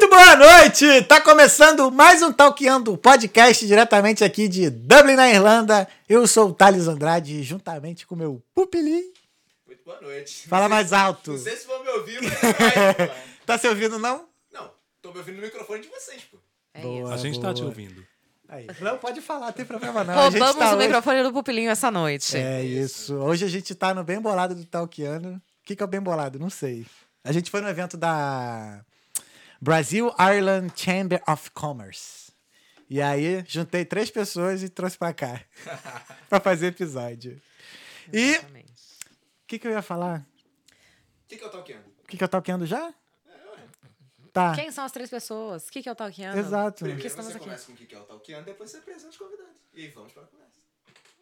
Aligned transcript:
Muito 0.00 0.10
boa 0.10 0.36
noite! 0.36 1.02
Tá 1.08 1.20
começando 1.20 1.90
mais 1.90 2.22
um 2.22 2.32
Talkando, 2.32 2.96
podcast 2.96 3.66
diretamente 3.66 4.22
aqui 4.22 4.46
de 4.46 4.70
Dublin, 4.70 5.16
na 5.16 5.28
Irlanda. 5.28 5.88
Eu 6.08 6.24
sou 6.28 6.50
o 6.50 6.54
Thales 6.54 6.86
Andrade, 6.86 7.42
juntamente 7.42 8.06
com 8.06 8.14
o 8.14 8.18
meu 8.18 8.40
pupilim. 8.54 9.02
Muito 9.66 9.82
boa 9.84 10.00
noite. 10.00 10.46
Fala 10.46 10.68
mais 10.68 10.92
alto. 10.92 11.32
Não 11.32 11.38
sei 11.38 11.56
se 11.56 11.66
vão 11.66 11.82
me 11.82 11.88
ouvir, 11.88 12.22
mas 12.22 12.32
vai, 12.32 12.98
mano. 13.06 13.12
Tá 13.44 13.58
se 13.58 13.66
ouvindo, 13.66 13.98
não? 13.98 14.28
Não, 14.52 14.70
tô 15.02 15.10
me 15.10 15.18
ouvindo 15.18 15.34
no 15.38 15.42
microfone 15.42 15.82
de 15.82 15.88
vocês, 15.88 16.22
pô. 16.30 16.38
É 16.74 16.80
Boa. 16.80 17.02
isso. 17.02 17.12
A 17.14 17.16
gente 17.16 17.40
tá 17.40 17.52
te 17.52 17.62
boa. 17.62 17.70
ouvindo. 17.70 18.06
Aí. 18.48 18.68
Não, 18.80 18.98
pode 18.98 19.20
falar, 19.20 19.46
não 19.46 19.52
tem 19.52 19.64
problema 19.64 20.04
não. 20.04 20.14
Roubamos 20.14 20.54
tá 20.54 20.66
o 20.70 20.76
hoje- 20.76 20.86
microfone 20.86 21.24
do 21.24 21.32
pupilinho 21.32 21.70
essa 21.72 21.90
noite. 21.90 22.36
É 22.36 22.62
isso. 22.62 23.16
Hoje 23.16 23.44
a 23.44 23.48
gente 23.48 23.74
tá 23.74 23.92
no 23.92 24.04
bem 24.04 24.20
bolado 24.20 24.54
do 24.54 24.64
Talkiano. 24.64 25.42
O 25.60 25.66
que, 25.66 25.74
que 25.74 25.82
é 25.82 25.84
o 25.84 25.88
bem 25.88 26.00
bolado? 26.00 26.38
Não 26.38 26.50
sei. 26.50 26.86
A 27.24 27.32
gente 27.32 27.50
foi 27.50 27.60
no 27.60 27.68
evento 27.68 27.96
da 27.96 28.80
Brasil 29.60 30.12
Ireland 30.18 30.72
Chamber 30.76 31.22
of 31.28 31.50
Commerce. 31.50 32.32
E 32.88 33.02
aí, 33.02 33.44
juntei 33.46 33.84
três 33.84 34.10
pessoas 34.10 34.62
e 34.62 34.68
trouxe 34.68 34.96
pra 34.96 35.12
cá. 35.12 35.40
pra 36.28 36.40
fazer 36.40 36.68
episódio. 36.68 37.40
E 38.12 38.16
o 38.16 38.20
Exatamente. 38.32 38.72
que, 39.46 39.58
que 39.58 39.66
eu 39.66 39.72
ia 39.72 39.82
falar? 39.82 40.26
O 41.24 41.28
que, 41.28 41.36
que 41.36 41.44
eu 41.44 41.50
tô 41.50 41.62
querendo? 41.62 41.86
O 41.86 42.06
que, 42.06 42.16
que 42.16 42.24
eu 42.24 42.28
talqueando 42.28 42.64
já? 42.64 42.94
Tá. 44.32 44.54
Quem 44.54 44.70
são 44.70 44.84
as 44.84 44.92
três 44.92 45.10
pessoas? 45.10 45.66
O 45.66 45.70
que, 45.72 45.82
que 45.82 45.88
é 45.88 45.92
o 45.92 45.94
Talkiano? 45.96 46.38
Exato. 46.38 46.76
Que 46.78 46.84
Primeiro 46.84 47.06
estamos 47.06 47.32
você 47.32 47.36
aqui? 47.38 47.44
começa 47.46 47.66
com 47.66 47.72
o 47.72 47.76
que 47.76 47.86
que 47.86 47.94
é 47.94 47.98
o 47.98 48.04
Talkiano, 48.04 48.44
depois 48.44 48.70
você 48.70 48.76
apresenta 48.76 49.08
os 49.08 49.16
convidados. 49.16 49.56
E 49.74 49.88
vamos 49.88 50.12
pra 50.12 50.22
conversa. 50.22 50.47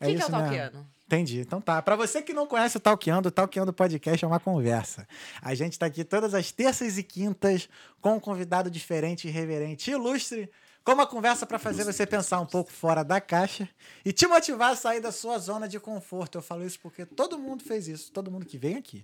O 0.00 0.04
que, 0.04 0.06
que 0.06 0.12
é 0.12 0.14
isso 0.14 0.28
o 0.28 0.32
mesmo. 0.32 0.44
Talkiano? 0.44 0.86
Entendi. 1.06 1.40
Então 1.40 1.60
tá. 1.60 1.80
Pra 1.80 1.96
você 1.96 2.20
que 2.20 2.32
não 2.32 2.46
conhece 2.46 2.76
o 2.76 2.80
Talkeando, 2.80 3.28
o 3.28 3.32
Talkeando 3.32 3.72
Podcast 3.72 4.24
é 4.24 4.28
uma 4.28 4.40
conversa. 4.40 5.06
A 5.40 5.54
gente 5.54 5.78
tá 5.78 5.86
aqui 5.86 6.04
todas 6.04 6.34
as 6.34 6.50
terças 6.50 6.98
e 6.98 7.02
quintas 7.02 7.68
com 8.00 8.16
um 8.16 8.20
convidado 8.20 8.70
diferente, 8.70 9.28
irreverente, 9.28 9.90
ilustre, 9.90 10.50
com 10.84 10.92
uma 10.92 11.06
conversa 11.06 11.46
pra 11.46 11.58
fazer 11.58 11.84
você 11.84 12.06
pensar 12.06 12.40
um 12.40 12.46
pouco 12.46 12.72
fora 12.72 13.04
da 13.04 13.20
caixa 13.20 13.68
e 14.04 14.12
te 14.12 14.26
motivar 14.26 14.72
a 14.72 14.76
sair 14.76 15.00
da 15.00 15.12
sua 15.12 15.38
zona 15.38 15.68
de 15.68 15.78
conforto. 15.78 16.38
Eu 16.38 16.42
falo 16.42 16.64
isso 16.64 16.78
porque 16.80 17.06
todo 17.06 17.38
mundo 17.38 17.62
fez 17.62 17.86
isso, 17.86 18.10
todo 18.10 18.30
mundo 18.30 18.44
que 18.44 18.58
vem 18.58 18.76
aqui 18.76 19.02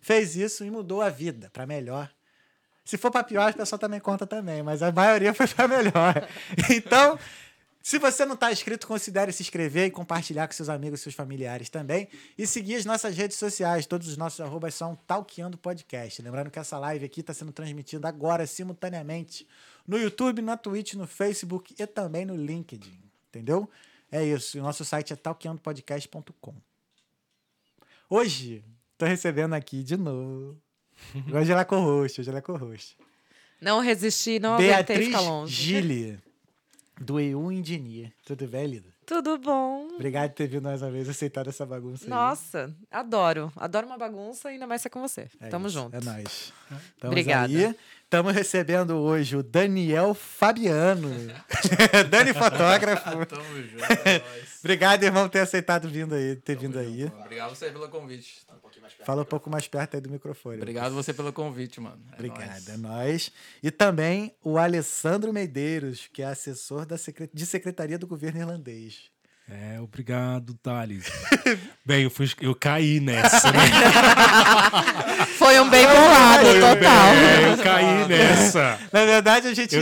fez 0.00 0.34
isso 0.36 0.64
e 0.64 0.70
mudou 0.70 1.02
a 1.02 1.10
vida 1.10 1.50
pra 1.52 1.66
melhor. 1.66 2.10
Se 2.84 2.96
for 2.96 3.10
pra 3.10 3.22
pior, 3.22 3.50
a 3.50 3.52
pessoa 3.52 3.78
também 3.78 4.00
conta 4.00 4.26
também, 4.26 4.62
mas 4.62 4.82
a 4.82 4.90
maioria 4.90 5.32
foi 5.34 5.46
pra 5.46 5.68
melhor. 5.68 6.26
Então, 6.70 7.18
se 7.82 7.98
você 7.98 8.26
não 8.26 8.34
está 8.34 8.52
inscrito, 8.52 8.86
considere 8.86 9.32
se 9.32 9.42
inscrever 9.42 9.86
e 9.86 9.90
compartilhar 9.90 10.46
com 10.46 10.52
seus 10.52 10.68
amigos 10.68 11.00
e 11.00 11.02
seus 11.02 11.14
familiares 11.14 11.70
também. 11.70 12.08
E 12.36 12.46
seguir 12.46 12.76
as 12.76 12.84
nossas 12.84 13.16
redes 13.16 13.38
sociais. 13.38 13.86
Todos 13.86 14.06
os 14.06 14.16
nossos 14.18 14.40
arrobas 14.40 14.74
são 14.74 14.94
Talkeando 15.06 15.56
Podcast. 15.56 16.20
Lembrando 16.20 16.50
que 16.50 16.58
essa 16.58 16.78
live 16.78 17.06
aqui 17.06 17.20
está 17.20 17.32
sendo 17.32 17.52
transmitida 17.52 18.06
agora, 18.06 18.46
simultaneamente, 18.46 19.48
no 19.86 19.96
YouTube, 19.96 20.42
na 20.42 20.58
Twitch, 20.58 20.94
no 20.94 21.06
Facebook 21.06 21.74
e 21.78 21.86
também 21.86 22.26
no 22.26 22.36
LinkedIn. 22.36 23.00
Entendeu? 23.28 23.68
É 24.12 24.22
isso. 24.22 24.58
E 24.58 24.60
o 24.60 24.62
nosso 24.62 24.84
site 24.84 25.14
é 25.14 25.16
talqueandopodcast.com. 25.16 26.54
Hoje, 28.10 28.62
estou 28.92 29.08
recebendo 29.08 29.54
aqui 29.54 29.82
de 29.82 29.96
novo. 29.96 30.60
Hoje 31.32 31.50
ela 31.50 31.62
é 31.62 31.64
co-host, 31.64 32.20
hoje 32.20 32.28
ela 32.28 32.40
é 32.40 32.42
co-host. 32.42 32.96
Não 33.58 33.80
resisti, 33.80 34.38
não 34.38 34.54
aguentei 34.54 34.74
Beatriz 34.74 35.06
ficar 35.06 35.20
longe. 35.20 35.54
Gille, 35.54 36.18
do 37.00 37.18
EU 37.18 37.50
Engineer. 37.50 38.12
Tudo 38.26 38.46
bem, 38.46 38.66
Lida? 38.66 38.90
Tudo 39.06 39.38
bom? 39.38 39.88
Obrigado 39.94 40.30
por 40.30 40.36
ter 40.36 40.46
vindo 40.46 40.62
mais 40.64 40.82
uma 40.82 40.90
vez 40.90 41.08
aceitar 41.08 41.46
essa 41.48 41.64
bagunça 41.66 42.04
aí. 42.04 42.10
Nossa, 42.10 42.72
adoro. 42.90 43.50
Adoro 43.56 43.86
uma 43.86 43.98
bagunça, 43.98 44.50
ainda 44.50 44.66
mais 44.66 44.82
ser 44.82 44.90
com 44.90 45.00
você. 45.00 45.28
É 45.40 45.48
Tamo 45.48 45.66
isso, 45.66 45.78
junto. 45.78 45.96
É 45.96 46.00
nóis. 46.00 46.52
Estamos 46.70 46.92
Obrigada. 47.02 47.46
aí. 47.46 47.74
Estamos 48.04 48.32
recebendo 48.34 48.96
hoje 48.98 49.36
o 49.36 49.42
Daniel 49.42 50.14
Fabiano. 50.14 51.08
Dani 52.10 52.34
Fotógrafo. 52.34 53.04
Tamo 53.26 53.62
junto, 53.62 53.84
é 53.84 54.18
nóis. 54.20 54.58
Obrigado, 54.60 55.02
irmão, 55.02 55.24
por 55.24 55.30
ter 55.32 55.40
aceitado 55.40 55.88
vindo 55.88 56.14
aí, 56.14 56.36
ter 56.36 56.56
vindo 56.56 56.78
aí. 56.78 57.06
Obrigado 57.06 57.50
você 57.56 57.70
pelo 57.70 57.88
convite. 57.88 58.42
Fala 59.04 59.22
um 59.22 59.24
pouco 59.24 59.48
mais 59.50 59.66
perto 59.68 59.94
aí 59.94 60.00
do 60.00 60.10
microfone. 60.10 60.56
Obrigado 60.56 60.94
você 60.94 61.12
pelo 61.12 61.32
convite, 61.32 61.80
mano. 61.80 62.02
É 62.12 62.14
Obrigado, 62.14 62.68
é 62.68 62.76
nóis. 62.76 63.32
E 63.62 63.70
também 63.70 64.34
o 64.42 64.58
Alessandro 64.58 65.32
Medeiros, 65.32 66.08
que 66.12 66.22
é 66.22 66.26
assessor 66.26 66.86
da 66.86 66.96
de 67.32 67.46
Secretaria 67.46 67.98
do 67.98 68.06
Governo 68.06 68.40
Irlandês. 68.40 69.10
É, 69.52 69.80
obrigado, 69.80 70.54
Thales. 70.62 71.10
Bem, 71.84 72.04
eu, 72.04 72.10
fui, 72.10 72.30
eu 72.40 72.54
caí 72.54 73.00
nessa, 73.00 73.50
né? 73.50 73.58
Foi 75.36 75.58
um 75.58 75.68
bem 75.68 75.86
bolado, 75.86 76.44
total. 76.60 77.14
É, 77.14 77.52
eu 77.52 77.56
caí 77.64 78.06
nessa. 78.06 78.78
Na 78.92 79.04
verdade, 79.04 79.48
a 79.48 79.54
gente. 79.54 79.74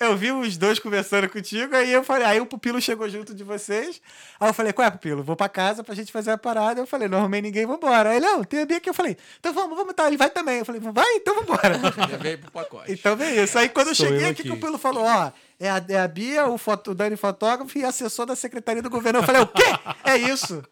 Eu... 0.00 0.16
vi 0.16 0.32
os 0.32 0.56
dois 0.56 0.78
conversando 0.78 1.28
contigo, 1.28 1.76
aí 1.76 1.92
eu 1.92 2.02
falei, 2.02 2.26
aí 2.26 2.40
o 2.40 2.46
pupilo 2.46 2.80
chegou 2.80 3.08
junto 3.08 3.34
de 3.34 3.44
vocês. 3.44 4.00
Aí 4.40 4.48
eu 4.48 4.54
falei, 4.54 4.72
qual 4.72 4.88
é, 4.88 4.90
pupilo? 4.90 5.22
Vou 5.22 5.36
pra 5.36 5.48
casa 5.48 5.84
pra 5.84 5.94
gente 5.94 6.10
fazer 6.10 6.32
a 6.32 6.38
parada. 6.38 6.80
Eu 6.80 6.86
falei, 6.86 7.06
não 7.06 7.18
arrumei 7.18 7.42
ninguém, 7.42 7.66
vambora. 7.66 8.10
Aí 8.10 8.16
ele, 8.16 8.26
não, 8.26 8.42
tem 8.42 8.62
a 8.62 8.66
Bia 8.66 8.78
aqui. 8.78 8.88
Eu 8.88 8.94
falei, 8.94 9.16
então 9.38 9.52
vamos, 9.52 9.76
vamos, 9.76 9.94
tá. 9.94 10.08
Ele 10.08 10.16
vai 10.16 10.30
também. 10.30 10.58
Eu 10.58 10.64
falei, 10.64 10.80
vai, 10.80 11.14
então 11.16 11.34
vambora. 11.36 11.78
Já 12.10 12.16
veio 12.16 12.38
pro 12.38 12.50
pacote. 12.50 12.90
então 12.90 13.14
vem 13.14 13.42
isso. 13.42 13.58
Aí 13.58 13.68
quando 13.68 13.88
eu 13.88 13.94
cheguei 13.94 14.24
eu 14.24 14.30
aqui, 14.30 14.42
que 14.42 14.48
aqui. 14.48 14.50
o 14.50 14.56
pupilo 14.56 14.78
falou, 14.78 15.04
ó. 15.04 15.30
É 15.64 15.70
a, 15.70 15.82
é 15.88 15.98
a 15.98 16.06
Bia, 16.06 16.46
o, 16.46 16.58
foto, 16.58 16.90
o 16.90 16.94
Dani 16.94 17.16
fotógrafo 17.16 17.78
e 17.78 17.84
assessor 17.86 18.26
da 18.26 18.36
Secretaria 18.36 18.82
do 18.82 18.90
Governo. 18.90 19.20
Eu 19.20 19.22
falei, 19.22 19.40
o 19.40 19.46
quê? 19.46 19.62
É 20.04 20.14
isso. 20.14 20.62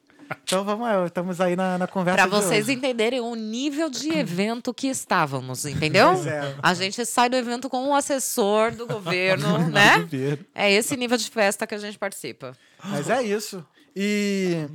Então 0.45 0.65
vamos 0.65 0.87
aí, 0.87 1.07
estamos 1.07 1.41
aí 1.41 1.57
na, 1.57 1.79
na 1.79 1.87
conversa. 1.87 2.29
Pra 2.29 2.39
de 2.39 2.45
vocês 2.45 2.67
hoje. 2.67 2.77
entenderem 2.77 3.19
o 3.19 3.35
nível 3.35 3.89
de 3.89 4.11
evento 4.11 4.75
que 4.75 4.89
estávamos, 4.89 5.65
entendeu? 5.65 6.13
Pois 6.13 6.27
é. 6.27 6.57
A 6.63 6.75
gente 6.75 7.07
sai 7.07 7.31
do 7.31 7.37
evento 7.37 7.71
com 7.71 7.83
um 7.89 7.95
assessor 7.95 8.73
do 8.73 8.87
governo, 8.87 9.59
né? 9.71 10.07
É 10.55 10.71
esse 10.71 10.95
nível 10.95 11.17
de 11.17 11.31
festa 11.31 11.67
que 11.67 11.75
a 11.75 11.79
gente 11.79 11.99
participa. 11.99 12.55
Mas 12.85 13.09
é 13.09 13.23
isso. 13.23 13.67
E 13.97 14.69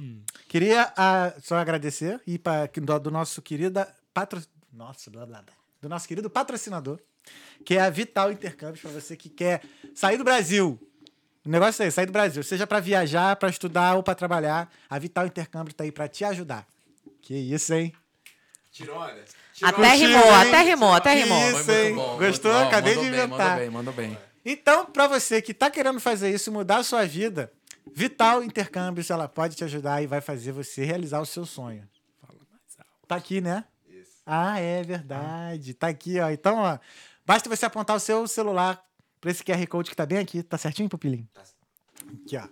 queria 0.48 0.92
ah, 0.98 1.32
só 1.44 1.58
agradecer 1.58 2.20
e 2.26 2.40
pra, 2.40 2.66
do, 2.66 3.00
do 3.00 3.12
nosso 3.12 3.40
querido 3.40 3.86
patro, 4.12 4.42
nossa, 4.74 5.12
blá, 5.12 5.28
blá, 5.28 5.44
blá. 5.44 5.54
do 5.80 5.88
nosso 5.88 6.08
querido 6.08 6.28
patrocinador, 6.28 7.00
que 7.66 7.76
é 7.76 7.82
a 7.82 7.90
Vital 7.90 8.32
Intercâmbios 8.32 8.82
para 8.82 8.92
você 8.92 9.16
que 9.16 9.30
quer 9.30 9.62
sair 9.94 10.18
do 10.18 10.24
Brasil. 10.24 10.80
O 11.46 11.50
negócio 11.50 11.84
é 11.84 11.88
esse, 11.88 11.96
sair 11.96 12.06
do 12.06 12.12
Brasil, 12.12 12.44
seja 12.44 12.68
para 12.68 12.80
viajar, 12.80 13.36
para 13.38 13.50
estudar 13.50 13.96
ou 13.96 14.04
para 14.04 14.16
trabalhar, 14.16 14.70
a 14.90 15.00
Vital 15.00 15.26
Intercâmbio 15.26 15.74
tá 15.74 15.84
aí 15.84 15.92
para 15.92 16.08
te 16.08 16.26
ajudar. 16.26 16.68
Que 17.22 17.36
isso, 17.36 17.74
hein? 17.74 17.94
Tirou, 18.72 18.98
olha. 18.98 19.24
Tirou 19.54 19.70
Até 19.70 19.94
rimou, 19.94 20.32
até 20.32 20.62
rimou, 20.62 20.94
até 20.94 21.14
rimou. 21.14 21.50
isso, 21.50 21.72
hein? 21.72 21.94
muito 21.94 21.96
bom. 21.96 22.18
Gostou? 22.18 22.52
muito 22.52 22.64
bom. 22.64 22.68
Acabei 22.68 22.96
mandou 22.96 23.04
de 23.04 23.10
inventar. 23.10 23.38
Mandou 23.38 23.58
bem, 23.58 23.70
mandou 23.70 23.94
bem. 23.94 24.18
Então, 24.46 24.86
para 24.86 25.08
você 25.08 25.42
que 25.42 25.54
tá 25.54 25.70
querendo 25.70 26.00
fazer 26.00 26.30
isso, 26.30 26.52
mudar 26.52 26.78
a 26.78 26.84
sua 26.84 27.06
vida, 27.06 27.52
Vital 27.94 28.44
Intercâmbios, 28.44 29.10
ela 29.10 29.28
pode 29.28 29.56
te 29.56 29.64
ajudar 29.64 30.02
e 30.02 30.08
vai 30.08 30.22
fazer 30.22 30.52
você 30.52 30.86
realizar 30.86 31.20
o 31.20 31.26
seu 31.26 31.46
sonho. 31.46 31.88
Tá 33.08 33.16
aqui, 33.16 33.42
né? 33.42 33.64
Isso. 33.90 34.22
Ah, 34.26 34.60
é 34.60 34.84
verdade. 34.84 35.74
Tá 35.74 35.88
aqui, 35.88 36.20
ó. 36.20 36.30
Então, 36.30 36.58
ó, 36.58 36.78
basta 37.28 37.50
você 37.50 37.66
apontar 37.66 37.96
o 37.96 38.00
seu 38.00 38.26
celular 38.26 38.82
pra 39.20 39.30
esse 39.30 39.44
QR 39.44 39.68
Code 39.68 39.90
que 39.90 39.96
tá 39.96 40.06
bem 40.06 40.18
aqui. 40.18 40.42
Tá 40.42 40.58
certinho, 40.58 40.88
Pupilinho? 40.88 41.28
Tá. 41.34 41.44
Aqui, 42.24 42.38
ó. 42.38 42.48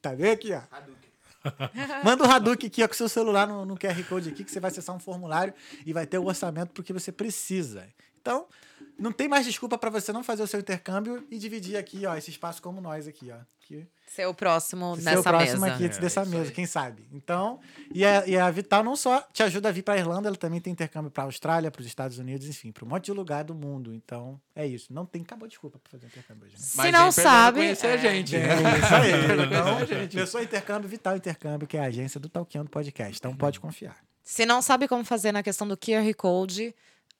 Tá 0.00 0.14
bem 0.14 0.30
aqui, 0.30 0.52
ó. 0.52 0.62
Hadouken. 0.70 1.10
Manda 2.04 2.24
o 2.24 2.30
Hadouken 2.30 2.68
aqui, 2.68 2.84
ó, 2.84 2.86
com 2.86 2.94
o 2.94 2.96
seu 2.96 3.08
celular 3.08 3.48
no, 3.48 3.64
no 3.64 3.76
QR 3.76 4.00
Code 4.08 4.28
aqui, 4.28 4.44
que 4.44 4.50
você 4.50 4.60
vai 4.60 4.70
acessar 4.70 4.94
um 4.94 5.00
formulário 5.00 5.52
e 5.84 5.92
vai 5.92 6.06
ter 6.06 6.18
o 6.18 6.26
orçamento 6.26 6.72
porque 6.72 6.92
você 6.92 7.10
precisa. 7.10 7.88
Então, 8.20 8.46
não 8.96 9.10
tem 9.10 9.28
mais 9.28 9.44
desculpa 9.44 9.76
para 9.76 9.90
você 9.90 10.12
não 10.12 10.22
fazer 10.22 10.44
o 10.44 10.46
seu 10.46 10.60
intercâmbio 10.60 11.26
e 11.30 11.38
dividir 11.38 11.76
aqui, 11.76 12.06
ó, 12.06 12.14
esse 12.16 12.30
espaço 12.30 12.62
como 12.62 12.80
nós 12.80 13.08
aqui, 13.08 13.30
ó. 13.32 13.38
Aqui. 13.66 13.86
Ser 14.06 14.26
o 14.26 14.32
próximo 14.34 14.94
Ser 14.96 15.02
nessa 15.02 15.20
o 15.20 15.22
próximo 15.24 15.60
mesa. 15.62 15.74
aqui 15.74 15.84
É, 15.84 15.88
dessa 15.88 16.22
isso 16.22 16.30
mesa, 16.30 16.44
aí. 16.44 16.54
quem 16.54 16.64
sabe. 16.64 17.08
Então, 17.12 17.58
e 17.92 18.04
a, 18.04 18.24
e 18.26 18.36
a 18.38 18.48
Vital 18.50 18.84
não 18.84 18.94
só 18.94 19.20
te 19.32 19.42
ajuda 19.42 19.68
a 19.68 19.72
vir 19.72 19.82
para 19.82 19.94
a 19.94 19.98
Irlanda, 19.98 20.28
ela 20.28 20.36
também 20.36 20.60
tem 20.60 20.72
intercâmbio 20.72 21.10
para 21.10 21.24
a 21.24 21.26
Austrália, 21.26 21.70
para 21.70 21.80
os 21.80 21.86
Estados 21.86 22.16
Unidos, 22.18 22.46
enfim, 22.46 22.70
para 22.70 22.84
um 22.84 22.88
monte 22.88 23.06
de 23.06 23.12
lugar 23.12 23.42
do 23.42 23.54
mundo. 23.54 23.92
Então, 23.92 24.40
é 24.54 24.64
isso. 24.64 24.92
Não 24.92 25.04
tem 25.04 25.22
acabou 25.22 25.48
desculpa 25.48 25.78
para 25.80 25.90
fazer 25.90 26.06
intercâmbio 26.06 26.44
hoje. 26.44 26.54
Né? 26.54 26.60
Se 26.60 26.76
Mas 26.76 26.92
não 26.92 27.10
sabe, 27.10 27.58
conhecer 27.58 27.86
a 27.88 27.90
é. 27.94 27.98
gente, 27.98 28.36
É 28.36 28.40
né? 28.40 28.78
isso 28.78 28.94
aí. 28.94 29.12
Então, 30.06 30.08
Pessoa 30.08 30.42
Intercâmbio, 30.42 30.88
Vital 30.88 31.16
Intercâmbio, 31.16 31.66
que 31.66 31.76
é 31.76 31.80
a 31.80 31.84
agência 31.86 32.20
do 32.20 32.28
Talqueando 32.28 32.70
Podcast. 32.70 33.16
Então, 33.18 33.34
pode 33.36 33.58
confiar. 33.58 33.96
Se 34.22 34.46
não 34.46 34.62
sabe 34.62 34.86
como 34.88 35.04
fazer 35.04 35.32
na 35.32 35.42
questão 35.42 35.66
do 35.66 35.76
QR 35.76 36.12
Code, 36.16 36.74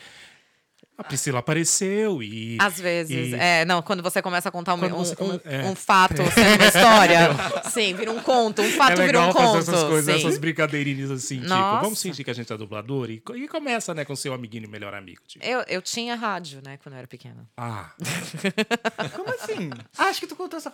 a 0.99 1.05
Priscila 1.05 1.41
apareceu 1.41 2.23
e. 2.23 2.57
Às 2.61 2.81
vezes. 2.81 3.33
e- 3.33 3.35
É, 3.35 3.65
não, 3.65 3.83
quando 3.83 4.03
você 4.03 4.23
começa 4.23 4.49
a 4.49 4.53
contar 4.53 4.75
um, 4.75 4.79
um, 4.79 5.15
come- 5.15 5.35
um- 5.35 5.41
é. 5.45 5.65
um 5.65 5.75
fato 5.75 6.17
sendo 6.17 6.57
uma 6.57 6.67
história. 6.69 7.29
sim, 7.71 7.95
vira 7.95 8.11
um 8.11 8.21
conto. 8.21 8.63
Um 8.63 8.71
fato 8.73 9.01
é 9.03 9.07
vira 9.07 9.21
um 9.21 9.33
conto. 9.33 9.59
essas 9.59 9.83
coisas, 9.85 10.15
sim. 10.15 10.27
essas 10.27 10.39
brincadeirinhas 10.39 11.11
assim, 11.11 11.37
tipo, 11.37 11.49
Nossa. 11.49 11.83
vamos 11.83 12.01
fingir 12.01 12.25
que 12.25 12.31
a 12.31 12.35
gente 12.35 12.53
é 12.53 12.57
dublador 12.57 13.11
e, 13.11 13.23
e 13.35 13.49
começa, 13.49 13.93
né, 13.95 14.05
com 14.05 14.17
seu 14.17 14.33
amiguinho 14.33 14.65
e 14.65 14.69
melhor 14.69 14.95
amigo. 14.95 15.21
Tipo, 15.27 15.45
Eu, 15.45 15.61
eu 15.69 15.83
tinha 15.83 16.15
rádio, 16.15 16.61
né, 16.65 16.79
quando 16.83 16.95
eu 16.95 16.99
era 16.99 17.07
pequena. 17.07 17.47
ah, 17.57 17.91
Como 19.15 19.29
assim? 19.35 19.71
Ah, 19.99 20.05
acho 20.07 20.21
que 20.21 20.27
tu 20.27 20.37
contou 20.37 20.57
essa. 20.57 20.73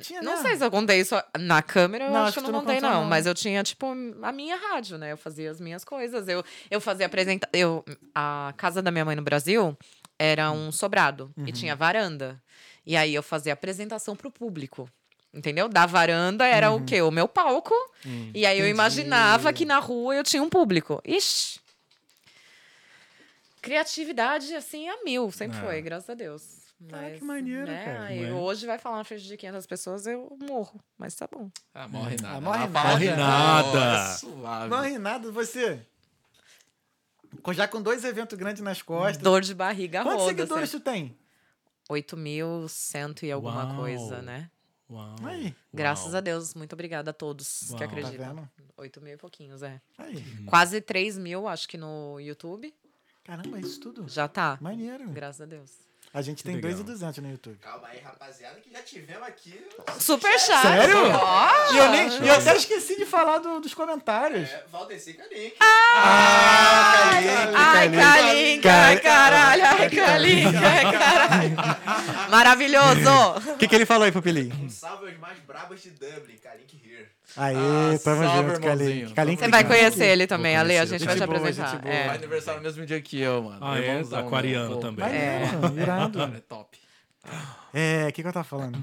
Tinha, 0.00 0.22
Não 0.22 0.36
né? 0.36 0.42
sei 0.42 0.56
se 0.56 0.64
eu 0.64 0.70
contei 0.70 1.00
isso 1.00 1.14
na 1.38 1.60
câmera, 1.60 2.04
eu 2.06 2.10
Não, 2.12 2.24
acho 2.24 2.34
que 2.34 2.38
eu 2.38 2.42
não 2.44 2.52
não 2.52 2.60
contei, 2.60 2.80
não. 2.80 3.04
Mas 3.04 3.26
eu 3.26 3.34
tinha, 3.34 3.62
tipo, 3.64 3.86
a 4.22 4.30
minha 4.32 4.56
rádio, 4.56 4.96
né? 4.96 5.10
Eu 5.12 5.16
fazia 5.16 5.50
as 5.50 5.60
minhas 5.60 5.84
coisas. 5.84 6.28
Eu, 6.28 6.44
eu 6.70 6.80
fazia 6.80 7.06
apresenta... 7.06 7.48
eu 7.52 7.84
A 8.14 8.54
casa 8.56 8.80
da 8.80 8.90
minha 8.92 9.04
mãe 9.04 9.16
no 9.16 9.22
Brasil 9.22 9.76
era 10.18 10.50
um 10.52 10.70
sobrado 10.70 11.32
Uhum. 11.36 11.48
e 11.48 11.52
tinha 11.52 11.74
varanda. 11.74 12.40
E 12.86 12.96
aí 12.96 13.12
eu 13.14 13.22
fazia 13.22 13.52
apresentação 13.52 14.14
pro 14.14 14.30
público. 14.30 14.88
Entendeu? 15.34 15.68
Da 15.68 15.84
varanda 15.84 16.46
era 16.46 16.70
Uhum. 16.70 16.78
o 16.78 16.84
quê? 16.84 17.02
O 17.02 17.10
meu 17.10 17.26
palco. 17.28 17.74
Hum, 18.06 18.30
e 18.34 18.46
aí 18.46 18.58
eu 18.58 18.68
imaginava 18.68 19.52
que 19.52 19.64
na 19.64 19.78
rua 19.78 20.14
eu 20.14 20.22
tinha 20.24 20.42
um 20.42 20.48
público. 20.48 21.02
Ixi! 21.04 21.60
Criatividade, 23.60 24.54
assim, 24.54 24.88
a 24.88 25.02
mil. 25.04 25.30
Sempre 25.30 25.58
Ah. 25.58 25.62
foi, 25.62 25.82
graças 25.82 26.08
a 26.08 26.14
Deus. 26.14 26.67
Cara, 26.88 27.02
Mas, 27.02 27.18
que 27.18 27.24
maneiro, 27.24 27.66
né, 27.66 27.84
cara. 27.84 28.14
é? 28.14 28.32
hoje 28.32 28.64
vai 28.64 28.78
falar 28.78 28.98
na 28.98 29.04
frente 29.04 29.24
de 29.24 29.36
500 29.36 29.66
pessoas, 29.66 30.06
eu 30.06 30.36
morro. 30.48 30.80
Mas 30.96 31.14
tá 31.14 31.26
bom. 31.26 31.50
Ah, 31.74 31.88
morre 31.88 32.16
nada. 32.22 32.36
Ah, 32.36 32.40
morre 32.40 32.58
Ela 32.62 32.68
nada. 32.68 32.90
Morre 32.92 33.10
nada. 33.16 33.78
é 33.78 34.14
Suave. 34.14 34.68
Não 34.70 34.82
ri 34.82 34.98
nada, 34.98 35.32
você. 35.32 35.84
Já 37.52 37.66
com 37.66 37.82
dois 37.82 38.04
eventos 38.04 38.38
grandes 38.38 38.62
nas 38.62 38.80
costas. 38.80 39.18
Dor 39.18 39.40
de 39.42 39.54
barriga 39.54 40.02
Quantos 40.04 40.22
roda. 40.22 40.28
seguidores 40.36 40.68
assim. 40.68 40.78
tu 40.78 40.84
tem? 40.84 41.18
8.100 41.90 43.22
e 43.24 43.32
alguma 43.32 43.64
Uau. 43.66 43.76
coisa, 43.76 44.22
né? 44.22 44.48
uau. 44.88 45.16
Aí, 45.24 45.54
Graças 45.74 46.06
uau. 46.08 46.16
a 46.16 46.20
Deus. 46.20 46.54
Muito 46.54 46.74
obrigada 46.74 47.10
a 47.10 47.14
todos 47.14 47.62
Uau. 47.70 47.72
que 47.72 47.78
Tá 47.78 47.84
acreditam. 47.90 48.34
vendo? 48.36 48.48
8 48.76 49.00
mil 49.00 49.14
e 49.14 49.16
pouquinhos, 49.16 49.62
é. 49.64 49.80
aí. 49.98 50.22
Quase 50.46 50.80
3 50.80 51.18
mil, 51.18 51.48
acho 51.48 51.66
que 51.68 51.76
no 51.76 52.20
YouTube. 52.20 52.72
Caramba, 53.24 53.58
isso 53.58 53.80
tudo. 53.80 54.06
Já 54.08 54.28
tá. 54.28 54.56
Maneiro. 54.60 55.08
Graças 55.10 55.40
a 55.40 55.46
Deus. 55.46 55.87
A 56.12 56.22
gente 56.22 56.42
tem 56.42 56.54
legal. 56.56 56.70
2,200 56.72 57.18
no 57.22 57.30
YouTube. 57.30 57.58
Calma 57.60 57.88
aí, 57.88 58.00
rapaziada, 58.00 58.58
que 58.60 58.70
já 58.72 58.80
tivemos 58.82 59.22
aqui. 59.28 59.62
Super 60.00 60.38
chat. 60.40 60.62
Sério? 60.62 60.96
Ó! 61.14 61.72
E 61.72 61.76
eu, 61.78 61.88
nem, 61.90 62.26
eu 62.26 62.34
até 62.34 62.56
esqueci 62.56 62.96
de 62.96 63.04
falar 63.04 63.38
do- 63.38 63.60
dos 63.60 63.74
comentários. 63.74 64.48
É, 64.48 64.64
Valdeci 64.72 65.12
Kalink. 65.14 65.54
Ah, 65.60 67.10
Ai, 67.54 67.90
Kalinka, 67.90 68.72
ai, 68.72 69.00
caralho, 69.00 69.64
ai, 69.64 69.90
Kalinka, 69.90 70.58
ai, 70.66 70.92
caralho. 70.92 72.30
Maravilhoso! 72.30 73.08
O 73.54 73.58
que, 73.58 73.66
que 73.68 73.74
ele 73.74 73.86
falou 73.86 74.04
aí, 74.04 74.12
Pupilinho? 74.12 74.54
Um 74.54 74.70
salve 74.70 75.06
aos 75.10 75.18
mais 75.18 75.38
brabos 75.40 75.82
de 75.82 75.90
Dublin, 75.90 76.36
Kalink 76.38 76.80
here. 76.84 77.08
Aê, 77.36 77.54
Ah, 77.56 77.98
tamo 78.02 78.22
junto, 78.24 78.62
irmãozinho. 78.64 79.14
Kalink 79.14 79.40
Você 79.42 79.48
vai 79.48 79.64
conhecer 79.64 80.06
ele 80.06 80.26
também, 80.26 80.56
Ale, 80.56 80.78
a 80.78 80.84
gente 80.84 81.04
vai 81.04 81.14
te 81.16 81.22
apresentar. 81.22 81.86
É. 81.86 82.06
Vai 82.08 82.16
aniversário 82.16 82.60
no 82.60 82.64
mesmo 82.64 82.84
dia 82.86 83.00
que 83.00 83.20
eu, 83.20 83.42
mano. 83.42 83.58
Ah, 83.60 83.78
é? 83.78 83.86
Irmãozão, 83.88 84.26
Aquariano 84.26 84.80
também. 84.80 85.04
Maneiro, 85.04 85.78
irado. 85.80 86.18
Cara, 86.18 86.36
é 86.36 86.40
top. 86.40 86.78
É, 87.74 88.06
o 88.08 88.12
que, 88.12 88.22
que 88.22 88.28
eu 88.28 88.32
tava 88.32 88.44
falando? 88.44 88.78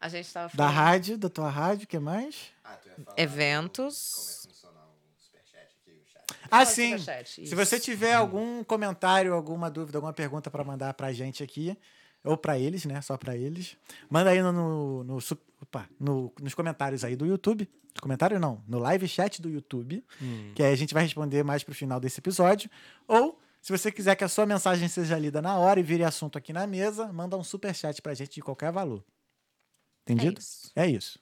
A 0.00 0.08
gente 0.08 0.32
tava 0.32 0.48
Da 0.54 0.64
falando 0.64 0.74
rádio, 0.74 1.18
da 1.18 1.28
tua 1.28 1.50
rádio, 1.50 1.84
o 1.84 1.86
que 1.86 1.98
mais? 1.98 2.34
Ah, 2.64 2.70
tu 2.82 2.88
ia 2.88 2.94
falar 3.04 3.14
eventos. 3.18 4.06
Como 4.14 4.26
é 4.26 4.54
que 4.54 4.54
funciona 4.54 4.78
o 4.80 5.22
superchat 5.22 5.66
aqui, 5.78 5.90
o 5.92 6.02
chat. 6.10 6.38
Ah, 6.44 6.48
Fala 6.48 6.64
sim. 6.64 6.98
superchat, 6.98 7.46
Se 7.46 7.54
você 7.54 7.78
tiver 7.78 8.14
algum 8.14 8.64
comentário, 8.64 9.34
alguma 9.34 9.70
dúvida, 9.70 9.98
alguma 9.98 10.14
pergunta 10.14 10.50
pra 10.50 10.64
mandar 10.64 10.94
pra 10.94 11.12
gente 11.12 11.42
aqui, 11.42 11.76
ou 12.24 12.36
pra 12.36 12.58
eles, 12.58 12.84
né? 12.84 13.00
Só 13.00 13.16
pra 13.16 13.36
eles, 13.36 13.76
manda 14.08 14.30
aí 14.30 14.40
no, 14.42 14.52
no, 14.52 15.04
no 15.04 15.18
opa, 15.62 15.88
no- 15.98 16.32
nos 16.40 16.54
comentários 16.54 17.04
aí 17.04 17.16
do 17.16 17.26
YouTube. 17.26 17.68
Nos 17.92 18.00
comentários 18.00 18.40
não, 18.40 18.62
no 18.68 18.78
live 18.78 19.08
chat 19.08 19.42
do 19.42 19.48
YouTube, 19.50 20.04
que 20.54 20.62
aí 20.62 20.72
a 20.72 20.76
gente 20.76 20.94
vai 20.94 21.02
responder 21.02 21.42
mais 21.42 21.64
pro 21.64 21.74
final 21.74 21.98
desse 21.98 22.20
episódio. 22.20 22.70
Ou, 23.08 23.38
se 23.60 23.72
você 23.76 23.90
quiser 23.90 24.14
que 24.14 24.22
a 24.22 24.28
sua 24.28 24.46
mensagem 24.46 24.86
seja 24.88 25.18
lida 25.18 25.42
na 25.42 25.56
hora 25.58 25.80
e 25.80 25.82
vire 25.82 26.04
assunto 26.04 26.38
aqui 26.38 26.52
na 26.52 26.66
mesa, 26.68 27.12
manda 27.12 27.36
um 27.36 27.42
super 27.42 27.74
chat 27.74 28.00
pra 28.00 28.14
gente 28.14 28.34
de 28.34 28.42
qualquer 28.42 28.70
valor. 28.70 29.04
Entendido? 30.06 30.38
isso. 30.40 30.70
É 30.76 30.86
isso. 30.86 31.18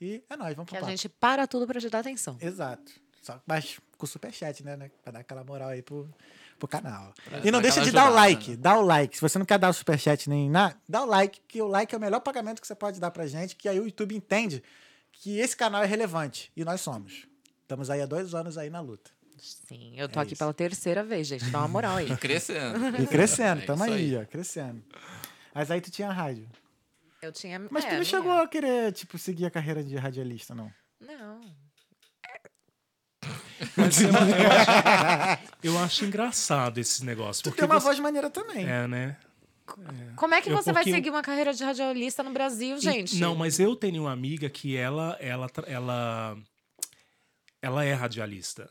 E 0.00 0.24
é 0.28 0.36
nóis, 0.36 0.54
vamos 0.56 0.68
Que 0.68 0.76
pro 0.76 0.78
a 0.78 0.80
papo. 0.80 0.90
gente 0.90 1.08
para 1.08 1.46
tudo 1.46 1.66
pra 1.66 1.78
te 1.80 1.88
dar 1.88 2.00
atenção. 2.00 2.36
Exato. 2.40 2.90
Só, 3.22 3.40
mas 3.46 3.78
com 3.96 4.04
superchat, 4.06 4.64
né, 4.64 4.76
né? 4.76 4.90
Pra 5.02 5.12
dar 5.12 5.20
aquela 5.20 5.44
moral 5.44 5.68
aí 5.68 5.80
pro, 5.82 6.10
pro 6.58 6.68
canal. 6.68 7.12
Pra 7.24 7.40
e 7.44 7.50
não 7.50 7.60
deixa 7.60 7.80
de 7.80 7.90
dar 7.90 8.10
o 8.10 8.14
like. 8.14 8.50
né? 8.52 8.56
Dá 8.58 8.78
o 8.78 8.82
like. 8.82 9.16
Se 9.16 9.20
você 9.20 9.38
não 9.38 9.46
quer 9.46 9.58
dar 9.58 9.68
o 9.70 9.72
superchat 9.72 10.28
nem 10.28 10.48
nada, 10.50 10.76
dá 10.88 11.02
o 11.02 11.06
like, 11.06 11.40
que 11.48 11.60
o 11.60 11.66
like 11.66 11.94
é 11.94 11.98
o 11.98 12.00
melhor 12.00 12.20
pagamento 12.20 12.60
que 12.60 12.66
você 12.66 12.74
pode 12.74 13.00
dar 13.00 13.10
pra 13.10 13.26
gente, 13.26 13.56
que 13.56 13.68
aí 13.68 13.78
o 13.80 13.84
YouTube 13.84 14.14
entende 14.14 14.62
que 15.12 15.38
esse 15.38 15.56
canal 15.56 15.82
é 15.82 15.86
relevante. 15.86 16.50
E 16.56 16.64
nós 16.64 16.80
somos. 16.80 17.26
Estamos 17.62 17.88
aí 17.90 18.00
há 18.02 18.06
dois 18.06 18.34
anos 18.34 18.58
aí 18.58 18.68
na 18.70 18.80
luta. 18.80 19.10
Sim, 19.38 19.92
eu 19.96 20.08
tô 20.08 20.20
É 20.20 20.22
aqui 20.22 20.34
isso. 20.34 20.38
pela 20.38 20.54
terceira 20.54 21.02
vez, 21.02 21.26
gente. 21.26 21.44
Dá 21.46 21.58
uma 21.60 21.68
moral 21.68 21.96
aí. 21.96 22.14
Crescendo. 22.18 23.02
E 23.02 23.06
crescendo, 23.06 23.62
É 23.62 23.64
tamo 23.66 23.82
aí, 23.82 24.16
ó, 24.16 24.24
crescendo. 24.24 24.82
Mas 25.54 25.70
aí 25.70 25.80
tu 25.80 25.90
tinha 25.90 26.10
rádio. 26.12 26.48
Eu 27.20 27.32
tinha. 27.32 27.58
Mas 27.70 27.84
é, 27.84 27.88
tu 27.90 27.94
não 27.96 28.04
chegou 28.04 28.30
a 28.32 28.46
querer, 28.46 28.92
tipo, 28.92 29.18
seguir 29.18 29.46
a 29.46 29.50
carreira 29.50 29.82
de 29.82 29.96
radialista, 29.96 30.54
não? 30.54 30.72
Não. 31.00 31.40
Mas 33.76 34.00
eu, 34.00 34.08
eu 34.10 34.14
acho, 34.52 35.42
eu 35.62 35.78
acho 35.78 36.04
engraçado 36.04 36.78
esse 36.78 37.04
negócio. 37.04 37.42
Tu 37.44 37.50
Porque 37.50 37.60
tem 37.62 37.68
uma 37.70 37.78
você- 37.80 37.86
voz 37.86 37.98
maneira 38.00 38.28
também. 38.30 38.68
É, 38.68 38.86
né? 38.86 39.16
Como 40.16 40.34
é 40.34 40.42
que 40.42 40.50
Eu- 40.50 40.56
você 40.56 40.72
vai 40.72 40.84
seguir 40.84 41.10
uma 41.10 41.22
carreira 41.22 41.54
de 41.54 41.62
radialista 41.64 42.22
no 42.22 42.32
Brasil, 42.32 42.76
E- 42.76 42.80
gente? 42.80 43.16
Não, 43.16 43.34
mas 43.34 43.58
eu 43.60 43.74
tenho 43.76 44.02
uma 44.02 44.12
amiga 44.12 44.50
que 44.50 44.76
ela, 44.76 45.16
ela, 45.20 45.46
ela, 45.66 46.36
ela 47.62 47.84
é 47.84 47.92
radialista. 47.94 48.68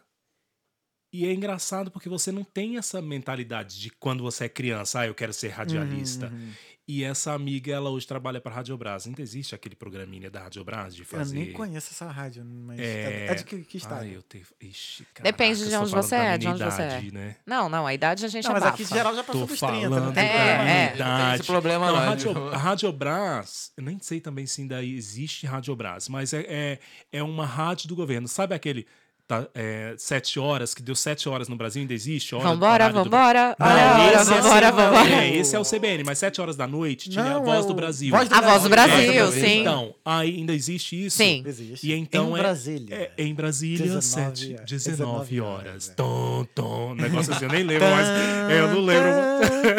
E 1.14 1.26
é 1.26 1.34
engraçado 1.34 1.92
porque 1.92 2.08
você 2.08 2.32
não 2.32 2.44
tem 2.44 2.78
essa 2.78 3.02
mentalidade 3.02 3.80
de 3.80 3.90
quando 3.90 4.24
você 4.24 4.46
é 4.46 4.50
criança, 4.50 5.02
ah, 5.02 5.08
eu 5.08 5.16
quero 5.16 5.34
ser 5.34 5.50
radialista. 5.50 6.28
Uhum, 6.28 6.52
E 6.88 7.04
essa 7.04 7.32
amiga, 7.34 7.72
ela 7.72 7.90
hoje 7.90 8.06
trabalha 8.08 8.42
para 8.42 8.52
a 8.52 8.56
Radiobras. 8.56 9.06
Ainda 9.08 9.22
existe 9.22 9.54
aquele 9.56 9.76
programinha 9.76 10.30
da 10.30 10.42
Radiobras 10.42 10.96
de 10.96 11.04
Eu 11.04 11.06
fazer... 11.06 11.36
nem 11.36 11.54
conheço 11.54 11.90
essa 11.92 12.10
rádio, 12.12 12.44
mas. 12.44 12.80
É, 12.80 12.84
É, 12.84 13.28
é 13.28 13.36
de 13.36 13.44
que, 13.46 13.60
que 13.64 13.78
estado? 13.78 14.02
Ah, 14.04 14.08
eu 14.08 14.22
tenho... 14.24 14.44
Ixi, 14.60 15.06
Depende 15.22 15.60
caraca, 15.60 15.70
de 15.70 15.74
eu 15.76 15.82
onde 15.82 15.92
você 15.92 16.16
é, 16.16 16.38
de 16.38 16.48
onde 16.48 16.64
você 16.64 16.82
é. 16.82 16.86
idade, 16.88 17.14
Né? 17.14 17.36
Não, 17.46 17.70
não, 17.70 17.86
a 17.88 17.94
idade 17.94 18.26
a 18.26 18.28
gente 18.28 18.44
Não, 18.46 18.52
mas 18.54 18.64
abafa. 18.64 18.76
aqui 18.76 18.84
de 18.84 18.94
geral 18.94 19.16
já 19.16 19.24
passou 19.24 19.42
Tô 19.42 19.48
dos 19.48 19.60
30, 19.60 19.74
não 19.90 19.90
falando 19.98 20.14
tem 20.14 20.24
É, 20.26 20.30
problema. 20.30 20.70
é. 20.70 20.96
não. 20.98 21.06
Não 21.08 21.26
tem 21.26 21.36
esse 21.36 21.44
problema, 21.46 21.86
Não, 21.86 21.94
não. 21.94 22.02
a 22.02 22.06
Rádio, 22.06 22.48
a 22.50 22.58
Radiobras, 22.58 23.72
eu 23.78 23.84
nem 23.84 24.00
sei 24.00 24.20
também 24.20 24.46
se 24.46 24.62
ainda 24.62 24.84
existe 24.84 25.46
Radiobras, 25.46 26.10
mas 26.10 26.34
é, 26.34 26.42
é, 26.48 26.80
é 27.12 27.24
uma 27.24 27.46
rádio 27.46 27.88
do 27.88 27.96
governo. 27.96 28.28
Sabe 28.28 28.54
aquele 28.56 28.86
tá, 29.32 29.48
é, 29.56 29.94
sete 29.98 30.38
horas, 30.38 30.74
que 30.74 30.82
deu 30.82 30.94
sete 30.94 31.30
horas 31.30 31.48
no 31.48 31.56
Brasil, 31.56 31.82
ainda 31.82 31.94
existe? 31.94 32.36
Hora- 32.36 32.44
Vambora, 32.50 32.74
horário 32.74 32.94
do- 32.96 33.04
vambora. 33.06 33.56
Não, 33.58 33.68
hora, 33.68 34.06
esse 34.14 34.18
é 34.18 34.22
o 34.22 34.42
vambora, 34.42 34.66
C- 34.68 34.72
vambora. 34.74 35.10
É, 35.24 35.36
esse 35.38 35.56
é 35.56 35.60
o 35.60 35.64
CBN, 35.64 36.04
mas 36.04 36.18
sete 36.20 36.42
horas 36.42 36.56
da 36.58 36.68
noite 36.68 37.10
tinha 37.10 37.24
Não, 37.24 37.38
a 37.38 37.40
Voz 37.40 37.64
é 37.64 37.68
do 37.70 37.74
Brasil. 37.74 38.12
Voz 38.16 38.28
do 38.28 38.36
A 38.36 38.42
voz 38.42 38.64
do 38.64 38.70
Brasil, 38.70 39.14
Brasil, 39.14 39.26
é, 39.28 39.32
sim. 39.32 39.62
Então, 39.62 39.96
ainda 40.04 40.54
existe 40.54 41.06
isso? 41.06 41.16
Sim. 41.18 41.44
Existe. 41.46 41.88
E 41.88 41.94
então 41.94 42.32
em 42.32 42.40
é, 42.40 42.42
Brasília. 42.44 43.12
é 43.18 43.24
em 43.24 43.34
Brasília, 43.34 43.78
19 43.86 44.06
sete, 44.06 44.54
horas. 44.56 44.66
19 44.70 44.98
19 44.98 45.42
horas. 45.42 45.90
é. 45.90 45.94
Tom, 45.94 46.46
tom. 46.54 46.96
Negócio 46.96 47.34
assim, 47.34 47.46
eu 47.46 47.52
nem 47.52 47.64
lembro 47.64 47.88
mais. 47.90 48.08
Eu 48.52 48.68
não 48.68 48.82
lembro. 48.82 49.10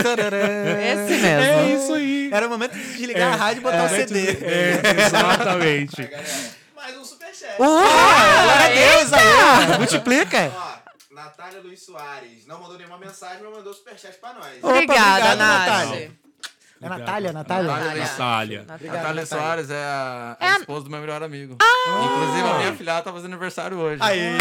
Esse 0.03 1.21
mesmo. 1.21 1.29
É 1.29 1.75
isso 1.75 1.95
aí. 1.95 2.31
Era 2.33 2.47
o 2.47 2.51
momento 2.51 2.73
de 2.73 2.83
desligar 2.85 3.33
a 3.35 3.37
rádio 3.37 3.61
e 3.61 3.63
botar 3.63 3.85
o 3.85 3.89
CD. 3.91 4.29
É, 4.43 4.81
exatamente. 5.07 6.09
Aí. 7.59 7.67
Ah, 7.67 8.43
glória 8.45 8.67
a 8.67 8.97
Deus, 8.99 9.13
aí. 9.13 9.79
Multiplica. 9.79 10.53
Ó, 10.57 11.15
Natália 11.15 11.61
Luiz 11.61 11.85
Soares. 11.85 12.47
Não 12.47 12.61
mandou 12.61 12.77
nenhuma 12.79 12.99
mensagem, 12.99 13.39
mas 13.43 13.53
mandou 13.53 13.73
superchat 13.75 14.17
pra 14.19 14.33
nós. 14.35 14.59
Opa, 14.63 14.69
Obrigada, 14.71 15.35
Nath. 15.37 15.69
Natália. 15.69 16.13
É 16.85 16.89
Natália, 16.89 17.33
Natália? 17.33 17.71
Natália. 17.73 18.03
Natália. 18.05 18.67
Obrigado, 18.75 18.97
Natália. 18.97 19.27
Soares 19.27 19.71
é 19.71 19.85
a, 19.85 20.37
a 20.41 20.45
É 20.45 20.49
a- 20.51 20.57
esposa 20.59 20.85
do 20.85 20.91
meu 20.91 21.01
melhor 21.01 21.23
amigo. 21.23 21.57
Inclusive, 21.87 22.49
a 22.49 22.59
minha 22.59 22.73
filhada 22.73 23.03
tá 23.03 23.13
fazendo 23.13 23.31
aniversário 23.33 23.79
hoje. 23.79 24.03
Aê! 24.03 24.33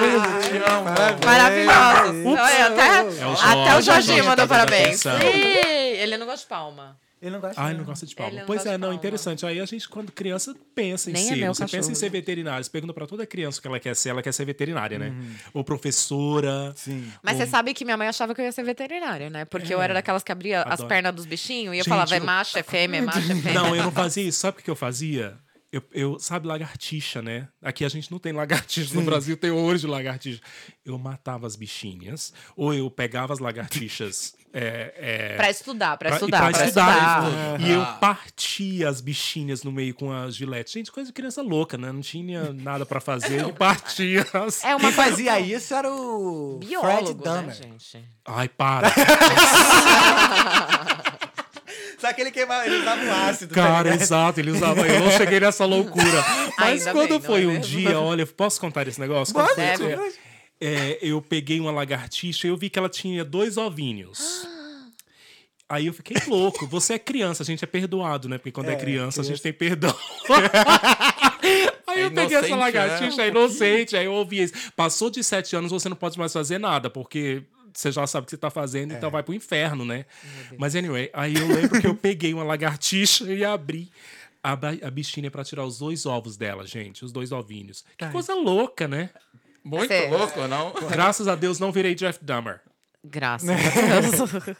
Beijo, 0.00 0.48
te 0.48 0.70
amo. 0.70 0.84
Maravilhosa. 1.24 2.42
Até, 2.42 3.20
É 3.22 3.26
o 3.26 3.32
até 3.32 3.76
o 3.78 3.82
Jorginho 3.82 4.24
mandou 4.24 4.46
tá 4.48 4.54
parabéns. 4.54 5.04
ele 5.04 6.16
não 6.16 6.24
gosta 6.26 6.40
de 6.40 6.46
palma. 6.48 6.96
Ele 7.24 7.30
não 7.30 7.40
gosta 7.40 7.60
Ah, 7.60 7.72
não 7.72 7.84
gosta 7.84 8.04
de 8.06 8.14
palma. 8.14 8.38
não 8.40 8.46
Pois 8.46 8.66
é, 8.66 8.72
não, 8.72 8.80
palma. 8.88 8.94
interessante. 8.94 9.46
Aí 9.46 9.58
a 9.58 9.64
gente, 9.64 9.88
quando 9.88 10.12
criança, 10.12 10.54
pensa 10.74 11.08
em 11.10 11.14
Nem 11.14 11.24
é 11.24 11.28
ser. 11.28 11.36
meu 11.36 11.54
você 11.54 11.66
pensa 11.66 11.90
em 11.90 11.94
ser 11.94 12.10
veterinário. 12.10 12.62
Você 12.62 12.70
pergunta 12.70 12.92
pra 12.92 13.06
toda 13.06 13.26
criança 13.26 13.58
o 13.58 13.62
que 13.62 13.68
ela 13.68 13.80
quer 13.80 13.96
ser, 13.96 14.10
ela 14.10 14.22
quer 14.22 14.32
ser 14.32 14.44
veterinária, 14.44 14.98
né? 14.98 15.08
Uhum. 15.08 15.34
Ou 15.54 15.64
professora. 15.64 16.72
Sim. 16.76 17.10
Mas 17.22 17.38
você 17.38 17.46
sabe 17.46 17.72
que 17.72 17.84
minha 17.84 17.96
mãe 17.96 18.08
achava 18.08 18.34
que 18.34 18.40
eu 18.40 18.44
ia 18.44 18.52
ser 18.52 18.62
veterinária, 18.62 19.30
né? 19.30 19.44
Porque 19.46 19.72
eu 19.72 19.80
era 19.80 19.94
daquelas 19.94 20.22
que 20.22 20.30
abria 20.32 20.62
as 20.62 20.72
Adoro. 20.74 20.88
pernas 20.88 21.14
dos 21.14 21.24
bichinhos 21.26 21.74
e 21.74 21.78
eu 21.78 21.84
Gente, 21.84 21.88
falava, 21.88 22.14
é 22.14 22.18
eu- 22.18 22.24
macho, 22.24 22.58
é 22.58 22.62
fêmea, 22.62 22.98
é 22.98 23.02
macho, 23.02 23.18
é 23.32 23.34
fêmea. 23.36 23.52
Não, 23.54 23.74
eu 23.74 23.82
não 23.84 23.92
fazia 23.92 24.22
isso. 24.22 24.40
Sabe 24.40 24.58
o 24.60 24.62
que 24.62 24.70
eu 24.70 24.76
fazia? 24.76 25.38
Eu, 25.72 25.82
eu- 25.92 26.18
sabe, 26.20 26.46
lagartixa, 26.46 27.20
né? 27.20 27.48
Aqui 27.60 27.84
a 27.84 27.88
gente 27.88 28.08
não 28.12 28.18
tem 28.20 28.32
lagartixa. 28.32 28.94
No 28.94 29.02
Brasil 29.02 29.36
tem 29.36 29.50
de 29.76 29.86
lagartixa. 29.88 30.40
Eu 30.84 30.96
matava 30.98 31.46
as 31.48 31.56
bichinhas, 31.56 32.32
ou 32.56 32.72
eu 32.72 32.88
pegava 32.90 33.32
as 33.32 33.40
lagartixas. 33.40 34.34
É, 34.56 34.94
é, 34.96 35.36
Pra 35.36 35.50
estudar, 35.50 35.96
pra, 35.96 36.08
pra- 36.10 36.16
estudar, 36.18 36.38
pra 36.42 36.50
pra 36.52 36.64
estudar. 36.66 37.24
estudar. 37.24 37.60
E 37.60 37.70
eu 37.72 37.84
partia 38.00 38.88
as 38.88 39.00
bichinhas 39.00 39.64
no 39.64 39.72
meio 39.72 39.92
com 39.92 40.12
as 40.12 40.36
giletes. 40.36 40.72
Gente, 40.72 40.92
coisa 40.92 41.08
de 41.08 41.12
criança 41.12 41.42
louca, 41.42 41.76
né? 41.76 41.90
Não 41.90 42.00
tinha 42.00 42.52
nada 42.52 42.86
pra 42.86 43.00
fazer. 43.00 43.44
E 43.48 43.52
partia 43.58 44.24
as... 44.32 44.62
É 44.64 44.70
uma 44.76 44.80
Quem 44.80 44.92
fazia 44.92 45.40
isso 45.40 45.74
era 45.74 45.90
o 45.92 46.58
Fred 46.60 46.70
biólogo, 46.70 47.24
né, 47.24 47.30
Dahmer. 47.32 47.54
gente? 47.54 48.04
Ai, 48.24 48.48
para. 48.48 48.88
Só 51.98 52.12
que 52.12 52.20
ele 52.20 52.30
queimava, 52.30 52.66
ele 52.66 52.76
usava 52.80 53.00
um 53.02 53.12
ácido. 53.28 53.54
tá 53.54 53.62
Cara, 53.62 53.82
ligado? 53.84 54.02
exato, 54.02 54.40
ele 54.40 54.50
usava. 54.50 54.86
Eu 54.86 55.00
não 55.00 55.10
cheguei 55.12 55.40
nessa 55.40 55.64
loucura. 55.64 56.04
Mas 56.58 56.86
Ainda 56.86 56.92
quando 56.92 57.08
bem, 57.08 57.18
não 57.18 57.20
foi 57.26 57.42
é 57.44 57.46
um 57.46 57.50
mesmo? 57.52 57.64
dia, 57.64 57.98
olha, 58.00 58.26
posso 58.26 58.60
contar 58.60 58.86
esse 58.86 59.00
negócio? 59.00 59.32
Pode, 59.34 59.48
Quando 59.54 59.76
foi- 59.78 59.88
deve. 59.88 60.12
É, 60.60 60.98
eu 61.02 61.20
peguei 61.20 61.60
uma 61.60 61.70
lagartixa 61.70 62.46
e 62.46 62.50
eu 62.50 62.56
vi 62.56 62.70
que 62.70 62.78
ela 62.78 62.88
tinha 62.88 63.24
dois 63.24 63.56
ovinhos. 63.56 64.46
Aí 65.68 65.86
eu 65.86 65.94
fiquei 65.94 66.16
louco. 66.28 66.66
Você 66.66 66.94
é 66.94 66.98
criança, 66.98 67.42
a 67.42 67.46
gente 67.46 67.64
é 67.64 67.66
perdoado, 67.66 68.28
né? 68.28 68.36
Porque 68.36 68.52
quando 68.52 68.68
é, 68.68 68.74
É, 68.74 68.76
criança, 68.76 69.22
a 69.22 69.24
gente 69.24 69.40
criança. 69.40 69.42
tem 69.42 69.52
perdão. 69.52 69.96
Aí 71.86 72.00
eu 72.02 72.06
É 72.06 72.10
peguei 72.10 72.36
essa 72.36 72.54
lagartixa, 72.56 73.22
é 73.22 73.28
inocente. 73.28 73.96
Aí 73.96 74.04
eu 74.04 74.12
ouvi 74.12 74.42
isso. 74.42 74.52
Passou 74.76 75.10
de 75.10 75.22
sete 75.24 75.56
anos, 75.56 75.70
você 75.70 75.88
não 75.88 75.96
pode 75.96 76.18
mais 76.18 76.32
fazer 76.32 76.58
nada, 76.58 76.90
porque 76.90 77.42
você 77.72 77.90
já 77.90 78.06
sabe 78.06 78.24
o 78.24 78.26
que 78.26 78.30
você 78.30 78.36
tá 78.36 78.50
fazendo, 78.50 78.92
então 78.94 79.10
vai 79.10 79.22
pro 79.22 79.34
inferno, 79.34 79.84
né? 79.84 80.04
Mas 80.58 80.76
anyway, 80.76 81.10
aí 81.12 81.34
eu 81.34 81.46
lembro 81.48 81.80
que 81.80 81.86
eu 81.86 81.94
peguei 81.94 82.32
uma 82.32 82.44
lagartixa 82.44 83.24
e 83.32 83.44
abri 83.44 83.90
a, 84.42 84.52
a 84.52 84.90
bichinha 84.90 85.30
pra 85.30 85.42
tirar 85.44 85.64
os 85.64 85.78
dois 85.78 86.06
ovos 86.06 86.36
dela, 86.36 86.66
gente. 86.66 87.04
Os 87.04 87.10
dois 87.10 87.32
ovinhos. 87.32 87.84
Que 87.96 88.06
coisa 88.10 88.34
louca, 88.34 88.86
né? 88.86 89.10
Muito 89.64 89.88
Você- 89.88 90.08
louco, 90.08 90.46
não? 90.46 90.72
Graças 90.90 91.26
a 91.26 91.34
Deus 91.34 91.58
não 91.58 91.72
virei 91.72 91.94
Jeff 91.94 92.22
Dahmer. 92.22 92.60
Graças 93.02 93.48
a 93.50 93.54
Deus. 93.56 94.56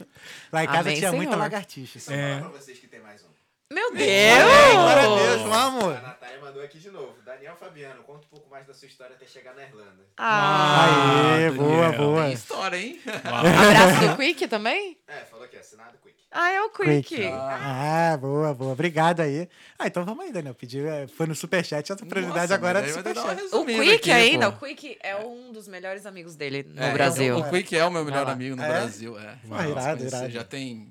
Lá 0.53 0.65
em 0.65 0.67
casa 0.67 0.81
Amém, 0.81 0.97
tinha 0.97 1.13
muita 1.13 1.33
Senhor. 1.33 1.43
lagartixa. 1.43 1.99
assim. 1.99 2.11
Vou 2.15 2.39
falar 2.39 2.51
pra 2.51 2.61
vocês 2.61 2.79
que 2.79 2.87
tem 2.87 3.01
mais 3.01 3.23
um. 3.23 3.29
Meu 3.73 3.91
Glória 3.91 4.05
a 4.05 5.17
Deus! 5.17 5.21
Deus, 5.39 5.43
vamos. 5.49 5.85
A 5.97 6.01
Natália 6.01 6.39
mandou 6.41 6.63
aqui 6.63 6.79
de 6.79 6.91
novo. 6.91 7.15
Daniel 7.25 7.57
Fabiano, 7.57 8.03
conta 8.05 8.27
um 8.27 8.29
pouco 8.29 8.49
mais 8.51 8.67
da 8.67 8.75
sua 8.75 8.87
história 8.87 9.17
até 9.17 9.27
chegar 9.27 9.55
na 9.55 9.63
Irlanda. 9.63 10.07
Ah, 10.17 11.35
Aê, 11.37 11.51
boa, 11.51 11.91
boa. 11.93 12.23
Tem 12.25 12.33
história, 12.35 12.77
hein? 12.77 13.01
abraço 13.25 14.09
do 14.11 14.17
Quick 14.17 14.47
também? 14.47 14.99
É, 15.09 15.21
falou 15.25 15.49
que 15.49 15.57
é 15.57 15.61
assinado 15.61 15.97
Quick. 16.03 16.23
Ah, 16.37 16.51
é 16.51 16.61
o 16.63 16.69
Quick. 16.71 17.03
Quick. 17.15 17.29
Ah, 17.33 18.19
boa, 18.21 18.53
boa. 18.53 18.73
Obrigado 18.73 19.21
aí. 19.21 19.49
Ah, 19.79 19.87
então 19.87 20.05
vamos 20.05 20.25
aí, 20.25 20.33
Daniel. 20.33 20.53
Pediu, 20.53 20.91
é, 20.91 21.07
foi 21.07 21.29
no 21.29 21.35
Superchat, 21.35 21.93
a 21.93 21.97
prioridade 21.97 22.41
Nossa, 22.41 22.55
agora 22.57 22.81
é 22.81 22.83
do 22.83 22.93
Superchat. 22.93 23.41
O 23.55 23.65
Quick 23.65 23.95
aqui, 23.95 24.11
ainda, 24.11 24.51
pô. 24.51 24.57
o 24.57 24.59
Quick 24.69 24.99
é 25.01 25.15
um 25.17 25.53
dos 25.53 25.69
melhores 25.69 26.05
amigos 26.07 26.35
dele 26.35 26.65
no 26.65 26.83
É, 26.83 26.93
Brasil. 26.93 27.37
O, 27.37 27.41
o 27.41 27.51
Quick 27.51 27.77
é 27.77 27.85
o 27.85 27.91
meu 27.91 28.05
melhor 28.05 28.29
amigo 28.29 28.57
no 28.57 28.63
É? 28.65 28.69
Brasil. 28.69 29.17
É. 29.17 29.39
Ah, 29.49 29.69
irado, 29.69 30.05
irado. 30.05 30.31
Já 30.31 30.43
tem 30.43 30.89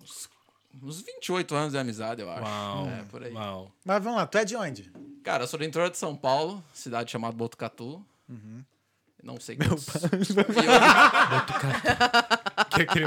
uns, 0.00 0.28
uns 0.80 1.00
28 1.02 1.52
anos 1.56 1.72
de 1.72 1.78
amizade, 1.78 2.22
eu 2.22 2.30
acho. 2.30 2.42
Uau. 2.44 2.88
É, 2.88 3.02
por 3.10 3.24
aí. 3.24 3.32
Uau. 3.32 3.72
Mas 3.84 4.00
vamos 4.04 4.16
lá, 4.20 4.26
tu 4.28 4.38
é 4.38 4.44
de 4.44 4.54
onde? 4.54 4.92
Cara, 5.24 5.42
eu 5.42 5.48
sou 5.48 5.58
do 5.58 5.64
interior 5.64 5.90
de 5.90 5.98
São 5.98 6.14
Paulo, 6.16 6.62
cidade 6.72 7.10
chamada 7.10 7.34
Botucatu. 7.34 8.00
Uhum. 8.28 8.62
Não 9.20 9.40
sei 9.40 9.56
quantos... 9.56 9.84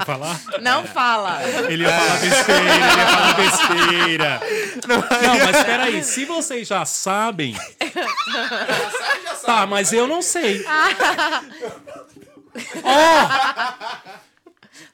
Falar? 0.05 0.39
Não 0.61 0.85
fala. 0.85 1.39
Ele 1.69 1.83
ia 1.83 1.89
falar 1.91 2.19
besteira, 2.19 2.61
ele 2.61 2.85
ia 2.97 3.07
falar 3.07 3.33
besteira. 3.35 4.41
Não, 4.87 4.99
mas 5.45 5.63
peraí, 5.63 6.03
se 6.03 6.25
vocês 6.25 6.67
já 6.67 6.85
sabem. 6.85 7.55
Tá, 9.43 9.65
mas 9.65 9.91
eu 9.91 10.05
não 10.07 10.21
sei. 10.21 10.63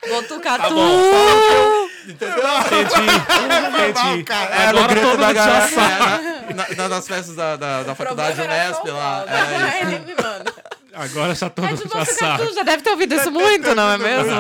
Botucatu. 0.08 0.76
Entendi. 2.08 2.32
Entendi. 3.92 4.24
cara. 4.24 4.70
Agora 4.70 4.88
grito 4.88 5.08
todo 5.08 5.18
da 5.20 5.28
mundo 5.28 5.36
já 5.36 5.46
galera, 5.46 5.68
sabe. 5.68 6.28
é, 6.28 6.54
na, 6.54 6.66
na, 6.76 6.90
nas 6.90 7.08
festas 7.08 7.36
da, 7.36 7.56
da, 7.56 7.84
da 7.84 7.96
faculdade 7.96 8.40
era 8.40 8.54
Unesp 8.54 8.86
lá. 8.88 9.26
É, 9.28 9.82
Ele 9.82 10.00
me 10.00 10.16
manda. 10.16 10.54
Agora 10.98 11.36
já 11.36 11.50
todo 11.50 11.66
É 11.66 11.70
mundo 11.70 11.78
já 11.84 12.00
Botucatu, 12.00 12.14
sabe. 12.16 12.54
já 12.54 12.64
deve 12.64 12.84
ter 12.84 12.90
ouvido 12.90 13.16
isso 13.16 13.32
muito, 13.32 13.76
não 13.76 13.90
é 13.92 13.98
mesmo? 13.98 14.32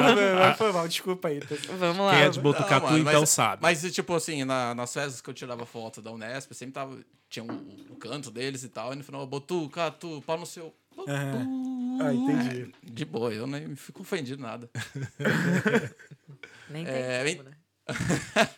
Foi 0.57 0.71
mal, 0.71 0.87
desculpa 0.87 1.27
aí. 1.27 1.39
Vamos 1.77 2.05
lá. 2.05 2.11
Quem 2.11 2.21
é 2.23 2.29
de 2.29 2.39
Botucatu, 2.39 2.85
Não, 2.85 2.91
mano, 2.91 3.09
então 3.09 3.19
mas, 3.21 3.29
sabe. 3.29 3.61
Mas, 3.61 3.81
tipo 3.93 4.15
assim, 4.15 4.43
na- 4.43 4.73
nas 4.73 4.93
festas 4.93 5.21
que 5.21 5.29
eu 5.29 5.33
tirava 5.33 5.65
foto 5.65 6.01
da 6.01 6.11
Unesp, 6.11 6.51
sempre 6.53 6.73
tava. 6.73 6.97
Tinha 7.29 7.43
o 7.45 7.51
um, 7.51 7.95
canto 7.99 8.31
deles 8.31 8.63
e 8.63 8.69
tal, 8.69 8.93
e 8.93 8.95
no 8.95 9.03
final, 9.03 9.25
Botu, 9.27 9.69
Catu, 9.69 10.23
pau 10.25 10.37
no 10.39 10.45
seu. 10.45 10.73
Botu. 10.95 11.11
Ah, 11.11 12.13
entendi. 12.13 12.71
De 12.83 13.05
boa, 13.05 13.33
eu 13.33 13.45
nem 13.45 13.75
fico 13.75 14.01
ofendido 14.01 14.41
nada. 14.41 14.69
Nem 16.69 16.83
tem 16.85 16.93
É, 16.93 17.35
como, 17.35 17.49
né? 17.49 17.57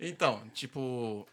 então, 0.00 0.42
tipo. 0.54 1.26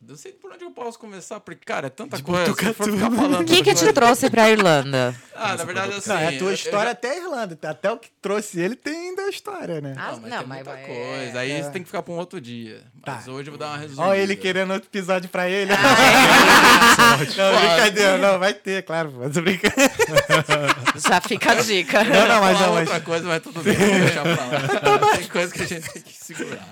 Não 0.00 0.16
sei 0.16 0.32
por 0.32 0.52
onde 0.52 0.62
eu 0.64 0.70
posso 0.70 0.96
começar, 0.96 1.40
porque, 1.40 1.64
cara, 1.66 1.88
é 1.88 1.90
tanta 1.90 2.22
coisa. 2.22 2.54
Se 2.54 2.66
eu 2.66 2.72
for 2.74 2.88
ficar 2.90 3.10
falando. 3.10 3.40
O 3.40 3.44
que 3.44 3.62
que 3.64 3.74
te 3.74 3.92
trouxe 3.92 4.30
pra 4.30 4.48
Irlanda? 4.48 5.12
Ah, 5.34 5.56
na 5.56 5.64
verdade, 5.64 5.92
assim. 5.92 6.08
Não, 6.08 6.18
é 6.18 6.28
a 6.28 6.38
tua 6.38 6.54
história 6.54 6.84
já- 6.84 6.90
até 6.92 7.10
a 7.10 7.16
Irlanda. 7.16 7.58
Até 7.64 7.90
o 7.90 7.98
que 7.98 8.08
trouxe 8.22 8.60
ele 8.60 8.76
tem 8.76 9.08
ainda 9.08 9.22
a 9.22 9.28
história, 9.28 9.80
né? 9.80 9.94
Ah, 9.98 10.12
Não, 10.12 10.20
mas 10.20 10.30
não, 10.30 10.38
tem 10.38 10.46
mas 10.46 10.56
muita 10.58 10.70
vai- 10.70 10.84
coisa. 10.86 11.38
Aí 11.40 11.62
você 11.62 11.70
tem 11.70 11.82
que 11.82 11.88
ficar 11.88 12.02
pra 12.02 12.14
um 12.14 12.16
outro 12.16 12.40
dia. 12.40 12.82
Mas 13.04 13.24
Tá. 13.24 13.30
hoje 13.32 13.48
eu 13.48 13.52
vou 13.52 13.58
dar 13.58 13.66
uma 13.70 13.76
resumida. 13.78 14.02
Olha 14.02 14.18
ele 14.18 14.36
querendo 14.36 14.72
outro 14.72 14.88
episódio 14.88 15.28
pra 15.28 15.50
ele. 15.50 15.72
Ah, 15.72 17.16
não, 17.36 17.60
brincadeira. 17.60 18.18
Não, 18.18 18.38
vai 18.38 18.54
ter, 18.54 18.84
claro. 18.84 19.12
Mas 19.18 19.32
brinco. 19.36 19.66
Já 21.08 21.20
fica 21.20 21.52
a 21.52 21.54
dica. 21.56 22.04
Não, 22.04 22.28
não, 22.28 22.40
mas 22.40 22.60
não, 22.60 22.74
mas... 22.74 22.88
outra 22.88 23.00
coisa, 23.00 23.26
mas 23.26 23.42
tudo 23.42 23.60
bem. 23.62 23.74
Vou 23.76 23.86
deixar 23.98 24.22
pra 24.22 24.90
lá. 25.08 25.16
Tem 25.18 25.26
coisa 25.28 25.52
que 25.52 25.62
a 25.62 25.66
gente 25.66 25.90
tem 25.92 26.02
que 26.02 26.12
segurar. 26.14 26.64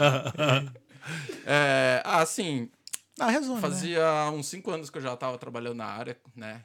É, 1.44 2.02
ah, 2.04 2.20
assim, 2.22 2.68
Não, 3.18 3.28
resume, 3.28 3.54
né? 3.54 3.60
fazia 3.60 4.30
uns 4.32 4.46
cinco 4.46 4.70
anos 4.70 4.90
que 4.90 4.98
eu 4.98 5.02
já 5.02 5.14
estava 5.14 5.38
trabalhando 5.38 5.76
na 5.76 5.86
área, 5.86 6.18
né? 6.34 6.64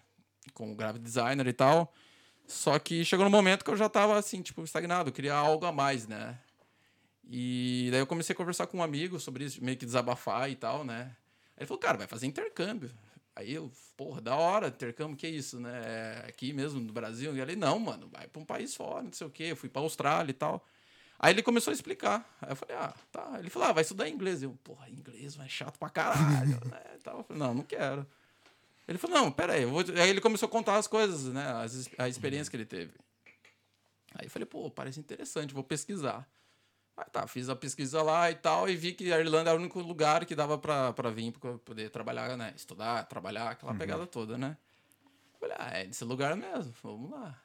Como 0.53 0.75
graphic 0.75 1.03
designer 1.03 1.47
e 1.47 1.53
tal. 1.53 1.93
Só 2.45 2.77
que 2.77 3.05
chegou 3.05 3.23
no 3.23 3.31
momento 3.31 3.63
que 3.63 3.71
eu 3.71 3.77
já 3.77 3.85
estava 3.85 4.17
assim, 4.17 4.41
tipo, 4.41 4.63
estagnado. 4.63 5.09
Eu 5.09 5.13
queria 5.13 5.33
algo 5.33 5.65
a 5.65 5.71
mais, 5.71 6.07
né? 6.07 6.37
E 7.29 7.87
daí 7.91 8.01
eu 8.01 8.07
comecei 8.07 8.33
a 8.33 8.35
conversar 8.35 8.67
com 8.67 8.79
um 8.79 8.83
amigo 8.83 9.17
sobre 9.19 9.45
isso, 9.45 9.63
meio 9.63 9.77
que 9.77 9.85
desabafar 9.85 10.49
e 10.49 10.55
tal, 10.55 10.83
né? 10.83 11.15
Aí 11.55 11.59
ele 11.59 11.65
falou, 11.65 11.79
cara, 11.79 11.97
vai 11.97 12.07
fazer 12.07 12.27
intercâmbio. 12.27 12.91
Aí 13.33 13.53
eu, 13.53 13.71
porra, 13.95 14.19
da 14.19 14.35
hora, 14.35 14.67
intercâmbio, 14.67 15.15
que 15.15 15.27
isso, 15.27 15.59
né? 15.59 15.81
É 16.25 16.25
Aqui 16.27 16.51
mesmo 16.51 16.81
no 16.81 16.91
Brasil. 16.91 17.33
E 17.35 17.39
ele, 17.39 17.55
não, 17.55 17.79
mano, 17.79 18.09
vai 18.11 18.27
para 18.27 18.41
um 18.41 18.45
país 18.45 18.75
fora, 18.75 19.03
não 19.03 19.13
sei 19.13 19.27
o 19.27 19.29
quê. 19.29 19.43
Eu 19.45 19.55
fui 19.55 19.69
pra 19.69 19.81
Austrália 19.81 20.31
e 20.31 20.33
tal. 20.33 20.65
Aí 21.23 21.33
ele 21.35 21.43
começou 21.43 21.69
a 21.69 21.73
explicar. 21.75 22.27
Aí 22.41 22.51
eu 22.51 22.55
falei, 22.55 22.75
ah, 22.75 22.91
tá. 23.11 23.35
Ele 23.37 23.51
falou, 23.51 23.67
ah, 23.67 23.71
vai 23.73 23.83
estudar 23.83 24.09
inglês. 24.09 24.41
Eu, 24.41 24.57
porra, 24.63 24.89
inglês 24.89 25.35
vai 25.35 25.47
chato 25.47 25.77
pra 25.77 25.87
caralho, 25.87 26.59
né? 26.65 26.81
e 26.95 26.97
tal. 26.97 27.19
Eu 27.19 27.23
falei, 27.23 27.43
não, 27.43 27.53
não 27.53 27.63
quero. 27.63 28.07
Ele 28.87 28.97
falou, 28.97 29.21
não, 29.21 29.31
pera 29.31 29.53
aí. 29.53 29.63
Aí 30.01 30.09
ele 30.09 30.19
começou 30.19 30.47
a 30.47 30.49
contar 30.49 30.77
as 30.77 30.87
coisas, 30.87 31.31
né? 31.31 31.47
As, 31.63 31.87
a 31.99 32.09
experiência 32.09 32.49
que 32.49 32.57
ele 32.57 32.65
teve. 32.65 32.93
Aí 34.15 34.25
eu 34.25 34.31
falei, 34.31 34.47
pô, 34.47 34.71
parece 34.71 34.99
interessante, 34.99 35.53
vou 35.53 35.63
pesquisar. 35.63 36.27
Aí 36.97 37.05
tá, 37.11 37.27
fiz 37.27 37.49
a 37.49 37.55
pesquisa 37.55 38.01
lá 38.01 38.31
e 38.31 38.35
tal, 38.35 38.67
e 38.67 38.75
vi 38.75 38.91
que 38.91 39.13
a 39.13 39.19
Irlanda 39.19 39.51
era 39.51 39.59
o 39.59 39.61
único 39.61 39.79
lugar 39.79 40.25
que 40.25 40.33
dava 40.35 40.57
pra, 40.57 40.91
pra 40.91 41.11
vir, 41.11 41.31
pra 41.33 41.55
poder 41.59 41.91
trabalhar, 41.91 42.35
né? 42.35 42.51
Estudar, 42.55 43.07
trabalhar, 43.07 43.51
aquela 43.51 43.75
pegada 43.75 44.07
toda, 44.07 44.39
né? 44.39 44.57
Falei, 45.39 45.55
ah, 45.59 45.77
é 45.77 45.85
nesse 45.85 46.03
lugar 46.03 46.35
mesmo, 46.35 46.73
vamos 46.81 47.11
lá. 47.11 47.39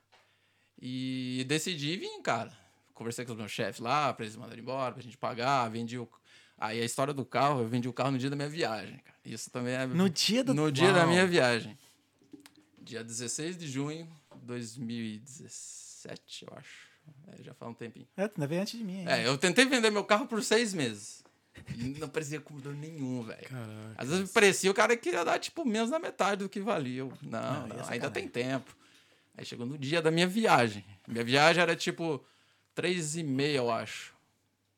E 0.81 1.45
decidi 1.47 1.99
vir, 1.99 2.23
cara. 2.23 2.66
Conversei 2.97 3.27
com 3.27 3.33
os 3.33 3.39
meus 3.39 3.53
chefes 3.53 3.79
lá, 3.79 4.13
pra 4.13 4.25
eles 4.25 4.35
mandarem 4.37 4.63
embora, 4.63 4.95
pra 4.95 5.03
gente 5.03 5.19
pagar, 5.19 5.69
vendi 5.69 5.99
o... 5.99 6.09
Aí 6.59 6.81
a 6.81 6.85
história 6.85 7.13
do 7.13 7.27
carro, 7.27 7.61
eu 7.61 7.69
vendi 7.69 7.87
o 7.87 7.93
carro 7.93 8.13
no 8.13 8.19
dia 8.19 8.31
da 8.31 8.35
minha 8.35 8.49
viagem, 8.49 8.97
cara. 9.05 9.17
Isso 9.23 9.51
também 9.51 9.75
é... 9.75 9.87
No 9.87 10.09
dia 10.09 10.43
do... 10.43 10.55
No 10.55 10.73
dia 10.73 10.91
da 10.93 11.01
Uau. 11.01 11.09
minha 11.11 11.27
viagem. 11.27 11.79
Dia 12.81 13.05
16 13.05 13.59
de 13.59 13.69
junho 13.69 14.09
de 14.35 14.47
2017, 14.47 16.47
eu 16.51 16.57
acho. 16.57 16.87
É, 17.29 17.43
já 17.43 17.55
faz 17.55 17.71
um 17.71 17.75
tempinho. 17.75 18.07
É, 18.17 18.23
ainda 18.23 18.47
veio 18.47 18.63
antes 18.63 18.79
de 18.79 18.85
mim. 18.85 19.01
hein? 19.01 19.05
É, 19.09 19.27
eu 19.27 19.37
tentei 19.39 19.65
vender 19.67 19.91
meu 19.91 20.05
carro 20.05 20.27
por 20.27 20.43
seis 20.43 20.73
meses. 20.73 21.25
Não 21.99 22.09
parecia 22.09 22.41
com 22.41 22.57
dor 22.59 22.75
nenhum, 22.75 23.23
velho. 23.23 23.49
Às 23.97 24.09
vezes 24.09 24.33
parecia 24.33 24.71
o 24.71 24.75
cara 24.75 24.97
que 24.97 25.11
ia 25.11 25.25
dar, 25.25 25.39
tipo, 25.39 25.65
menos 25.65 25.91
da 25.91 25.99
metade 25.99 26.43
do 26.45 26.49
que 26.49 26.61
valia. 26.61 27.05
Não, 27.05 27.13
Não, 27.23 27.67
não, 27.69 27.89
ainda 27.89 28.11
tem 28.11 28.29
tempo. 28.29 28.75
Aí 29.37 29.45
chegou 29.45 29.67
no 29.67 29.77
dia 29.77 30.01
da 30.01 30.11
minha 30.11 30.27
viagem. 30.27 30.85
Minha 31.07 31.25
viagem 31.25 31.63
era, 31.63 31.77
tipo, 31.77 32.25
três 32.77 33.17
e 33.17 33.25
meia, 33.25 33.57
eu 33.57 33.71
acho. 33.73 34.15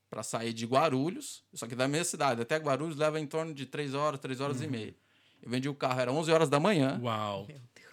pra 0.09 0.23
sair 0.23 0.55
de 0.55 0.65
Guarulhos, 0.65 1.45
só 1.53 1.67
que 1.67 1.75
da 1.75 1.87
minha 1.87 2.05
cidade 2.05 2.41
até 2.41 2.57
Guarulhos 2.57 2.97
leva 2.97 3.21
em 3.21 3.27
torno 3.27 3.53
de 3.53 3.67
3 3.67 3.93
horas, 3.93 4.19
3 4.21 4.41
horas 4.41 4.63
e 4.63 4.67
meia. 4.67 4.95
Eu 5.43 5.51
vendi 5.51 5.69
o 5.69 5.75
carro, 5.75 6.01
era 6.01 6.11
11 6.11 6.33
horas 6.33 6.49
da 6.49 6.59
manhã. 6.59 6.99
Uau. 7.03 7.47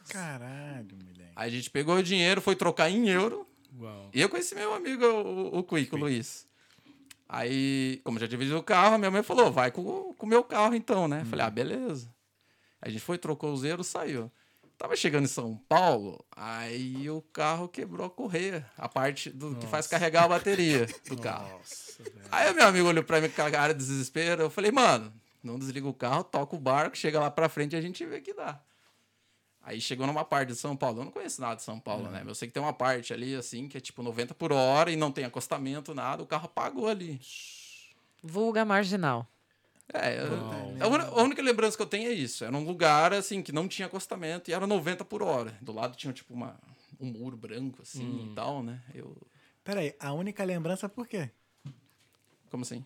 Caralho, 0.07 0.95
moleque. 0.95 1.31
Aí 1.35 1.49
a 1.49 1.51
gente 1.51 1.69
pegou 1.69 1.97
o 1.97 2.03
dinheiro, 2.03 2.39
foi 2.39 2.55
trocar 2.55 2.89
em 2.89 3.09
euro. 3.09 3.45
Uau. 3.77 4.09
E 4.13 4.21
eu 4.21 4.29
conheci 4.29 4.55
meu 4.55 4.73
amigo, 4.73 5.03
o, 5.05 5.57
o 5.59 5.63
Quico, 5.63 5.97
o 5.97 5.99
Luiz. 5.99 6.47
Aí, 7.27 7.99
como 8.03 8.19
já 8.19 8.27
vendido 8.27 8.57
o 8.57 8.63
carro, 8.63 8.97
minha 8.97 9.11
mãe 9.11 9.23
falou, 9.23 9.51
vai 9.51 9.71
com 9.71 10.13
com 10.13 10.25
o 10.25 10.29
meu 10.29 10.43
carro 10.43 10.75
então, 10.75 11.07
né? 11.07 11.25
Falei, 11.25 11.45
ah, 11.45 11.49
beleza. 11.49 12.07
Aí 12.81 12.89
a 12.89 12.91
gente 12.91 13.01
foi, 13.01 13.17
trocou 13.17 13.51
os 13.51 13.63
euros, 13.63 13.87
saiu. 13.87 14.31
Tava 14.77 14.95
chegando 14.95 15.23
em 15.23 15.27
São 15.27 15.55
Paulo, 15.69 16.23
aí 16.35 17.09
o 17.09 17.21
carro 17.21 17.67
quebrou 17.69 18.05
a 18.05 18.09
correia, 18.09 18.69
a 18.77 18.89
parte 18.89 19.29
do 19.29 19.55
que 19.55 19.65
faz 19.67 19.87
carregar 19.87 20.25
a 20.25 20.27
bateria 20.27 20.85
do 21.07 21.17
carro. 21.17 21.49
Nossa. 21.57 22.03
Aí 22.29 22.53
meu 22.53 22.67
amigo 22.67 22.87
olhou 22.87 23.03
pra 23.03 23.21
mim 23.21 23.27
com 23.27 23.33
aquela 23.33 23.51
cara 23.51 23.73
de 23.73 23.79
desespero. 23.79 24.43
Eu 24.43 24.49
falei, 24.49 24.71
mano, 24.71 25.13
não 25.41 25.57
desliga 25.57 25.87
o 25.87 25.93
carro, 25.93 26.23
toca 26.25 26.55
o 26.55 26.59
barco, 26.59 26.97
chega 26.97 27.19
lá 27.19 27.31
pra 27.31 27.47
frente 27.47 27.73
e 27.73 27.77
a 27.77 27.81
gente 27.81 28.05
vê 28.05 28.19
que 28.19 28.33
dá. 28.33 28.61
Aí 29.61 29.81
chegou 29.81 30.05
numa 30.05 30.23
parte 30.23 30.49
de 30.49 30.55
São 30.55 30.75
Paulo. 30.75 30.99
Eu 30.99 31.05
não 31.05 31.11
conheço 31.11 31.41
nada 31.41 31.55
de 31.55 31.63
São 31.63 31.79
Paulo, 31.79 32.09
né? 32.09 32.19
Mas 32.19 32.27
eu 32.27 32.35
sei 32.35 32.47
que 32.47 32.53
tem 32.53 32.61
uma 32.61 32.73
parte 32.73 33.11
ali, 33.11 33.33
assim, 33.33 33.67
que 33.67 33.77
é 33.77 33.79
tipo 33.79 34.03
90 34.03 34.35
por 34.35 34.51
hora 34.51 34.91
e 34.91 34.95
não 34.95 35.11
tem 35.11 35.25
acostamento, 35.25 35.95
nada. 35.95 36.21
O 36.21 36.27
carro 36.27 36.45
apagou 36.45 36.87
ali. 36.87 37.19
Vulga 38.21 38.63
marginal. 38.63 39.27
É, 39.93 40.19
a, 40.79 41.23
única 41.23 41.41
lembrança 41.41 41.77
que 41.77 41.83
eu 41.83 41.87
tenho 41.87 42.09
é 42.09 42.13
isso. 42.13 42.43
Era 42.43 42.55
um 42.55 42.63
lugar, 42.63 43.13
assim, 43.13 43.41
que 43.41 43.51
não 43.51 43.67
tinha 43.67 43.85
acostamento 43.85 44.49
e 44.49 44.53
era 44.53 44.65
90 44.65 45.05
por 45.05 45.21
hora. 45.21 45.55
Do 45.61 45.71
lado 45.71 45.95
tinha, 45.95 46.11
tipo, 46.11 46.33
uma, 46.33 46.59
um 46.99 47.07
muro 47.07 47.37
branco, 47.37 47.81
assim, 47.81 48.29
e 48.31 48.35
tal, 48.35 48.63
né? 48.63 48.81
Eu... 48.93 49.15
Peraí, 49.63 49.95
a 49.99 50.13
única 50.13 50.43
lembrança 50.43 50.89
por 50.89 51.07
quê? 51.07 51.29
Como 52.49 52.63
assim? 52.63 52.83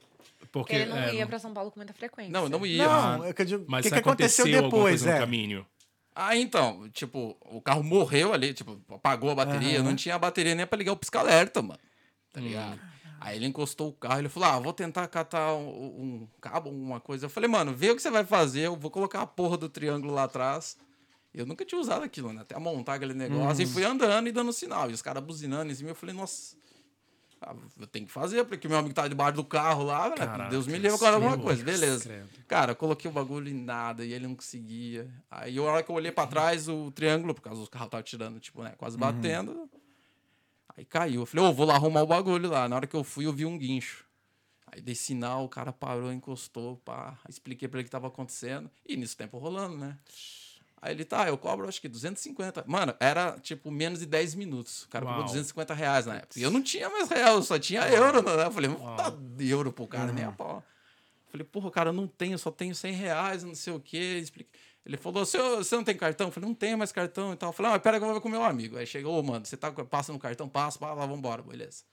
Porque 0.51 0.75
ele 0.75 0.85
não 0.85 0.97
é, 0.97 1.15
ia 1.15 1.27
pra 1.27 1.39
São 1.39 1.53
Paulo 1.53 1.71
com 1.71 1.79
muita 1.79 1.93
frequência. 1.93 2.31
Não, 2.31 2.43
eu 2.43 2.49
não 2.49 2.65
ia. 2.65 2.87
Não, 2.87 3.23
é 3.25 3.33
que 3.33 3.41
eu 3.41 3.45
digo, 3.45 3.63
o 3.63 3.71
Mas 3.71 3.85
que, 3.85 3.91
que 3.91 3.99
aconteceu 3.99 4.45
alguma 4.45 4.63
depois, 4.63 5.05
é? 5.05 5.13
no 5.13 5.19
caminho. 5.19 5.65
Ah, 6.15 6.35
então, 6.35 6.89
tipo, 6.89 7.37
o 7.41 7.61
carro 7.61 7.83
morreu 7.83 8.33
ali, 8.33 8.53
tipo, 8.53 8.81
apagou 8.89 9.29
a 9.29 9.35
bateria, 9.35 9.79
Aham. 9.79 9.89
não 9.89 9.95
tinha 9.95 10.17
bateria 10.17 10.55
nem 10.55 10.65
pra 10.65 10.77
ligar 10.77 10.91
o 10.91 10.97
pisca-alerta, 10.97 11.61
mano. 11.61 11.79
Hum. 11.81 12.29
Tá 12.33 12.41
ligado? 12.41 12.79
Aí 13.21 13.35
ele 13.37 13.45
encostou 13.47 13.89
o 13.89 13.93
carro, 13.93 14.19
ele 14.19 14.29
falou: 14.29 14.49
Ah, 14.49 14.59
vou 14.59 14.71
tentar 14.73 15.07
catar 15.07 15.53
um, 15.53 15.67
um 15.67 16.27
cabo, 16.39 16.69
alguma 16.69 16.99
coisa. 16.99 17.25
Eu 17.25 17.29
falei, 17.29 17.49
mano, 17.49 17.73
vê 17.73 17.91
o 17.91 17.95
que 17.95 18.01
você 18.01 18.09
vai 18.09 18.23
fazer, 18.25 18.61
eu 18.61 18.75
vou 18.75 18.89
colocar 18.89 19.21
a 19.21 19.27
porra 19.27 19.57
do 19.57 19.67
triângulo 19.67 20.13
lá 20.13 20.23
atrás. 20.23 20.77
Eu 21.33 21.45
nunca 21.45 21.63
tinha 21.63 21.79
usado 21.79 22.03
aquilo, 22.03 22.33
né? 22.33 22.41
Até 22.41 22.57
montar 22.57 22.95
aquele 22.95 23.13
negócio. 23.13 23.61
E 23.61 23.65
Uhum. 23.65 23.71
fui 23.71 23.83
andando 23.83 24.27
e 24.27 24.31
dando 24.31 24.51
sinal. 24.51 24.89
E 24.89 24.93
os 24.93 25.01
caras 25.01 25.23
buzinando 25.23 25.71
em 25.71 25.75
cima. 25.75 25.89
Eu 25.91 25.95
falei, 25.95 26.15
nossa. 26.15 26.55
ah, 27.41 27.53
Eu 27.79 27.85
tenho 27.87 28.07
que 28.07 28.11
fazer, 28.11 28.43
porque 28.45 28.67
meu 28.67 28.77
amigo 28.77 28.95
tá 28.95 29.07
debaixo 29.07 29.35
do 29.35 29.43
carro 29.43 29.83
lá, 29.83 30.09
né? 30.09 30.15
Deus 30.49 30.65
me 30.65 30.73
livre 30.73 30.95
agora 30.95 31.15
alguma 31.17 31.37
coisa. 31.37 31.63
Beleza. 31.63 32.03
credo. 32.03 32.29
Cara, 32.47 32.71
eu 32.71 32.75
coloquei 32.75 33.09
o 33.11 33.13
bagulho 33.13 33.47
e 33.47 33.53
nada, 33.53 34.03
e 34.03 34.11
ele 34.11 34.25
não 34.27 34.33
conseguia. 34.35 35.07
Aí, 35.29 35.55
a 35.57 35.61
hora 35.61 35.83
que 35.83 35.91
eu 35.91 35.95
olhei 35.95 36.11
pra 36.11 36.25
trás, 36.25 36.67
o 36.67 36.89
triângulo, 36.91 37.35
por 37.35 37.41
causa 37.41 37.61
do 37.61 37.69
carro 37.69 37.87
tava 37.89 38.01
tirando, 38.01 38.39
tipo, 38.39 38.63
né, 38.63 38.73
quase 38.77 38.97
batendo. 38.97 39.69
Aí 40.79 40.85
caiu. 40.85 41.23
Eu 41.23 41.25
falei, 41.25 41.45
ô, 41.45 41.53
vou 41.53 41.65
lá 41.65 41.75
arrumar 41.75 42.03
o 42.03 42.07
bagulho 42.07 42.49
lá. 42.49 42.69
Na 42.69 42.77
hora 42.77 42.87
que 42.87 42.95
eu 42.95 43.03
fui, 43.03 43.25
eu 43.25 43.33
vi 43.33 43.45
um 43.45 43.57
guincho. 43.57 44.05
Aí 44.67 44.79
dei 44.79 44.95
sinal, 44.95 45.43
o 45.43 45.49
cara 45.49 45.73
parou, 45.73 46.11
encostou, 46.13 46.77
pá. 46.77 47.19
Expliquei 47.27 47.67
pra 47.67 47.79
ele 47.79 47.83
o 47.83 47.85
que 47.85 47.91
tava 47.91 48.07
acontecendo. 48.07 48.71
E 48.87 48.95
nisso 48.95 49.17
tempo 49.17 49.37
rolando, 49.37 49.77
né? 49.77 49.97
Aí 50.81 50.93
ele, 50.93 51.03
tá, 51.03 51.27
eu 51.27 51.37
cobro 51.37 51.67
acho 51.67 51.81
que 51.81 51.89
250. 51.89 52.63
Mano, 52.65 52.95
era 52.97 53.37
tipo 53.39 53.69
menos 53.69 53.99
de 53.99 54.05
10 54.05 54.35
minutos. 54.35 54.83
O 54.83 54.87
cara 54.87 55.03
Uau. 55.03 55.15
cobrou 55.15 55.27
250 55.27 55.73
reais 55.73 56.05
na 56.05 56.15
época. 56.15 56.39
E 56.39 56.43
eu 56.43 56.49
não 56.49 56.63
tinha 56.63 56.89
mais 56.89 57.09
real, 57.09 57.35
eu 57.35 57.43
só 57.43 57.59
tinha 57.59 57.81
euro, 57.89 58.21
né? 58.21 58.45
Eu 58.45 58.51
falei, 58.51 58.69
vou 58.69 58.95
dar 58.95 59.13
euro 59.37 59.73
pro 59.73 59.85
cara, 59.85 60.13
nem 60.13 60.23
a 60.23 60.31
pau. 60.31 60.63
Falei, 61.29 61.45
porra, 61.45 61.69
cara, 61.69 61.89
eu 61.89 61.93
não 61.93 62.07
tenho, 62.07 62.39
só 62.39 62.49
tenho 62.51 62.73
100 62.73 62.93
reais, 62.93 63.43
não 63.43 63.53
sei 63.53 63.73
o 63.73 63.81
quê. 63.81 64.17
Expliquei. 64.21 64.57
Ele 64.85 64.97
falou, 64.97 65.25
você, 65.25 65.37
você 65.37 65.75
não 65.75 65.83
tem 65.83 65.95
cartão? 65.95 66.27
Eu 66.27 66.31
falei, 66.31 66.47
não 66.49 66.55
tenho 66.55 66.77
mais 66.77 66.91
cartão 66.91 67.33
e 67.33 67.35
tal. 67.35 67.49
Eu 67.49 67.53
falei, 67.53 67.69
ah, 67.71 67.73
mas 67.75 67.81
pera 67.83 67.97
que 67.97 68.03
eu 68.03 68.07
vou 68.07 68.15
ver 68.15 68.21
com 68.21 68.27
o 68.27 68.31
meu 68.31 68.43
amigo. 68.43 68.77
Aí 68.77 68.87
chegou, 68.87 69.19
ô, 69.19 69.23
mano, 69.23 69.45
você 69.45 69.55
tá, 69.57 69.71
passa 69.71 70.11
no 70.11 70.17
cartão? 70.19 70.47
Passa, 70.49 70.79
pá, 70.79 70.93
lá, 70.93 71.05
vambora, 71.05 71.41
beleza. 71.43 71.83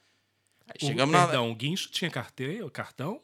Aí 0.69 0.77
O, 0.83 0.87
chegamos 0.87 1.13
na... 1.13 1.23
perdão, 1.27 1.51
o 1.51 1.55
guincho 1.55 1.91
tinha 1.91 2.11
carteira, 2.11 2.69
cartão? 2.71 3.21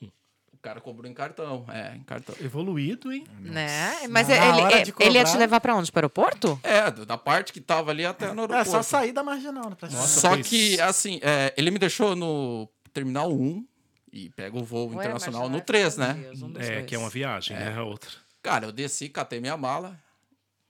O 0.52 0.58
cara 0.62 0.80
cobrou 0.80 1.10
em 1.10 1.14
cartão, 1.14 1.64
é, 1.70 1.96
em 1.96 2.02
cartão. 2.04 2.34
Evoluído, 2.40 3.12
hein? 3.12 3.24
Né? 3.40 4.06
Mas 4.08 4.28
Na 4.28 4.34
ele, 4.36 4.44
hora 4.62 4.76
ele, 4.76 4.84
de 4.84 4.94
ele 5.00 5.14
ia 5.18 5.24
te 5.24 5.28
cobrar- 5.30 5.38
levar 5.40 5.60
pra 5.60 5.74
onde? 5.74 5.90
Pro 5.90 5.98
aeroporto? 6.00 6.60
É, 6.62 6.88
da 6.90 7.16
parte 7.18 7.52
que 7.52 7.60
tava 7.60 7.90
ali 7.90 8.04
até 8.06 8.26
no 8.32 8.42
É 8.42 8.44
aeroporto. 8.44 8.70
só 8.70 8.82
sair 8.82 9.10
da 9.12 9.24
marginal, 9.24 9.70
né? 9.70 9.76
Nossa, 9.90 10.20
Só 10.20 10.36
que, 10.36 10.74
isso. 10.74 10.82
assim, 10.82 11.18
é, 11.22 11.52
ele 11.56 11.70
me 11.72 11.78
deixou 11.80 12.14
no 12.14 12.68
Terminal 12.92 13.32
1 13.32 13.66
e 14.12 14.28
pega 14.30 14.56
o 14.56 14.62
voo 14.62 14.90
Ué, 14.90 14.94
internacional 14.96 15.48
no 15.48 15.56
já 15.56 15.62
é 15.62 15.64
3, 15.64 15.96
né? 15.96 16.12
Dias, 16.14 16.42
um 16.42 16.50
É, 16.50 16.50
dois. 16.50 16.86
que 16.86 16.94
é 16.94 16.98
uma 16.98 17.10
viagem, 17.10 17.56
né? 17.56 17.74
A 17.76 17.82
outra. 17.82 18.10
Cara, 18.42 18.66
eu 18.66 18.72
desci, 18.72 19.08
catei 19.08 19.40
minha 19.40 19.56
mala, 19.56 19.98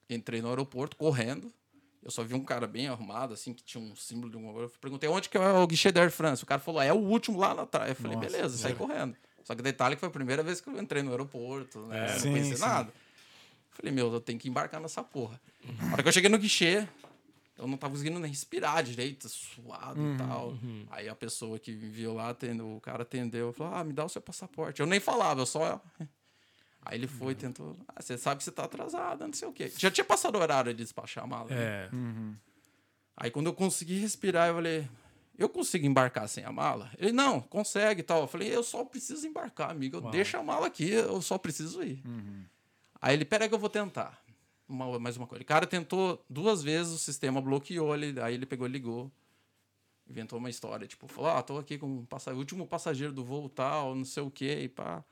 entrei 0.08 0.42
no 0.42 0.48
aeroporto 0.48 0.96
correndo. 0.96 1.52
Eu 2.02 2.10
só 2.10 2.22
vi 2.24 2.34
um 2.34 2.44
cara 2.44 2.66
bem 2.66 2.88
arrumado, 2.88 3.32
assim, 3.32 3.54
que 3.54 3.62
tinha 3.62 3.82
um 3.82 3.94
símbolo 3.94 4.30
de 4.30 4.36
um. 4.36 4.60
Eu 4.60 4.68
perguntei 4.80 5.08
onde 5.08 5.28
que 5.28 5.38
é 5.38 5.52
o 5.52 5.66
guichê 5.66 5.92
da 5.92 6.00
Air 6.00 6.10
France. 6.10 6.42
O 6.42 6.46
cara 6.46 6.60
falou, 6.60 6.82
é 6.82 6.92
o 6.92 6.96
último 6.96 7.38
lá 7.38 7.52
atrás. 7.52 7.90
Eu 7.90 7.94
falei, 7.94 8.16
Nossa, 8.16 8.28
beleza, 8.28 8.56
saí 8.58 8.74
correndo. 8.74 9.16
Só 9.44 9.54
que 9.54 9.62
detalhe 9.62 9.94
que 9.94 10.00
foi 10.00 10.08
a 10.08 10.12
primeira 10.12 10.42
vez 10.42 10.60
que 10.60 10.68
eu 10.68 10.80
entrei 10.80 11.02
no 11.02 11.10
aeroporto, 11.12 11.80
né? 11.86 11.98
É. 11.98 12.08
Eu 12.08 12.12
não 12.12 12.20
Sim, 12.20 12.30
conhecia 12.32 12.56
sim. 12.56 12.62
nada. 12.62 12.92
Falei, 13.70 13.92
meu, 13.92 14.12
eu 14.12 14.20
tenho 14.20 14.38
que 14.38 14.48
embarcar 14.48 14.80
nessa 14.80 15.02
porra. 15.02 15.40
Na 15.80 15.92
hora 15.92 16.02
que 16.02 16.08
eu 16.08 16.12
cheguei 16.12 16.28
no 16.28 16.38
guichê, 16.38 16.86
eu 17.56 17.66
não 17.66 17.76
tava 17.76 17.92
conseguindo 17.92 18.18
nem 18.18 18.30
respirar 18.30 18.82
direito, 18.82 19.28
suado 19.28 20.00
Uhum, 20.00 20.14
e 20.14 20.18
tal. 20.18 20.54
Aí 20.90 21.08
a 21.08 21.14
pessoa 21.14 21.58
que 21.58 21.72
me 21.72 21.88
viu 21.88 22.14
lá, 22.14 22.36
o 22.76 22.80
cara 22.80 23.02
atendeu, 23.02 23.52
falou, 23.52 23.74
ah, 23.74 23.84
me 23.84 23.92
dá 23.92 24.04
o 24.04 24.08
seu 24.08 24.20
passaporte. 24.20 24.80
Eu 24.80 24.86
nem 24.86 25.00
falava, 25.00 25.40
eu 25.40 25.46
só... 25.46 25.80
Aí 26.84 26.98
ele 26.98 27.06
Uhum. 27.06 27.12
foi, 27.12 27.34
tentou, 27.34 27.76
ah, 27.88 28.02
você 28.02 28.18
sabe 28.18 28.38
que 28.38 28.44
você 28.44 28.50
tá 28.50 28.64
atrasado, 28.64 29.24
não 29.24 29.32
sei 29.32 29.46
o 29.46 29.52
quê. 29.52 29.72
Já 29.78 29.90
tinha 29.90 30.04
passado 30.04 30.34
o 30.36 30.40
horário 30.40 30.74
de 30.74 30.82
despachar 30.82 31.22
a 31.24 31.26
mala. 31.26 31.48
né? 31.48 31.56
É. 31.56 31.90
Aí 33.16 33.30
quando 33.30 33.46
eu 33.46 33.54
consegui 33.54 33.98
respirar, 33.98 34.48
eu 34.48 34.54
falei, 34.54 34.88
eu 35.38 35.48
consigo 35.48 35.86
embarcar 35.86 36.28
sem 36.28 36.44
a 36.44 36.50
mala? 36.50 36.90
Ele, 36.98 37.12
não, 37.12 37.40
consegue 37.40 38.00
e 38.00 38.02
tal. 38.02 38.22
Eu 38.22 38.26
falei, 38.26 38.54
eu 38.54 38.62
só 38.64 38.84
preciso 38.84 39.26
embarcar, 39.26 39.70
amigo. 39.70 39.98
Eu 39.98 40.10
deixo 40.10 40.36
a 40.36 40.42
mala 40.42 40.66
aqui, 40.66 40.90
eu 40.90 41.22
só 41.22 41.38
preciso 41.38 41.82
ir. 41.84 42.02
Aí 43.00 43.14
ele, 43.14 43.24
pera 43.24 43.48
que 43.48 43.54
eu 43.54 43.58
vou 43.58 43.70
tentar. 43.70 44.20
Uma- 44.68 44.98
mais 44.98 45.16
uma 45.16 45.26
coisa. 45.26 45.42
O 45.42 45.46
cara 45.46 45.66
tentou 45.66 46.24
duas 46.28 46.62
vezes, 46.62 46.92
o 46.92 46.98
sistema 46.98 47.40
bloqueou, 47.40 47.94
ele, 47.94 48.20
aí 48.20 48.34
ele 48.34 48.46
pegou 48.46 48.66
e 48.66 48.70
ligou. 48.70 49.10
Inventou 50.08 50.38
uma 50.38 50.50
história, 50.50 50.86
tipo, 50.86 51.06
falou, 51.06 51.30
ah, 51.30 51.42
tô 51.42 51.58
aqui 51.58 51.78
com 51.78 51.98
o 51.98 52.06
passa- 52.06 52.32
o 52.34 52.38
último 52.38 52.66
passageiro 52.66 53.12
do 53.12 53.24
voo 53.24 53.48
tal, 53.48 53.94
não 53.94 54.04
sei 54.04 54.22
o 54.22 54.30
quê, 54.30 54.62
e 54.64 54.68
pá. 54.68 55.04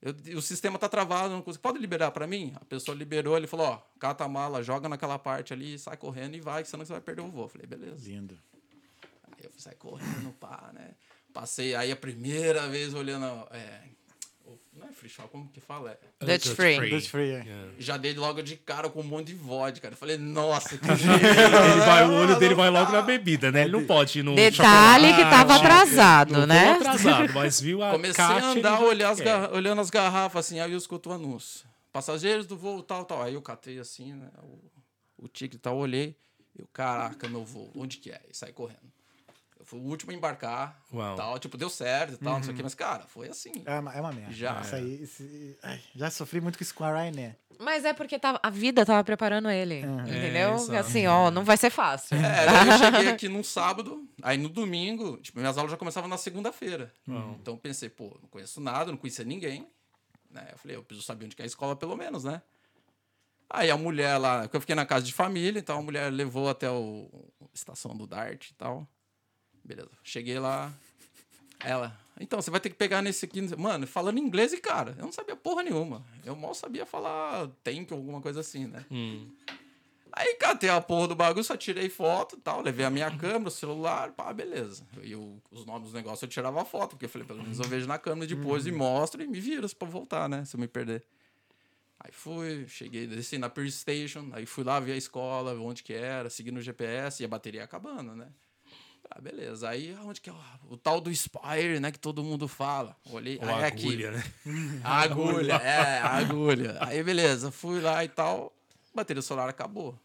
Eu- 0.00 0.38
o 0.38 0.42
sistema 0.42 0.78
tá 0.78 0.88
travado, 0.88 1.34
não 1.34 1.42
consigo. 1.42 1.62
Pode 1.62 1.78
liberar 1.78 2.10
pra 2.12 2.26
mim? 2.26 2.52
A 2.54 2.64
pessoa 2.64 2.96
liberou, 2.96 3.36
ele 3.36 3.46
falou, 3.48 3.66
ó, 3.66 3.82
cata 3.98 4.24
a 4.24 4.28
mala, 4.28 4.62
joga 4.62 4.88
naquela 4.88 5.18
parte 5.18 5.52
ali, 5.52 5.78
sai 5.78 5.96
correndo 5.96 6.36
e 6.36 6.40
vai, 6.40 6.62
que 6.62 6.68
senão 6.68 6.84
você 6.84 6.92
vai 6.92 7.00
perder 7.00 7.22
o 7.22 7.28
voo. 7.30 7.44
Eu 7.44 7.48
falei, 7.48 7.66
beleza. 7.66 8.08
Lindo. 8.08 8.38
Aí 9.36 9.44
eu 9.44 9.50
saí 9.56 9.74
correndo, 9.74 10.32
pá, 10.38 10.70
né? 10.72 10.94
Passei 11.32 11.74
aí 11.74 11.90
a 11.90 11.96
primeira 11.96 12.68
vez 12.68 12.94
olhando. 12.94 13.24
É, 13.50 13.82
não 14.72 14.86
é 14.88 14.92
free 14.92 15.08
shop, 15.08 15.28
como 15.30 15.48
que 15.48 15.60
fala? 15.60 15.98
É, 16.20 16.24
Dutch 16.24 16.48
free. 16.54 16.90
Dutch 16.90 17.08
free, 17.08 17.30
é. 17.30 17.42
Yeah. 17.44 17.72
já 17.78 17.96
dei 17.96 18.14
logo 18.14 18.42
de 18.42 18.56
cara 18.56 18.88
com 18.88 19.00
um 19.00 19.04
monte 19.04 19.28
de 19.28 19.34
vodka. 19.34 19.88
Eu 19.88 19.96
falei, 19.96 20.16
nossa, 20.16 20.76
que 20.78 20.84
Ele 20.84 21.80
vai, 21.86 22.06
o 22.08 22.12
olho 22.14 22.38
dele 22.38 22.54
vai 22.54 22.70
logo 22.70 22.90
na 22.92 23.02
bebida, 23.02 23.50
né? 23.50 23.62
Ele 23.62 23.72
não 23.72 23.84
pode 23.84 24.20
ir 24.20 24.22
no 24.22 24.34
Detalhe 24.34 25.12
que 25.14 25.22
tava 25.22 25.54
chocolate. 25.54 25.64
atrasado, 25.66 26.46
né? 26.46 26.72
atrasado, 26.72 27.32
mas 27.34 27.60
viu 27.60 27.82
a 27.82 27.90
Comecei 27.92 28.24
a 28.24 28.44
andar 28.50 28.80
olhar 28.80 29.10
as 29.10 29.20
garra- 29.20 29.50
olhando 29.52 29.80
as 29.80 29.90
garrafas, 29.90 30.46
assim, 30.46 30.60
aí 30.60 30.70
eu 30.72 30.78
escuto 30.78 31.10
o 31.10 31.12
anúncio. 31.12 31.66
Passageiros 31.92 32.46
do 32.46 32.56
voo, 32.56 32.82
tal, 32.82 33.04
tal. 33.04 33.22
Aí 33.22 33.34
eu 33.34 33.42
catei 33.42 33.78
assim, 33.78 34.12
né? 34.12 34.28
O, 34.42 35.24
o 35.24 35.28
tigre 35.28 35.56
e 35.56 35.60
tal, 35.60 35.76
olhei. 35.76 36.16
Eu, 36.58 36.66
caraca, 36.72 37.28
meu 37.28 37.44
voo, 37.44 37.70
onde 37.74 37.98
que 37.98 38.10
é? 38.10 38.20
E 38.30 38.36
saí 38.36 38.52
correndo. 38.52 38.78
Fui 39.68 39.78
o 39.78 39.82
último 39.82 40.10
a 40.12 40.14
embarcar, 40.14 40.80
Uau. 40.90 41.14
tal. 41.14 41.38
Tipo, 41.38 41.58
deu 41.58 41.68
certo 41.68 42.14
e 42.14 42.16
tal, 42.16 42.36
não 42.36 42.42
sei 42.42 42.54
o 42.54 42.56
quê. 42.56 42.62
Mas, 42.62 42.74
cara, 42.74 43.04
foi 43.06 43.28
assim. 43.28 43.52
É 43.66 43.78
uma, 43.78 43.94
é 43.94 44.00
uma 44.00 44.10
merda. 44.12 44.32
Já. 44.32 44.62
Isso 44.62 44.74
aí. 44.74 45.02
esse- 45.02 45.58
ai, 45.62 45.78
já 45.94 46.10
sofri 46.10 46.40
muito 46.40 46.56
com 46.56 46.64
isso 46.64 46.74
com 46.74 46.84
a 46.84 46.90
Ryanair. 46.90 47.36
Mas 47.58 47.84
é 47.84 47.92
porque 47.92 48.18
tava, 48.18 48.40
a 48.42 48.48
vida 48.48 48.86
tava 48.86 49.04
preparando 49.04 49.50
ele. 49.50 49.80
Entendeu? 49.80 50.52
É, 50.52 50.54
exato. 50.54 50.74
assim, 50.78 51.06
ó, 51.06 51.30
não 51.30 51.44
vai 51.44 51.58
ser 51.58 51.68
fácil. 51.68 52.16
É, 52.16 52.46
daí 52.46 52.68
eu 52.68 52.78
cheguei 52.78 53.08
aqui 53.10 53.28
num 53.28 53.44
sábado, 53.44 54.08
aí 54.22 54.38
no 54.38 54.48
domingo, 54.48 55.18
tipo, 55.18 55.38
minhas 55.38 55.58
aulas 55.58 55.70
já 55.70 55.76
começavam 55.76 56.08
na 56.08 56.16
segunda-feira. 56.16 56.90
Então 57.06 57.52
eu 57.54 57.58
pensei, 57.58 57.90
pô, 57.90 58.16
não 58.22 58.28
conheço 58.30 58.62
nada, 58.62 58.90
não 58.90 58.96
conhecia 58.96 59.24
ninguém. 59.24 59.68
Né? 60.30 60.48
Eu 60.52 60.56
falei, 60.58 60.76
eu 60.78 60.82
preciso 60.82 61.06
saber 61.06 61.26
onde 61.26 61.36
que 61.36 61.42
é 61.42 61.44
a 61.44 61.46
escola, 61.46 61.76
pelo 61.76 61.94
menos, 61.94 62.24
né? 62.24 62.40
Aí 63.50 63.70
a 63.70 63.76
mulher 63.76 64.16
lá, 64.16 64.48
que 64.48 64.56
eu 64.56 64.60
fiquei 64.60 64.74
na 64.74 64.86
casa 64.86 65.04
de 65.04 65.12
família, 65.12 65.58
então 65.58 65.78
a 65.78 65.82
mulher 65.82 66.10
levou 66.10 66.48
até 66.48 66.70
o 66.70 67.10
a 67.42 67.46
estação 67.54 67.94
do 67.96 68.06
Dart 68.06 68.50
e 68.50 68.54
tal. 68.54 68.86
Beleza. 69.68 69.90
Cheguei 70.02 70.38
lá. 70.38 70.72
Ela, 71.60 71.94
então, 72.18 72.40
você 72.40 72.50
vai 72.50 72.58
ter 72.60 72.70
que 72.70 72.76
pegar 72.76 73.02
nesse 73.02 73.24
aqui. 73.26 73.42
Mano, 73.56 73.86
falando 73.86 74.18
inglês 74.18 74.52
e, 74.52 74.56
cara, 74.58 74.94
eu 74.98 75.04
não 75.04 75.12
sabia 75.12 75.36
porra 75.36 75.62
nenhuma. 75.62 76.02
Eu 76.24 76.34
mal 76.34 76.54
sabia 76.54 76.86
falar 76.86 77.48
tempo, 77.62 77.94
alguma 77.94 78.20
coisa 78.22 78.40
assim, 78.40 78.66
né? 78.66 78.84
Hum. 78.90 79.28
Aí 80.10 80.34
catei 80.36 80.70
a 80.70 80.80
porra 80.80 81.08
do 81.08 81.14
bagulho, 81.14 81.44
só 81.44 81.56
tirei 81.56 81.88
foto 81.90 82.36
e 82.36 82.40
tal. 82.40 82.62
Levei 82.62 82.84
a 82.86 82.90
minha 82.90 83.10
câmera, 83.10 83.48
o 83.48 83.50
celular, 83.50 84.12
pá, 84.12 84.32
beleza. 84.32 84.84
E 85.02 85.14
o- 85.14 85.36
os 85.50 85.66
nomes 85.66 85.84
dos 85.84 85.92
negócios 85.92 86.22
eu 86.22 86.28
tirava 86.28 86.64
foto, 86.64 86.90
porque 86.90 87.04
eu 87.04 87.08
falei, 87.10 87.26
pelo 87.26 87.42
menos 87.42 87.58
eu 87.58 87.66
vejo 87.66 87.86
na 87.86 87.98
câmera 87.98 88.26
depois 88.26 88.66
e 88.66 88.72
mostro 88.72 89.22
e 89.22 89.26
me 89.26 89.38
vira 89.38 89.68
pra 89.68 89.86
voltar, 89.86 90.28
né? 90.28 90.44
Se 90.46 90.56
eu 90.56 90.60
me 90.60 90.66
perder. 90.66 91.04
Aí 92.00 92.10
fui, 92.10 92.66
cheguei, 92.68 93.06
desci 93.06 93.36
na 93.38 93.50
Pearl 93.50 93.68
Station, 93.68 94.28
aí 94.32 94.46
fui 94.46 94.64
lá 94.64 94.80
ver 94.80 94.92
a 94.92 94.96
escola, 94.96 95.52
onde 95.60 95.82
que 95.82 95.92
era, 95.92 96.30
segui 96.30 96.50
no 96.50 96.60
GPS 96.62 97.22
e 97.22 97.26
a 97.26 97.28
bateria 97.28 97.62
acabando, 97.64 98.14
né? 98.16 98.28
Ah, 99.10 99.20
beleza. 99.20 99.68
Aí 99.68 99.96
onde 100.04 100.20
que 100.20 100.28
é 100.30 100.32
o, 100.32 100.36
o 100.70 100.76
tal 100.76 101.00
do 101.00 101.14
Spire, 101.14 101.80
né? 101.80 101.90
Que 101.90 101.98
todo 101.98 102.22
mundo 102.22 102.46
fala. 102.46 102.96
Olhei, 103.10 103.38
Ou 103.42 103.48
aí 103.48 103.60
é 103.60 103.64
a 103.64 103.66
aqui. 103.66 103.86
agulha, 103.86 104.10
né? 104.12 104.24
A 104.84 105.00
agulha, 105.00 105.52
é, 105.54 105.98
a 105.98 106.10
agulha. 106.16 106.78
Aí, 106.80 107.02
beleza, 107.02 107.50
fui 107.50 107.80
lá 107.80 108.04
e 108.04 108.08
tal, 108.08 108.52
bateria 108.94 109.22
celular 109.22 109.48
acabou. 109.48 109.98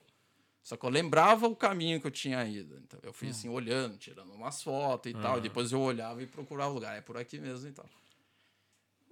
Só 0.64 0.78
que 0.78 0.86
eu 0.86 0.90
lembrava 0.90 1.46
o 1.46 1.56
caminho 1.56 2.00
que 2.00 2.08
eu 2.08 2.12
tinha 2.12 2.44
ido. 2.46 2.80
Então, 2.80 2.98
eu 3.04 3.12
fui 3.12 3.28
assim, 3.28 3.50
olhando, 3.50 3.98
tirando 3.98 4.32
umas 4.34 4.64
fotos 4.64 5.12
e 5.12 5.14
tal. 5.14 5.38
E 5.38 5.42
depois 5.42 5.74
eu 5.74 5.82
olhava 5.82 6.24
e 6.24 6.26
procurava 6.26 6.72
o 6.72 6.76
lugar. 6.76 6.98
É 6.98 7.02
por 7.02 7.18
aqui 7.18 7.38
mesmo 7.38 7.68
e 7.68 7.72
tal. 7.74 7.86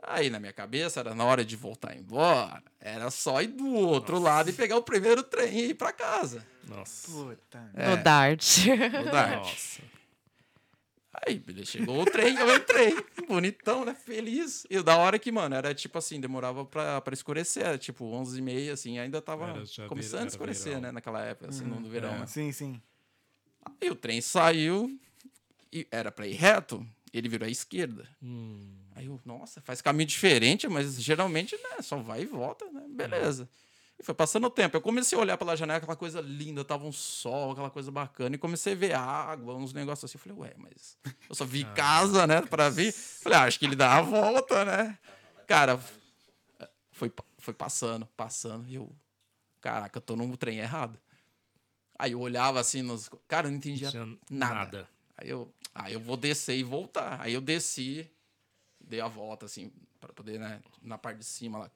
Aí, 0.04 0.30
na 0.30 0.40
minha 0.40 0.54
cabeça, 0.54 1.00
era 1.00 1.14
na 1.14 1.24
hora 1.24 1.46
de 1.46 1.56
voltar 1.56 1.96
embora. 1.96 2.64
Era 2.80 3.12
só 3.12 3.42
ir 3.42 3.48
do 3.48 3.68
outro 3.68 4.20
lado 4.20 4.50
e 4.50 4.54
pegar 4.54 4.78
o 4.78 4.82
primeiro 4.82 5.22
trem 5.22 5.60
e 5.60 5.70
ir 5.70 5.74
pra 5.76 5.94
casa. 5.94 6.46
Nossa. 6.68 7.12
Puta. 7.12 7.70
É. 7.76 7.90
No 7.90 8.04
Dart. 8.04 8.66
No 8.68 9.12
Dart. 9.12 9.38
Nossa. 9.44 9.82
Aí, 11.28 11.38
beleza, 11.38 11.72
chegou 11.72 12.02
o 12.02 12.06
trem, 12.06 12.36
eu 12.36 12.56
entrei. 12.56 12.96
Bonitão, 13.28 13.86
né? 13.86 13.94
Feliz. 13.94 14.66
E 14.70 14.82
da 14.82 14.98
hora 14.98 15.20
que, 15.20 15.32
mano, 15.32 15.54
era 15.54 15.74
tipo 15.76 15.98
assim, 15.98 16.20
demorava 16.20 16.66
pra, 16.66 17.00
pra 17.02 17.14
escurecer. 17.14 17.64
Era 17.64 17.78
tipo 17.78 18.06
11h30, 18.06 18.72
assim, 18.72 18.98
ainda 18.98 19.22
tava 19.22 19.50
Era 19.50 19.88
começando 19.88 20.22
era 20.22 20.26
a 20.26 20.28
escurecer, 20.28 20.70
verão. 20.70 20.82
né? 20.82 20.92
Naquela 20.92 21.22
época, 21.22 21.50
assim, 21.50 21.66
no 21.66 21.88
verão, 21.88 22.14
é. 22.16 22.20
né? 22.20 22.26
Sim, 22.26 22.52
sim. 22.52 22.82
Aí 23.80 23.90
o 23.90 23.96
trem 23.96 24.20
saiu 24.22 25.00
e 25.72 25.88
era 25.92 26.12
pra 26.12 26.26
ir 26.26 26.34
reto, 26.34 26.86
ele 27.14 27.30
virou 27.30 27.48
à 27.48 27.52
esquerda. 27.52 28.08
Hum. 28.24 28.81
Aí 29.02 29.08
eu, 29.08 29.20
nossa, 29.26 29.60
faz 29.62 29.82
caminho 29.82 30.08
diferente, 30.08 30.68
mas 30.68 31.02
geralmente, 31.02 31.56
né, 31.58 31.82
só 31.82 31.98
vai 31.98 32.22
e 32.22 32.26
volta, 32.26 32.66
né? 32.72 32.84
Beleza. 32.88 33.50
E 34.00 34.04
foi 34.04 34.14
passando 34.14 34.46
o 34.46 34.50
tempo. 34.50 34.78
Eu 34.78 34.82
comecei 34.82 35.18
a 35.18 35.22
olhar 35.22 35.38
pela 35.38 35.56
janela, 35.56 35.78
aquela 35.78 35.96
coisa 35.96 36.22
linda, 36.22 36.64
tava 36.64 36.86
um 36.86 36.92
sol, 36.92 37.52
aquela 37.52 37.70
coisa 37.70 37.92
bacana, 37.92 38.36
e 38.36 38.38
comecei 38.38 38.74
a 38.74 38.76
ver 38.76 38.94
água, 38.94 39.56
uns 39.56 39.74
negócios 39.74 40.10
assim. 40.10 40.18
Eu 40.18 40.36
falei, 40.36 40.50
ué, 40.50 40.56
mas 40.58 40.98
eu 41.28 41.36
só 41.36 41.46
vi 41.46 41.66
casa, 41.74 42.28
né, 42.28 42.42
pra 42.42 42.70
vir. 42.70 42.92
Falei, 42.92 43.40
ah, 43.40 43.44
acho 43.44 43.58
que 43.58 43.66
ele 43.66 43.76
dá 43.76 43.98
a 43.98 44.02
volta, 44.02 44.66
né? 44.66 44.98
Cara, 45.48 45.80
foi, 46.92 47.12
foi 47.40 47.54
passando, 47.54 48.06
passando, 48.16 48.68
e 48.68 48.76
eu, 48.76 48.92
caraca, 49.60 49.98
eu 49.98 50.02
tô 50.02 50.16
num 50.16 50.36
trem 50.36 50.60
errado. 50.60 51.00
Aí 51.98 52.14
eu 52.14 52.20
olhava 52.20 52.60
assim 52.60 52.82
nos. 52.82 53.10
Cara, 53.28 53.48
eu 53.48 53.52
não 53.52 53.58
entendia 53.58 53.92
nada. 54.30 54.56
nada. 54.56 54.90
Aí 55.16 55.30
eu, 55.30 55.54
aí 55.74 55.94
eu 55.94 56.00
vou 56.00 56.18
descer 56.18 56.58
e 56.58 56.64
voltar. 56.64 57.22
Aí 57.22 57.34
eu 57.34 57.42
desci, 57.42 58.10
dei 58.92 59.02
a 59.02 59.08
volta, 59.08 59.46
assim, 59.46 59.72
para 60.00 60.12
poder, 60.14 60.40
né, 60.40 60.62
na 60.82 60.98
parte 60.98 61.18
de 61.20 61.26
cima 61.26 61.58
lá, 61.60 61.72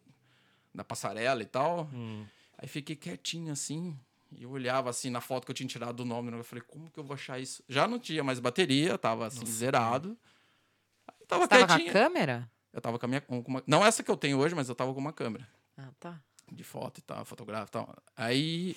da 0.74 0.84
passarela 0.84 1.42
e 1.42 1.46
tal. 1.46 1.90
Hum. 1.94 2.26
Aí 2.58 2.68
fiquei 2.68 2.96
quietinho, 2.96 3.52
assim, 3.52 3.98
e 4.32 4.44
eu 4.44 4.50
olhava, 4.52 4.90
assim, 4.90 5.10
na 5.10 5.22
foto 5.22 5.46
que 5.46 5.52
eu 5.52 5.56
tinha 5.56 5.68
tirado 5.68 5.96
do 5.98 6.06
nome. 6.06 6.32
Eu 6.32 6.44
falei, 6.44 6.64
como 6.68 6.90
que 6.92 7.00
eu 7.00 7.04
vou 7.04 7.14
achar 7.16 7.40
isso? 7.40 7.64
Já 7.68 7.88
não 7.88 7.98
tinha 8.00 8.24
mais 8.24 8.40
bateria, 8.40 8.98
tava, 8.98 9.26
assim, 9.28 9.46
zerado. 9.46 10.18
Aí 11.08 11.26
tava 11.28 11.44
Você 11.44 11.48
tava 11.50 11.68
com 11.68 11.74
a 11.74 11.76
quietinho. 11.78 11.94
câmera? 11.94 12.52
Eu 12.74 12.82
tava 12.82 13.00
com 13.00 13.06
a 13.06 13.10
minha... 13.10 13.22
Com 13.22 13.40
uma, 13.48 13.64
não 13.66 13.86
essa 13.86 14.04
que 14.04 14.12
eu 14.12 14.18
tenho 14.18 14.38
hoje, 14.38 14.54
mas 14.54 14.68
eu 14.70 14.76
tava 14.76 14.94
com 14.94 15.00
uma 15.00 15.14
câmera 15.14 15.48
Ah, 15.78 15.90
tá. 16.00 16.22
de 16.52 16.64
foto 16.64 16.98
e 17.00 17.02
tal, 17.02 17.24
fotográfico 17.24 17.70
e 17.70 17.72
tal. 17.72 17.96
Aí 18.18 18.76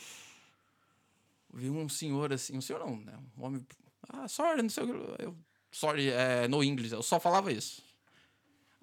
vi 1.52 1.68
um 1.70 1.88
senhor 1.88 2.32
assim, 2.32 2.56
um 2.56 2.60
senhor 2.60 2.78
não, 2.86 2.96
né? 2.96 3.18
Um 3.36 3.44
homem. 3.44 3.66
Ah, 4.08 4.28
sorry, 4.28 4.62
não 4.62 4.68
sei 4.70 4.84
o 4.84 4.86
que. 5.16 5.22
Eu, 5.24 5.36
sorry, 5.72 6.10
é, 6.10 6.46
no 6.46 6.62
inglês, 6.62 6.92
eu 6.92 7.02
só 7.02 7.18
falava 7.18 7.50
isso. 7.52 7.82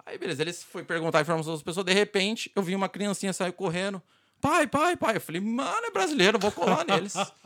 Aí, 0.06 0.16
beleza, 0.16 0.40
ele 0.40 0.52
foi 0.52 0.84
perguntar 0.84 1.20
informações 1.20 1.56
das 1.56 1.62
pessoas, 1.64 1.84
de 1.84 1.92
repente, 1.92 2.50
eu 2.54 2.62
vi 2.62 2.76
uma 2.76 2.88
criancinha 2.88 3.32
sair 3.32 3.52
correndo. 3.52 4.00
Pai, 4.40 4.66
pai, 4.68 4.96
pai. 4.96 5.16
Eu 5.16 5.20
falei, 5.20 5.40
mano, 5.40 5.84
é 5.84 5.90
brasileiro, 5.90 6.38
vou 6.38 6.52
colar 6.52 6.86
neles. 6.86 7.14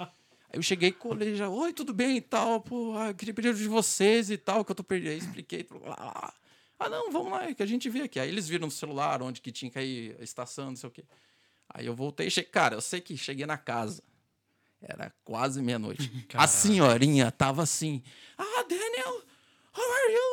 Aí 0.52 0.58
eu 0.58 0.62
cheguei 0.62 0.90
e 0.90 0.92
colei 0.92 1.34
já, 1.36 1.48
oi, 1.48 1.72
tudo 1.72 1.94
bem 1.94 2.16
e 2.16 2.20
tal, 2.20 2.60
pô, 2.60 2.96
ah, 2.98 3.08
eu 3.08 3.14
queria 3.14 3.32
pedir 3.32 3.54
de 3.54 3.68
vocês 3.68 4.30
e 4.30 4.36
tal, 4.36 4.64
que 4.64 4.72
eu 4.72 4.74
tô 4.74 4.82
perdido. 4.82 5.12
Aí 5.12 5.18
expliquei. 5.18 5.66
Ah, 6.78 6.88
não, 6.88 7.10
vamos 7.10 7.30
lá, 7.30 7.54
que 7.54 7.62
a 7.62 7.66
gente 7.66 7.88
vê 7.88 8.02
aqui. 8.02 8.18
Aí 8.18 8.28
eles 8.28 8.48
viram 8.48 8.66
no 8.66 8.70
celular 8.70 9.22
onde 9.22 9.40
que 9.40 9.52
tinha 9.52 9.70
que 9.70 9.80
ir 9.80 10.16
a 10.20 10.24
estação, 10.24 10.66
não 10.66 10.76
sei 10.76 10.88
o 10.88 10.92
quê. 10.92 11.04
Aí 11.72 11.86
eu 11.86 11.94
voltei 11.94 12.26
e 12.26 12.30
cheguei. 12.30 12.50
Cara, 12.50 12.74
eu 12.74 12.80
sei 12.80 13.00
que 13.00 13.16
cheguei 13.16 13.46
na 13.46 13.56
casa. 13.56 14.02
Era 14.82 15.12
quase 15.24 15.62
meia-noite. 15.62 16.26
A 16.34 16.46
senhorinha 16.46 17.30
tava 17.30 17.62
assim. 17.62 18.02
Ah, 18.36 18.64
Daniel, 18.68 19.22
how 19.76 19.92
are 19.92 20.12
you? 20.12 20.29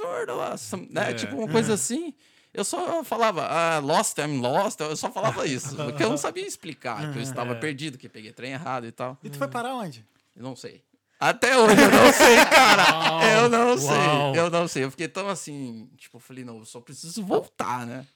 I 0.00 0.02
was 0.02 0.10
worried 0.12 0.30
about 0.30 0.58
some-" 0.60 0.88
né? 0.90 1.10
É, 1.10 1.14
Tipo 1.14 1.36
uma 1.36 1.48
coisa 1.48 1.74
assim. 1.74 2.14
Eu 2.54 2.64
só 2.64 3.04
falava, 3.04 3.46
ah, 3.46 3.78
lost, 3.80 4.16
I'm 4.18 4.40
lost. 4.40 4.80
Eu 4.80 4.96
só 4.96 5.10
falava 5.10 5.46
isso. 5.46 5.76
Porque 5.76 6.02
eu 6.02 6.08
não 6.08 6.16
sabia 6.16 6.46
explicar 6.46 7.12
que 7.12 7.18
eu 7.18 7.22
estava 7.22 7.54
perdido, 7.54 7.98
que 7.98 8.08
peguei 8.08 8.32
trem 8.32 8.52
errado 8.52 8.86
e 8.86 8.92
tal. 8.92 9.18
E 9.22 9.28
tu 9.28 9.36
foi 9.36 9.46
parar 9.48 9.74
onde? 9.74 10.04
Eu 10.34 10.42
não 10.42 10.56
sei. 10.56 10.82
Até 11.20 11.56
hoje 11.56 11.80
eu 11.80 11.90
não 11.90 12.12
sei, 12.12 12.36
cara. 12.46 12.84
eu 13.42 13.48
não 13.48 13.68
Uau. 13.68 13.78
sei. 13.78 14.40
Eu 14.40 14.50
não 14.50 14.68
sei. 14.68 14.84
Eu 14.84 14.90
fiquei 14.90 15.08
tão 15.08 15.28
assim, 15.28 15.88
tipo, 15.96 16.16
eu 16.16 16.20
falei, 16.20 16.44
não, 16.44 16.58
eu 16.58 16.64
só 16.64 16.80
preciso 16.80 17.22
voltar, 17.24 17.86
né? 17.86 18.06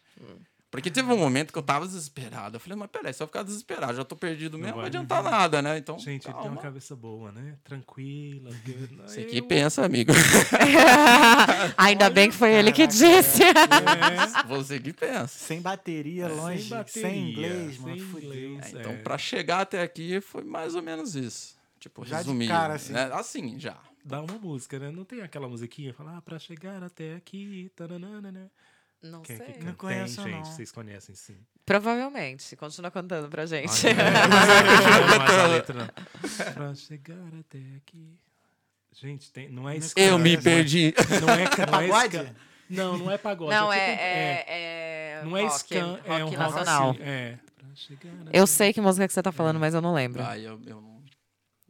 Porque 0.70 0.88
teve 0.88 1.12
um 1.12 1.16
momento 1.18 1.52
que 1.52 1.59
eu 1.59 1.62
tava 1.64 1.85
desesperado. 1.85 2.54
Eu 2.56 2.61
falei, 2.61 2.78
mas 2.78 2.88
peraí, 2.90 3.12
se 3.12 3.20
eu 3.20 3.26
ficar 3.26 3.42
desesperado, 3.42 3.92
já 3.94 4.04
tô 4.04 4.14
perdido 4.14 4.56
mesmo, 4.56 4.72
não 4.74 4.76
vai 4.78 4.87
adiantar 4.87 5.20
nada, 5.22 5.61
né? 5.61 5.76
Então, 5.78 5.98
Gente, 5.98 6.09
ele 6.11 6.20
tem 6.22 6.33
calma. 6.33 6.50
uma 6.52 6.61
cabeça 6.62 6.94
boa, 6.94 7.33
né? 7.33 7.56
Tranquila. 7.64 8.50
good. 8.64 8.96
Você 9.04 9.24
que 9.24 9.38
Eu- 9.38 9.46
pensa, 9.48 9.85
amigo. 9.85 10.12
Ainda 11.76 12.09
bem 12.11 12.30
que 12.30 12.37
foi 12.37 12.52
ele 12.52 12.72
que 12.72 12.87
disse. 12.87 13.42
É, 13.42 14.46
Você 14.46 14.78
que 14.78 14.92
pensa. 14.92 15.26
Sem 15.28 15.61
bateria, 15.61 16.28
longe, 16.28 16.62
sem, 16.62 16.70
bateria, 16.70 17.16
inglês, 17.16 17.78
mano. 17.78 17.96
sem 17.96 18.04
Fudeu. 18.06 18.28
inglês. 18.52 18.74
É, 18.74 18.78
então, 18.80 18.92
É. 18.92 18.96
pra 18.96 19.18
chegar 19.18 19.61
até 19.62 19.83
aqui, 19.83 20.20
foi 20.20 20.44
mais 20.44 20.74
ou 20.74 20.83
menos 20.83 21.14
isso. 21.14 21.56
Tipo, 21.78 22.04
Já 22.04 22.18
de 22.18 22.28
resumindo. 22.28 22.52
cara, 22.52 22.74
assim. 22.74 22.92
né? 22.92 23.11
Assim, 23.12 23.59
já. 23.59 23.76
Dá 24.04 24.20
uma 24.22 24.38
música, 24.38 24.78
né? 24.78 24.90
Não 24.90 25.04
tem 25.04 25.20
aquela 25.22 25.48
musiquinha? 25.48 25.92
Falar, 25.94 26.18
ah, 26.18 26.22
pra 26.22 26.38
chegar 26.38 26.83
até 26.83 27.14
aqui. 27.16 27.70
Taranana. 27.76 28.50
Não 29.02 29.22
Quem 29.22 29.36
é 29.36 29.38
que 29.38 29.52
sei. 29.54 29.62
Não 29.62 29.74
conheço, 29.74 30.22
tem, 30.22 30.32
gente. 30.32 30.36
não. 30.36 30.44
Vocês 30.44 30.72
conhecem, 30.72 31.14
sim. 31.14 31.36
Provavelmente. 31.64 32.54
Continua 32.56 32.90
cantando 32.90 33.28
pra 33.28 33.46
gente. 33.46 33.86
Ai, 33.86 33.94
não, 33.94 35.18
mas 35.18 35.30
a 35.38 35.46
letra 35.46 35.74
não. 35.74 36.52
Pra 36.52 36.74
chegar 36.74 37.16
até 37.38 37.58
aqui. 37.76 38.18
Gente, 38.92 39.32
tem, 39.32 39.48
não 39.48 39.68
é 39.68 39.74
Não 39.74 39.80
ska, 39.80 40.00
Eu 40.00 40.18
me 40.18 40.36
perdi. 40.36 40.92
Não 41.20 41.28
é, 41.30 41.44
não 41.44 41.80
é 41.80 41.88
pagode? 41.88 42.16
ska. 42.16 42.34
Não, 42.68 42.98
não 42.98 43.10
é 43.10 43.18
pagode. 43.18 43.50
Não, 43.52 43.68
tipo- 43.70 43.80
é, 43.80 43.94
é, 43.94 44.44
é 45.20 45.22
Não 45.24 45.36
é 45.36 45.42
rock, 45.42 45.54
scan, 45.58 45.92
rock 45.92 46.08
é 46.10 46.24
um 46.24 46.30
nacional. 46.30 46.86
rock. 46.88 47.02
É. 47.02 47.38
Eu 48.32 48.46
sei 48.46 48.72
que 48.72 48.80
música 48.80 49.06
que 49.06 49.14
você 49.14 49.22
tá 49.22 49.32
falando, 49.32 49.58
mas 49.58 49.74
eu 49.74 49.80
não 49.80 49.94
lembro. 49.94 50.22
Ah, 50.22 50.36
eu, 50.38 50.60
eu 50.66 50.80
não, 50.80 51.02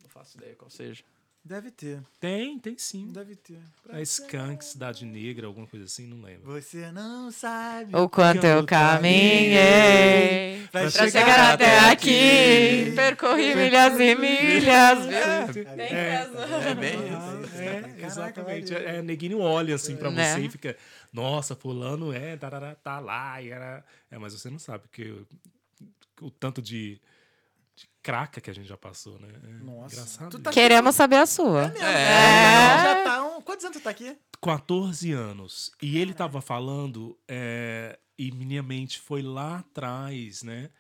não 0.03 0.09
faço 0.09 0.37
ideia 0.39 0.55
qual 0.57 0.71
seja. 0.71 1.05
Deve 1.51 1.73
ter, 1.73 1.99
Tem, 2.21 2.61
tem 2.61 2.79
sim. 2.79 3.09
deve 3.11 3.35
ter. 3.35 3.59
É 3.89 4.01
Skunk, 4.03 4.65
Cidade 4.65 5.05
Negra, 5.05 5.49
alguma 5.49 5.67
coisa 5.67 5.85
assim, 5.85 6.07
não 6.07 6.23
lembro. 6.23 6.53
Você 6.53 6.93
não 6.93 7.29
sabe 7.33 7.93
O 7.97 8.09
quanto 8.09 8.45
eu 8.47 8.65
caminhei 8.65 10.65
Pra 10.71 10.83
pra 10.83 10.91
chegar 10.91 11.11
chegar 11.11 11.55
até 11.55 11.77
até 11.77 11.91
aqui. 11.91 12.83
aqui. 12.85 12.93
Percorri 12.95 13.53
milhas 13.57 13.99
e 13.99 14.15
milhas. 14.15 15.07
É, 15.09 15.53
Tem 15.53 15.67
é, 15.89 16.19
mesmo. 16.29 16.39
É 16.39 16.75
bem 16.77 16.99
Ah, 17.11 17.41
isso. 17.43 17.57
é, 17.57 17.81
Caraca, 17.81 18.07
exatamente. 18.07 18.73
valeu. 18.73 18.89
É, 18.89 19.03
neguinho 19.03 19.41
olha 19.41 19.75
assim 19.75 19.97
pra 19.97 20.09
Né? 20.09 20.33
você 20.35 20.41
e 20.43 20.51
fica, 20.51 20.77
nossa, 21.13 21.57
fulano 21.57 22.13
é, 22.13 22.37
tarará, 22.37 22.77
tá 22.77 23.01
lá, 23.01 23.43
e 23.43 23.51
era. 23.51 23.85
É, 24.09 24.17
mas 24.19 24.35
você 24.35 24.49
não 24.49 24.61
sabe 24.61 24.85
que 24.93 25.17
o, 26.23 26.31
tanto 26.31 26.63
de 26.63 27.01
craca 28.03 28.41
que 28.41 28.51
a 28.51 28.55
gente 28.55 28.69
já 28.69 28.77
passou, 28.77 29.19
né? 29.19 29.29
É 29.45 29.47
Nossa. 29.65 29.95
Engraçado. 29.95 30.39
Tá- 30.39 30.51
Queremos 30.51 30.95
saber 30.95 31.17
a 31.17 31.27
sua. 31.27 31.67
É. 31.77 32.83
Já 32.83 33.05
tá 33.05 33.23
um... 33.25 33.41
Quantos 33.43 33.65
anos 33.65 33.79
tu 33.79 33.83
tá 33.83 33.91
aqui? 33.91 34.17
14 34.43 35.13
anos. 35.13 35.71
E 35.83 35.99
ele 35.99 36.15
tava 36.15 36.41
falando, 36.41 37.19
é, 37.29 37.99
e 38.19 38.31
minha 38.31 38.63
mente 38.63 38.99
foi 38.99 39.23
lá 39.23 39.59
atrás, 39.59 40.43
né? 40.43 40.71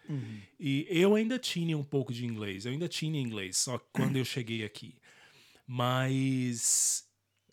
E 0.58 0.86
eu 0.88 1.14
ainda 1.14 1.38
tinha 1.38 1.76
um 1.76 1.84
pouco 1.84 2.12
de 2.12 2.24
inglês, 2.26 2.64
eu 2.64 2.72
ainda 2.72 2.88
tinha 2.88 3.20
inglês, 3.20 3.56
só 3.58 3.78
quando 3.92 4.16
eu 4.16 4.24
cheguei 4.24 4.64
aqui. 4.64 4.96
Mas 5.66 7.04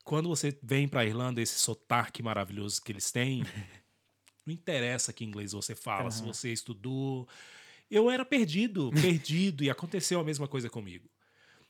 quando 0.04 0.28
você 0.30 0.58
vem 0.64 0.88
pra 0.88 1.06
Irlanda, 1.06 1.42
esse 1.42 1.60
sotaque 1.60 2.24
maravilhoso 2.24 2.82
que 2.82 2.92
eles 2.92 3.12
têm, 3.12 3.44
não 4.46 4.54
interessa 4.54 5.12
que 5.14 5.26
inglês 5.26 5.52
você 5.52 5.76
fala, 5.76 6.10
se 6.12 6.24
você 6.24 6.52
estudou. 6.52 7.28
Eu 7.90 8.10
era 8.10 8.26
perdido, 8.26 8.92
perdido, 9.02 9.64
e 9.64 9.70
aconteceu 9.70 10.20
a 10.20 10.24
mesma 10.24 10.48
coisa 10.48 10.70
comigo. 10.70 11.10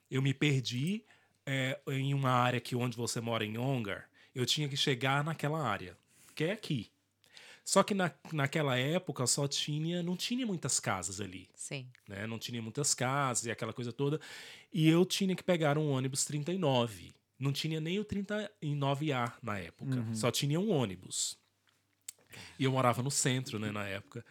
Eu 0.09 0.21
me 0.21 0.33
perdi 0.33 1.03
é, 1.45 1.79
em 1.87 2.13
uma 2.13 2.31
área 2.31 2.59
que 2.59 2.75
onde 2.75 2.97
você 2.97 3.21
mora 3.21 3.45
em 3.45 3.57
Ongar, 3.57 4.09
eu 4.33 4.45
tinha 4.45 4.67
que 4.67 4.77
chegar 4.77 5.23
naquela 5.23 5.61
área, 5.61 5.97
que 6.35 6.43
é 6.43 6.51
aqui. 6.51 6.89
Só 7.63 7.83
que 7.83 7.93
na, 7.93 8.09
naquela 8.31 8.77
época 8.77 9.27
só 9.27 9.45
tinha, 9.45 10.01
não 10.01 10.15
tinha 10.15 10.45
muitas 10.45 10.79
casas 10.79 11.19
ali, 11.19 11.49
Sim. 11.53 11.85
né? 12.07 12.25
Não 12.25 12.39
tinha 12.39 12.61
muitas 12.61 12.93
casas 12.93 13.45
e 13.45 13.51
aquela 13.51 13.73
coisa 13.73 13.91
toda. 13.91 14.21
E 14.71 14.87
eu 14.87 15.05
tinha 15.05 15.35
que 15.35 15.43
pegar 15.43 15.77
um 15.77 15.89
ônibus 15.89 16.23
39. 16.23 17.13
Não 17.37 17.51
tinha 17.51 17.81
nem 17.81 17.99
o 17.99 18.05
39A 18.05 19.33
na 19.43 19.59
época, 19.59 19.97
só 20.13 20.31
tinha 20.31 20.59
um 20.59 20.71
ônibus. 20.71 21.37
E 22.57 22.63
eu 22.63 22.71
morava 22.71 23.03
no 23.03 23.11
centro, 23.11 23.59
né, 23.59 23.69
na 23.69 23.85
época. 23.85 24.25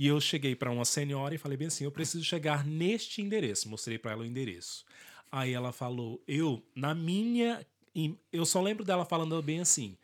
E 0.00 0.06
eu 0.06 0.18
cheguei 0.18 0.56
para 0.56 0.70
uma 0.70 0.86
senhora 0.86 1.34
e 1.34 1.38
falei 1.38 1.58
bem 1.58 1.68
assim: 1.68 1.84
eu 1.84 1.92
preciso 1.92 2.24
chegar 2.24 2.64
neste 2.64 3.20
endereço. 3.20 3.68
Mostrei 3.68 3.98
para 3.98 4.12
ela 4.12 4.22
o 4.22 4.24
endereço. 4.24 4.82
Aí 5.30 5.52
ela 5.52 5.72
falou: 5.72 6.24
eu, 6.26 6.64
na 6.74 6.94
minha. 6.94 7.64
Eu 8.32 8.46
só 8.46 8.62
lembro 8.62 8.82
dela 8.82 9.04
falando 9.04 9.42
bem 9.42 9.60
assim: 9.60 9.98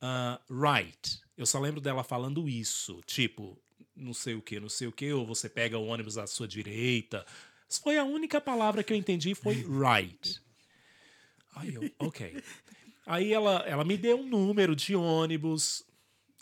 ah, 0.00 0.40
right. 0.48 1.20
Eu 1.36 1.44
só 1.44 1.60
lembro 1.60 1.82
dela 1.82 2.02
falando 2.02 2.48
isso. 2.48 3.02
Tipo, 3.04 3.60
não 3.94 4.14
sei 4.14 4.34
o 4.34 4.40
que, 4.40 4.58
não 4.58 4.70
sei 4.70 4.88
o 4.88 4.92
que, 4.92 5.12
ou 5.12 5.26
você 5.26 5.50
pega 5.50 5.76
o 5.76 5.84
ônibus 5.84 6.16
à 6.16 6.26
sua 6.26 6.48
direita. 6.48 7.26
Foi 7.68 7.98
a 7.98 8.04
única 8.04 8.40
palavra 8.40 8.82
que 8.82 8.90
eu 8.90 8.96
entendi 8.96 9.34
foi 9.34 9.56
right. 9.56 10.40
Aí 11.54 11.74
eu, 11.74 11.90
ok. 11.98 12.42
Aí 13.04 13.34
ela, 13.34 13.62
ela 13.66 13.84
me 13.84 13.98
deu 13.98 14.18
um 14.18 14.26
número 14.26 14.74
de 14.74 14.96
ônibus. 14.96 15.85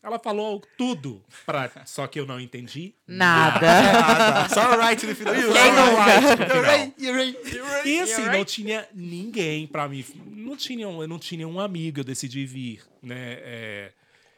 Ela 0.04 0.18
falou 0.18 0.62
tudo, 0.76 1.24
pra, 1.46 1.70
só 1.86 2.06
que 2.06 2.20
eu 2.20 2.26
não 2.26 2.38
entendi. 2.38 2.94
Nada. 3.06 4.46
Só 4.50 4.76
o 4.76 4.78
right 4.78 5.06
no 5.06 5.16
final. 5.16 5.34
Quem 5.34 5.42
Só 5.44 5.50
nunca? 5.50 6.04
right 6.04 6.20
no 6.20 6.36
final. 6.36 6.56
You're 6.58 6.68
right, 6.68 7.02
you're 7.02 7.68
right. 7.68 7.88
E 7.88 8.00
assim, 8.00 8.26
não 8.26 8.44
tinha 8.44 8.86
ninguém 8.92 9.66
pra 9.66 9.88
mim. 9.88 10.04
Não 10.26 10.58
tinha, 10.58 10.84
eu 10.84 11.08
não 11.08 11.18
tinha 11.18 11.48
um 11.48 11.58
amigo, 11.58 12.00
eu 12.00 12.04
decidi 12.04 12.44
vir, 12.44 12.82
né? 13.02 13.38
É, 13.40 13.92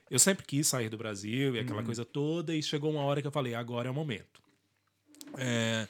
eu 0.08 0.20
sempre 0.20 0.46
quis 0.46 0.68
sair 0.68 0.88
do 0.88 0.96
Brasil 0.96 1.56
e 1.56 1.58
aquela 1.58 1.82
coisa 1.82 2.04
toda, 2.04 2.54
e 2.54 2.62
chegou 2.62 2.92
uma 2.92 3.02
hora 3.02 3.20
que 3.20 3.26
eu 3.26 3.32
falei, 3.32 3.56
agora 3.56 3.88
é 3.88 3.90
o 3.90 3.94
momento. 3.94 4.40
É, 5.36 5.88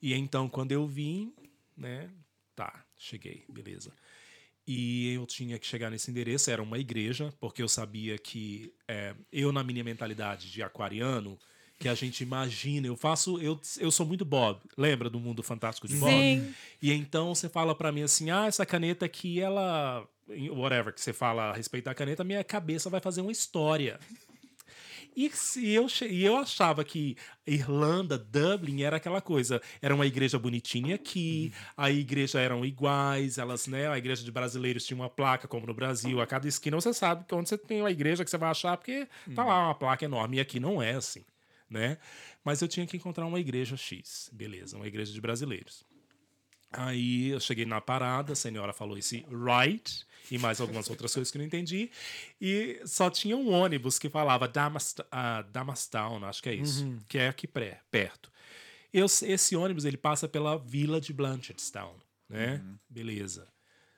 e 0.00 0.14
então, 0.14 0.48
quando 0.48 0.70
eu 0.70 0.86
vim, 0.86 1.34
né? 1.76 2.08
Tá, 2.54 2.84
cheguei, 2.96 3.44
beleza. 3.48 3.92
E 4.66 5.14
eu 5.14 5.24
tinha 5.26 5.58
que 5.58 5.66
chegar 5.66 5.90
nesse 5.90 6.10
endereço, 6.10 6.50
era 6.50 6.62
uma 6.62 6.78
igreja, 6.78 7.32
porque 7.38 7.62
eu 7.62 7.68
sabia 7.68 8.18
que 8.18 8.72
é, 8.88 9.14
eu, 9.32 9.52
na 9.52 9.62
minha 9.62 9.84
mentalidade 9.84 10.50
de 10.50 10.62
aquariano, 10.62 11.38
que 11.78 11.88
a 11.88 11.94
gente 11.94 12.22
imagina, 12.22 12.86
eu 12.86 12.96
faço, 12.96 13.38
eu, 13.40 13.60
eu 13.78 13.90
sou 13.90 14.06
muito 14.06 14.24
Bob, 14.24 14.60
lembra 14.76 15.10
do 15.10 15.20
mundo 15.20 15.42
fantástico 15.42 15.86
de 15.86 15.96
Bob? 15.96 16.10
Sim. 16.10 16.54
E 16.82 16.92
então 16.92 17.34
você 17.34 17.48
fala 17.48 17.74
pra 17.74 17.92
mim 17.92 18.02
assim: 18.02 18.30
ah, 18.30 18.46
essa 18.46 18.66
caneta 18.66 19.04
aqui, 19.04 19.40
ela. 19.40 20.06
Whatever 20.28 20.92
que 20.92 21.00
você 21.00 21.12
fala 21.12 21.50
a 21.50 21.52
respeito 21.52 21.84
da 21.84 21.94
caneta, 21.94 22.24
minha 22.24 22.42
cabeça 22.42 22.90
vai 22.90 23.00
fazer 23.00 23.20
uma 23.20 23.30
história. 23.30 24.00
E, 25.16 25.30
se 25.30 25.70
eu, 25.70 25.86
e 26.10 26.24
eu 26.24 26.36
achava 26.36 26.84
que 26.84 27.16
Irlanda, 27.46 28.18
Dublin, 28.18 28.82
era 28.82 28.98
aquela 28.98 29.22
coisa. 29.22 29.62
Era 29.80 29.94
uma 29.94 30.06
igreja 30.06 30.38
bonitinha 30.38 30.96
aqui, 30.96 31.54
a 31.74 31.90
igreja 31.90 32.38
eram 32.38 32.66
iguais, 32.66 33.38
elas, 33.38 33.66
né? 33.66 33.88
A 33.88 33.96
igreja 33.96 34.22
de 34.22 34.30
brasileiros 34.30 34.84
tinha 34.84 34.96
uma 34.96 35.08
placa, 35.08 35.48
como 35.48 35.66
no 35.66 35.72
Brasil. 35.72 36.20
A 36.20 36.26
cada 36.26 36.46
esquina 36.46 36.78
você 36.78 36.92
sabe 36.92 37.24
que 37.24 37.34
onde 37.34 37.48
você 37.48 37.56
tem 37.56 37.80
uma 37.80 37.90
igreja 37.90 38.24
que 38.24 38.30
você 38.30 38.36
vai 38.36 38.50
achar, 38.50 38.76
porque 38.76 39.08
tá 39.34 39.42
lá 39.42 39.68
uma 39.68 39.74
placa 39.74 40.04
enorme. 40.04 40.36
E 40.36 40.40
aqui 40.40 40.60
não 40.60 40.82
é 40.82 40.92
assim, 40.92 41.24
né? 41.70 41.96
Mas 42.44 42.60
eu 42.60 42.68
tinha 42.68 42.86
que 42.86 42.98
encontrar 42.98 43.24
uma 43.24 43.40
igreja 43.40 43.74
X, 43.74 44.28
beleza, 44.30 44.76
uma 44.76 44.86
igreja 44.86 45.14
de 45.14 45.20
brasileiros. 45.20 45.82
Aí 46.70 47.28
eu 47.28 47.40
cheguei 47.40 47.64
na 47.64 47.80
parada, 47.80 48.34
a 48.34 48.36
senhora 48.36 48.72
falou 48.74 48.98
esse 48.98 49.24
right 49.30 50.06
e 50.30 50.38
mais 50.38 50.60
algumas 50.60 50.88
outras 50.90 51.12
coisas 51.12 51.30
que 51.30 51.38
eu 51.38 51.40
não 51.40 51.46
entendi. 51.46 51.90
E 52.40 52.80
só 52.84 53.10
tinha 53.10 53.36
um 53.36 53.50
ônibus 53.52 53.98
que 53.98 54.08
falava 54.08 54.48
Damast 54.48 55.02
ah, 55.10 55.42
Damastown, 55.42 56.24
acho 56.24 56.42
que 56.42 56.48
é 56.48 56.54
isso, 56.54 56.84
que 57.08 57.18
é 57.18 57.28
aqui 57.28 57.46
pré, 57.46 57.80
perto. 57.90 58.30
Eu, 58.92 59.06
esse 59.06 59.54
ônibus 59.56 59.84
ele 59.84 59.96
passa 59.96 60.28
pela 60.28 60.56
vila 60.56 61.00
de 61.00 61.12
Blanchardstown, 61.12 61.96
né? 62.28 62.62
Beleza. 62.88 63.46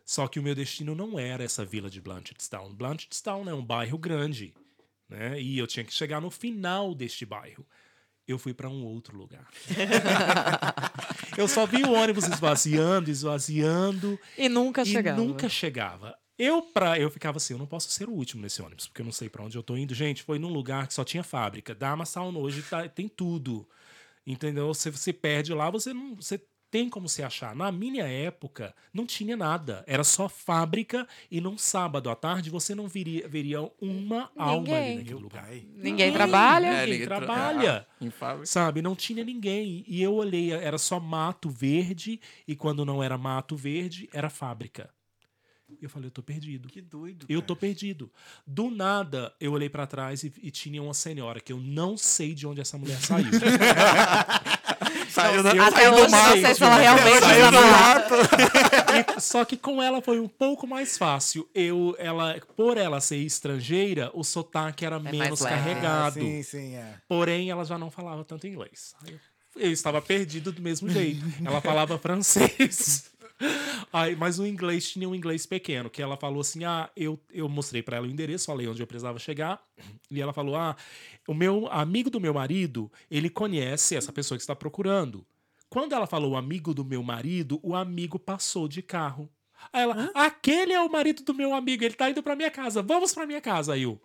Só 0.05 0.27
que 0.27 0.41
o 0.41 0.43
meu 0.43 0.55
destino 0.55 0.95
não 0.95 1.19
era 1.19 1.45
essa 1.45 1.65
vila 1.65 1.91
de 1.91 2.01
Blanchardstown. 2.01 2.75
Blanchardstown 2.75 3.49
é 3.49 3.55
um 3.55 3.65
bairro 3.65 3.99
grande, 3.99 4.55
né? 5.09 5.41
E 5.41 5.59
eu 5.59 5.67
tinha 5.67 5.85
que 5.85 5.93
chegar 5.93 6.21
no 6.21 6.31
final 6.31 6.95
deste 6.95 7.27
bairro. 7.27 7.67
Eu 8.29 8.39
fui 8.39 8.53
para 8.53 8.69
um 8.69 8.85
outro 8.85 9.17
lugar. 9.17 9.49
eu 11.37 11.49
só 11.49 11.65
vi 11.67 11.83
o 11.83 11.93
ônibus 11.93 12.27
esvaziando, 12.29 13.11
esvaziando 13.11 14.19
E 14.37 14.49
nunca 14.49 14.83
e 14.83 14.87
chegava. 14.87 15.21
nunca 15.21 15.49
chegava. 15.49 16.15
Eu, 16.39 16.63
pra, 16.63 16.99
eu 16.99 17.11
ficava 17.11 17.39
assim, 17.39 17.55
eu 17.55 17.59
não 17.59 17.67
posso 17.67 17.91
ser 17.91 18.09
o 18.09 18.13
último 18.13 18.43
nesse 18.43 18.63
ônibus, 18.63 18.87
porque 18.87 19.01
eu 19.01 19.05
não 19.07 19.13
sei 19.13 19.29
pra 19.29 19.43
onde 19.43 19.57
eu 19.57 19.63
tô 19.63 19.77
indo. 19.77 19.95
Gente, 19.95 20.23
foi 20.23 20.39
num 20.39 20.53
lugar 20.53 20.87
que 20.87 20.95
só 20.95 21.03
tinha 21.05 21.23
fábrica. 21.25 21.75
Damastown 21.75 22.37
hoje 22.37 22.63
tá- 22.63 22.89
tem 22.89 23.09
tudo. 23.09 23.67
Entendeu? 24.27 24.73
Se 24.75 24.91
você 24.91 25.13
perde 25.13 25.53
lá, 25.55 25.71
você 25.71 25.93
não. 25.95 26.15
Você 26.17 26.41
tem 26.71 26.89
como 26.91 27.09
se 27.09 27.23
achar. 27.23 27.55
Na 27.57 27.73
minha 27.73 28.05
época, 28.05 28.75
não 28.93 29.07
tinha 29.07 29.37
nada. 29.37 29.83
Era 29.87 30.05
só 30.05 30.29
fábrica 30.29 31.07
e 31.31 31.41
num 31.41 31.57
sábado 31.57 32.11
à 32.11 32.15
tarde 32.15 32.51
você 32.51 32.75
não 32.75 32.87
viria, 32.89 33.27
veria 33.29 33.61
uma 33.81 34.31
alma 34.37 34.77
ali 34.77 34.81
Ninguém. 34.85 34.97
naquele 34.99 35.15
lugar. 35.21 35.45
Pai. 35.47 35.67
Ninguém 35.75 36.13
trabalha. 36.13 36.67
É, 36.67 36.71
Ninguém 36.81 36.91
ninguém 36.93 37.07
tra- 37.07 37.17
trabalha. 37.19 37.87
Fábrica. 38.19 38.47
Sabe, 38.47 38.83
não 38.83 38.95
tinha 38.95 39.25
ninguém. 39.25 39.85
E 39.87 40.03
eu 40.03 40.15
olhei, 40.15 40.53
era 40.53 40.79
só 40.79 41.01
mato 41.01 41.49
verde, 41.51 42.21
e 42.47 42.55
quando 42.55 42.85
não 42.85 43.03
era 43.03 43.17
mato 43.19 43.57
verde, 43.57 44.09
era 44.13 44.29
fábrica. 44.31 44.91
E 45.71 45.85
eu 45.85 45.91
falei, 45.91 46.07
eu 46.07 46.11
tô 46.11 46.23
perdido. 46.23 46.67
Que 46.69 46.81
doido. 46.81 47.27
Eu 47.29 47.41
cara. 47.41 47.47
tô 47.47 47.55
perdido. 47.57 48.11
Do 48.47 48.71
nada, 48.71 49.35
eu 49.39 49.53
olhei 49.53 49.69
pra 49.69 49.87
trás 49.87 50.23
e, 50.25 50.33
e 50.43 50.51
tinha 50.51 50.83
uma 50.83 50.95
senhora 50.95 51.41
que 51.41 51.53
eu 51.53 51.59
não 51.61 51.95
sei 51.97 52.33
de 52.35 52.47
onde 52.47 52.61
essa 52.61 52.79
mulher 52.79 52.99
saiu. 53.01 53.27
Saiu 55.23 55.43
da... 55.43 55.51
Eu 55.53 55.63
Até 55.63 55.77
saí 55.83 55.91
do 55.91 55.97
hoje 55.97 56.11
mato, 56.11 56.29
você 56.31 56.47
gente. 56.47 56.59
fala 56.59 56.77
realmente 56.77 57.21
Saiu 57.21 57.51
do. 57.51 57.59
E- 59.17 59.21
só 59.21 59.45
que 59.45 59.57
com 59.57 59.83
ela 59.83 60.01
foi 60.01 60.19
um 60.21 60.29
pouco 60.29 60.67
mais 60.67 60.97
fácil. 60.97 61.49
Eu, 61.55 61.95
ela, 61.99 62.37
por 62.57 62.77
ela 62.77 63.01
ser 63.01 63.17
estrangeira, 63.19 64.11
o 64.15 64.23
sotaque 64.25 64.85
era 64.85 64.99
mais 64.99 65.17
menos 65.17 65.41
carregado. 65.43 66.19
Ah, 66.19 66.23
sim, 66.23 66.43
sim, 66.43 66.75
é. 66.75 66.95
Porém, 67.09 67.51
ela 67.51 67.65
já 67.65 67.77
não 67.79 67.91
falava 67.91 68.25
tanto 68.25 68.47
inglês. 68.47 68.95
Eu, 69.07 69.19
eu 69.57 69.73
estava 69.73 70.01
perdido 70.01 70.53
do 70.53 70.63
mesmo 70.63 70.89
jeito. 70.89 71.25
Ela 71.45 71.61
falava 71.61 71.99
francês. 71.99 73.05
Aí, 73.93 74.17
mas 74.17 74.39
o 74.39 74.47
inglês 74.47 74.91
tinha 74.91 75.09
um 75.09 75.15
inglês 75.15 75.47
pequeno, 75.47 75.89
que 75.89 76.03
ela 76.03 76.17
falou 76.17 76.41
assim: 76.41 76.65
ah, 76.65 76.91
eu, 76.97 77.19
eu 77.33 77.49
mostrei 77.49 77.83
para 77.83 77.97
ela 77.97 78.07
o 78.07 78.11
endereço, 78.11 78.47
falei 78.47 78.67
onde 78.69 78.83
eu 78.83 78.87
precisava 78.87 79.19
chegar, 79.19 79.63
e 80.11 80.21
ela 80.21 80.33
falou: 80.33 80.57
ah, 80.57 80.77
o 81.27 81.35
meu 81.35 81.69
amigo 81.71 82.11
do 82.11 82.21
meu 82.21 82.35
marido, 82.35 82.91
ele 83.11 83.31
conhece 83.31 83.97
essa 83.97 84.13
pessoa 84.13 84.37
que 84.37 84.43
está 84.43 84.57
procurando. 84.57 85.25
Quando 85.69 85.93
ela 85.95 86.07
falou 86.07 86.37
amigo 86.37 86.73
do 86.73 86.85
meu 86.85 87.03
marido, 87.03 87.61
o 87.63 87.75
amigo 87.75 88.19
passou 88.19 88.67
de 88.67 88.83
carro. 88.83 89.31
Aí 89.73 89.83
ela, 89.83 90.11
aquele 90.15 90.73
é 90.73 90.81
o 90.81 90.91
marido 90.91 91.23
do 91.23 91.35
meu 91.35 91.55
amigo, 91.55 91.85
ele 91.85 91.95
tá 91.95 92.09
indo 92.09 92.23
pra 92.23 92.37
minha 92.37 92.51
casa, 92.51 92.81
vamos 92.83 93.13
pra 93.13 93.27
minha 93.27 93.41
casa. 93.41 93.75
Aí 93.75 93.83
eu. 93.83 94.01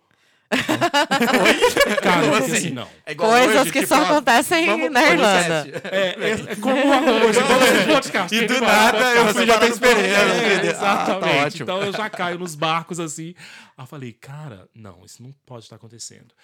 Cara, 2.02 2.24
eu 2.24 2.32
Como 2.32 2.44
assim? 2.44 2.56
assim, 2.56 2.70
não. 2.70 2.88
É 3.06 3.12
igual 3.12 3.30
Coisas 3.30 3.62
hoje, 3.62 3.72
que 3.72 3.80
tipo, 3.80 3.94
só 3.94 4.02
acontecem 4.02 4.66
vamos 4.66 4.90
na 4.90 5.02
Irlanda. 5.02 5.82
É, 5.90 6.08
é, 6.08 6.56
como 6.56 6.76
vamos 6.76 7.36
pro 7.36 7.94
podcast. 7.94 8.34
E 8.34 8.46
do 8.46 8.60
nada, 8.60 8.98
podcast, 8.98 9.32
você 9.32 9.46
já 9.46 9.58
tá 9.58 9.66
esperando, 9.66 10.06
é, 10.06 10.66
exatamente. 10.66 10.76
Ah, 10.84 11.04
tá 11.20 11.46
ótimo. 11.46 11.62
Então 11.64 11.82
eu 11.82 11.92
já 11.92 12.10
caio 12.10 12.38
nos 12.38 12.54
barcos 12.54 13.00
assim. 13.00 13.34
Aí 13.76 13.82
eu 13.82 13.86
falei, 13.86 14.12
cara, 14.12 14.68
não, 14.74 15.04
isso 15.04 15.22
não 15.22 15.32
pode 15.44 15.64
estar 15.64 15.76
acontecendo. 15.76 16.34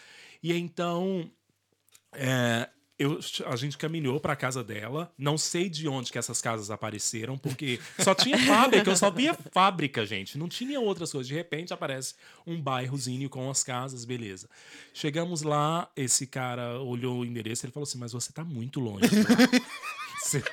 E 0.42 0.56
então 0.56 1.30
é, 2.14 2.68
eu, 3.00 3.18
a 3.46 3.56
gente 3.56 3.78
caminhou 3.78 4.20
para 4.20 4.36
casa 4.36 4.62
dela. 4.62 5.10
Não 5.16 5.38
sei 5.38 5.70
de 5.70 5.88
onde 5.88 6.12
que 6.12 6.18
essas 6.18 6.42
casas 6.42 6.70
apareceram, 6.70 7.38
porque 7.38 7.80
só 7.98 8.14
tinha 8.14 8.36
fábrica, 8.46 8.90
eu 8.90 8.96
só 8.96 9.10
via 9.10 9.32
fábrica, 9.32 10.04
gente. 10.04 10.36
Não 10.36 10.46
tinha 10.46 10.78
outras 10.78 11.10
coisas. 11.10 11.26
De 11.26 11.34
repente 11.34 11.72
aparece 11.72 12.14
um 12.46 12.60
bairrozinho 12.60 13.30
com 13.30 13.50
as 13.50 13.64
casas, 13.64 14.04
beleza. 14.04 14.50
Chegamos 14.92 15.40
lá, 15.40 15.90
esse 15.96 16.26
cara 16.26 16.78
olhou 16.78 17.20
o 17.20 17.24
endereço 17.24 17.64
e 17.64 17.66
ele 17.66 17.72
falou 17.72 17.84
assim: 17.84 17.98
Mas 17.98 18.12
você 18.12 18.34
tá 18.34 18.44
muito 18.44 18.80
longe. 18.80 19.06
lá. 19.06 19.60
Você, 20.22 20.44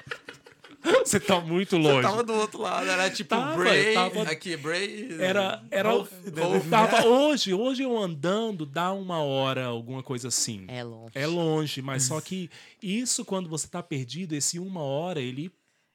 você 1.06 1.19
tá 1.19 1.39
muito 1.39 1.78
longe. 1.78 2.02
Tava 2.02 2.23
do 2.23 2.34
outro 2.34 2.62
lado, 2.62 2.89
era 2.89 3.10
tipo 3.10 3.30
Tava, 3.30 3.56
Bray, 3.56 3.93
tava- 3.93 4.21
aqui, 4.23 4.56
Bray... 4.58 5.15
Era, 5.19 5.63
era 5.71 5.89
Rolf- 5.91 6.12
tava 6.69 7.06
hoje, 7.06 7.54
hoje 7.54 7.84
eu 7.84 7.97
andando 7.97 8.65
dá 8.65 8.91
uma 8.93 9.19
hora, 9.21 9.65
alguma 9.65 10.02
coisa 10.04 10.28
assim. 10.28 10.65
É 10.67 10.84
longe. 10.84 11.12
É 11.15 11.28
longe, 11.28 11.82
mas 11.82 12.04
só 12.04 12.19
que 12.21 12.50
isso 12.82 13.23
quando 13.26 13.50
você 13.50 13.67
tá 13.67 13.82
perdido, 13.84 14.34
esse 14.36 14.60
uma 14.60 14.82
hora, 14.82 15.19
ele 15.19 15.52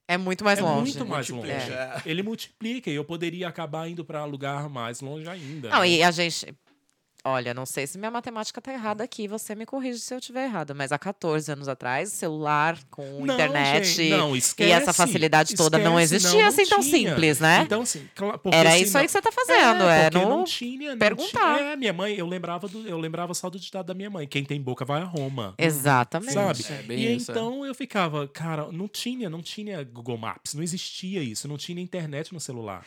É 0.09 0.17
muito 0.19 0.45
mais 0.45 0.59
é 0.59 0.63
longe. 0.63 0.81
muito 0.93 1.07
mais 1.07 1.29
longe. 1.29 1.47
Multiplica. 1.49 2.03
É. 2.05 2.11
Ele 2.11 2.23
multiplica 2.23 2.91
e 2.91 2.95
eu 2.95 3.05
poderia 3.05 3.49
acabar 3.49 3.89
indo 3.89 4.05
para 4.05 4.25
lugar 4.25 4.69
mais 4.69 5.01
longe 5.01 5.29
ainda. 5.29 5.69
Não, 5.71 5.81
né? 5.81 5.89
e 5.89 6.03
a 6.03 6.11
gente. 6.11 6.55
Olha, 7.25 7.55
não 7.55 7.65
sei 7.65 7.87
se 7.87 7.97
minha 7.99 8.11
matemática 8.11 8.61
tá 8.61 8.73
errada 8.73 9.05
aqui, 9.05 9.29
você 9.29 9.55
me 9.55 9.65
corrige 9.65 10.01
se 10.01 10.13
eu 10.13 10.19
estiver 10.19 10.45
errada, 10.47 10.75
mas 10.75 10.91
há 10.91 10.99
14 10.99 11.53
anos 11.53 11.69
atrás, 11.69 12.09
celular 12.11 12.77
com 12.91 13.25
Não, 13.25 13.35
internet 13.35 13.85
gente, 13.85 14.11
não, 14.11 14.35
e 14.35 14.39
esquece, 14.41 14.73
essa 14.73 14.93
facilidade 14.93 15.55
toda 15.55 15.79
não 15.79 16.01
esquece, 16.01 16.17
existia 16.27 16.41
não 16.43 16.49
assim 16.49 16.67
tão 16.67 16.83
simples, 16.83 17.39
né? 17.39 17.63
Então, 17.65 17.83
assim, 17.83 18.09
Era 18.53 18.71
senão- 18.73 18.83
isso 18.83 18.99
aí 18.99 19.07
que 19.07 19.13
você 19.13 19.23
tá 19.23 19.31
fazendo, 19.31 19.85
é, 19.85 20.11
no 20.11 20.29
não 20.29 20.45
tinha, 20.45 20.91
não 20.91 20.99
perguntar. 20.99 21.59
tinha- 21.59 21.71
É, 21.73 21.77
minha 21.77 21.93
mãe, 21.93 22.15
eu 22.17 22.27
lembrava, 22.27 22.67
do, 22.67 22.89
eu 22.89 22.99
lembrava 22.99 23.33
só 23.35 23.49
do 23.49 23.59
ditado 23.59 23.87
da 23.87 23.95
minha 23.95 24.11
mãe: 24.11 24.27
quem 24.27 24.45
tem 24.45 24.61
boca 24.61 24.85
vai 24.85 25.01
a 25.01 25.05
Roma. 25.05 25.55
Exatamente. 25.57 26.33
Sabe? 26.33 26.65
É, 26.71 26.83
bem 26.83 26.99
e 26.99 27.17
isso, 27.17 27.31
é. 27.31 27.35
então 27.35 27.65
eu 27.65 27.75
ficava, 27.75 28.27
cara, 28.27 28.73
não 28.73 28.89
tinha, 28.89 29.31
não 29.31 29.43
tinha 29.43 29.85
Google 29.85 30.19
Maps, 30.19 30.55
não 30.55 30.63
existia 30.63 31.23
isso, 31.23 31.47
não 31.47 31.57
tinha 31.57 31.81
internet 31.81 32.33
no 32.35 32.41
celular. 32.41 32.85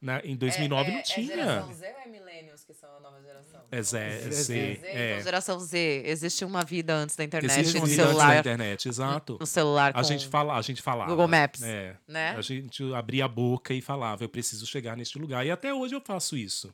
Na, 0.00 0.20
em 0.24 0.36
2009 0.36 0.92
não 0.92 1.02
tinha. 1.02 1.62
Z 1.72 1.86
ou 1.92 2.00
é 2.00 2.08
Millennials 2.08 2.62
que 2.64 2.72
são 2.72 2.88
a 2.96 3.00
nova 3.00 3.20
geração? 3.20 3.60
É 3.70 3.82
Z, 3.82 3.98
é 3.98 4.18
Z, 4.30 4.30
Z. 4.44 4.72
Então, 4.78 4.90
É. 4.90 5.20
geração 5.22 5.58
Z, 5.58 6.02
existe 6.06 6.44
uma 6.44 6.62
vida 6.64 6.94
antes 6.94 7.16
da 7.16 7.24
internet, 7.24 7.50
Existe 7.58 7.80
no 7.80 7.86
vida 7.86 8.02
antes 8.02 8.16
da 8.16 8.20
celular, 8.22 8.38
internet, 8.38 8.88
exato. 8.88 9.36
no 9.40 9.46
celular 9.46 9.92
com 9.92 9.98
A 9.98 10.02
gente 10.04 10.28
fala, 10.28 10.56
a 10.56 10.62
gente 10.62 10.80
falava. 10.82 11.10
Google 11.10 11.26
Maps, 11.26 11.62
É. 11.64 11.96
né? 12.06 12.30
A 12.36 12.40
gente 12.40 12.94
abria 12.94 13.24
a 13.24 13.28
boca 13.28 13.74
e 13.74 13.80
falava, 13.80 14.22
eu 14.22 14.28
preciso 14.28 14.64
chegar 14.66 14.96
neste 14.96 15.18
lugar. 15.18 15.44
E 15.44 15.50
até 15.50 15.74
hoje 15.74 15.94
eu 15.96 16.00
faço 16.00 16.36
isso. 16.36 16.72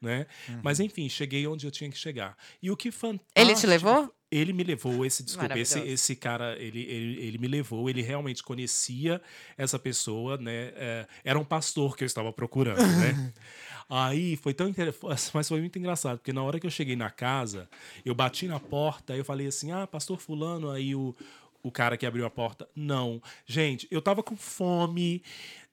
Né? 0.00 0.26
Mas 0.62 0.80
enfim, 0.80 1.08
cheguei 1.08 1.46
onde 1.46 1.66
eu 1.66 1.70
tinha 1.70 1.90
que 1.90 1.98
chegar. 1.98 2.36
E 2.62 2.70
o 2.70 2.76
que 2.76 2.90
fantástico. 2.90 3.32
Ele 3.34 3.54
te 3.54 3.66
levou? 3.66 4.12
Ele 4.30 4.52
me 4.52 4.62
levou, 4.62 5.04
esse, 5.04 5.24
desculpa, 5.24 5.58
esse, 5.58 5.80
esse 5.80 6.14
cara, 6.14 6.56
ele, 6.56 6.82
ele, 6.82 7.20
ele 7.20 7.38
me 7.38 7.48
levou, 7.48 7.90
ele 7.90 8.00
realmente 8.00 8.44
conhecia 8.44 9.20
essa 9.58 9.76
pessoa, 9.76 10.36
né? 10.36 10.72
É, 10.76 11.06
era 11.24 11.38
um 11.38 11.44
pastor 11.44 11.96
que 11.96 12.04
eu 12.04 12.06
estava 12.06 12.32
procurando, 12.32 12.78
né? 12.78 13.32
Aí 13.90 14.36
foi 14.36 14.54
tão 14.54 14.68
interessante, 14.68 15.30
mas 15.34 15.48
foi 15.48 15.58
muito 15.58 15.76
engraçado, 15.76 16.18
porque 16.18 16.32
na 16.32 16.44
hora 16.44 16.60
que 16.60 16.66
eu 16.66 16.70
cheguei 16.70 16.94
na 16.94 17.10
casa, 17.10 17.68
eu 18.04 18.14
bati 18.14 18.46
na 18.46 18.60
porta, 18.60 19.16
eu 19.16 19.24
falei 19.24 19.48
assim: 19.48 19.72
ah, 19.72 19.84
pastor 19.84 20.20
Fulano, 20.20 20.70
aí 20.70 20.94
o, 20.94 21.12
o 21.60 21.72
cara 21.72 21.96
que 21.96 22.06
abriu 22.06 22.24
a 22.24 22.30
porta, 22.30 22.68
não. 22.72 23.20
Gente, 23.44 23.88
eu 23.90 24.00
tava 24.00 24.22
com 24.22 24.36
fome, 24.36 25.24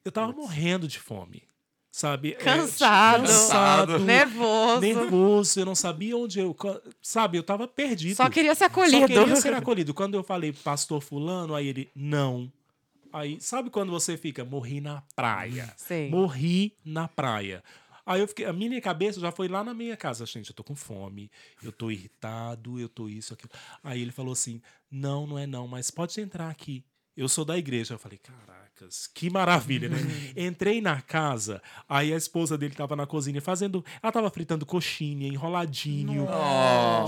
eu 0.03 0.11
tava 0.11 0.33
morrendo 0.33 0.87
de 0.87 0.99
fome, 0.99 1.43
sabe? 1.97 2.33
É, 2.33 2.35
Cansado. 2.35 3.21
cansado, 3.23 3.99
Nervoso. 3.99 4.81
nervoso, 4.81 5.59
eu 5.59 5.65
não 5.65 5.73
sabia 5.73 6.15
onde 6.15 6.39
eu. 6.39 6.55
Sabe, 7.01 7.37
eu 7.39 7.43
tava 7.43 7.67
perdido. 7.67 8.15
Só 8.15 8.29
queria 8.29 8.53
ser 8.53 8.65
Só 8.65 8.65
acolhido. 8.65 9.07
queria 9.07 9.35
ser 9.35 9.53
acolhido. 9.53 9.93
Quando 9.93 10.13
eu 10.13 10.23
falei 10.23 10.53
pastor 10.53 11.01
fulano, 11.01 11.55
aí 11.55 11.67
ele, 11.67 11.89
não. 11.95 12.51
Aí, 13.11 13.41
sabe 13.41 13.71
quando 13.71 13.91
você 13.91 14.15
fica, 14.15 14.45
morri 14.45 14.79
na 14.79 15.01
praia. 15.15 15.73
Sim. 15.75 16.09
Morri 16.09 16.75
na 16.85 17.07
praia. 17.07 17.63
Aí 18.05 18.21
eu 18.21 18.27
fiquei, 18.27 18.45
a 18.45 18.53
minha 18.53 18.79
cabeça 18.79 19.19
já 19.19 19.31
foi 19.31 19.47
lá 19.47 19.63
na 19.63 19.73
minha 19.73 19.97
casa. 19.97 20.25
Gente, 20.25 20.49
eu 20.51 20.55
tô 20.55 20.63
com 20.63 20.75
fome, 20.75 21.31
eu 21.63 21.71
tô 21.71 21.89
irritado, 21.89 22.79
eu 22.79 22.87
tô 22.87 23.09
isso, 23.09 23.33
aquilo. 23.33 23.49
Aí 23.83 24.01
ele 24.01 24.11
falou 24.11 24.33
assim: 24.33 24.61
não, 24.91 25.25
não 25.25 25.39
é 25.39 25.47
não, 25.47 25.67
mas 25.67 25.89
pode 25.89 26.19
entrar 26.21 26.49
aqui. 26.49 26.85
Eu 27.17 27.27
sou 27.27 27.43
da 27.43 27.57
igreja. 27.57 27.95
Eu 27.95 27.99
falei, 27.99 28.19
caracas, 28.19 29.09
que 29.11 29.27
maravilha, 29.27 29.89
né? 29.89 29.97
Entrei 30.37 30.79
na 30.79 31.01
casa, 31.01 31.59
aí 31.89 32.13
a 32.13 32.17
esposa 32.17 32.55
dele 32.55 32.75
tava 32.75 32.95
na 32.95 33.07
cozinha 33.07 33.41
fazendo. 33.41 33.83
Ela 34.03 34.11
tava 34.11 34.29
fritando 34.29 34.67
coxinha, 34.67 35.27
enroladinho. 35.27 36.27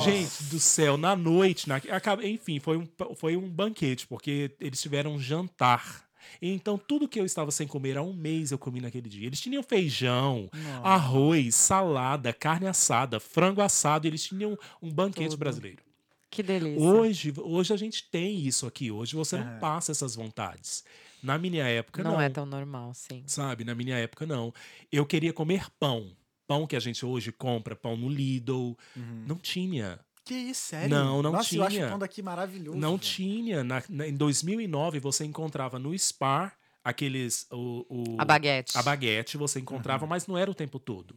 Gente 0.04 0.46
do 0.46 0.60
céu, 0.60 0.98
na 0.98 1.16
noite, 1.16 1.70
na, 1.70 1.80
enfim, 2.24 2.60
foi 2.60 2.78
um, 2.78 2.88
foi 3.16 3.38
um 3.38 3.48
banquete, 3.48 4.08
porque 4.08 4.52
eles 4.60 4.82
tiveram 4.82 5.14
um 5.14 5.20
jantar. 5.20 6.10
Então, 6.42 6.78
tudo 6.78 7.08
que 7.08 7.20
eu 7.20 7.26
estava 7.26 7.52
sem 7.52 7.68
comer 7.68 7.98
há 7.98 8.02
um 8.02 8.14
mês 8.14 8.52
eu 8.52 8.58
comi 8.58 8.82
naquele 8.82 9.10
dia. 9.10 9.28
Eles 9.28 9.40
tinham 9.40 9.62
feijão, 9.62 10.50
arroz, 10.84 11.56
salada, 11.56 12.34
carne 12.34 12.68
assada, 12.68 13.20
frango 13.20 13.62
assado. 13.62 14.08
Eles 14.08 14.24
tinham 14.24 14.58
um 14.82 14.92
banquete 14.92 15.32
Tudo. 15.32 15.40
brasileiro. 15.40 15.89
Que 16.30 16.44
delícia. 16.44 16.80
Hoje, 16.82 17.34
hoje 17.38 17.74
a 17.74 17.78
gente 17.78 18.10
tem 18.10 18.40
isso 18.40 18.68
aqui. 18.68 18.92
Hoje 18.92 19.16
você 19.16 19.38
não 19.38 19.60
passa 19.60 19.92
essas 19.92 20.16
vontades. 20.16 20.84
Na 21.24 21.38
minha 21.38 21.66
época, 21.68 22.02
não. 22.04 22.12
não, 22.14 22.22
é 22.22 22.30
tão 22.30 22.46
normal, 22.46 22.94
sim. 22.94 23.24
Sabe? 23.26 23.64
Na 23.66 23.74
minha 23.76 23.98
época, 23.98 24.26
não. 24.26 24.54
Eu 24.92 25.06
queria 25.06 25.34
comer 25.34 25.66
pão. 25.80 26.12
Pão 26.48 26.66
que 26.66 26.76
a 26.76 26.80
gente 26.80 27.06
hoje 27.06 27.32
compra, 27.32 27.76
pão 27.76 27.98
no 27.98 28.08
Lidl. 28.10 28.76
Não 28.96 29.36
tinha. 29.38 30.00
Que 30.24 30.34
isso, 30.36 30.62
sério? 30.68 30.90
Não, 30.90 31.22
não 31.24 31.32
Nossa, 31.32 31.56
eu 31.56 31.64
acho 31.64 31.76
tinha. 31.76 31.88
o 31.88 31.90
pão 31.90 32.00
daqui 32.00 32.22
maravilhoso. 32.22 32.78
Não 32.78 32.92
velho. 32.92 33.00
tinha. 33.02 33.64
Na- 33.64 33.84
na- 33.90 34.08
em 34.08 34.16
2009, 34.16 35.00
você 35.00 35.26
encontrava 35.26 35.78
no 35.80 35.94
Spar 35.98 36.56
aqueles. 36.84 37.48
O, 37.52 37.86
o- 37.90 38.16
A 38.20 38.26
baguete. 38.26 38.78
A 38.78 38.82
baguete 38.84 39.38
você 39.38 39.60
encontrava, 39.60 40.06
mas 40.06 40.28
não 40.28 40.38
era 40.38 40.50
o 40.50 40.56
tempo 40.56 40.80
todo. 40.80 41.16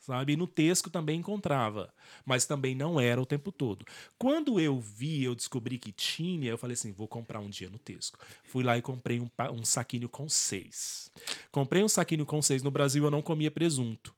Sabe? 0.00 0.32
E 0.32 0.36
no 0.36 0.46
Tesco 0.46 0.88
também 0.88 1.20
encontrava, 1.20 1.92
mas 2.24 2.46
também 2.46 2.74
não 2.74 2.98
era 2.98 3.20
o 3.20 3.26
tempo 3.26 3.52
todo. 3.52 3.84
Quando 4.18 4.58
eu 4.58 4.80
vi, 4.80 5.22
eu 5.22 5.34
descobri 5.34 5.78
que 5.78 5.92
tinha, 5.92 6.50
eu 6.50 6.56
falei 6.56 6.72
assim: 6.72 6.90
vou 6.90 7.06
comprar 7.06 7.38
um 7.38 7.50
dia 7.50 7.68
no 7.68 7.78
Tesco. 7.78 8.18
Fui 8.42 8.64
lá 8.64 8.78
e 8.78 8.82
comprei 8.82 9.20
um, 9.20 9.28
um 9.52 9.64
saquinho 9.64 10.08
com 10.08 10.26
seis. 10.26 11.10
Comprei 11.52 11.84
um 11.84 11.88
saquinho 11.88 12.24
com 12.24 12.40
seis. 12.40 12.62
No 12.62 12.70
Brasil 12.70 13.04
eu 13.04 13.10
não 13.10 13.20
comia 13.20 13.50
presunto. 13.50 14.14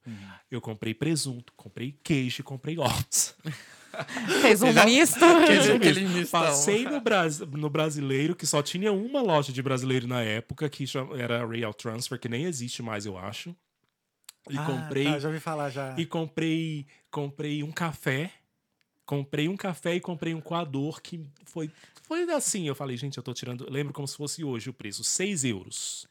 Eu 0.49 0.61
comprei 0.61 0.95
presunto, 0.95 1.53
comprei 1.57 1.99
queijo 2.05 2.40
e 2.40 2.45
comprei 2.45 2.79
ovos. 2.79 3.35
Fez 4.40 4.62
um 4.62 4.73
misto. 4.85 5.18
Aquele, 5.25 5.73
aquele 5.73 6.01
Mesmo. 6.01 6.18
mistão. 6.18 6.40
Passei 6.40 6.85
no, 6.85 7.01
Bras 7.01 7.40
no 7.40 7.68
brasileiro, 7.68 8.35
que 8.35 8.47
só 8.47 8.62
tinha 8.62 8.92
uma 8.92 9.21
loja 9.21 9.53
de 9.53 9.61
brasileiro 9.61 10.07
na 10.07 10.23
época, 10.23 10.68
que 10.71 10.85
era 11.18 11.42
a 11.42 11.47
Real 11.47 11.75
Transfer, 11.75 12.18
que 12.18 12.29
nem 12.29 12.45
existe 12.45 12.83
mais, 12.83 13.05
eu 13.05 13.18
acho. 13.18 13.55
E 14.50 14.57
Ah, 14.59 14.64
comprei. 14.64 15.05
tá, 15.05 15.18
já 15.18 15.28
ouvi 15.28 15.40
falar 15.40 15.70
já. 15.70 15.94
E 15.98 16.05
comprei, 16.07 16.87
comprei 17.11 17.62
um 17.62 17.70
café. 17.70 18.33
Comprei 19.05 19.48
um 19.48 19.57
café 19.57 19.96
e 19.96 20.00
comprei 20.00 20.33
um 20.35 20.40
coador 20.40 21.02
que 21.02 21.20
foi, 21.44 21.70
foi 22.02 22.22
assim. 22.33 22.66
Eu 22.66 22.74
falei, 22.74 22.96
gente, 22.96 23.18
eu 23.18 23.22
tô 23.22 23.35
tirando. 23.35 23.68
Lembro 23.70 23.92
como 23.92 24.07
se 24.07 24.16
fosse 24.16 24.44
hoje 24.44 24.70
o 24.70 24.72
preço: 24.72 25.05
6 25.05 25.44
euros. 25.44 26.07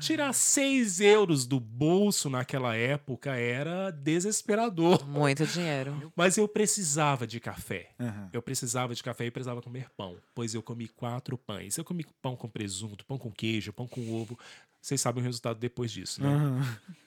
Tirar 0.00 0.32
6 0.32 1.00
euros 1.00 1.46
do 1.46 1.60
bolso 1.60 2.30
naquela 2.30 2.74
época 2.74 3.34
era 3.36 3.90
desesperador. 3.90 5.06
Muito 5.06 5.46
dinheiro. 5.46 6.10
Mas 6.16 6.38
eu 6.38 6.48
precisava 6.48 7.26
de 7.26 7.38
café. 7.38 7.90
Aham. 8.00 8.30
Eu 8.32 8.40
precisava 8.40 8.94
de 8.94 9.02
café 9.02 9.26
e 9.26 9.30
precisava 9.30 9.60
comer 9.60 9.90
pão. 9.96 10.16
Pois 10.34 10.54
eu 10.54 10.62
comi 10.62 10.88
quatro 10.88 11.36
pães. 11.36 11.76
Eu 11.76 11.84
comi 11.84 12.06
pão 12.22 12.34
com 12.34 12.48
presunto, 12.48 13.04
pão 13.04 13.18
com 13.18 13.30
queijo, 13.30 13.72
pão 13.72 13.86
com 13.86 14.00
ovo. 14.14 14.38
Vocês 14.80 15.00
sabem 15.00 15.22
o 15.22 15.24
resultado 15.24 15.58
depois 15.60 15.92
disso, 15.92 16.20
né? 16.22 16.28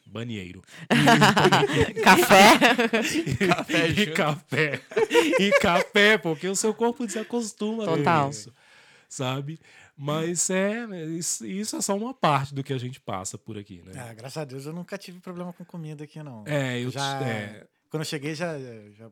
Banheiro. 0.05 0.61
Café. 2.03 2.57
Café, 3.47 3.87
e 3.89 4.05
Ju. 4.05 4.13
café. 4.13 4.81
E 5.39 5.51
café, 5.59 6.17
porque 6.17 6.47
o 6.47 6.55
seu 6.55 6.73
corpo 6.73 7.05
desacostuma 7.05 7.83
Total. 7.85 8.29
isso. 8.29 8.53
Sabe? 9.09 9.59
Mas 9.97 10.49
é. 10.49 10.86
Isso, 11.08 11.45
isso 11.45 11.75
é 11.77 11.81
só 11.81 11.95
uma 11.95 12.13
parte 12.13 12.53
do 12.53 12.63
que 12.63 12.73
a 12.73 12.77
gente 12.77 12.99
passa 12.99 13.38
por 13.38 13.58
aqui, 13.58 13.81
né? 13.86 13.93
Ah, 14.10 14.13
graças 14.13 14.38
a 14.38 14.43
Deus 14.45 14.65
eu 14.65 14.73
nunca 14.73 14.97
tive 14.97 15.19
problema 15.19 15.53
com 15.53 15.63
comida 15.63 16.03
aqui, 16.03 16.21
não. 16.21 16.43
É, 16.45 16.79
eu 16.81 16.91
já. 16.91 17.21
é. 17.21 17.65
Quando 17.89 18.01
eu 18.01 18.05
cheguei, 18.05 18.36
já, 18.36 18.58
já 18.97 19.08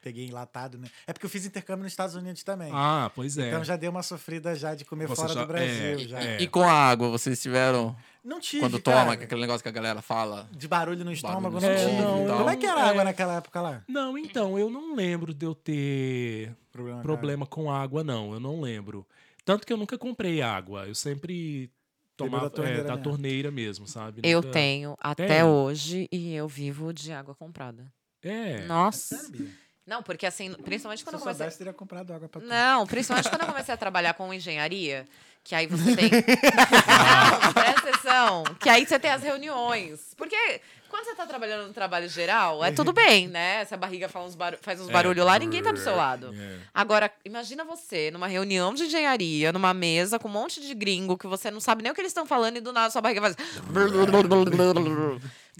peguei 0.00 0.26
enlatado, 0.28 0.78
né? 0.78 0.86
É 1.08 1.12
porque 1.12 1.26
eu 1.26 1.30
fiz 1.30 1.44
intercâmbio 1.44 1.82
nos 1.82 1.92
Estados 1.92 2.14
Unidos 2.14 2.42
também. 2.44 2.70
Ah, 2.72 3.10
pois 3.14 3.36
é. 3.36 3.48
Então 3.48 3.64
já 3.64 3.74
dei 3.76 3.88
uma 3.88 4.02
sofrida 4.02 4.54
já 4.54 4.74
de 4.76 4.84
comer 4.84 5.08
Você 5.08 5.22
fora 5.22 5.34
já- 5.34 5.40
do 5.40 5.46
Brasil. 5.48 5.74
é, 5.94 5.98
já. 5.98 6.20
é. 6.22 6.40
E 6.40 6.46
com 6.46 6.62
a 6.62 6.72
água, 6.72 7.08
vocês 7.08 7.42
tiveram. 7.42 7.96
Não 8.24 8.38
tive, 8.40 8.60
quando 8.62 8.80
cara. 8.80 9.00
toma, 9.00 9.16
que 9.16 9.22
é 9.22 9.26
aquele 9.26 9.40
negócio 9.40 9.62
que 9.62 9.68
a 9.68 9.72
galera 9.72 10.00
fala. 10.02 10.48
De 10.52 10.68
barulho 10.68 11.04
no 11.04 11.10
estômago, 11.12 11.56
no 11.56 11.60
não 11.60 11.72
estômago. 11.74 11.96
tive. 11.96 12.22
É, 12.22 12.26
não, 12.28 12.36
Como 12.38 12.50
é 12.50 12.56
que 12.56 12.66
era 12.66 12.80
a 12.82 12.86
é. 12.86 12.90
água 12.90 13.04
naquela 13.04 13.36
época 13.36 13.60
lá? 13.60 13.82
Não, 13.88 14.16
então, 14.18 14.58
eu 14.58 14.68
não 14.70 14.94
lembro 14.94 15.32
de 15.34 15.44
eu 15.46 15.54
ter 15.54 16.54
Problema, 16.70 17.02
problema 17.02 17.46
com 17.46 17.70
água, 17.72 18.04
não. 18.04 18.32
Eu 18.34 18.38
não 18.40 18.60
lembro. 18.60 19.06
Tanto 19.48 19.66
que 19.66 19.72
eu 19.72 19.78
nunca 19.78 19.96
comprei 19.96 20.42
água. 20.42 20.86
Eu 20.86 20.94
sempre 20.94 21.70
tomava 22.18 22.44
da 22.44 22.50
torneira 22.50 22.80
é, 22.80 22.84
da 22.84 22.90
mesmo. 22.96 23.02
torneira 23.02 23.50
mesmo, 23.50 23.86
sabe? 23.86 24.20
Eu 24.22 24.42
Nunca- 24.42 24.52
tenho 24.52 24.94
até 25.00 25.26
Tem? 25.26 25.42
hoje 25.42 26.06
e 26.12 26.34
eu 26.34 26.46
vivo 26.46 26.92
de 26.92 27.12
água 27.12 27.34
comprada. 27.34 27.90
É. 28.22 28.66
Nossa. 28.66 29.26
Bia? 29.30 29.48
Não, 29.86 30.02
porque 30.02 30.26
assim, 30.26 30.52
principalmente 30.52 30.98
Se 30.98 31.04
quando 31.06 31.14
eu 31.14 31.18
eu 31.20 31.22
comecei. 31.22 31.38
soubesse, 31.38 31.56
teria 31.56 31.72
comprado 31.72 32.12
água 32.12 32.28
pra 32.28 32.42
tu. 32.42 32.46
Não, 32.46 32.86
principalmente 32.86 33.30
quando 33.30 33.40
eu 33.40 33.46
comecei 33.48 33.72
a 33.72 33.76
trabalhar 33.78 34.12
com 34.12 34.34
engenharia, 34.34 35.06
que 35.42 35.54
aí 35.54 35.66
você 35.66 35.96
tem. 35.96 36.10
Não, 37.42 37.52
presta 37.54 37.77
atenção. 38.08 38.44
Que 38.60 38.68
aí 38.68 38.86
você 38.86 38.98
tem 38.98 39.10
as 39.10 39.22
reuniões. 39.22 40.14
Porque 40.16 40.60
quando 40.88 41.04
você 41.04 41.14
tá 41.14 41.26
trabalhando 41.26 41.66
no 41.68 41.72
trabalho 41.74 42.08
geral, 42.08 42.64
é 42.64 42.72
tudo 42.72 42.92
bem, 42.92 43.28
né? 43.28 43.64
Se 43.66 43.74
a 43.74 43.76
barriga 43.76 44.08
faz 44.08 44.26
uns, 44.26 44.34
baru- 44.34 44.58
faz 44.62 44.80
uns 44.80 44.88
É. 44.88 44.92
barulhos 44.92 45.24
lá, 45.24 45.38
ninguém 45.38 45.62
tá 45.62 45.70
do 45.70 45.78
seu 45.78 45.94
lado. 45.94 46.34
É. 46.34 46.58
Agora, 46.72 47.12
imagina 47.24 47.62
você 47.64 48.10
numa 48.10 48.26
reunião 48.26 48.72
de 48.72 48.84
engenharia, 48.84 49.52
numa 49.52 49.74
mesa 49.74 50.18
com 50.18 50.28
um 50.28 50.32
monte 50.32 50.60
de 50.60 50.74
gringo 50.74 51.16
que 51.18 51.26
você 51.26 51.50
não 51.50 51.60
sabe 51.60 51.82
nem 51.82 51.92
o 51.92 51.94
que 51.94 52.00
eles 52.00 52.10
estão 52.10 52.24
falando 52.26 52.56
e 52.56 52.60
do 52.60 52.72
nada 52.72 52.90
sua 52.90 53.02
barriga 53.02 53.20
faz. 53.20 53.36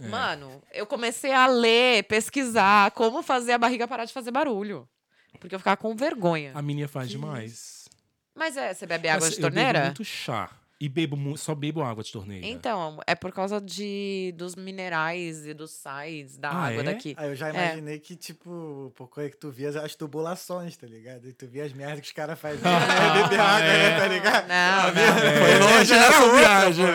É. 0.00 0.06
Mano, 0.06 0.62
eu 0.72 0.86
comecei 0.86 1.32
a 1.32 1.46
ler, 1.46 2.04
pesquisar 2.04 2.92
como 2.92 3.20
fazer 3.22 3.52
a 3.52 3.58
barriga 3.58 3.88
parar 3.88 4.04
de 4.04 4.12
fazer 4.12 4.30
barulho. 4.30 4.88
Porque 5.40 5.54
eu 5.54 5.58
ficava 5.58 5.76
com 5.76 5.94
vergonha. 5.96 6.52
A 6.54 6.62
minha 6.62 6.86
faz 6.88 7.08
demais. 7.10 7.88
Mas 8.34 8.56
é, 8.56 8.72
você 8.72 8.86
bebe 8.86 9.08
água 9.08 9.26
Mas 9.26 9.34
de 9.34 9.42
eu 9.42 9.50
bebo 9.50 9.54
torneira? 9.56 9.84
muito 9.86 10.04
chá. 10.04 10.48
E 10.80 10.88
bebo 10.88 11.36
só 11.36 11.56
bebo 11.56 11.82
água 11.82 12.04
de 12.04 12.12
torneira. 12.12 12.46
Então, 12.46 13.00
é 13.04 13.14
por 13.16 13.32
causa 13.32 13.60
de, 13.60 14.32
dos 14.36 14.54
minerais 14.54 15.44
e 15.44 15.52
dos 15.52 15.72
sais 15.72 16.36
da 16.38 16.50
Ah, 16.50 16.66
água 16.68 16.80
é? 16.82 16.84
daqui. 16.84 17.14
Aí 17.16 17.30
eu 17.30 17.34
já 17.34 17.48
É. 17.48 17.50
imaginei 17.50 17.98
que, 17.98 18.14
tipo, 18.14 18.92
por 18.94 19.08
coisa 19.08 19.28
que 19.28 19.36
tu 19.36 19.50
via 19.50 19.70
as 19.70 19.96
tubulações, 19.96 20.76
tá 20.76 20.86
ligado? 20.86 21.26
E 21.28 21.32
tu 21.32 21.48
via 21.48 21.64
as 21.64 21.72
merdas 21.72 22.00
que 22.02 22.06
os 22.06 22.12
caras 22.12 22.38
faziam. 22.38 22.62
né? 22.62 22.70
Beber 23.24 23.40
água, 23.40 23.64
é. 23.66 23.90
né, 23.90 23.98
tá 23.98 24.06
ligado? 24.06 24.46
Não, 24.46 24.84
não. 24.94 25.38
Foi 25.40 25.58
longe 25.58 26.38
viagem, 26.38 26.86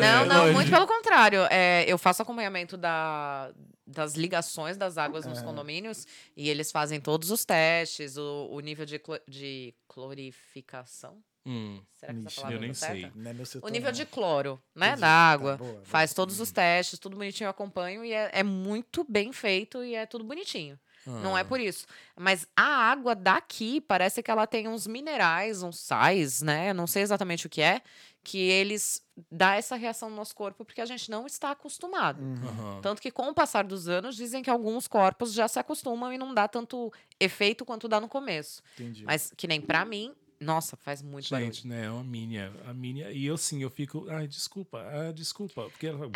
Não, 0.00 0.24
não, 0.26 0.52
muito 0.52 0.70
pelo 0.70 0.86
contrário. 0.86 1.40
É, 1.50 1.84
eu 1.88 1.98
faço 1.98 2.22
acompanhamento 2.22 2.76
da, 2.76 3.50
das 3.84 4.14
ligações 4.14 4.76
das 4.76 4.96
águas 4.96 5.26
nos 5.26 5.42
condomínios 5.42 6.06
e 6.36 6.48
eles 6.48 6.70
fazem 6.70 7.00
todos 7.00 7.32
os 7.32 7.44
testes, 7.44 8.16
o, 8.16 8.48
o 8.52 8.60
nível 8.60 8.86
de, 8.86 9.00
clo- 9.00 9.18
de 9.26 9.74
clorificação. 9.88 11.16
Hum. 11.44 11.80
Será 11.98 12.12
que 12.12 12.18
essa 12.20 12.28
Ixi, 12.28 12.36
palavra 12.36 12.56
eu 12.56 12.60
nem 12.60 12.70
tá 12.70 12.74
certa? 12.74 12.94
sei. 12.94 13.12
Não 13.14 13.30
é 13.30 13.34
meu 13.34 13.46
setor, 13.46 13.66
O 13.66 13.70
nível 13.70 13.90
não. 13.90 13.96
de 13.96 14.06
cloro, 14.06 14.62
né, 14.74 14.86
Entendi. 14.88 15.00
da 15.00 15.06
Tá, 15.06 15.12
água. 15.32 15.56
boa, 15.56 15.72
boa. 15.72 15.84
Faz 15.84 16.14
todos 16.14 16.38
os 16.40 16.50
testes, 16.52 16.98
tudo 16.98 17.16
bonitinho, 17.16 17.46
eu 17.46 17.50
acompanho 17.50 18.04
e 18.04 18.12
é, 18.12 18.30
é 18.32 18.42
muito 18.42 19.04
bem 19.08 19.32
feito 19.32 19.82
e 19.82 19.94
é 19.94 20.06
tudo 20.06 20.24
bonitinho. 20.24 20.78
Não 21.04 21.34
Ah. 21.34 21.40
é 21.40 21.44
por 21.44 21.58
isso. 21.58 21.84
Mas 22.16 22.46
a 22.56 22.62
água 22.62 23.12
daqui 23.16 23.80
parece 23.80 24.22
que 24.22 24.30
ela 24.30 24.46
tem 24.46 24.68
uns 24.68 24.86
minerais, 24.86 25.60
uns 25.64 25.80
sais, 25.80 26.42
né? 26.42 26.72
Não 26.72 26.86
sei 26.86 27.02
exatamente 27.02 27.44
o 27.44 27.50
que 27.50 27.60
é, 27.60 27.82
que 28.22 28.38
eles 28.38 29.02
dá 29.28 29.56
essa 29.56 29.74
reação 29.74 30.08
no 30.08 30.14
nosso 30.14 30.32
corpo 30.32 30.64
porque 30.64 30.80
a 30.80 30.86
gente 30.86 31.10
não 31.10 31.26
está 31.26 31.50
acostumado. 31.50 32.22
Uhum. 32.22 32.80
Tanto 32.80 33.02
que 33.02 33.10
com 33.10 33.28
o 33.28 33.34
passar 33.34 33.64
dos 33.64 33.88
anos 33.88 34.14
dizem 34.14 34.44
que 34.44 34.50
alguns 34.50 34.86
corpos 34.86 35.32
já 35.32 35.48
se 35.48 35.58
acostumam 35.58 36.12
e 36.12 36.18
não 36.18 36.32
dá 36.32 36.46
tanto 36.46 36.92
efeito 37.18 37.64
quanto 37.64 37.88
dá 37.88 38.00
no 38.00 38.08
começo. 38.08 38.62
Entendi. 38.74 39.04
Mas 39.04 39.32
que 39.36 39.48
nem 39.48 39.60
pra 39.60 39.84
mim, 39.84 40.14
nossa, 40.42 40.76
faz 40.76 41.00
muito 41.02 41.30
barulho. 41.30 41.46
Gente, 41.52 41.66
né? 41.66 41.86
É 41.86 41.90
uma 41.90 42.04
minha. 42.04 42.52
A 42.66 42.74
minha. 42.74 43.10
E 43.10 43.24
eu 43.24 43.36
sim, 43.36 43.62
eu 43.62 43.70
fico. 43.70 44.06
Ai, 44.10 44.26
desculpa. 44.26 44.78
Ah, 44.80 45.12
desculpa. 45.12 45.62
Porque 45.70 45.86
ela. 45.86 46.08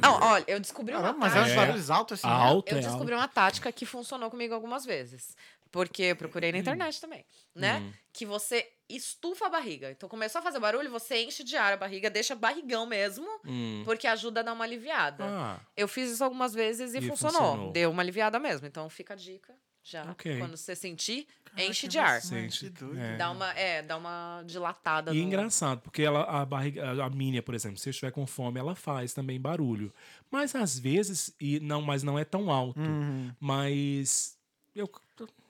Não, 0.00 0.20
olha, 0.20 0.44
eu 0.48 0.60
descobri 0.60 0.94
uma 0.94 1.00
Caramba, 1.02 1.18
mas 1.18 1.34
é 1.34 1.38
uns 1.40 1.42
tática. 1.46 1.60
barulhos 1.60 1.90
altos 1.90 2.18
assim. 2.20 2.26
né? 2.28 2.32
alto, 2.42 2.72
Eu 2.72 2.78
é 2.78 2.80
descobri 2.80 3.12
alto. 3.14 3.22
uma 3.22 3.28
tática 3.28 3.70
que 3.72 3.84
funcionou 3.86 4.30
comigo 4.30 4.54
algumas 4.54 4.84
vezes. 4.84 5.36
Porque 5.70 6.02
eu 6.04 6.16
procurei 6.16 6.52
na 6.52 6.58
internet 6.58 7.00
também, 7.00 7.24
né? 7.52 7.80
Hum. 7.80 7.92
Que 8.12 8.24
você 8.24 8.64
estufa 8.88 9.46
a 9.46 9.50
barriga. 9.50 9.90
Então 9.90 10.08
começou 10.08 10.38
a 10.38 10.42
fazer 10.42 10.60
barulho, 10.60 10.88
você 10.88 11.24
enche 11.24 11.42
de 11.42 11.56
ar 11.56 11.72
a 11.72 11.76
barriga, 11.76 12.08
deixa 12.08 12.36
barrigão 12.36 12.86
mesmo, 12.86 13.26
Hum. 13.44 13.82
porque 13.84 14.06
ajuda 14.06 14.38
a 14.38 14.42
dar 14.44 14.52
uma 14.52 14.62
aliviada. 14.62 15.24
Ah, 15.24 15.58
Eu 15.76 15.88
fiz 15.88 16.12
isso 16.12 16.22
algumas 16.22 16.54
vezes 16.54 16.94
e, 16.94 16.98
E 16.98 17.08
funcionou. 17.08 17.40
funcionou. 17.40 17.72
Deu 17.72 17.90
uma 17.90 18.02
aliviada 18.02 18.38
mesmo. 18.38 18.68
Então 18.68 18.88
fica 18.88 19.14
a 19.14 19.16
dica 19.16 19.52
já. 19.84 20.10
Ok. 20.10 20.38
Quando 20.38 20.56
você 20.56 20.74
sentir, 20.74 21.26
Caraca, 21.44 21.62
enche 21.64 21.86
de 21.86 21.98
ar. 21.98 22.20
sente. 22.20 22.72
é. 22.98 23.16
Dá 23.16 23.30
uma, 23.30 23.50
é, 23.52 23.82
dá 23.82 23.96
uma 23.96 24.42
dilatada. 24.46 25.12
E 25.14 25.18
é 25.18 25.20
no- 25.20 25.26
engraçado, 25.28 25.80
porque 25.82 26.02
ela, 26.02 26.22
a 26.24 26.44
barriga, 26.44 27.04
a- 27.04 27.10
minha, 27.10 27.42
por 27.42 27.54
exemplo, 27.54 27.78
se 27.78 27.88
eu 27.88 27.90
estiver 27.92 28.10
com 28.10 28.26
fome, 28.26 28.58
ela 28.58 28.74
faz 28.74 29.12
também 29.12 29.40
barulho. 29.40 29.92
Mas 30.30 30.54
às 30.54 30.78
vezes, 30.78 31.32
e 31.40 31.60
não, 31.60 31.80
mas 31.82 32.02
não 32.02 32.18
é 32.18 32.24
tão 32.24 32.50
alto. 32.50 32.80
Uhum. 32.80 33.30
Mas 33.38 34.36
eu 34.74 34.90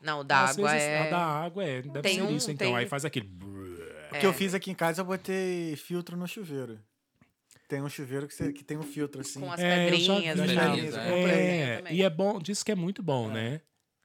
Não, 0.02 0.20
o 0.20 0.24
da 0.24 0.44
às 0.44 0.50
água 0.58 0.70
vezes, 0.72 0.86
é. 0.86 1.06
a 1.06 1.10
da 1.10 1.18
água 1.24 1.64
é, 1.64 1.80
deve 1.80 2.02
Tem 2.02 2.16
ser 2.16 2.22
um- 2.22 2.36
isso, 2.36 2.50
então. 2.50 2.66
tem- 2.66 2.76
Aí 2.76 2.86
faz 2.86 3.04
aquele. 3.06 3.26
O 3.26 4.18
que 4.20 4.26
eu 4.26 4.30
É. 4.30 4.34
fiz 4.34 4.52
aqui 4.52 4.70
em 4.70 4.74
casa, 4.74 5.00
eu 5.00 5.04
botei 5.06 5.74
filtro 5.76 6.16
no 6.16 6.28
chuveiro. 6.28 6.78
Tem 7.66 7.80
um 7.80 7.88
chuveiro 7.88 8.28
que, 8.28 8.34
você- 8.34 8.52
que 8.52 8.62
tem 8.62 8.76
um 8.76 8.82
filtro 8.82 9.22
assim. 9.22 9.40
Com 9.40 9.50
as 9.50 9.58
É, 9.58 9.86
pedrinhas. 9.86 10.36
né? 10.38 10.46
Pedrinhas, 10.46 10.94
é. 10.94 10.98
É, 10.98 11.76
também. 11.78 11.96
e 11.96 12.02
é 12.02 12.10
bom, 12.10 12.38
diz 12.38 12.62
que 12.62 12.70
é 12.70 12.74
muito 12.74 13.02
bom, 13.02 13.28
né? 13.28 13.62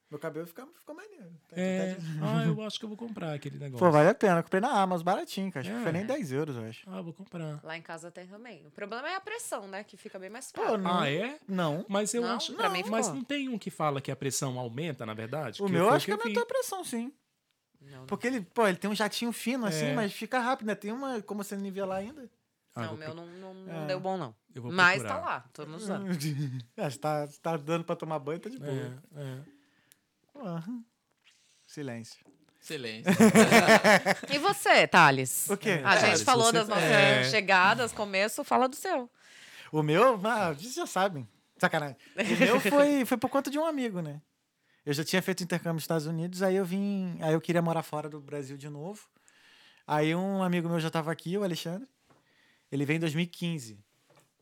Meu 0.10 0.18
cabelo 0.20 0.48
fica, 0.48 0.66
ficou 0.80 0.96
maneiro. 0.96 1.30
Tá- 1.48 1.56
É. 1.56 1.94
tá 1.94 2.00
de- 2.02 2.20
Ah, 2.24 2.46
eu 2.48 2.62
acho 2.64 2.80
que 2.80 2.86
eu 2.86 2.90
vou 2.90 2.98
comprar 2.98 3.34
aquele 3.34 3.60
negócio. 3.60 3.86
Pô, 3.86 3.92
vale 3.92 4.10
a 4.10 4.16
pena. 4.16 4.40
Eu 4.40 4.44
comprei 4.44 4.60
na 4.60 4.72
Amazon, 4.72 5.06
baratinho, 5.06 5.52
cara. 5.52 5.62
Acho 5.64 5.76
que 5.76 5.80
É. 5.80 5.84
foi 5.84 5.92
nem 5.92 6.06
10 6.06 6.32
euros, 6.32 6.56
eu 6.56 6.64
acho. 6.64 6.90
Ah, 6.90 7.00
vou 7.02 7.14
comprar. 7.14 7.60
Lá 7.64 7.78
em 7.78 7.82
casa 7.82 8.10
tem 8.10 8.26
também. 8.26 8.66
O 8.66 8.72
problema 8.72 9.08
é 9.08 9.16
a 9.16 9.22
pressão, 9.22 9.68
né? 9.68 9.84
Que 9.84 9.96
fica 9.98 10.18
bem 10.18 10.30
mais 10.32 10.52
Pô, 10.52 10.62
caro. 10.64 10.78
não. 10.80 11.00
Ah, 11.02 11.10
é? 11.12 11.38
Não. 11.48 11.86
Mas 11.88 12.14
eu 12.16 12.24
Não? 12.24 12.36
acho. 12.38 12.54
Pra 12.56 12.70
mim 12.70 12.84
mas 12.90 13.06
ficou. 13.06 13.20
não 13.20 13.24
tem 13.24 13.50
um 13.50 13.58
que 13.60 13.70
fala 13.70 14.02
que 14.02 14.10
a 14.12 14.16
pressão 14.16 14.58
aumenta, 14.58 15.06
na 15.06 15.14
verdade? 15.14 15.62
O 15.62 15.68
Que 15.68 15.72
meu 15.72 15.86
foi 15.86 15.96
acho 15.96 16.06
que 16.08 16.12
eu 16.12 16.18
vi. 16.18 16.22
aumentou 16.24 16.44
a 16.44 16.46
pressão, 16.48 16.84
sim. 16.84 17.14
Não, 17.80 18.00
não. 18.00 18.06
Porque 18.08 18.26
ele, 18.28 18.42
pô, 18.42 18.68
ele 18.68 18.78
tem 18.78 18.90
um 18.90 18.96
jatinho 18.96 19.32
fino 19.32 19.66
assim, 19.68 19.86
É. 19.86 19.94
mas 19.94 20.12
fica 20.12 20.40
rápido, 20.40 20.66
né? 20.68 20.76
Tem 20.76 20.92
uma, 20.92 21.22
como 21.22 21.44
você 21.44 21.56
nivelar 21.56 22.00
ainda. 22.00 22.28
Ah, 22.76 22.84
não, 22.84 22.94
o 22.94 22.98
meu 22.98 23.14
não, 23.14 23.26
não, 23.28 23.54
não 23.54 23.84
É. 23.84 23.88
deu 23.88 24.00
bom, 24.00 24.18
não. 24.18 24.34
eu 24.56 24.62
vou 24.64 24.72
Mas 24.72 25.02
procurar. 25.02 25.20
tá 25.22 25.26
lá, 25.26 25.40
tô 25.54 25.64
usando. 25.76 26.06
É, 26.76 26.90
se 26.90 26.98
tá, 27.00 27.28
se 27.28 27.40
tá 27.40 27.56
dando 27.58 27.84
pra 27.84 27.96
tomar 27.96 28.18
banho, 28.20 28.40
tá 28.40 28.50
de 28.50 28.58
boa. 28.58 28.72
É, 29.16 29.22
é. 29.22 29.59
Aham. 30.40 30.84
Silêncio. 31.68 32.26
Silêncio. 32.60 33.12
E 34.34 34.38
você, 34.38 34.88
Thales? 34.88 35.50
O 35.50 35.58
quê? 35.58 35.82
A 35.84 35.94
gente 35.96 36.02
Thales, 36.06 36.22
falou 36.24 36.52
das 36.52 36.68
nossas 36.68 36.84
É. 36.84 37.24
chegadas, 37.30 37.92
começo, 37.92 38.44
fala 38.44 38.68
do 38.68 38.76
seu. 38.76 39.10
O 39.72 39.82
meu, 39.84 40.20
ah, 40.26 40.52
vocês 40.54 40.74
já 40.74 40.86
sabem. 40.86 41.28
Sacanagem. 41.58 41.96
O 42.16 42.40
meu 42.40 42.60
foi, 42.62 43.06
foi 43.06 43.18
por 43.18 43.30
conta 43.30 43.50
de 43.52 43.60
um 43.60 43.66
amigo, 43.66 44.02
né? 44.02 44.22
Eu 44.86 44.94
já 44.94 45.04
tinha 45.04 45.22
feito 45.22 45.44
intercâmbio 45.44 45.74
nos 45.76 45.84
Estados 45.84 46.08
Unidos, 46.08 46.42
aí 46.42 46.56
eu 46.56 46.66
vim. 46.66 47.18
Aí 47.22 47.34
eu 47.34 47.42
queria 47.42 47.62
morar 47.62 47.84
fora 47.84 48.10
do 48.10 48.20
Brasil 48.20 48.58
de 48.58 48.70
novo. 48.70 49.08
Aí 49.86 50.16
um 50.16 50.42
amigo 50.42 50.68
meu 50.70 50.80
já 50.80 50.88
estava 50.88 51.12
aqui, 51.12 51.38
o 51.38 51.44
Alexandre. 51.44 51.88
Ele 52.72 52.86
veio 52.86 52.98
em 52.98 53.02
2015. 53.02 53.80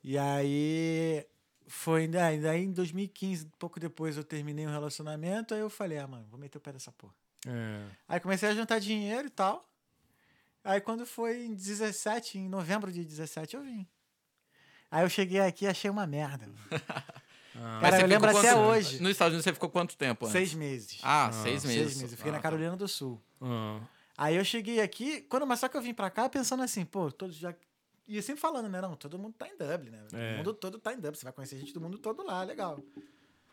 E 0.03 0.17
aí 0.17 1.25
foi. 1.67 2.07
Daí 2.07 2.39
daí 2.41 2.63
em 2.63 2.71
2015, 2.71 3.47
pouco 3.59 3.79
depois, 3.79 4.17
eu 4.17 4.23
terminei 4.23 4.65
um 4.65 4.71
relacionamento. 4.71 5.53
Aí 5.53 5.59
eu 5.59 5.69
falei, 5.69 5.97
ah, 5.97 6.07
mano, 6.07 6.25
vou 6.29 6.39
meter 6.39 6.57
o 6.57 6.61
pé 6.61 6.73
dessa 6.73 6.91
porra. 6.91 7.13
É. 7.45 7.85
Aí 8.07 8.19
comecei 8.19 8.49
a 8.49 8.55
juntar 8.55 8.79
dinheiro 8.79 9.27
e 9.27 9.31
tal. 9.31 9.67
Aí 10.63 10.81
quando 10.81 11.05
foi 11.05 11.45
em 11.45 11.53
17, 11.53 12.37
em 12.39 12.49
novembro 12.49 12.91
de 12.91 13.03
17, 13.05 13.55
eu 13.55 13.63
vim. 13.63 13.87
Aí 14.91 15.03
eu 15.03 15.09
cheguei 15.09 15.39
aqui 15.41 15.65
e 15.65 15.67
achei 15.67 15.89
uma 15.89 16.07
merda. 16.07 16.49
Ah, 17.59 17.79
Cara, 17.81 18.01
eu 18.01 18.07
lembro 18.07 18.29
até 18.37 18.55
hoje. 18.55 19.01
Nos 19.01 19.09
Estados 19.13 19.33
Unidos 19.33 19.43
você 19.45 19.51
ficou 19.51 19.67
quanto 19.67 19.97
tempo 19.97 20.25
antes? 20.27 20.31
Seis 20.31 20.53
meses. 20.53 20.99
Ah, 21.01 21.31
seis 21.31 21.65
meses. 21.65 21.85
Seis 21.85 21.97
meses. 21.97 22.11
Eu 22.11 22.17
fiquei 22.17 22.29
Ah, 22.29 22.33
na 22.33 22.37
tá. 22.37 22.43
Carolina 22.43 22.77
do 22.77 22.87
Sul. 22.87 23.19
ah. 23.41 23.79
Aí 24.15 24.35
eu 24.35 24.45
cheguei 24.45 24.79
aqui, 24.79 25.21
quando, 25.21 25.47
mas 25.47 25.59
só 25.61 25.67
que 25.67 25.75
eu 25.75 25.81
vim 25.81 25.91
pra 25.91 26.11
cá 26.11 26.29
pensando 26.29 26.61
assim, 26.61 26.85
pô, 26.85 27.11
todos 27.11 27.35
já. 27.35 27.55
E 28.07 28.21
sempre 28.21 28.39
falando, 28.41 28.69
né? 28.69 28.79
Não, 28.81 28.95
todo 28.95 29.19
mundo 29.19 29.33
tá 29.37 29.47
em 29.47 29.57
Dublin, 29.57 29.89
né? 29.91 30.07
É. 30.13 30.33
O 30.33 30.37
mundo 30.37 30.53
todo 30.53 30.79
tá 30.79 30.93
em 30.93 30.95
Dublin. 30.95 31.15
Você 31.15 31.23
vai 31.25 31.33
conhecer 31.33 31.57
gente 31.57 31.73
do 31.73 31.81
mundo 31.81 31.97
todo 31.97 32.23
lá, 32.25 32.43
legal. 32.43 32.79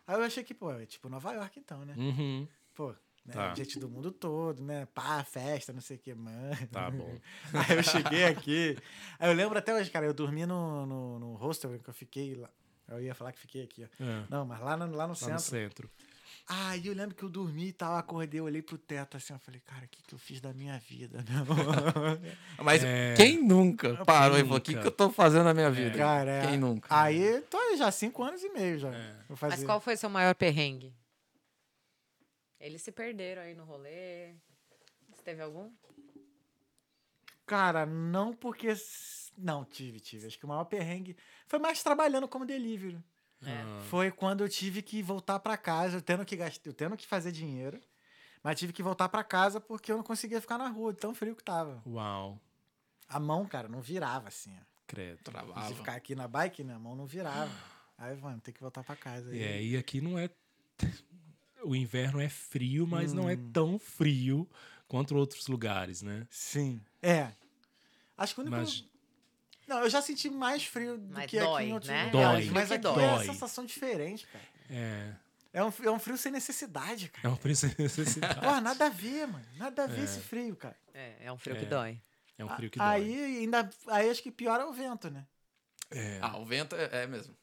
Aí 0.06 0.16
eu 0.16 0.22
achei 0.22 0.44
que, 0.44 0.54
pô, 0.54 0.70
é 0.72 0.86
tipo 0.86 1.08
Nova 1.08 1.32
York 1.32 1.58
então, 1.58 1.84
né? 1.84 1.94
Uhum. 1.96 2.46
Pô, 2.74 2.94
né? 3.24 3.32
Tá. 3.32 3.54
gente 3.54 3.78
do 3.80 3.88
mundo 3.88 4.12
todo, 4.12 4.62
né? 4.62 4.86
Pá, 4.94 5.24
festa, 5.24 5.72
não 5.72 5.80
sei 5.80 5.96
o 5.96 6.00
que, 6.00 6.14
mano. 6.14 6.54
Tá 6.70 6.90
bom. 6.90 7.18
Aí 7.68 7.76
eu 7.76 7.82
cheguei 7.82 8.24
aqui. 8.24 8.76
Aí 9.18 9.30
eu 9.30 9.34
lembro 9.34 9.58
até 9.58 9.74
hoje, 9.74 9.90
cara, 9.90 10.06
eu 10.06 10.12
dormi 10.14 10.44
no, 10.46 10.84
no, 10.86 11.18
no 11.18 11.34
hostel 11.34 11.78
que 11.80 11.88
eu 11.90 11.94
fiquei 11.94 12.34
lá. 12.34 12.50
Eu 12.86 13.00
ia 13.02 13.14
falar 13.14 13.32
que 13.32 13.40
fiquei 13.40 13.62
aqui, 13.64 13.82
ó. 13.82 14.04
É. 14.04 14.26
Não, 14.28 14.44
mas 14.44 14.60
lá 14.60 14.76
no, 14.76 14.94
lá 14.94 15.04
no 15.06 15.12
Lá 15.12 15.14
centro. 15.14 15.34
no 15.34 15.40
centro. 15.40 15.90
Aí 16.46 16.86
eu 16.86 16.94
lembro 16.94 17.14
que 17.14 17.22
eu 17.22 17.28
dormi 17.30 17.68
e 17.68 17.72
tal, 17.72 17.96
acordei, 17.96 18.38
olhei 18.38 18.60
pro 18.60 18.76
teto 18.76 19.16
assim, 19.16 19.32
eu 19.32 19.38
falei, 19.38 19.60
cara, 19.60 19.86
o 19.86 19.88
que, 19.88 20.02
que 20.02 20.14
eu 20.14 20.18
fiz 20.18 20.42
da 20.42 20.52
minha 20.52 20.78
vida? 20.78 21.24
Mas 22.62 22.84
É. 22.84 23.14
quem 23.16 23.42
nunca 23.42 24.04
parou 24.04 24.36
e 24.36 24.42
falou, 24.42 24.58
o 24.58 24.60
que, 24.60 24.74
que 24.78 24.86
eu 24.86 24.90
tô 24.90 25.08
fazendo 25.10 25.44
na 25.44 25.54
minha 25.54 25.70
vida? 25.70 25.96
cara, 25.96 26.30
é. 26.30 26.46
Quem 26.46 26.58
nunca? 26.58 26.86
Aí 26.94 27.40
tô 27.42 27.56
aí 27.56 27.78
já 27.78 27.90
cinco 27.90 28.22
anos 28.22 28.42
e 28.42 28.50
meio 28.50 28.78
já. 28.78 28.94
É. 28.94 29.16
Vou 29.26 29.36
fazer. 29.38 29.56
Mas 29.56 29.64
qual 29.64 29.80
foi 29.80 29.96
seu 29.96 30.10
maior 30.10 30.34
perrengue? 30.34 30.94
Eles 32.60 32.82
se 32.82 32.92
perderam 32.92 33.40
aí 33.42 33.54
no 33.54 33.64
rolê. 33.64 34.34
Você 35.14 35.22
teve 35.22 35.40
algum? 35.42 35.70
Cara, 37.46 37.84
não 37.86 38.34
porque. 38.34 38.68
Não, 39.36 39.64
tive, 39.64 39.98
tive. 40.00 40.26
Acho 40.26 40.38
que 40.38 40.44
o 40.44 40.48
maior 40.48 40.64
perrengue 40.64 41.16
foi 41.46 41.58
mais 41.58 41.82
trabalhando 41.82 42.28
como 42.28 42.46
delivery. 42.46 42.98
É. 43.50 43.62
Ah. 43.62 43.82
Foi 43.88 44.10
quando 44.10 44.42
eu 44.42 44.48
tive 44.48 44.82
que 44.82 45.02
voltar 45.02 45.38
pra 45.40 45.56
casa, 45.56 45.96
eu 45.98 46.02
tendo 46.02 46.24
que 46.24 46.36
gastar, 46.36 46.72
tendo 46.72 46.96
que 46.96 47.06
fazer 47.06 47.32
dinheiro, 47.32 47.80
mas 48.42 48.58
tive 48.58 48.72
que 48.72 48.82
voltar 48.82 49.08
pra 49.08 49.22
casa 49.24 49.60
porque 49.60 49.90
eu 49.92 49.96
não 49.96 50.04
conseguia 50.04 50.40
ficar 50.40 50.58
na 50.58 50.68
rua, 50.68 50.92
tão 50.94 51.14
frio 51.14 51.34
que 51.36 51.42
tava. 51.44 51.82
Uau. 51.86 52.40
A 53.08 53.20
mão, 53.20 53.46
cara, 53.46 53.68
não 53.68 53.80
virava 53.80 54.28
assim, 54.28 54.54
ó. 54.58 54.64
Credo. 54.86 55.18
Se 55.18 55.24
Travava. 55.24 55.74
ficar 55.74 55.94
aqui 55.94 56.14
na 56.14 56.28
bike, 56.28 56.62
né, 56.64 56.74
a 56.74 56.78
mão 56.78 56.94
não 56.94 57.06
virava. 57.06 57.50
Aí, 57.96 58.16
mano, 58.20 58.40
tem 58.40 58.52
que 58.52 58.60
voltar 58.60 58.82
pra 58.84 58.94
casa. 58.96 59.30
Aí. 59.30 59.42
É, 59.42 59.62
e 59.62 59.76
aqui 59.76 60.00
não 60.00 60.18
é. 60.18 60.28
O 61.66 61.74
inverno 61.74 62.20
é 62.20 62.28
frio, 62.28 62.86
mas 62.86 63.14
não 63.14 63.26
é 63.30 63.34
Hum. 63.34 63.50
tão 63.50 63.78
frio 63.78 64.46
quanto 64.86 65.16
outros 65.16 65.46
lugares, 65.46 66.02
né? 66.02 66.26
Sim. 66.28 66.78
É. 67.00 67.32
Acho 68.18 68.34
que 68.34 68.40
o 68.40 68.42
único. 68.42 68.54
Mas 68.58 68.84
Não, 69.66 69.80
eu 69.82 69.88
já 69.90 70.02
senti 70.02 70.28
mais 70.30 70.64
frio 70.64 70.98
do 70.98 71.14
Mas 71.14 71.26
que 71.30 71.38
dói, 71.38 71.62
aqui 71.62 71.70
em 71.70 71.72
outros 71.74 71.90
né? 71.90 72.06
lugares. 72.12 72.44
Dói. 72.46 72.54
Mas 72.54 72.72
aqui 72.72 72.82
dói. 72.82 73.02
é 73.04 73.06
uma 73.08 73.24
sensação 73.24 73.64
diferente, 73.64 74.26
cara. 74.26 74.44
é. 74.70 75.14
É 75.56 75.62
um, 75.62 75.72
é 75.84 75.90
um 75.92 76.00
frio 76.00 76.18
sem 76.18 76.32
necessidade, 76.32 77.08
cara. 77.10 77.28
É 77.28 77.30
um 77.30 77.36
frio 77.36 77.54
sem 77.54 77.72
necessidade. 77.78 78.40
Porra, 78.40 78.60
nada 78.60 78.86
a 78.86 78.88
ver, 78.88 79.28
mano. 79.28 79.46
Nada 79.56 79.84
a 79.84 79.86
ver 79.86 80.00
É. 80.00 80.02
esse 80.04 80.18
frio, 80.18 80.56
cara. 80.56 80.76
É, 80.92 81.26
é 81.26 81.32
um 81.32 81.38
frio 81.38 81.54
É. 81.54 81.60
que 81.60 81.66
dói. 81.66 82.02
É 82.36 82.44
um 82.44 82.48
frio 82.48 82.68
que 82.68 82.80
aí, 82.82 83.14
dói. 83.16 83.36
ainda, 83.38 83.70
aí 83.86 84.10
acho 84.10 84.20
que 84.20 84.32
pior 84.32 84.60
é 84.60 84.64
o 84.64 84.72
vento, 84.72 85.08
né? 85.12 85.24
É. 85.92 86.18
Ah, 86.20 86.36
o 86.38 86.44
vento 86.44 86.74
é, 86.74 87.04
é 87.04 87.06
mesmo. 87.06 87.36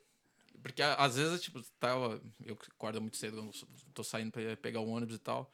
Porque 0.61 0.81
às 0.83 1.15
vezes, 1.15 1.41
tipo, 1.41 1.61
tava, 1.79 2.21
eu 2.45 2.57
acordo 2.75 2.99
muito 2.99 3.15
cedo, 3.15 3.37
eu 3.37 3.93
tô 3.93 4.03
saindo 4.03 4.29
pra 4.29 4.41
pegar 4.57 4.81
o 4.81 4.89
ônibus 4.89 5.15
e 5.15 5.19
tal. 5.19 5.49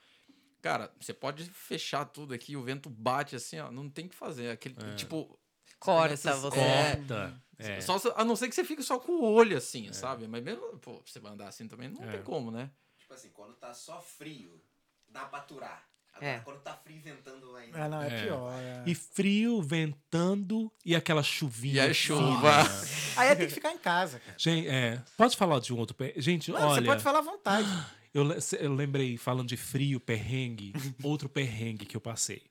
Cara, 0.59 0.91
você 0.99 1.13
pode 1.13 1.47
fechar 1.51 2.05
tudo 2.05 2.33
aqui, 2.33 2.57
o 2.57 2.63
vento 2.63 2.89
bate 2.89 3.35
assim, 3.35 3.59
ó, 3.59 3.69
não 3.69 3.87
tem 3.87 4.07
o 4.07 4.09
que 4.09 4.15
fazer. 4.15 4.49
Aquele, 4.49 4.75
É. 4.83 4.95
Tipo, 4.95 5.37
Corta 5.79 6.13
Essas- 6.13 6.41
você. 6.41 6.59
É. 6.59 6.95
Corta. 6.95 7.41
É. 7.59 7.81
Só, 7.81 7.97
se- 7.97 8.11
a 8.15 8.23
não 8.23 8.35
ser 8.35 8.47
que 8.49 8.55
você 8.55 8.63
fique 8.63 8.83
só 8.83 8.99
com 8.99 9.11
o 9.13 9.23
olho 9.33 9.57
assim, 9.57 9.91
sabe? 9.93 10.27
Mas 10.27 10.43
mesmo, 10.43 10.77
pô, 10.79 11.01
você 11.05 11.19
vai 11.19 11.31
andar 11.31 11.47
assim 11.47 11.67
também, 11.67 11.89
não 11.89 12.03
É. 12.03 12.11
tem 12.11 12.21
como, 12.23 12.51
né? 12.51 12.69
Tipo 12.99 13.13
assim, 13.13 13.29
quando 13.29 13.53
tá 13.55 13.73
só 13.73 13.99
frio, 14.01 14.61
dá 15.09 15.21
pra 15.25 15.39
aturar. 15.39 15.83
Agora, 16.13 16.31
É. 16.31 16.39
quando 16.39 16.59
tá 16.61 16.73
frio 16.75 16.99
ventando 17.01 17.55
ainda. 17.55 17.77
É, 17.77 17.87
não, 17.87 18.01
é, 18.01 18.07
É. 18.07 18.23
pior. 18.23 18.51
é. 18.53 18.83
E 18.87 18.95
frio, 18.95 19.61
ventando 19.61 20.71
e 20.83 20.95
aquela 20.95 21.21
chuvinha. 21.23 21.85
E 21.85 21.89
a 21.89 21.93
chuva. 21.93 22.51
Aí 23.15 23.35
tem 23.35 23.47
que 23.47 23.53
ficar 23.53 23.71
em 23.71 23.77
casa, 23.77 24.19
cara. 24.19 24.35
Gente, 24.37 24.67
é, 24.67 25.01
pode 25.15 25.37
falar 25.37 25.59
de 25.59 25.73
um 25.73 25.77
outro 25.77 25.95
perrengue? 25.95 26.21
Gente, 26.21 26.51
Não, 26.51 26.59
olha, 26.61 26.81
Você 26.81 26.85
pode 26.87 27.03
falar 27.03 27.19
à 27.19 27.21
vontade. 27.21 27.67
eu, 28.13 28.23
eu 28.59 28.73
lembrei, 28.73 29.15
falando 29.17 29.47
de 29.47 29.57
frio, 29.57 29.99
perrengue, 29.99 30.73
outro 31.03 31.29
perrengue 31.29 31.85
que 31.85 31.95
eu 31.97 32.01
passei. 32.01 32.43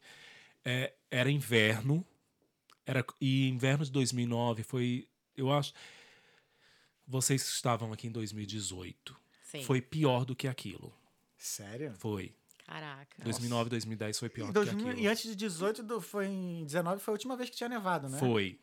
É, 0.65 0.93
era 1.11 1.31
inverno, 1.31 2.05
era, 2.87 3.05
e 3.21 3.49
inverno 3.49 3.85
de 3.85 3.91
2009 3.91 4.63
foi, 4.63 5.07
eu 5.37 5.53
acho, 5.53 5.73
vocês 7.07 7.43
estavam 7.47 7.93
aqui 7.93 8.07
em 8.07 8.11
2018, 8.11 9.17
Sim. 9.45 9.63
foi 9.65 9.81
pior 9.81 10.25
do 10.25 10.35
que 10.35 10.49
aquilo. 10.49 10.93
Sério? 11.37 11.95
Foi. 11.99 12.35
Caraca. 12.67 13.23
2009, 13.23 13.71
2010 13.71 14.19
foi 14.19 14.29
pior 14.29 14.47
do 14.47 14.61
que 14.61 14.67
2000 14.67 14.89
aquilo. 14.89 15.05
e 15.05 15.07
antes 15.09 15.23
de 15.25 15.37
18, 15.37 15.83
do- 15.83 16.01
foi 16.01 16.27
em 16.27 16.65
19, 16.65 17.01
foi 17.01 17.13
a 17.13 17.15
última 17.15 17.37
vez 17.37 17.49
que 17.51 17.57
tinha 17.57 17.69
nevado, 17.69 18.09
né? 18.09 18.19
Foi. 18.19 18.59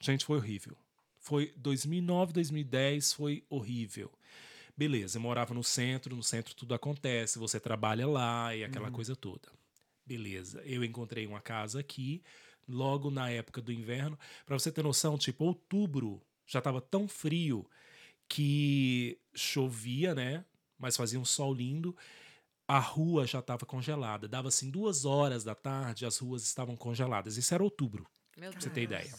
Gente, 0.00 0.24
foi 0.24 0.38
horrível. 0.38 0.76
Foi 1.18 1.52
2009, 1.56 2.32
2010, 2.32 3.12
foi 3.12 3.44
horrível. 3.50 4.10
Beleza, 4.76 5.18
eu 5.18 5.22
morava 5.22 5.52
no 5.52 5.64
centro, 5.64 6.14
no 6.14 6.22
centro 6.22 6.54
tudo 6.54 6.72
acontece, 6.74 7.38
você 7.38 7.58
trabalha 7.58 8.06
lá 8.06 8.54
e 8.54 8.62
aquela 8.62 8.90
coisa 8.90 9.16
toda. 9.16 9.50
Beleza, 10.06 10.62
eu 10.64 10.84
encontrei 10.84 11.26
uma 11.26 11.40
casa 11.40 11.80
aqui, 11.80 12.22
logo 12.68 13.10
na 13.10 13.30
época 13.30 13.60
do 13.60 13.72
inverno. 13.72 14.18
Pra 14.44 14.58
você 14.58 14.70
ter 14.70 14.82
noção, 14.82 15.16
tipo, 15.16 15.44
outubro 15.44 16.22
já 16.46 16.60
tava 16.60 16.80
tão 16.80 17.08
frio 17.08 17.68
que 18.28 19.18
chovia, 19.34 20.14
né? 20.14 20.44
Mas 20.78 20.96
fazia 20.96 21.18
um 21.18 21.24
sol 21.24 21.54
lindo. 21.54 21.96
A 22.68 22.78
rua 22.78 23.26
já 23.26 23.38
estava 23.38 23.64
congelada. 23.64 24.28
Dava 24.28 24.48
assim 24.48 24.70
duas 24.70 25.04
horas 25.04 25.44
da 25.44 25.54
tarde, 25.54 26.04
as 26.04 26.18
ruas 26.18 26.42
estavam 26.42 26.76
congeladas. 26.76 27.36
Isso 27.36 27.54
era 27.54 27.62
outubro 27.62 28.06
Meu 28.36 28.50
pra 28.50 28.60
você 28.60 28.70
ter 28.70 28.82
ideia. 28.82 29.14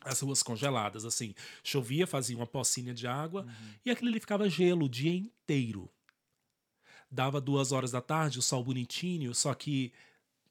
As 0.00 0.20
ruas 0.20 0.42
congeladas, 0.42 1.04
assim. 1.04 1.34
Chovia, 1.62 2.06
fazia 2.06 2.36
uma 2.36 2.46
pocinha 2.46 2.94
de 2.94 3.06
água 3.06 3.46
e 3.84 3.90
aquilo 3.90 4.10
ali 4.10 4.20
ficava 4.20 4.48
gelo 4.48 4.86
o 4.86 4.88
dia 4.88 5.14
inteiro. 5.14 5.90
Dava 7.10 7.40
duas 7.40 7.72
horas 7.72 7.90
da 7.90 8.02
tarde, 8.02 8.38
o 8.38 8.42
sol 8.42 8.62
bonitinho, 8.62 9.34
só 9.34 9.54
que 9.54 9.92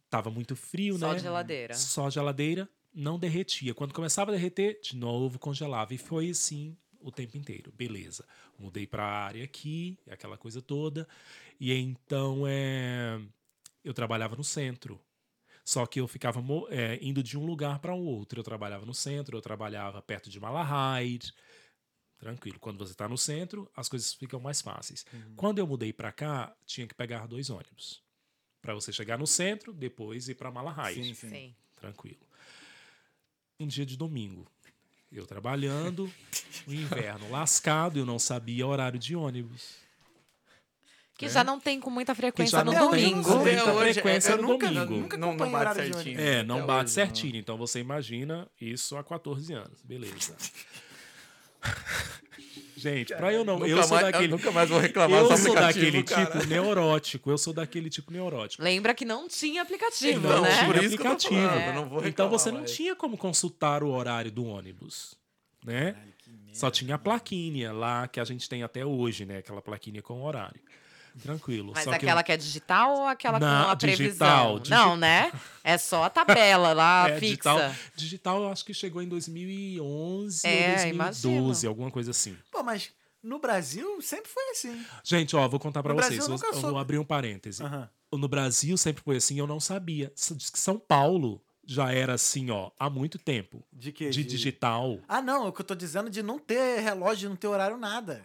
tava 0.10 0.30
muito 0.30 0.56
frio, 0.56 0.98
Só 0.98 1.14
né? 1.14 1.20
geladeira. 1.20 1.74
Só 1.74 2.10
geladeira, 2.10 2.70
não 2.94 3.20
derretia. 3.20 3.74
Quando 3.74 3.94
começava 3.94 4.32
a 4.32 4.36
derreter, 4.36 4.80
de 4.82 4.96
novo 4.96 5.40
congelava. 5.40 5.94
E 5.94 5.98
foi 5.98 6.30
assim 6.30 6.76
o 7.00 7.12
tempo 7.12 7.38
inteiro. 7.38 7.72
Beleza. 7.76 8.26
Mudei 8.58 8.88
para 8.88 9.04
a 9.04 9.26
área 9.26 9.44
aqui, 9.44 9.98
aquela 10.10 10.38
coisa 10.38 10.62
toda. 10.62 11.08
E 11.60 11.74
então 11.74 12.44
é, 12.48 13.20
eu 13.84 13.94
trabalhava 13.94 14.36
no 14.36 14.44
centro. 14.44 15.00
Só 15.64 15.86
que 15.86 16.00
eu 16.00 16.08
ficava 16.08 16.42
é, 16.70 16.98
indo 17.02 17.22
de 17.22 17.38
um 17.38 17.46
lugar 17.46 17.80
para 17.80 17.94
o 17.94 18.04
outro. 18.04 18.40
Eu 18.40 18.44
trabalhava 18.44 18.86
no 18.86 18.94
centro, 18.94 19.38
eu 19.38 19.42
trabalhava 19.42 20.02
perto 20.02 20.30
de 20.30 20.40
Malahide. 20.40 21.34
Tranquilo. 22.18 22.58
Quando 22.60 22.80
você 22.80 22.94
está 22.94 23.08
no 23.08 23.18
centro, 23.18 23.70
as 23.76 23.88
coisas 23.88 24.14
ficam 24.14 24.40
mais 24.40 24.62
fáceis. 24.62 25.06
Quando 25.36 25.60
eu 25.60 25.68
mudei 25.68 25.94
para 25.94 26.12
cá, 26.12 26.56
tinha 26.66 26.88
que 26.88 26.96
pegar 26.96 27.28
dois 27.28 27.50
ônibus. 27.50 28.02
Para 28.68 28.74
você 28.74 28.92
chegar 28.92 29.18
no 29.18 29.26
centro, 29.26 29.72
depois 29.72 30.28
ir 30.28 30.36
para 30.36 30.52
Malahide. 30.52 31.02
Sim, 31.02 31.14
sim. 31.14 31.30
Sim. 31.30 31.56
Tranquilo. 31.80 32.20
Um 33.58 33.66
dia 33.66 33.86
de 33.86 33.96
domingo. 33.96 34.46
Eu 35.10 35.26
trabalhando, 35.26 36.12
o 36.68 36.74
inverno 36.74 37.32
lascado, 37.32 37.98
eu 37.98 38.06
não 38.06 38.20
sabia 38.20 38.68
horário 38.68 39.00
de 39.00 39.16
ônibus. 39.16 39.78
Que 41.18 41.30
já 41.30 41.46
não 41.46 41.62
tem 41.62 41.80
com 41.80 41.90
muita 41.90 42.14
frequência 42.14 42.58
já 42.58 42.66
no 42.66 42.74
não 42.74 42.92
tem 42.92 43.06
domingo. 43.06 43.24
com 43.24 43.38
muita 43.38 43.72
hoje, 43.72 43.94
frequência 43.94 44.32
eu 44.32 44.42
no 44.42 44.48
nunca, 44.50 44.68
domingo. 44.68 44.96
Nunca 44.96 45.18
não, 45.18 45.30
não 45.30 45.38
bate 45.38 45.56
horário 45.56 45.84
de 45.84 45.94
certinho. 45.94 46.20
É, 46.20 46.44
não 46.44 46.58
Até 46.58 46.68
bate 46.68 46.84
hoje, 46.84 46.94
certinho. 46.94 47.36
Então 47.38 47.58
você 47.58 47.80
imagina 47.80 48.52
isso 48.60 48.98
há 48.98 49.04
14 49.04 49.54
anos. 49.54 49.82
Beleza. 49.82 50.36
Gente, 52.78 53.16
pra 53.16 53.34
eu 53.34 53.44
não. 53.44 53.58
Nunca 53.58 53.68
eu 53.72 53.82
sou 53.84 53.90
mais- 53.96 54.06
eu 54.06 54.12
daquele. 54.12 54.28
nunca 54.32 54.52
mais 54.52 54.70
vou 54.70 54.80
reclamar 54.80 55.20
Eu 55.20 55.36
sou 55.38 55.56
daquele 55.56 56.04
cara. 56.04 56.26
tipo 56.28 56.46
neurótico. 56.48 57.32
Eu 57.32 57.38
sou 57.38 57.52
daquele 57.52 57.90
tipo 57.90 58.12
neurótico. 58.12 58.62
Lembra 58.64 58.94
que 58.94 59.04
não 59.04 59.28
tinha 59.28 59.64
aplicativo, 59.64 60.20
Não, 60.28 60.42
né? 60.44 60.50
por 60.66 60.78
tinha 60.78 60.90
que 60.90 60.96
eu 60.96 61.12
aplicativo. 61.12 61.36
falando, 61.42 61.60
É. 61.60 61.70
eu 61.70 61.74
não 61.74 61.90
vou 61.90 62.08
Então 62.08 62.30
você 62.30 62.52
não 62.52 62.60
mais. 62.60 62.72
tinha 62.72 62.96
como 62.96 63.18
consultar 63.18 63.82
o 63.84 63.90
horário 63.90 64.32
do 64.32 64.46
ônibus, 64.46 65.16
né? 65.66 65.96
Só 66.54 66.70
tinha 66.70 66.96
a 66.96 67.00
plaquinha 67.00 67.72
lá 67.74 68.08
que 68.08 68.20
a 68.20 68.24
gente 68.24 68.48
tem 68.48 68.62
até 68.62 68.86
hoje, 68.86 69.26
né? 69.26 69.38
Aquela 69.40 69.62
plaquinha 69.62 70.02
com 70.04 70.22
horário. 70.24 70.60
Tranquilo. 71.22 71.72
Mas 71.76 71.84
Só 71.84 71.90
que 71.92 71.96
aquela 71.98 72.24
que 72.24 72.32
é 72.32 72.38
digital 72.38 72.94
ou 72.96 73.06
aquela 73.08 73.40
Não, 73.40 73.66
com 73.66 73.72
a 73.72 73.76
previsão? 73.76 74.08
digital, 74.08 74.60
digi- 74.60 74.72
Não, 74.72 74.96
né? 74.98 75.32
É 75.64 75.78
só 75.78 76.04
a 76.04 76.10
tabela 76.10 76.74
lá 76.74 77.10
é, 77.10 77.20
fixa. 77.20 77.26
digital, 77.54 77.76
digital 77.96 78.42
eu 78.44 78.52
acho 78.52 78.64
que 78.66 78.74
chegou 78.74 79.02
em 79.02 79.08
2011 79.08 80.48
É, 80.48 80.52
ou 80.52 80.68
2012, 80.76 80.94
imagino. 81.30 81.70
alguma 81.70 81.92
coisa 81.92 82.12
assim. 82.12 82.38
Pô, 82.52 82.64
mas 82.64 82.92
no 83.22 83.40
Brasil 83.40 84.02
sempre 84.02 84.30
foi 84.30 84.44
assim. 84.52 84.86
Gente, 85.04 85.36
ó, 85.36 85.48
vou 85.48 85.60
contar 85.60 85.84
pra 85.84 85.94
No 85.94 86.02
vocês. 86.02 86.28
Eu 86.28 86.36
eu, 86.54 86.62
vou 86.62 86.78
abrir 86.78 86.98
um 86.98 87.04
parêntese. 87.06 87.64
Aham. 87.64 87.90
No 88.14 88.28
Brasil 88.28 88.78
sempre 88.78 89.04
foi 89.04 89.18
assim, 89.18 89.38
eu 89.38 89.48
não 89.48 89.60
sabia. 89.60 90.12
Diz 90.16 90.50
que 90.50 90.58
São 90.60 90.80
Paulo 90.80 91.42
já 91.66 91.92
era 91.92 92.14
assim, 92.14 92.50
ó, 92.50 92.72
há 92.80 92.90
muito 92.90 93.20
tempo. 93.20 93.62
De 93.74 93.92
quê? 93.92 94.10
De 94.10 94.24
digital. 94.24 95.00
Ah, 95.10 95.22
não. 95.22 95.48
O 95.48 95.52
que 95.52 95.60
eu 95.60 95.66
tô 95.66 95.76
dizendo 95.76 96.10
de 96.10 96.24
não 96.24 96.40
ter 96.40 96.80
relógio, 96.80 97.18
de 97.18 97.30
não 97.30 97.36
ter 97.36 97.48
horário, 97.48 97.76
nada. 97.78 98.24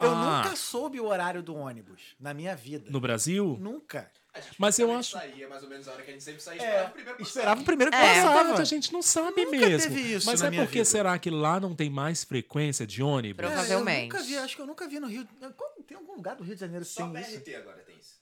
Eu 0.00 0.10
Ah. 0.10 0.42
nunca 0.42 0.54
soube 0.56 1.00
o 1.00 1.06
horário 1.06 1.42
do 1.42 1.54
ônibus 1.56 2.14
na 2.20 2.32
minha 2.32 2.54
vida. 2.54 2.88
No 2.90 3.00
Brasil, 3.00 3.56
Nunca. 3.60 4.10
A 4.32 4.40
gente 4.40 4.54
Mas 4.58 4.78
eu 4.78 4.92
acho- 4.94 5.12
saía 5.12 5.48
mais 5.48 5.62
ou 5.64 5.68
menos 5.68 5.88
a 5.88 5.92
hora 5.92 6.02
que 6.02 6.10
a 6.10 6.12
gente 6.12 6.22
sempre 6.22 6.40
saía. 6.40 6.62
É, 6.62 6.84
Esperava 6.84 6.90
o 6.90 6.92
primeiro 6.94 7.18
passar. 7.18 7.28
Esperava 7.28 7.60
o 7.60 7.64
primeiro 7.64 7.90
que 7.90 7.96
É, 7.96 8.00
passava. 8.14 8.34
verdade, 8.44 8.62
a 8.62 8.64
gente 8.64 8.92
não 8.92 9.02
sabe 9.02 9.44
Nunca 9.44 9.56
mesmo. 9.56 9.88
teve 9.90 10.00
isso 10.14 10.26
Mas 10.26 10.40
na 10.40 10.46
é 10.46 10.50
minha 10.50 10.62
porque 10.64 10.78
vida. 10.78 10.84
será 10.84 11.18
que 11.18 11.28
lá 11.30 11.58
não 11.58 11.74
tem 11.74 11.90
mais 11.90 12.22
frequência 12.22 12.86
de 12.86 13.02
ônibus? 13.02 13.36
Prova- 13.38 13.54
É, 13.54 13.56
Provavelmente. 13.56 13.98
eu 13.98 14.04
nunca 14.04 14.22
vi, 14.22 14.38
acho 14.38 14.54
que 14.54 14.62
eu 14.62 14.66
nunca 14.66 14.86
vi 14.86 15.00
no 15.00 15.08
Rio. 15.08 15.26
Tem 15.86 15.96
algum 15.96 16.14
lugar 16.14 16.36
do 16.36 16.44
Rio 16.44 16.54
de 16.54 16.60
Janeiro 16.60 16.84
que 16.84 16.90
Só 16.92 17.08
tem 17.08 17.20
isso? 17.20 17.30
BRT 17.32 17.54
agora 17.56 17.78
tem 17.78 17.96
isso. 17.98 18.17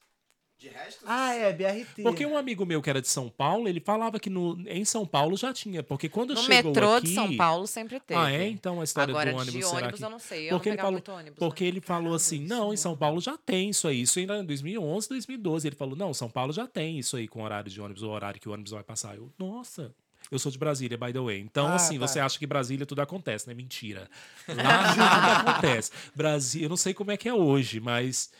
De 0.58 0.68
resto. 0.68 1.04
Ah, 1.06 1.34
é, 1.34 1.52
BRT. 1.52 2.02
Porque 2.02 2.24
um 2.24 2.34
amigo 2.34 2.64
meu 2.64 2.80
que 2.80 2.88
era 2.88 3.02
de 3.02 3.08
São 3.08 3.28
Paulo, 3.28 3.68
ele 3.68 3.78
falava 3.78 4.18
que 4.18 4.30
no, 4.30 4.58
em 4.66 4.86
São 4.86 5.04
Paulo 5.06 5.36
já 5.36 5.52
tinha. 5.52 5.82
Porque 5.82 6.08
quando 6.08 6.32
No 6.34 6.40
chegou 6.40 6.72
metrô 6.72 6.94
aqui... 6.94 7.08
de 7.08 7.14
São 7.14 7.36
Paulo 7.36 7.66
sempre 7.66 8.00
teve. 8.00 8.18
Ah, 8.18 8.32
é? 8.32 8.48
Então 8.48 8.80
a 8.80 8.84
história 8.84 9.12
Agora, 9.12 9.32
do 9.32 9.36
ônibus, 9.36 9.52
de 9.54 9.62
será 9.62 9.76
ônibus 9.78 9.98
que... 9.98 10.04
eu 10.06 10.10
não 10.10 10.18
sei. 10.18 10.46
Eu 10.46 10.50
Porque 10.56 10.68
não 10.70 10.74
ele 10.74 10.80
falou, 10.80 10.92
muito 10.92 11.12
ônibus. 11.12 11.38
porque 11.38 11.64
né? 11.64 11.68
ele 11.68 11.80
falou 11.82 12.14
assim, 12.14 12.40
não, 12.40 12.72
em 12.72 12.76
São 12.76 12.96
Paulo 12.96 13.20
já 13.20 13.36
tem 13.36 13.68
isso 13.68 13.86
aí. 13.86 14.00
Isso 14.00 14.18
ainda 14.18 14.38
em 14.38 14.46
2011, 14.46 15.08
2012. 15.10 15.68
Ele 15.68 15.76
falou, 15.76 15.94
não, 15.94 16.14
São 16.14 16.30
Paulo 16.30 16.54
já 16.54 16.66
tem 16.66 16.98
isso 16.98 17.16
aí 17.18 17.28
com 17.28 17.42
horário 17.42 17.70
de 17.70 17.78
ônibus, 17.78 18.02
o 18.02 18.08
horário 18.08 18.40
que 18.40 18.48
o 18.48 18.52
ônibus 18.52 18.72
vai 18.72 18.82
passar. 18.82 19.14
Eu, 19.14 19.30
nossa... 19.38 19.94
Eu 20.28 20.40
sou 20.40 20.50
de 20.50 20.58
Brasília, 20.58 20.98
by 20.98 21.12
the 21.12 21.20
way. 21.20 21.38
Então, 21.38 21.68
Ah, 21.68 21.74
assim, 21.76 22.00
tá. 22.00 22.08
você 22.08 22.18
acha 22.18 22.36
que 22.36 22.46
Brasília 22.48 22.84
tudo 22.84 23.00
acontece, 23.00 23.46
né? 23.46 23.54
Mentira. 23.54 24.10
Lá 24.48 24.90
tudo 25.44 25.50
acontece. 25.50 25.92
Brasil, 26.16 26.62
eu 26.64 26.68
não 26.68 26.76
sei 26.76 26.92
como 26.92 27.12
é 27.12 27.16
que 27.16 27.28
é 27.28 27.32
hoje, 27.34 27.78
mas 27.78 28.32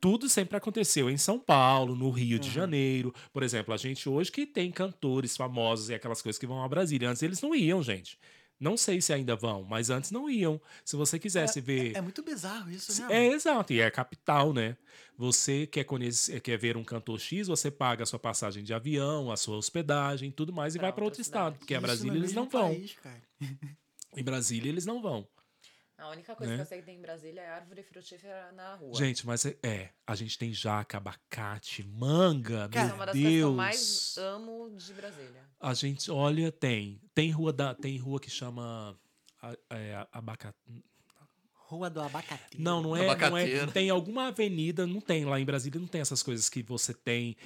tudo 0.00 0.28
sempre 0.28 0.56
aconteceu 0.56 1.08
em 1.10 1.16
São 1.16 1.38
Paulo, 1.38 1.94
no 1.94 2.10
Rio 2.10 2.36
Uhum. 2.36 2.40
de 2.42 2.50
Janeiro. 2.50 3.14
Por 3.32 3.42
exemplo, 3.42 3.72
a 3.72 3.76
gente 3.76 4.08
hoje 4.08 4.30
que 4.32 4.46
tem 4.46 4.70
cantores 4.70 5.36
famosos 5.36 5.88
e 5.90 5.94
aquelas 5.94 6.22
coisas 6.22 6.38
que 6.38 6.46
vão 6.46 6.62
a 6.62 6.68
Brasília. 6.68 7.08
Antes 7.10 7.22
eles 7.22 7.40
não 7.42 7.54
iam, 7.54 7.82
gente. 7.82 8.18
Não 8.58 8.74
sei 8.74 9.02
se 9.02 9.12
ainda 9.12 9.36
vão, 9.36 9.62
mas 9.64 9.90
antes 9.90 10.10
não 10.10 10.30
iam. 10.30 10.58
Se 10.82 10.96
você 10.96 11.18
quisesse 11.18 11.60
ver. 11.60 11.94
É 11.94 12.00
muito 12.00 12.22
bizarro 12.22 12.70
isso, 12.70 13.02
né? 13.02 13.26
É, 13.26 13.26
exato, 13.32 13.70
e 13.74 13.80
é 13.80 13.90
capital, 13.90 14.54
né? 14.54 14.78
Você 15.18 15.66
quer 15.66 15.84
conhecer, 15.84 16.40
quer 16.40 16.56
ver 16.56 16.74
um 16.76 16.82
cantor 16.84 17.20
X, 17.20 17.48
você 17.48 17.70
paga 17.70 18.02
a 18.04 18.06
sua 18.06 18.18
passagem 18.18 18.64
de 18.64 18.72
avião, 18.72 19.30
a 19.30 19.36
sua 19.36 19.58
hospedagem, 19.58 20.30
tudo 20.30 20.54
mais 20.54 20.74
e 20.74 20.78
Pra 20.78 20.86
vai 20.88 20.92
para 20.94 21.04
outro 21.04 21.20
outra 21.20 21.22
estado, 21.22 21.44
cidade. 21.52 21.58
porque 21.58 21.74
a 21.74 21.78
Isso 21.78 21.86
Brasília 21.86 22.18
eles 22.18 22.32
não 22.32 22.48
vão. 22.48 22.68
país. 22.74 22.96
Em 24.16 24.24
Brasília 24.24 24.68
eles 24.70 24.86
não 24.86 25.02
vão. 25.02 25.26
A 25.98 26.10
única 26.10 26.34
coisa 26.36 26.52
né? 26.52 26.58
que 26.58 26.62
eu 26.62 26.66
sei 26.66 26.80
que 26.80 26.84
tem 26.84 26.98
em 26.98 27.00
Brasília 27.00 27.40
é 27.40 27.48
árvore 27.48 27.82
frutífera 27.82 28.52
na 28.52 28.74
rua. 28.74 28.94
Gente, 28.94 29.26
mas 29.26 29.46
é, 29.46 29.56
é, 29.62 29.90
a 30.06 30.14
gente 30.14 30.36
tem 30.38 30.52
jaca, 30.52 30.98
abacate, 30.98 31.82
manga, 31.82 32.68
Cara, 32.68 32.86
Essa 32.86 32.92
é 32.92 32.96
uma 32.96 33.06
meu 33.06 33.06
das 33.06 33.14
coisas 33.14 33.30
que 33.30 33.36
eu 33.36 33.46
Deus. 33.48 33.56
mais 33.56 34.16
amo 34.18 34.70
de 34.76 34.92
Brasília. 34.92 35.50
A 35.58 35.74
gente, 35.74 36.10
olha, 36.10 36.52
tem. 36.52 37.00
Tem 37.14 37.30
rua 37.30 37.52
da, 37.52 37.74
tem 37.74 37.96
rua 37.96 38.20
que 38.20 38.30
chama 38.30 38.98
é, 39.70 40.06
abacate. 40.12 40.58
Rua 41.66 41.90
do 41.90 42.00
Abacate. 42.00 42.60
Não, 42.60 42.80
não 42.80 42.96
é, 42.96 43.00
não 43.00 43.06
é. 43.06 43.10
Abacateiro. 43.10 43.72
Tem 43.72 43.90
alguma 43.90 44.28
avenida, 44.28 44.86
não 44.86 45.00
tem 45.00 45.24
lá 45.24 45.40
em 45.40 45.44
Brasília, 45.44 45.80
não 45.80 45.88
tem 45.88 46.00
essas 46.00 46.22
coisas 46.22 46.48
que 46.48 46.62
você 46.62 46.94
tem 46.94 47.36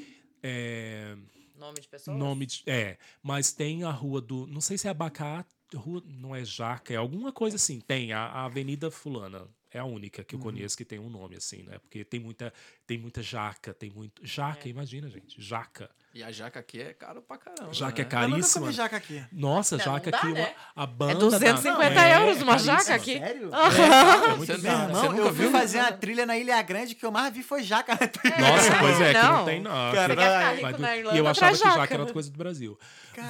é, 0.42 1.16
Nome 1.56 1.80
de 1.80 1.88
pessoas? 1.88 2.18
nome 2.18 2.46
de, 2.46 2.62
é, 2.66 2.98
mas 3.22 3.52
tem 3.52 3.82
a 3.84 3.90
rua 3.90 4.20
do, 4.20 4.46
não 4.46 4.60
sei 4.60 4.76
se 4.76 4.86
é 4.86 4.90
abacate, 4.90 5.54
rua, 5.76 6.02
não 6.06 6.34
é 6.34 6.44
jaca, 6.44 6.92
é 6.92 6.96
alguma 6.96 7.32
coisa 7.32 7.56
assim. 7.56 7.80
Tem 7.80 8.12
a, 8.12 8.20
a 8.26 8.44
Avenida 8.46 8.90
fulana. 8.90 9.48
É 9.72 9.78
a 9.78 9.84
única 9.84 10.24
que 10.24 10.34
eu 10.34 10.38
conheço 10.40 10.76
que 10.76 10.84
tem 10.84 10.98
um 10.98 11.08
nome 11.08 11.36
assim, 11.36 11.62
né? 11.62 11.78
Porque 11.78 12.04
tem 12.04 12.18
muita, 12.18 12.52
tem 12.86 12.98
muita 12.98 13.22
jaca, 13.22 13.72
tem 13.72 13.88
muito. 13.90 14.24
Jaca, 14.26 14.68
imagina, 14.68 15.08
gente. 15.08 15.40
Jaca. 15.40 15.88
E 16.12 16.24
a 16.24 16.32
jaca 16.32 16.58
aqui 16.58 16.80
é 16.80 16.92
caro 16.92 17.22
pra 17.22 17.38
caramba. 17.38 17.72
Jaca 17.72 18.02
é 18.02 18.04
né? 18.04 18.10
Eu 18.10 18.18
nunca 18.22 18.30
caríssima. 18.32 18.62
comi 18.62 18.72
jaca 18.74 18.96
aqui. 18.96 19.24
Nossa, 19.30 19.76
Não, 19.76 19.84
jaca 19.84 20.04
não 20.06 20.10
dá, 20.10 20.18
aqui, 20.18 20.26
uma- 20.26 20.34
né? 20.34 20.54
a 20.74 20.86
banda. 20.86 21.12
É 21.12 21.14
250 21.14 21.94
da- 21.94 22.08
euros 22.20 22.42
uma 22.42 22.46
caríssima. 22.54 22.76
jaca 22.78 22.94
aqui. 22.96 23.18
Sério? 23.20 23.50
É 23.54 24.36
muito 24.36 24.46
Você 24.46 24.58
caro. 24.58 24.78
não- 24.78 24.86
Meu 24.86 24.88
você 24.88 25.06
irmão, 25.06 25.12
nunca 25.12 25.28
eu 25.28 25.32
viu? 25.32 25.50
fazer 25.52 25.78
uma 25.78 25.92
trilha 25.92 26.26
na 26.26 26.36
Ilha 26.36 26.60
Grande 26.62 26.96
que 26.96 27.06
eu 27.06 27.12
mais 27.12 27.32
vi 27.32 27.44
foi 27.44 27.62
jaca 27.62 27.92
na 27.94 28.08
trilha. 28.08 28.38
Nossa, 28.38 28.76
pois 28.80 29.00
é, 29.00 29.12
que 29.14 29.22
não 29.22 29.32
Não. 29.38 29.44
tem 29.44 29.60
não. 29.62 29.70
Cara, 29.70 29.92
Você 29.92 30.16
quer 30.16 30.22
ficar 30.24 30.40
Vai, 30.40 30.50
rico 30.50 30.62
Vai 30.62 30.72
do- 30.72 30.82
na 30.82 30.96
Irlanda, 30.96 31.16
E 31.16 31.18
eu 31.20 31.26
achava 31.28 31.52
que 31.52 31.58
jaca 31.62 31.94
era 31.94 32.02
outra 32.02 32.12
coisa 32.12 32.28
do 32.32 32.36
Brasil. 32.38 32.78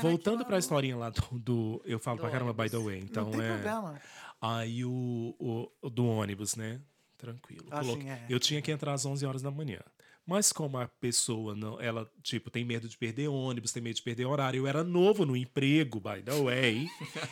Voltando 0.00 0.38
que 0.38 0.44
pra 0.44 0.58
historinha 0.58 0.96
lá 0.96 1.10
do, 1.10 1.22
do- 1.38 1.82
Eu 1.84 1.98
falo 1.98 2.16
Do 2.16 2.20
pra 2.22 2.30
caramba, 2.30 2.52
by 2.54 2.70
the 2.70 2.78
way. 2.78 2.98
Então 2.98 3.24
Não 3.24 3.32
tem 3.32 3.42
é. 3.42 3.52
problema. 3.52 4.00
Aí 4.40 4.84
o, 4.84 5.34
o- 5.38 5.90
do 5.90 6.06
ônibus, 6.06 6.56
né? 6.56 6.80
Tranquilo. 7.18 7.66
Ah, 7.70 7.82
é. 8.06 8.24
Eu 8.28 8.40
tinha 8.40 8.62
que 8.62 8.70
entrar 8.72 8.94
às 8.94 9.04
11 9.04 9.26
horas 9.26 9.42
da 9.42 9.50
manhã. 9.50 9.80
Mas 10.26 10.52
como 10.52 10.78
a 10.78 10.86
pessoa 10.86 11.54
não, 11.56 11.80
ela, 11.80 12.08
tipo, 12.22 12.50
tem 12.50 12.64
medo 12.64 12.88
de 12.88 12.96
perder 12.96 13.28
ônibus, 13.28 13.72
tem 13.72 13.82
medo 13.82 13.96
de 13.96 14.02
perder 14.02 14.26
horário. 14.26 14.58
Eu 14.58 14.66
era 14.66 14.84
novo 14.84 15.26
no 15.26 15.36
emprego, 15.36 15.98
by 16.00 16.22
the 16.22 16.32
way. 16.42 16.86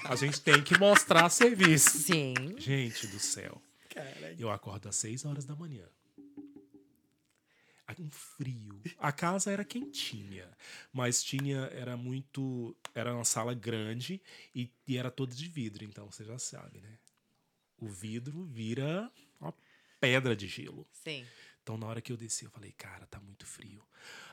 A 0.05 0.17
gente 0.17 0.41
tem 0.41 0.63
que 0.63 0.77
mostrar 0.79 1.29
serviço. 1.31 1.91
Sim. 1.99 2.35
Gente 2.59 3.07
do 3.07 3.19
céu. 3.21 3.63
Caralho. 3.89 4.37
Eu 4.39 4.51
acordo 4.51 4.89
às 4.89 4.97
6 4.97 5.25
horas 5.25 5.45
da 5.45 5.55
manhã. 5.55 5.85
Um 7.99 8.11
frio. 8.11 8.83
A 8.99 9.11
casa 9.11 9.51
era 9.51 9.65
quentinha, 9.65 10.49
mas 10.93 11.23
tinha 11.23 11.61
era 11.73 11.97
muito, 11.97 12.77
era 12.95 13.15
uma 13.15 13.25
sala 13.25 13.55
grande 13.55 14.21
e, 14.55 14.71
e 14.87 14.97
era 14.99 15.11
toda 15.11 15.35
de 15.35 15.49
vidro, 15.49 15.85
então 15.85 16.11
você 16.11 16.25
já 16.25 16.39
sabe, 16.39 16.81
né? 16.81 16.99
O 17.79 17.89
vidro 17.89 18.45
vira 18.45 19.11
uma 19.41 19.55
pedra 20.01 20.37
de 20.37 20.47
gelo. 20.47 20.87
Sim. 20.93 21.27
Então 21.63 21.79
na 21.79 21.87
hora 21.87 22.01
que 22.01 22.13
eu 22.13 22.17
desci, 22.17 22.45
eu 22.45 22.51
falei, 22.51 22.73
cara, 22.73 23.07
tá 23.07 23.19
muito 23.21 23.47
frio. 23.47 23.83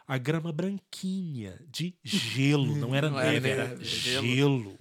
A 0.08 0.18
grama 0.18 0.52
branquinha 0.52 1.60
de 1.68 1.98
gelo, 2.04 2.76
não 2.76 2.94
era 2.94 3.10
Não 3.12 3.20
era 3.20 3.32
neve, 3.32 3.50
era 3.50 3.68
neve, 3.70 3.86
gelo. 3.86 4.28
gelo. 4.28 4.80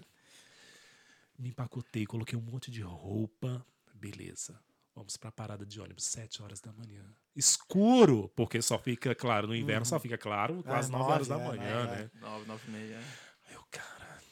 Me 1.39 1.49
empacotei, 1.49 2.07
coloquei 2.07 2.39
um 2.39 2.43
monte 2.43 2.71
de 2.71 2.81
roupa, 2.81 3.65
beleza. 3.95 4.61
Vamos 4.95 5.17
pra 5.17 5.33
parada 5.33 5.67
de 5.67 5.81
ônibus, 5.81 6.05
7 6.05 6.41
horas 6.43 6.61
da 6.61 6.73
manhã. 6.73 7.03
Escuro, 7.35 8.31
porque 8.37 8.63
só 8.63 8.79
fica 8.79 9.13
claro, 9.13 9.49
no 9.49 9.57
inverno 9.57 9.85
só 9.85 9.99
fica 9.99 10.17
claro 10.17 10.63
quase 10.63 10.87
Às 10.87 10.91
9 10.91 11.11
horas 11.11 11.29
da 11.29 11.37
nove, 11.37 11.57
é, 11.57 11.59
manhã, 11.59 11.81
é, 11.81 11.87
né? 11.87 12.11
9, 12.21 12.47
9 12.47 12.63
e 12.67 12.71
meia. 12.71 12.95
é. 12.95 13.05
Aí 13.49 13.55
eu, 13.55 13.65
cara. 13.71 14.23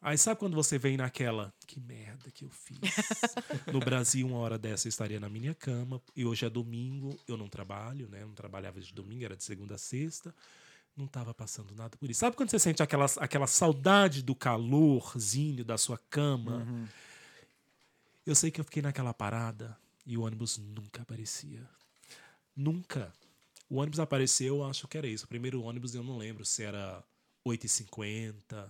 Aí 0.00 0.18
sabe 0.18 0.40
quando 0.40 0.54
você 0.54 0.76
vem 0.76 0.96
naquela, 0.96 1.54
que 1.68 1.78
merda 1.78 2.28
que 2.32 2.44
eu 2.44 2.50
fiz? 2.50 2.80
no 3.72 3.78
Brasil, 3.78 4.26
uma 4.26 4.38
hora 4.38 4.58
dessa 4.58 4.88
eu 4.88 4.90
estaria 4.90 5.20
na 5.20 5.28
minha 5.28 5.54
cama, 5.54 6.02
e 6.16 6.24
hoje 6.24 6.44
é 6.44 6.50
domingo, 6.50 7.16
eu 7.28 7.36
não 7.36 7.48
trabalho, 7.48 8.08
né? 8.08 8.22
Eu 8.22 8.26
não 8.26 8.34
trabalhava 8.34 8.80
de 8.80 8.92
domingo, 8.92 9.24
era 9.24 9.36
de 9.36 9.44
segunda 9.44 9.76
a 9.76 9.78
sexta. 9.78 10.34
Não 10.96 11.06
tava 11.06 11.32
passando 11.32 11.72
nada 11.76 11.96
por 11.96 12.10
isso. 12.10 12.18
Sabe 12.18 12.36
quando 12.36 12.50
você 12.50 12.58
sente 12.58 12.82
aquela, 12.82 13.06
aquela 13.18 13.46
saudade 13.46 14.20
do 14.20 14.34
calorzinho 14.34 15.64
da 15.64 15.78
sua 15.78 15.96
cama? 16.10 16.66
Eu 18.26 18.34
sei 18.34 18.50
que 18.50 18.60
eu 18.60 18.64
fiquei 18.64 18.82
naquela 18.82 19.14
parada 19.14 19.78
e 20.04 20.16
o 20.16 20.22
ônibus 20.22 20.58
nunca 20.58 21.02
aparecia. 21.02 21.68
Nunca. 22.54 23.12
O 23.68 23.76
ônibus 23.76 24.00
apareceu, 24.00 24.56
eu 24.56 24.64
acho 24.64 24.86
que 24.86 24.98
era 24.98 25.06
isso. 25.06 25.24
O 25.24 25.28
primeiro 25.28 25.62
ônibus 25.62 25.94
eu 25.94 26.02
não 26.02 26.18
lembro 26.18 26.44
se 26.44 26.62
era 26.62 27.02
8h50. 27.46 28.68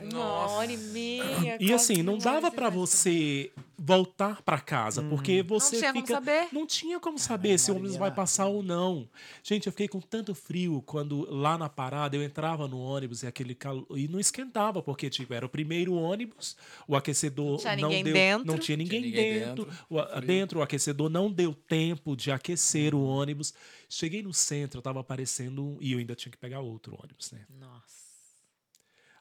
Uma 0.00 0.24
hora 0.24 0.70
e 0.70 0.76
meia. 0.76 1.56
E 1.58 1.72
assim, 1.72 2.02
não 2.02 2.18
dava 2.18 2.50
cinquenta. 2.50 2.70
você 2.70 3.50
voltar 3.78 4.42
pra 4.42 4.58
casa, 4.58 5.02
porque 5.02 5.42
você 5.42 5.78
tinha 5.78 5.92
como 5.92 6.06
fica 6.06 6.14
saber. 6.14 6.48
não 6.52 6.66
tinha 6.66 7.00
como 7.00 7.18
saber 7.18 7.58
se 7.58 7.70
o 7.70 7.76
ônibus 7.76 7.96
vai 7.96 8.10
passar 8.10 8.46
ou 8.46 8.62
não. 8.62 9.08
Gente, 9.42 9.66
eu 9.66 9.72
fiquei 9.72 9.88
com 9.88 10.00
tanto 10.00 10.34
frio 10.34 10.82
quando 10.84 11.26
lá 11.30 11.56
na 11.58 11.68
parada 11.68 12.16
eu 12.16 12.22
entrava 12.22 12.66
no 12.68 12.78
ônibus 12.78 13.22
e 13.22 13.26
aquele 13.26 13.54
calor 13.54 13.86
e 13.96 14.08
não 14.08 14.20
esquentava, 14.20 14.82
porque 14.82 15.08
tipo, 15.10 15.32
era 15.32 15.44
o 15.46 15.48
primeiro 15.48 15.94
ônibus, 15.94 16.56
o 16.86 16.96
aquecedor 16.96 17.52
Não 17.52 17.58
tinha 17.58 17.76
não 17.76 17.88
ninguém 17.88 18.04
deu, 18.04 18.12
dentro. 18.14 18.46
não 18.46 18.58
tinha 18.58 18.76
ninguém, 18.76 19.00
ninguém 19.02 19.34
dentro, 19.40 19.64
dentro, 19.64 19.86
o, 19.88 20.20
dentro 20.20 20.60
o 20.60 20.62
aquecedor 20.62 21.08
não 21.08 21.30
deu 21.30 21.54
tempo 21.54 22.16
de 22.16 22.30
aquecer 22.30 22.94
o 22.94 23.02
ônibus. 23.02 23.54
Cheguei 23.88 24.22
no 24.22 24.32
centro, 24.32 24.82
tava 24.82 25.00
aparecendo 25.00 25.64
um, 25.64 25.78
e 25.80 25.92
eu 25.92 25.98
ainda 25.98 26.14
tinha 26.14 26.32
que 26.32 26.38
pegar 26.38 26.60
outro 26.60 26.98
ônibus, 27.00 27.30
né? 27.30 27.46
Nossa. 27.58 28.05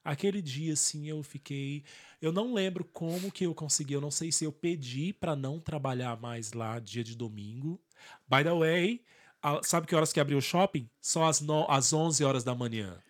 Aquele 0.05 0.39
dia, 0.41 0.73
assim, 0.73 1.09
eu 1.09 1.21
fiquei. 1.23 1.83
Eu 2.21 2.31
não 2.31 2.53
lembro 2.53 2.85
como 2.85 3.31
que 3.31 3.45
eu 3.45 3.55
consegui. 3.55 3.93
Eu 3.95 4.01
não 4.01 4.11
sei 4.11 4.31
se 4.31 4.45
eu 4.45 4.51
pedi 4.51 5.11
pra 5.11 5.35
não 5.35 5.59
trabalhar 5.59 6.15
mais 6.21 6.53
lá 6.53 6.79
dia 6.79 7.03
de 7.03 7.15
domingo. 7.15 7.81
By 8.27 8.43
the 8.43 8.53
way, 8.53 9.01
a- 9.41 9.63
sabe 9.63 9.87
que 9.87 9.95
horas 9.95 10.13
que 10.13 10.19
abriu 10.19 10.37
o 10.37 10.41
shopping? 10.41 10.87
Só 11.01 11.25
às, 11.25 11.41
no, 11.41 11.65
às 11.69 11.91
11 11.91 12.23
horas 12.23 12.43
da 12.43 12.53
manhã. 12.53 13.01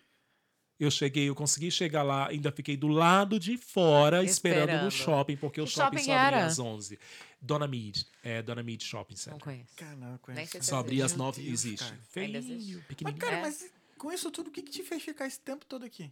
Eu 0.78 0.90
cheguei, 0.90 1.28
eu 1.28 1.34
consegui 1.34 1.70
chegar 1.70 2.02
lá, 2.02 2.28
ainda 2.28 2.52
fiquei 2.52 2.76
do 2.76 2.88
lado 2.88 3.38
de 3.40 3.56
fora 3.56 4.22
esperando, 4.22 4.82
no 4.82 4.88
Esperando. 4.88 4.90
shopping, 4.90 5.36
porque 5.36 5.58
o 5.60 5.64
Que 5.64 5.70
shopping, 5.70 5.96
shopping 5.98 6.04
só 6.04 6.12
abria 6.18 6.38
era? 6.38 6.46
às 6.46 6.58
11. 6.58 6.98
Dona 7.40 7.66
Mead, 7.66 8.06
é 8.22 8.42
Dona 8.42 8.62
Mead 8.62 8.82
Shopping 8.84 9.14
Não 9.14 9.18
Center. 9.18 9.38
conheço. 9.40 9.74
Cara, 9.76 9.96
não, 9.96 10.18
conheço. 10.18 10.62
Só 10.62 10.76
abria 10.78 11.04
às 11.06 11.12
Meu 11.12 11.18
9 11.24 11.40
Deus, 11.42 11.52
existe. 11.64 11.94
Feinho, 12.10 12.36
existe. 12.36 12.74
Mas, 12.76 12.84
pequenininho. 12.86 13.18
cara, 13.20 13.36
É. 13.36 13.40
mas 13.42 13.70
com 13.96 14.12
isso 14.12 14.30
tudo, 14.30 14.48
o 14.48 14.50
que, 14.50 14.62
que 14.62 14.70
te 14.70 14.82
fez 14.82 15.02
ficar 15.02 15.26
esse 15.26 15.40
tempo 15.40 15.64
todo 15.64 15.84
aqui? 15.84 16.10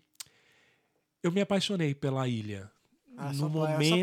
Eu 1.24 1.32
me 1.32 1.40
apaixonei 1.40 1.94
pela 1.94 2.28
ilha. 2.28 2.70
Ah, 3.16 3.32
no 3.32 3.46
é 3.46 3.48
momento, 3.48 3.78
mesmo 3.78 3.96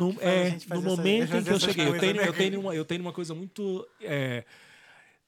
no, 0.00 0.14
que 0.14 0.20
faz 0.20 0.24
a 0.24 0.32
é, 0.32 0.50
no 0.68 0.76
essa- 0.76 0.80
momento 0.96 1.36
em 1.36 1.44
que 1.44 1.50
eu 1.50 1.60
cheguei, 1.60 1.86
eu 1.86 1.98
tenho, 2.00 2.14
né, 2.14 2.28
eu 2.28 2.32
tenho, 2.32 2.60
uma, 2.60 2.74
eu 2.74 2.84
tenho 2.84 3.00
uma 3.02 3.12
coisa 3.12 3.34
muito. 3.34 3.86
é, 4.00 4.44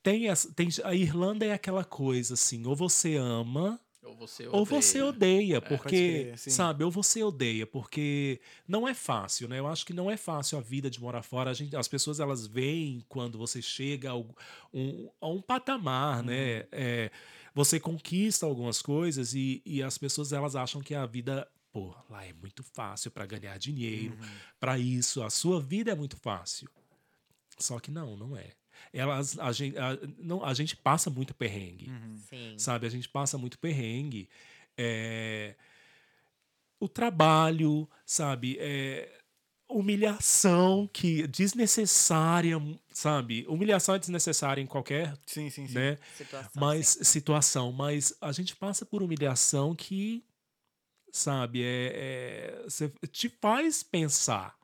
tem, 0.01 0.27
essa, 0.27 0.51
tem 0.53 0.69
a 0.83 0.95
Irlanda 0.95 1.45
é 1.45 1.51
aquela 1.51 1.83
coisa 1.83 2.33
assim, 2.33 2.65
ou 2.65 2.75
você 2.75 3.15
ama 3.15 3.79
Ou 4.03 4.15
você 4.15 4.47
ou 4.47 4.63
você 4.65 5.01
odeia, 5.01 5.59
pode 5.61 5.81
porque 5.81 6.33
sabe, 6.37 6.83
ou 6.83 6.89
você 6.91 7.23
odeia, 7.23 7.67
porque 7.67 8.39
não 8.67 8.87
é 8.87 8.93
fácil, 8.93 9.47
né? 9.49 9.59
Eu 9.59 9.67
acho 9.67 9.85
que 9.85 9.93
não 9.93 10.09
é 10.09 10.15
fácil 10.17 10.57
a 10.57 10.61
vida 10.61 10.89
de 10.89 11.01
morar 11.01 11.21
fora. 11.23 11.49
A 11.51 11.53
gente, 11.53 11.75
as 11.75 11.87
pessoas 11.87 12.19
elas 12.19 12.47
veem 12.47 13.03
quando 13.09 13.37
você 13.37 13.61
chega 13.61 14.11
a 14.11 14.15
um, 14.17 15.09
a 15.19 15.27
um 15.27 15.41
patamar, 15.41 16.19
Uhum. 16.19 16.25
né? 16.25 16.65
É, 16.71 17.11
você 17.55 17.79
conquista 17.79 18.45
algumas 18.45 18.81
coisas 18.83 19.33
e, 19.33 19.63
e 19.65 19.81
as 19.81 19.97
pessoas 19.97 20.31
elas 20.31 20.55
acham 20.55 20.79
que 20.81 20.93
a 20.93 21.05
vida 21.07 21.47
Pô, 21.71 21.93
lá 22.09 22.23
é 22.25 22.31
muito 22.31 22.63
fácil 22.63 23.11
para 23.11 23.25
ganhar 23.25 23.57
dinheiro, 23.57 24.13
Uhum. 24.15 24.27
para 24.59 24.77
isso, 24.79 25.21
a 25.23 25.29
sua 25.29 25.59
vida 25.59 25.91
é 25.91 25.95
muito 25.95 26.15
fácil. 26.15 26.69
Só 27.57 27.79
que 27.79 27.91
não, 27.91 28.15
não 28.15 28.37
é. 28.37 28.51
Elas, 28.93 29.37
a, 29.39 29.51
gente, 29.51 29.77
a, 29.77 29.97
não, 30.17 30.41
a 30.43 30.53
gente 30.53 30.75
passa 30.77 31.09
muito 31.09 31.33
perrengue 31.33 31.89
Uhum. 31.89 32.17
Sim. 32.29 32.55
sabe? 32.57 32.87
A 32.87 32.89
gente 32.89 33.09
passa 33.09 33.37
muito 33.37 33.57
perrengue. 33.59 34.29
É, 34.77 35.55
O 36.79 36.87
trabalho, 36.87 37.89
sabe? 38.05 38.57
É, 38.59 39.09
Humilhação 39.67 40.87
que 40.93 41.25
desnecessária, 41.27 42.55
sabe? 42.93 43.45
Humilhação 43.47 43.95
é 43.95 43.99
desnecessária 43.99 44.61
em 44.61 44.67
qualquer, 44.67 45.17
Sim, 45.25 45.49
sim, 45.49 45.67
sim. 45.67 45.73
né? 45.73 45.97
Situação. 46.15 46.51
Mas 46.55 46.87
sim. 46.89 47.03
situação, 47.03 47.71
mas 47.71 48.13
a 48.21 48.31
gente 48.31 48.55
passa 48.55 48.85
por 48.85 49.01
humilhação 49.01 49.75
que, 49.75 50.23
sabe, 51.11 51.63
é, 51.63 52.63
é- 52.65 52.69
cê- 52.69 52.93
te 53.11 53.27
faz 53.27 53.81
pensar. 53.81 54.55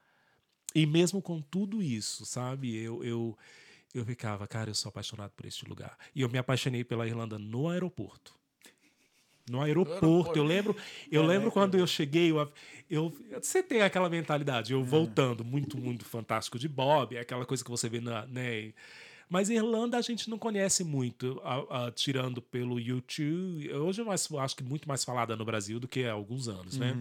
E 0.73 0.85
mesmo 0.85 1.21
com 1.21 1.41
tudo 1.41 1.81
isso, 1.81 2.25
sabe, 2.25 2.77
eu, 2.77 3.03
eu, 3.03 3.37
eu 3.93 4.05
ficava, 4.05 4.47
cara, 4.47 4.69
eu 4.69 4.75
sou 4.75 4.89
apaixonado 4.89 5.31
por 5.31 5.45
este 5.45 5.65
lugar. 5.65 5.97
E 6.15 6.21
eu 6.21 6.29
me 6.29 6.37
apaixonei 6.37 6.83
pela 6.83 7.07
Irlanda 7.07 7.37
no 7.37 7.67
aeroporto. 7.69 8.33
No 9.51 9.61
aeroporto, 9.61 10.05
aeroporto. 10.05 10.39
eu 10.39 10.43
lembro, 10.43 10.75
eu 11.11 11.23
É, 11.23 11.27
lembro 11.27 11.45
né, 11.47 11.51
quando 11.51 11.75
eu 11.77 11.85
cheguei, 11.85 12.31
eu, 12.31 12.51
eu, 12.89 13.13
você 13.41 13.61
tem 13.61 13.81
aquela 13.81 14.09
mentalidade, 14.09 14.71
eu 14.73 14.83
voltando, 14.83 15.43
muito, 15.43 15.77
muito 15.77 16.05
fantástico 16.05 16.57
de 16.57 16.67
Bob, 16.67 17.15
é 17.15 17.19
aquela 17.19 17.45
coisa 17.45 17.63
que 17.63 17.69
você 17.69 17.89
vê 17.89 17.99
na, 17.99 18.25
né, 18.27 18.73
mas 19.29 19.49
Irlanda 19.49 19.97
a 19.97 20.01
gente 20.01 20.29
não 20.29 20.37
conhece 20.37 20.83
muito, 20.83 21.39
a- 21.43 21.87
a- 21.87 21.91
tirando 21.91 22.41
pelo 22.41 22.79
YouTube. 22.79 23.73
Hoje 23.73 24.01
é 24.01 24.03
mais, 24.03 24.29
acho 24.31 24.55
que 24.55 24.63
muito 24.63 24.87
mais 24.87 25.03
falada 25.05 25.35
no 25.35 25.45
Brasil 25.45 25.79
do 25.79 25.87
que 25.87 26.03
há 26.05 26.11
alguns 26.13 26.47
anos, 26.49 26.77
né? 26.77 26.97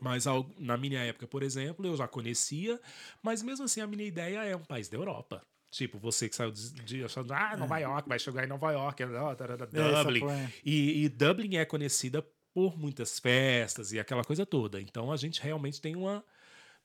Mas 0.00 0.26
ao- 0.26 0.50
na 0.58 0.76
minha 0.76 1.00
época, 1.00 1.26
por 1.26 1.42
exemplo, 1.42 1.86
eu 1.86 1.96
já 1.96 2.06
conhecia, 2.08 2.80
mas 3.22 3.42
mesmo 3.42 3.64
assim 3.64 3.80
a 3.80 3.86
minha 3.86 4.04
ideia 4.04 4.44
é 4.44 4.54
um 4.56 4.64
país 4.64 4.88
da 4.88 4.96
Europa. 4.96 5.42
Tipo, 5.76 5.98
você 5.98 6.26
que 6.26 6.34
saiu 6.34 6.50
de, 6.50 6.70
de 6.84 7.04
achando, 7.04 7.30
ah, 7.34 7.54
Nova 7.54 7.78
York, 7.78 8.08
vai 8.08 8.18
chegar 8.18 8.44
em 8.44 8.46
Nova 8.46 8.72
York, 8.72 9.02
tarara, 9.36 9.68
É, 9.74 9.92
essa 9.92 10.04
Dublin. 10.04 10.26
é. 10.30 10.50
E, 10.64 11.04
e 11.04 11.08
Dublin 11.10 11.56
é 11.56 11.66
conhecida 11.66 12.26
por 12.54 12.78
muitas 12.78 13.18
festas 13.18 13.92
e 13.92 13.98
aquela 14.00 14.24
coisa 14.24 14.46
toda. 14.46 14.80
Então 14.80 15.12
a 15.12 15.18
gente 15.18 15.38
realmente 15.42 15.78
tem 15.78 15.94
uma 15.94 16.24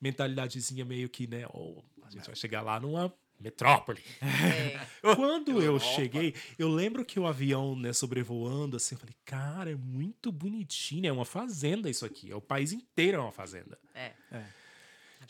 mentalidadezinha 0.01 0.83
meio 0.83 1.07
que, 1.07 1.25
né? 1.25 1.45
Oh, 1.53 1.81
a 2.03 2.09
gente 2.09 2.25
vai 2.25 2.35
chegar 2.35 2.61
lá 2.61 2.81
numa 2.81 3.13
metrópole. 3.39 4.01
É. 4.21 4.85
Quando 5.15 5.61
eu 5.61 5.79
cheguei, 5.79 6.35
eu 6.59 6.67
lembro 6.67 7.05
que 7.05 7.17
o 7.17 7.25
avião, 7.25 7.77
né, 7.77 7.93
sobrevoando, 7.93 8.75
assim, 8.75 8.95
eu 8.95 8.99
falei, 8.99 9.15
cara, 9.23 9.71
é 9.71 9.75
muito 9.75 10.33
bonitinho, 10.33 11.07
é 11.07 11.11
uma 11.13 11.23
fazenda 11.23 11.89
isso 11.89 12.05
aqui. 12.05 12.29
É 12.29 12.35
o 12.35 12.41
país 12.41 12.73
inteiro 12.73 13.19
é 13.19 13.21
uma 13.21 13.31
fazenda. 13.31 13.79
É. 13.95 14.11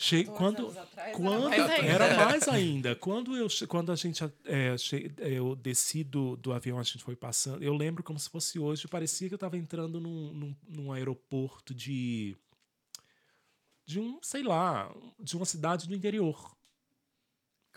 Che 0.03 0.23
14 0.23 0.31
quando 0.35 0.63
anos 0.65 0.77
atrás, 0.77 1.15
quando 1.15 1.49
era 1.53 1.67
mais 1.67 1.69
ainda. 1.79 1.93
era 1.93 2.15
mais 2.25 2.47
ainda. 2.47 2.95
Quando 2.95 3.37
eu 3.37 3.47
quando 3.67 3.91
a 3.91 3.95
gente 3.95 4.23
é, 4.45 4.75
che- 4.77 5.11
eu 5.19 5.55
desci 5.55 6.03
do, 6.03 6.35
do 6.37 6.51
avião, 6.51 6.79
a 6.79 6.83
gente 6.83 7.03
foi 7.03 7.15
passando. 7.15 7.61
Eu 7.63 7.75
lembro 7.75 8.01
como 8.03 8.17
se 8.17 8.27
fosse 8.29 8.57
hoje. 8.57 8.87
Parecia 8.87 9.27
que 9.27 9.33
eu 9.35 9.37
estava 9.37 9.57
entrando 9.57 9.99
num, 9.99 10.33
num, 10.33 10.55
num 10.67 10.91
aeroporto 10.91 11.73
de 11.73 12.35
de 13.85 13.99
um, 13.99 14.17
sei 14.23 14.41
lá, 14.41 14.91
de 15.19 15.35
uma 15.35 15.45
cidade 15.45 15.87
do 15.87 15.93
interior. 15.93 16.55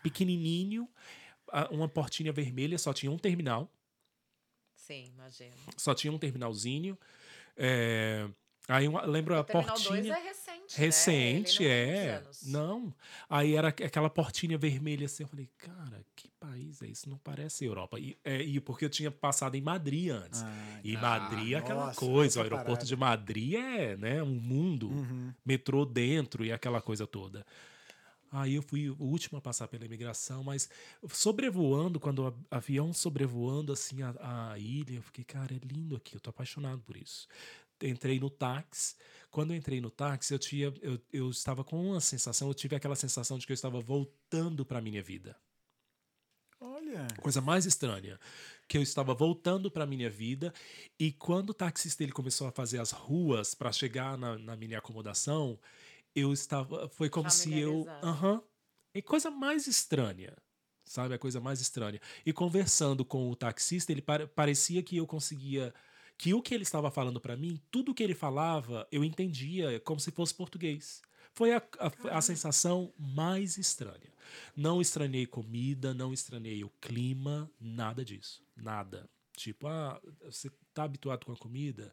Pequenininho, 0.02 0.88
uma 1.70 1.88
portinha 1.88 2.32
vermelha, 2.32 2.78
só 2.78 2.92
tinha 2.92 3.10
um 3.10 3.18
terminal 3.18 3.70
Sim, 4.76 5.06
imagino. 5.14 5.54
só 5.76 5.94
tinha 5.94 6.12
um 6.12 6.18
terminalzinho. 6.18 6.98
É, 7.56 8.28
aí 8.68 8.88
uma, 8.88 9.04
lembro 9.04 9.34
a 9.36 9.40
O 9.40 9.44
Terminal 9.44 9.74
2 9.76 9.86
portinha. 9.86 10.14
é 10.16 10.22
recente, 10.22 10.78
Recente, 10.78 11.62
né? 11.62 11.68
Ele 11.68 12.14
não 12.14 12.22
tem 12.22 12.28
é. 12.28 12.30
Não. 12.50 12.94
Aí 13.28 13.54
era 13.54 13.68
aqu- 13.68 13.84
aquela 13.84 14.08
portinha 14.10 14.56
vermelha 14.56 15.06
assim. 15.06 15.22
Eu 15.24 15.28
falei, 15.28 15.48
cara, 15.58 16.04
que 16.16 16.28
país 16.40 16.80
é 16.82 16.86
isso? 16.86 17.08
Não 17.08 17.18
parece 17.18 17.64
Europa. 17.64 17.98
E, 18.00 18.16
é, 18.24 18.42
e 18.42 18.58
porque 18.60 18.84
eu 18.84 18.90
tinha 18.90 19.10
passado 19.10 19.54
em 19.54 19.60
Madrid 19.60 20.10
antes. 20.10 20.42
Ah, 20.42 20.80
e 20.82 20.96
Ah, 20.96 21.00
Madrid 21.00 21.52
é 21.52 21.56
aquela 21.56 21.86
nossa, 21.86 21.98
coisa. 22.00 22.40
O 22.40 22.42
aeroporto 22.42 22.70
parada. 22.70 22.86
de 22.86 22.96
Madrid 22.96 23.54
é 23.54 23.96
né, 23.96 24.22
um 24.22 24.26
mundo. 24.34 24.88
Uhum. 24.88 25.32
Metrô 25.44 25.84
dentro 25.84 26.44
e 26.44 26.50
aquela 26.52 26.80
coisa 26.80 27.06
toda. 27.06 27.44
Aí 28.32 28.56
eu 28.56 28.62
fui 28.62 28.90
o 28.90 28.96
último 28.98 29.38
a 29.38 29.40
passar 29.40 29.68
pela 29.68 29.84
imigração, 29.84 30.42
mas 30.42 30.68
sobrevoando, 31.08 32.00
quando 32.00 32.26
o 32.26 32.34
avião 32.50 32.92
sobrevoando 32.92 33.72
assim 33.72 34.02
a, 34.02 34.52
a 34.52 34.58
ilha, 34.58 34.96
eu 34.96 35.02
fiquei, 35.02 35.22
cara, 35.24 35.54
é 35.54 35.60
lindo 35.64 35.94
aqui, 35.94 36.16
eu 36.16 36.20
tô 36.20 36.30
apaixonado 36.30 36.80
por 36.82 36.96
isso. 36.96 37.28
Entrei 37.82 38.18
no 38.18 38.30
táxi. 38.30 38.96
Quando 39.30 39.52
eu 39.52 39.56
entrei 39.56 39.80
no 39.80 39.90
táxi, 39.90 40.32
eu 40.32 40.38
tinha, 40.38 40.72
eu, 40.80 41.00
eu 41.12 41.30
estava 41.30 41.64
com 41.64 41.90
uma 41.90 42.00
sensação, 42.00 42.48
eu 42.48 42.54
tive 42.54 42.76
aquela 42.76 42.96
sensação 42.96 43.36
de 43.36 43.46
que 43.46 43.52
eu 43.52 43.54
estava 43.54 43.80
voltando 43.80 44.64
para 44.64 44.80
minha 44.80 45.02
vida. 45.02 45.36
Olha. 46.60 47.08
Coisa 47.20 47.40
mais 47.40 47.66
estranha, 47.66 48.18
que 48.68 48.78
eu 48.78 48.82
estava 48.82 49.12
voltando 49.12 49.70
para 49.70 49.84
minha 49.84 50.08
vida 50.08 50.52
e 50.98 51.12
quando 51.12 51.50
o 51.50 51.54
taxista 51.54 52.02
ele 52.02 52.12
começou 52.12 52.46
a 52.46 52.52
fazer 52.52 52.78
as 52.78 52.90
ruas 52.90 53.54
para 53.54 53.70
chegar 53.72 54.16
na, 54.16 54.38
na 54.38 54.56
minha 54.56 54.78
acomodação, 54.78 55.58
eu 56.14 56.32
estava, 56.32 56.88
foi 56.88 57.10
como 57.10 57.28
se 57.30 57.58
eu, 57.58 57.84
aham, 58.02 58.42
é 58.94 59.02
coisa 59.02 59.30
mais 59.30 59.66
estranha, 59.66 60.34
sabe, 60.84 61.14
a 61.14 61.18
coisa 61.18 61.40
mais 61.40 61.60
estranha. 61.60 62.00
E 62.24 62.32
conversando 62.32 63.04
com 63.04 63.30
o 63.30 63.36
taxista, 63.36 63.92
ele 63.92 64.00
pare- 64.00 64.26
parecia 64.28 64.82
que 64.82 64.96
eu 64.96 65.06
conseguia 65.06 65.74
que 66.16 66.32
o 66.34 66.42
que 66.42 66.54
ele 66.54 66.62
estava 66.62 66.90
falando 66.90 67.20
para 67.20 67.36
mim, 67.36 67.60
tudo 67.70 67.94
que 67.94 68.02
ele 68.02 68.14
falava, 68.14 68.86
eu 68.90 69.02
entendia 69.02 69.80
como 69.80 70.00
se 70.00 70.10
fosse 70.10 70.34
português. 70.34 71.02
Foi 71.32 71.52
a, 71.52 71.62
a, 71.78 72.18
a 72.18 72.20
sensação 72.22 72.92
mais 72.96 73.58
estranha. 73.58 74.12
Não 74.56 74.80
estranhei 74.80 75.26
comida, 75.26 75.92
não 75.92 76.12
estranhei 76.12 76.62
o 76.64 76.70
clima, 76.80 77.50
nada 77.60 78.04
disso. 78.04 78.42
Nada. 78.56 79.08
Tipo, 79.36 79.66
ah, 79.66 80.00
você 80.24 80.50
tá 80.72 80.84
habituado 80.84 81.26
com 81.26 81.32
a 81.32 81.36
comida? 81.36 81.92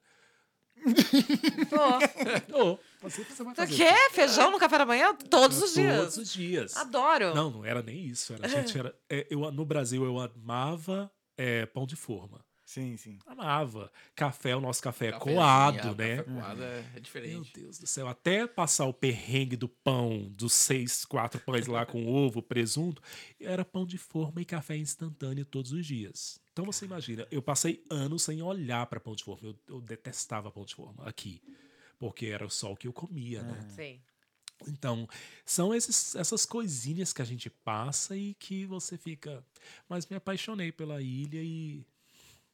Tô. 1.69 2.55
Ô, 2.73 2.79
você, 3.01 3.25
Tu 3.25 3.43
fazer. 3.55 3.75
quer 3.75 4.11
feijão 4.11 4.51
no 4.51 4.59
café 4.59 4.77
da 4.77 4.85
manhã? 4.85 5.13
Todos 5.15 5.57
os 5.57 5.73
Todos 5.73 5.73
dias. 5.73 6.17
os 6.17 6.33
dias. 6.33 6.77
Adoro. 6.77 7.33
Não, 7.35 7.49
não 7.49 7.65
era 7.65 7.81
nem 7.81 8.05
isso. 8.05 8.33
Era, 8.33 8.47
gente, 8.47 8.77
era, 8.79 8.95
é, 9.09 9.27
eu, 9.29 9.51
no 9.51 9.65
Brasil, 9.65 10.03
eu 10.03 10.19
amava 10.19 11.11
é, 11.37 11.65
pão 11.65 11.85
de 11.85 11.95
forma. 11.95 12.45
Sim, 12.71 12.95
sim. 12.95 13.19
Amava. 13.25 13.91
Café, 14.15 14.55
o 14.55 14.61
nosso 14.61 14.81
café 14.81 15.07
é 15.07 15.11
coado, 15.11 15.89
ah, 15.89 15.93
né? 15.93 16.17
Café 16.17 16.23
coado 16.23 16.63
é, 16.63 16.79
é 16.79 16.89
Meu 16.93 17.01
diferente. 17.01 17.51
Deus 17.53 17.77
do 17.77 17.85
céu, 17.85 18.07
até 18.07 18.47
passar 18.47 18.85
o 18.85 18.93
perrengue 18.93 19.57
do 19.57 19.67
pão, 19.67 20.31
dos 20.31 20.53
seis, 20.53 21.03
quatro 21.03 21.37
pães 21.41 21.67
lá 21.67 21.85
com 21.85 22.07
ovo, 22.07 22.41
presunto, 22.41 23.01
era 23.41 23.65
pão 23.65 23.85
de 23.85 23.97
forma 23.97 24.41
e 24.41 24.45
café 24.45 24.77
instantâneo 24.77 25.43
todos 25.43 25.73
os 25.73 25.85
dias. 25.85 26.39
Então 26.53 26.63
você 26.63 26.85
imagina, 26.85 27.27
eu 27.29 27.41
passei 27.41 27.83
anos 27.89 28.23
sem 28.23 28.41
olhar 28.41 28.85
para 28.85 29.01
pão 29.01 29.15
de 29.15 29.23
forma. 29.25 29.49
Eu, 29.49 29.59
eu 29.67 29.81
detestava 29.81 30.49
pão 30.49 30.63
de 30.63 30.73
forma 30.73 31.03
aqui, 31.05 31.41
porque 31.99 32.27
era 32.27 32.49
só 32.49 32.71
o 32.71 32.77
que 32.77 32.87
eu 32.87 32.93
comia, 32.93 33.43
né? 33.43 33.67
Sim. 33.75 34.01
Então, 34.67 35.07
são 35.45 35.73
esses, 35.73 36.15
essas 36.15 36.45
coisinhas 36.45 37.13
que 37.13 37.21
a 37.21 37.25
gente 37.25 37.49
passa 37.49 38.15
e 38.15 38.33
que 38.35 38.65
você 38.65 38.97
fica. 38.97 39.43
Mas 39.87 40.05
me 40.07 40.15
apaixonei 40.15 40.71
pela 40.71 41.01
ilha 41.01 41.41
e. 41.41 41.85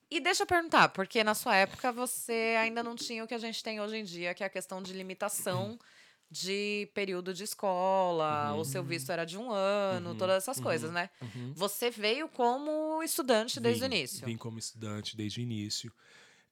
E 0.09 0.19
deixa 0.21 0.43
eu 0.43 0.47
perguntar, 0.47 0.89
porque 0.89 1.23
na 1.23 1.33
sua 1.35 1.55
época 1.55 1.91
você 1.91 2.55
ainda 2.59 2.81
não 2.81 2.95
tinha 2.95 3.23
o 3.23 3.27
que 3.27 3.33
a 3.33 3.37
gente 3.37 3.61
tem 3.61 3.81
hoje 3.81 3.97
em 3.97 4.03
dia, 4.03 4.33
que 4.33 4.41
é 4.43 4.47
a 4.47 4.49
questão 4.49 4.81
de 4.81 4.93
limitação 4.93 5.77
de 6.29 6.89
período 6.93 7.33
de 7.33 7.43
escola, 7.43 8.53
o 8.55 8.63
seu 8.65 8.83
visto 8.83 9.11
era 9.11 9.25
de 9.25 9.37
um 9.37 9.49
ano, 9.51 10.11
Uhum, 10.11 10.17
todas 10.17 10.37
essas 10.43 10.57
uhum, 10.57 10.63
coisas, 10.63 10.91
né? 10.91 11.09
uhum. 11.21 11.53
Você 11.55 11.89
veio 11.89 12.27
como 12.29 13.01
estudante 13.03 13.59
desde 13.59 13.83
o 13.85 13.89
Vim- 13.89 13.95
início. 13.95 14.25
Vim 14.25 14.37
como 14.37 14.59
estudante 14.59 15.15
desde 15.15 15.39
o 15.39 15.43
início. 15.43 15.91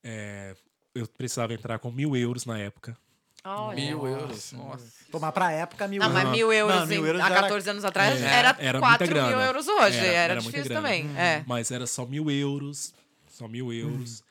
É, 0.04 0.56
eu 0.94 1.08
precisava 1.08 1.54
entrar 1.54 1.80
com 1.80 1.92
mil 1.92 2.16
euros 2.16 2.46
na 2.46 2.58
época. 2.60 2.98
Olha. 3.44 3.76
Mil 3.76 4.08
euros. 4.08 4.52
Nossa. 4.54 4.86
Mas 5.20 5.34
pra 5.34 5.52
época, 5.52 5.88
mil 5.88 6.00
Não, 6.02 6.10
mas 6.10 6.24
euros. 6.24 6.38
mil 6.38 6.54
euros, 6.54 6.76
Não, 6.80 6.88
mil 6.88 7.04
em- 7.04 7.08
euros 7.08 7.22
há 7.22 7.26
era- 7.28 7.42
14 7.42 7.70
anos 7.70 7.86
atrás 7.86 8.22
É, 8.22 8.26
era, 8.26 8.56
era 8.60 8.80
muita 8.80 8.98
4 8.98 9.06
mil 9.08 9.14
grana. 9.28 9.46
euros 9.46 9.68
hoje. 9.68 9.98
Era- 9.98 10.08
Era, 10.08 10.34
era 10.34 10.42
difícil 10.42 10.74
também. 10.74 11.10
É. 11.18 11.44
Mas 11.46 11.70
era 11.72 11.86
só 11.86 12.06
mil 12.06 12.30
euros. 12.32 12.94
Só 13.36 13.48
mil 13.48 13.72
euros. 13.74 14.24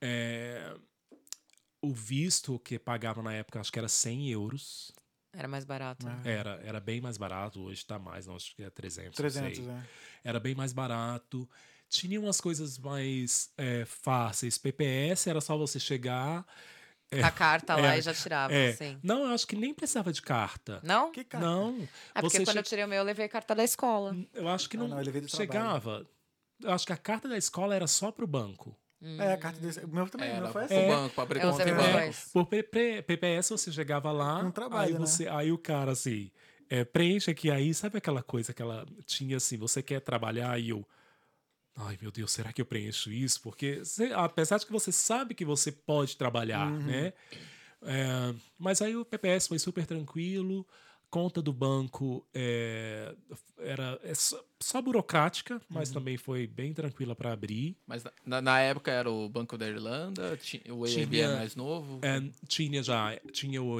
É, 0.00 0.74
o 1.80 1.92
visto 1.92 2.58
que 2.60 2.78
pagava 2.78 3.22
na 3.22 3.32
época, 3.32 3.60
acho 3.60 3.72
que 3.72 3.78
era 3.78 3.88
100 3.88 4.30
euros. 4.30 4.92
Era 5.34 5.48
mais 5.48 5.64
barato. 5.64 6.06
Ah. 6.06 6.20
Era, 6.24 6.60
era 6.62 6.78
bem 6.80 7.00
mais 7.00 7.16
barato. 7.16 7.60
Hoje 7.62 7.84
tá 7.84 7.98
mais, 7.98 8.26
não, 8.26 8.36
acho 8.36 8.54
que 8.54 8.62
é 8.62 8.70
300. 8.70 9.16
300, 9.16 9.58
não 9.58 9.64
sei. 9.66 9.74
né? 9.74 9.86
Era 10.22 10.38
bem 10.38 10.54
mais 10.54 10.72
barato. 10.72 11.48
Tinha 11.88 12.20
umas 12.20 12.40
coisas 12.40 12.78
mais 12.78 13.50
é, 13.56 13.84
fáceis. 13.84 14.58
PPS 14.58 15.26
era 15.28 15.40
só 15.40 15.56
você 15.56 15.80
chegar. 15.80 16.46
A 17.22 17.30
carta 17.30 17.76
lá 17.76 17.94
É, 17.94 17.98
e 17.98 18.02
já 18.02 18.14
tirava, 18.14 18.54
É, 18.54 18.72
sim. 18.72 18.98
não, 19.02 19.24
eu 19.24 19.34
acho 19.34 19.46
que 19.46 19.54
nem 19.54 19.74
precisava 19.74 20.10
de 20.12 20.22
carta. 20.22 20.80
Não? 20.82 21.12
Que 21.12 21.22
cara? 21.24 21.44
Não. 21.44 21.86
É 22.14 22.22
porque 22.22 22.38
você 22.38 22.44
quando 22.44 22.56
eu 22.56 22.62
che- 22.64 22.70
tirei 22.70 22.84
o 22.84 22.88
meu, 22.88 22.98
eu 22.98 23.04
levei 23.04 23.28
carta 23.28 23.54
da 23.54 23.62
escola. 23.62 24.16
Eu 24.32 24.48
acho 24.48 24.66
que 24.70 24.78
Ah, 24.78 24.80
não, 24.80 24.88
não, 24.88 24.98
eu 24.98 25.04
levei 25.04 25.20
do 25.20 25.28
chegava. 25.28 26.08
Eu 26.60 26.70
acho 26.72 26.86
que 26.86 26.92
a 26.92 26.96
carta 26.96 27.28
da 27.28 27.36
escola 27.36 27.74
era 27.74 27.86
só 27.86 28.10
pro 28.10 28.26
banco. 28.26 28.76
É, 29.18 29.32
a 29.32 29.36
carta 29.36 29.60
desse. 29.60 29.80
O 29.84 29.88
meu 29.88 30.08
também, 30.08 30.28
Era 30.30 30.42
meu 30.42 30.52
foi 30.52 30.62
assim. 30.64 30.86
banco, 30.86 31.14
pra 31.14 31.24
abrir 31.24 31.42
Eu 31.42 31.50
conta 31.50 31.64
dois. 31.64 32.30
Por 32.32 32.46
P- 32.46 32.62
P- 32.62 33.02
PPS 33.02 33.50
você 33.50 33.72
chegava 33.72 34.12
lá, 34.12 34.38
Um 34.40 34.50
trabalho, 34.52 34.86
aí 34.86 34.92
né? 34.92 34.98
você, 34.98 35.26
aí 35.26 35.50
o 35.50 35.58
cara 35.58 35.90
assim, 35.92 36.30
é, 36.70 36.84
preenche 36.84 37.30
aqui 37.30 37.50
aí, 37.50 37.74
sabe 37.74 37.98
aquela 37.98 38.22
coisa 38.22 38.54
que 38.54 38.62
ela 38.62 38.86
tinha 39.04 39.38
assim, 39.38 39.56
você 39.56 39.82
quer 39.82 40.00
trabalhar 40.00 40.58
e 40.58 40.68
eu 40.70 40.86
Ai, 41.74 41.98
meu 42.02 42.10
Deus, 42.12 42.30
será 42.30 42.52
que 42.52 42.60
eu 42.60 42.66
preencho 42.66 43.10
isso? 43.10 43.40
Porque 43.40 43.78
você- 43.78 44.12
apesar 44.12 44.58
de 44.58 44.66
que 44.66 44.72
você 44.72 44.92
sabe 44.92 45.34
que 45.34 45.44
você 45.44 45.72
pode 45.72 46.16
trabalhar, 46.18 46.70
Uhum. 46.70 46.82
né? 46.82 47.14
É, 47.84 48.34
mas 48.58 48.80
aí 48.82 48.94
o 48.94 49.04
PPS 49.06 49.48
foi 49.48 49.58
super 49.58 49.86
tranquilo, 49.86 50.66
conta 51.12 51.42
do 51.42 51.52
banco 51.52 52.26
é, 52.32 53.14
era 53.58 54.00
é 54.02 54.14
só, 54.14 54.42
só 54.58 54.80
burocrática, 54.80 55.60
mas 55.68 55.88
Uhum. 55.90 55.94
também 55.94 56.16
foi 56.16 56.46
bem 56.46 56.72
tranquila 56.72 57.14
para 57.14 57.30
abrir. 57.34 57.76
Mas 57.86 58.02
na- 58.24 58.40
na, 58.40 58.60
época 58.60 58.90
era 58.90 59.10
o 59.10 59.28
Banco 59.28 59.58
da 59.58 59.68
Irlanda, 59.68 60.38
o 60.70 60.84
AIB 60.86 61.06
Tinha- 61.10 61.24
é 61.26 61.36
mais 61.36 61.54
novo. 61.54 62.00
É, 62.02 62.18
tinha 62.48 62.82
já 62.82 63.14
tinha 63.30 63.62
o, 63.62 63.76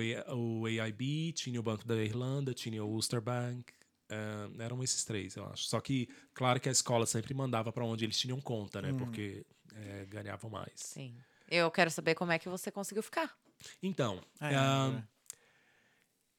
o 0.61 0.67
AIB, 0.67 1.33
tinha 1.33 1.59
o 1.59 1.63
Banco 1.63 1.87
da 1.87 1.97
Irlanda, 1.97 2.53
tinha 2.53 2.85
o 2.85 2.89
Ulster 2.89 3.21
Bank. 3.23 3.73
é, 4.11 4.63
eram 4.63 4.83
esses 4.85 5.03
três, 5.07 5.35
eu 5.37 5.47
acho. 5.47 5.65
Só 5.65 5.81
que, 5.81 6.07
claro 6.35 6.61
que 6.61 6.69
a 6.69 6.73
escola 6.73 7.07
sempre 7.07 7.33
mandava 7.33 7.73
para 7.73 7.83
onde 7.83 8.05
eles 8.05 8.19
tinham 8.21 8.39
conta, 8.43 8.83
né? 8.83 8.93
Porque 8.93 9.43
é, 9.75 10.05
ganhavam 10.05 10.51
mais. 10.51 10.73
Sim. 10.77 11.17
Eu 11.51 11.71
quero 11.71 11.91
saber 11.91 12.15
como 12.15 12.31
é 12.31 12.39
que 12.39 12.47
você 12.47 12.71
conseguiu 12.71 13.03
ficar. 13.03 13.35
Então, 13.83 14.21
É, 14.39 14.55
ah, 14.55 15.03
é. 15.03 15.13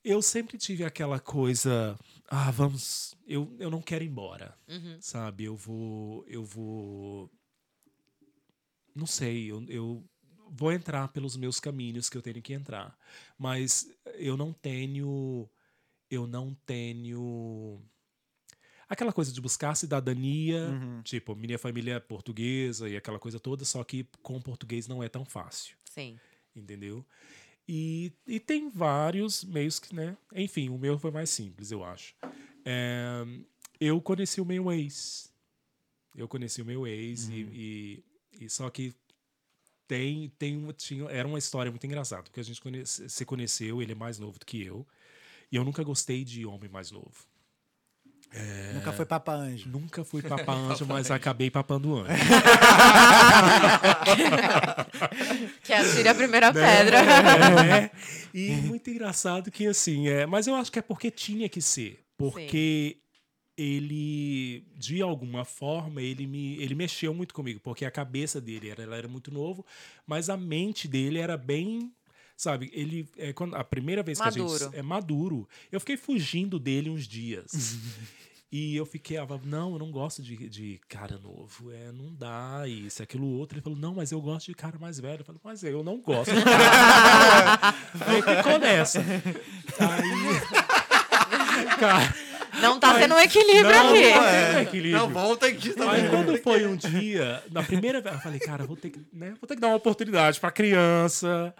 Eu 0.03 0.21
sempre 0.21 0.57
tive 0.57 0.83
aquela 0.83 1.19
coisa. 1.19 1.97
Ah, 2.27 2.51
vamos. 2.51 3.15
Eu, 3.27 3.55
eu 3.59 3.69
não 3.69 3.81
quero 3.81 4.03
ir 4.03 4.07
embora. 4.07 4.57
Uhum. 4.67 4.97
Sabe? 4.99 5.45
Eu 5.45 5.55
vou. 5.55 6.25
Eu 6.27 6.43
vou. 6.43 7.31
Não 8.95 9.05
sei. 9.05 9.51
Eu, 9.51 9.63
eu 9.69 10.03
vou 10.49 10.71
entrar 10.71 11.07
pelos 11.09 11.37
meus 11.37 11.59
caminhos 11.59 12.09
que 12.09 12.17
eu 12.17 12.21
tenho 12.21 12.41
que 12.41 12.53
entrar. 12.53 12.97
Mas 13.37 13.89
eu 14.15 14.35
não 14.35 14.51
tenho. 14.51 15.49
Eu 16.09 16.27
não 16.27 16.53
tenho. 16.65 17.81
Aquela 18.89 19.13
coisa 19.13 19.31
de 19.31 19.41
buscar 19.41 19.73
cidadania. 19.75 20.67
Uhum. 20.69 21.01
Tipo, 21.01 21.35
minha 21.35 21.57
família 21.57 21.95
é 21.95 21.99
portuguesa 21.99 22.89
e 22.89 22.97
aquela 22.97 23.17
coisa 23.17 23.39
toda, 23.39 23.63
só 23.63 23.83
que 23.83 24.03
com 24.21 24.39
português 24.41 24.87
não 24.87 25.01
é 25.01 25.09
tão 25.09 25.25
fácil 25.25 25.75
Sim. 25.85 26.19
entendeu? 26.55 27.05
E, 27.67 28.11
e 28.27 28.39
tem 28.39 28.69
vários 28.69 29.43
meios 29.43 29.79
que, 29.79 29.95
né? 29.95 30.17
Enfim, 30.35 30.69
o 30.69 30.77
meu 30.77 30.97
foi 30.99 31.11
mais 31.11 31.29
simples, 31.29 31.71
eu 31.71 31.83
acho. 31.83 32.13
É, 32.65 33.23
eu 33.79 34.01
conheci 34.01 34.41
o 34.41 34.45
meu 34.45 34.71
ex. 34.71 35.31
Eu 36.15 36.27
conheci 36.27 36.61
o 36.61 36.65
meu 36.65 36.85
ex 36.85 37.29
e, 37.29 37.33
e, 37.33 38.03
e 38.45 38.49
só 38.49 38.69
que 38.69 38.93
tem, 39.87 40.29
tem 40.37 40.57
uma- 40.57 40.73
tinha, 40.73 41.05
era 41.05 41.27
uma 41.27 41.39
história 41.39 41.71
muito 41.71 41.85
engraçada, 41.85 42.23
porque 42.23 42.39
a 42.39 42.43
gente 42.43 42.61
conhece- 42.61 43.07
se 43.09 43.25
conheceu, 43.25 43.81
ele 43.81 43.93
é 43.93 43.95
mais 43.95 44.19
novo 44.19 44.37
do 44.39 44.45
que 44.45 44.63
eu. 44.63 44.85
E 45.51 45.55
eu 45.55 45.63
nunca 45.63 45.83
gostei 45.83 46.23
de 46.23 46.45
homem 46.45 46.69
mais 46.69 46.91
novo. 46.91 47.25
Nunca 48.73 48.91
foi 48.91 49.05
Papa 49.05 49.33
Anjo. 49.33 49.69
Nunca 49.69 50.03
fui 50.03 50.21
papar 50.23 50.55
anjo, 50.55 50.85
mas 50.87 51.11
acabei 51.11 51.51
papando 51.51 51.99
anjo. 51.99 52.13
Que 55.63 55.73
atire 55.73 56.09
a 56.09 56.15
primeira 56.15 56.53
pedra. 56.53 56.99
É, 56.99 57.91
e 58.33 58.51
muito 58.51 58.89
engraçado 58.89 59.51
que 59.51 59.67
assim, 59.67 60.07
é, 60.07 60.25
mas 60.25 60.47
eu 60.47 60.55
acho 60.55 60.71
que 60.71 60.79
é 60.79 60.81
porque 60.81 61.11
tinha 61.11 61.47
que 61.47 61.61
ser, 61.61 62.03
porque 62.17 62.97
ele 63.55 64.65
de 64.75 65.01
alguma 65.01 65.45
forma 65.45 66.01
ele 66.01 66.25
me 66.25 66.61
ele 66.61 66.75
mexeu 66.75 67.13
muito 67.13 67.33
comigo, 67.33 67.59
porque 67.59 67.85
a 67.85 67.91
cabeça 67.91 68.41
dele 68.41 68.69
era, 68.69 68.83
ela 68.83 68.95
era 68.95 69.07
muito 69.07 69.31
novo, 69.31 69.65
mas 70.07 70.29
a 70.29 70.37
mente 70.37 70.87
dele 70.87 71.19
era 71.19 71.37
bem 71.37 71.91
Sabe, 72.35 72.69
ele 72.73 73.07
é 73.17 73.31
quando 73.31 73.55
a 73.55 73.63
primeira 73.63 74.01
vez 74.03 74.17
que 74.17 74.23
a 74.23 74.25
Maduro. 74.25 74.57
gente 74.57 74.75
é 74.75 74.81
maduro. 74.81 75.47
Eu 75.71 75.79
fiquei 75.79 75.95
fugindo 75.97 76.59
dele 76.59 76.89
uns 76.89 77.07
dias. 77.07 77.77
E 78.51 78.75
eu 78.75 78.85
fiquei, 78.85 79.17
ah, 79.17 79.25
não, 79.43 79.73
eu 79.73 79.79
não 79.79 79.89
gosto 79.91 80.21
de, 80.21 80.47
de 80.47 80.79
cara 80.87 81.17
novo. 81.17 81.71
É, 81.71 81.91
não 81.91 82.13
dá, 82.13 82.63
isso, 82.67 83.01
aquilo, 83.01 83.25
outro. 83.27 83.57
Ele 83.57 83.63
falou, 83.63 83.79
não, 83.79 83.95
mas 83.95 84.11
eu 84.11 84.21
gosto 84.21 84.45
de 84.45 84.53
cara 84.53 84.77
mais 84.77 84.99
velho. 84.99 85.21
Eu 85.21 85.25
falei, 85.25 85.41
mas 85.43 85.63
eu 85.63 85.83
não 85.83 85.99
gosto 85.99 86.31
de 86.35 86.43
cara 86.43 87.73
Aí 88.05 88.21
ficou 88.21 88.59
nessa. 88.59 88.99
Aí. 88.99 90.83
Cara, 91.79 92.13
Não 92.61 92.79
tá 92.79 92.97
tendo 92.99 93.15
um 93.15 93.19
equilíbrio 93.19 93.63
não, 93.71 93.89
aqui. 93.89 94.13
não 94.13 94.23
é 94.25 94.61
equilíbrio. 94.61 94.97
Não, 94.97 95.09
volta 95.09 95.47
aqui 95.47 95.69
Aí 95.69 95.73
também. 95.75 96.09
quando 96.09 96.37
foi 96.41 96.65
um 96.67 96.75
dia, 96.75 97.43
na 97.51 97.63
primeira 97.63 98.01
vez, 98.01 98.15
eu 98.15 98.21
falei, 98.21 98.39
cara, 98.39 98.65
vou 98.65 98.75
ter 98.75 98.89
que, 98.89 99.01
né, 99.11 99.33
vou 99.39 99.47
ter 99.47 99.55
que 99.55 99.61
dar 99.61 99.67
uma 99.67 99.75
oportunidade 99.77 100.39
pra 100.39 100.51
criança. 100.51 101.53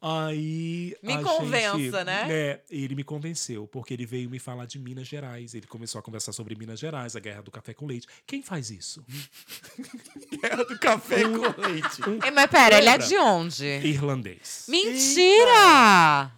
Aí. 0.00 0.94
Me 1.02 1.12
a 1.14 1.22
convença, 1.22 1.76
gente, 1.76 2.04
né? 2.04 2.26
É, 2.30 2.60
ele 2.70 2.94
me 2.94 3.02
convenceu, 3.02 3.66
porque 3.66 3.92
ele 3.94 4.06
veio 4.06 4.30
me 4.30 4.38
falar 4.38 4.64
de 4.64 4.78
Minas 4.78 5.08
Gerais. 5.08 5.54
Ele 5.54 5.66
começou 5.66 5.98
a 5.98 6.02
conversar 6.02 6.32
sobre 6.32 6.54
Minas 6.54 6.78
Gerais, 6.78 7.16
a 7.16 7.20
guerra 7.20 7.42
do 7.42 7.50
café 7.50 7.74
com 7.74 7.84
leite. 7.84 8.06
Quem 8.24 8.40
faz 8.40 8.70
isso? 8.70 9.04
Guerra 10.40 10.64
do 10.64 10.78
café 10.78 11.22
com 11.24 11.60
leite. 11.62 12.00
É, 12.24 12.30
Mas 12.30 12.46
pera, 12.48 12.78
ele 12.78 12.88
é 12.88 12.92
Lembra? 12.92 13.06
de 13.08 13.16
onde? 13.16 13.64
Irlandês. 13.66 14.66
Mentira! 14.68 16.30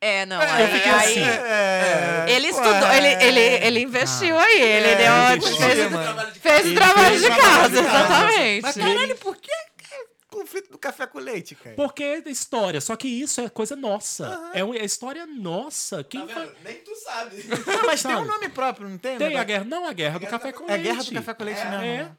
É, 0.00 0.24
não. 0.26 0.40
aí, 0.40 0.66
fiquei 0.68 0.92
aí- 0.92 1.22
assim. 1.24 2.32
Ele 2.32 2.46
estudou, 2.48 2.92
ele, 2.92 3.08
ele, 3.24 3.40
ele 3.66 3.80
investiu 3.80 4.38
aí. 4.38 4.62
Ele 4.62 4.94
deu, 4.94 5.36
investiu. 5.36 5.56
fez, 5.66 5.88
Trabalho 5.90 6.32
de 6.32 6.38
fez 6.38 6.60
o 6.64 6.68
Ele 6.68 6.74
trabalho 6.76 7.08
fez 7.08 7.20
de 7.20 7.26
o 7.26 7.34
trabalho 7.34 7.58
casa, 7.58 7.68
de 7.68 7.88
casa. 7.88 7.98
exatamente. 7.98 8.62
Mas 8.62 8.76
caralho, 8.76 9.16
por 9.16 9.36
que 9.36 9.50
é 9.50 9.67
conflito 10.40 10.70
do 10.70 10.78
café 10.78 11.06
com 11.06 11.18
leite, 11.18 11.54
cara? 11.54 11.74
Porque 11.74 12.02
é 12.02 12.30
história, 12.30 12.80
só 12.80 12.96
que 12.96 13.08
isso 13.08 13.40
é 13.40 13.48
coisa 13.48 13.74
nossa. 13.74 14.50
É 14.54 14.62
uma 14.62 14.76
é 14.76 14.84
história 14.84 15.26
nossa. 15.26 16.04
Quem 16.04 16.26
Tá 16.26 16.34
vendo? 16.34 16.52
Nem 16.64 16.76
tu 16.76 16.94
sabe. 16.96 17.44
Não, 17.44 17.56
mas 17.86 18.02
tem 18.02 18.12
Sabe? 18.12 18.22
um 18.22 18.26
nome 18.26 18.48
próprio, 18.48 18.88
não 18.88 18.98
tem? 18.98 19.18
Tem 19.18 19.36
a 19.36 19.44
guerra. 19.44 19.64
Não, 19.64 19.86
a 19.86 19.92
guerra 19.92 20.18
do 20.18 20.26
café 20.26 20.52
com 20.52 20.64
É 20.64 20.76
leite. 20.76 20.82
guerra 20.84 21.02
do 21.04 21.12
café 21.12 21.34
com 21.34 21.44
leite 21.44 21.64
mesmo. 21.64 21.84
É. 21.84 22.02
né? 22.04 22.16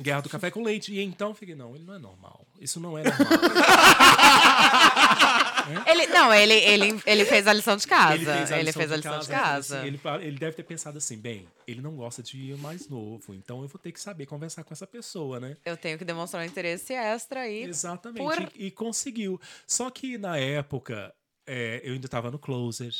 Guerra 0.00 0.20
do 0.22 0.28
café 0.28 0.50
com 0.50 0.62
leite. 0.62 0.92
E 0.92 1.02
então 1.02 1.28
eu 1.28 1.34
fiquei, 1.34 1.54
não, 1.54 1.74
ele 1.74 1.84
não 1.84 1.94
é 1.94 1.98
normal. 1.98 2.46
Isso 2.60 2.80
não 2.80 2.98
é 2.98 3.04
normal. 3.04 3.26
Ele, 5.86 6.06
não, 6.08 6.32
ele, 6.32 6.54
ele, 6.54 7.02
ele 7.06 7.24
fez 7.24 7.46
a 7.46 7.52
lição 7.52 7.76
de 7.76 7.86
casa. 7.86 8.14
Ele 8.14 8.24
fez 8.72 8.92
a 8.92 8.96
lição, 8.96 9.18
de 9.18 9.28
casa. 9.28 9.78
assim, 9.80 9.86
ele, 9.88 10.00
ele 10.22 10.38
deve 10.38 10.56
ter 10.56 10.62
pensado 10.62 10.98
assim, 10.98 11.16
bem, 11.18 11.46
ele 11.66 11.80
não 11.80 11.96
gosta 11.96 12.22
de 12.22 12.54
mais 12.56 12.88
novo, 12.88 13.34
então 13.34 13.62
eu 13.62 13.68
vou 13.68 13.78
ter 13.80 13.92
que 13.92 14.00
saber 14.00 14.26
conversar 14.26 14.64
com 14.64 14.72
essa 14.72 14.86
pessoa, 14.86 15.40
né? 15.40 15.56
Eu 15.64 15.76
tenho 15.76 15.98
que 15.98 16.04
demonstrar 16.04 16.42
um 16.42 16.46
interesse 16.46 16.92
extra 16.92 17.40
aí. 17.40 17.62
Exatamente. 17.64 18.18
por- 18.22 18.52
E, 18.56 18.66
e 18.66 18.70
conseguiu. 18.70 19.40
Só 19.66 19.90
que 19.90 20.16
na 20.18 20.36
época, 20.38 21.12
é, 21.46 21.80
eu 21.84 21.94
ainda 21.94 22.06
estava 22.06 22.30
no 22.30 22.38
closer. 22.38 22.92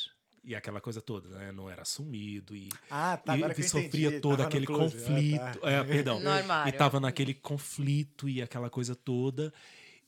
E 0.48 0.54
aquela 0.54 0.80
coisa 0.80 1.02
toda, 1.02 1.28
né? 1.36 1.50
Não 1.50 1.68
era 1.68 1.82
assumido 1.82 2.54
e, 2.54 2.68
Ah, 2.88 3.16
tá. 3.16 3.34
e, 3.34 3.38
Agora 3.38 3.52
que 3.52 3.62
e 3.62 3.64
eu 3.64 3.68
sofria 3.68 4.06
entendi. 4.06 4.20
todo 4.20 4.36
Tava 4.36 4.48
aquele 4.48 4.64
conflito. 4.64 5.40
Ah, 5.42 5.56
tá. 5.60 5.70
É, 5.72 5.82
perdão. 5.82 6.20
E 6.68 6.72
tava 6.72 7.00
naquele 7.00 7.34
conflito 7.34 8.28
e 8.28 8.40
aquela 8.40 8.70
coisa 8.70 8.94
toda. 8.94 9.52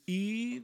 E, 0.07 0.63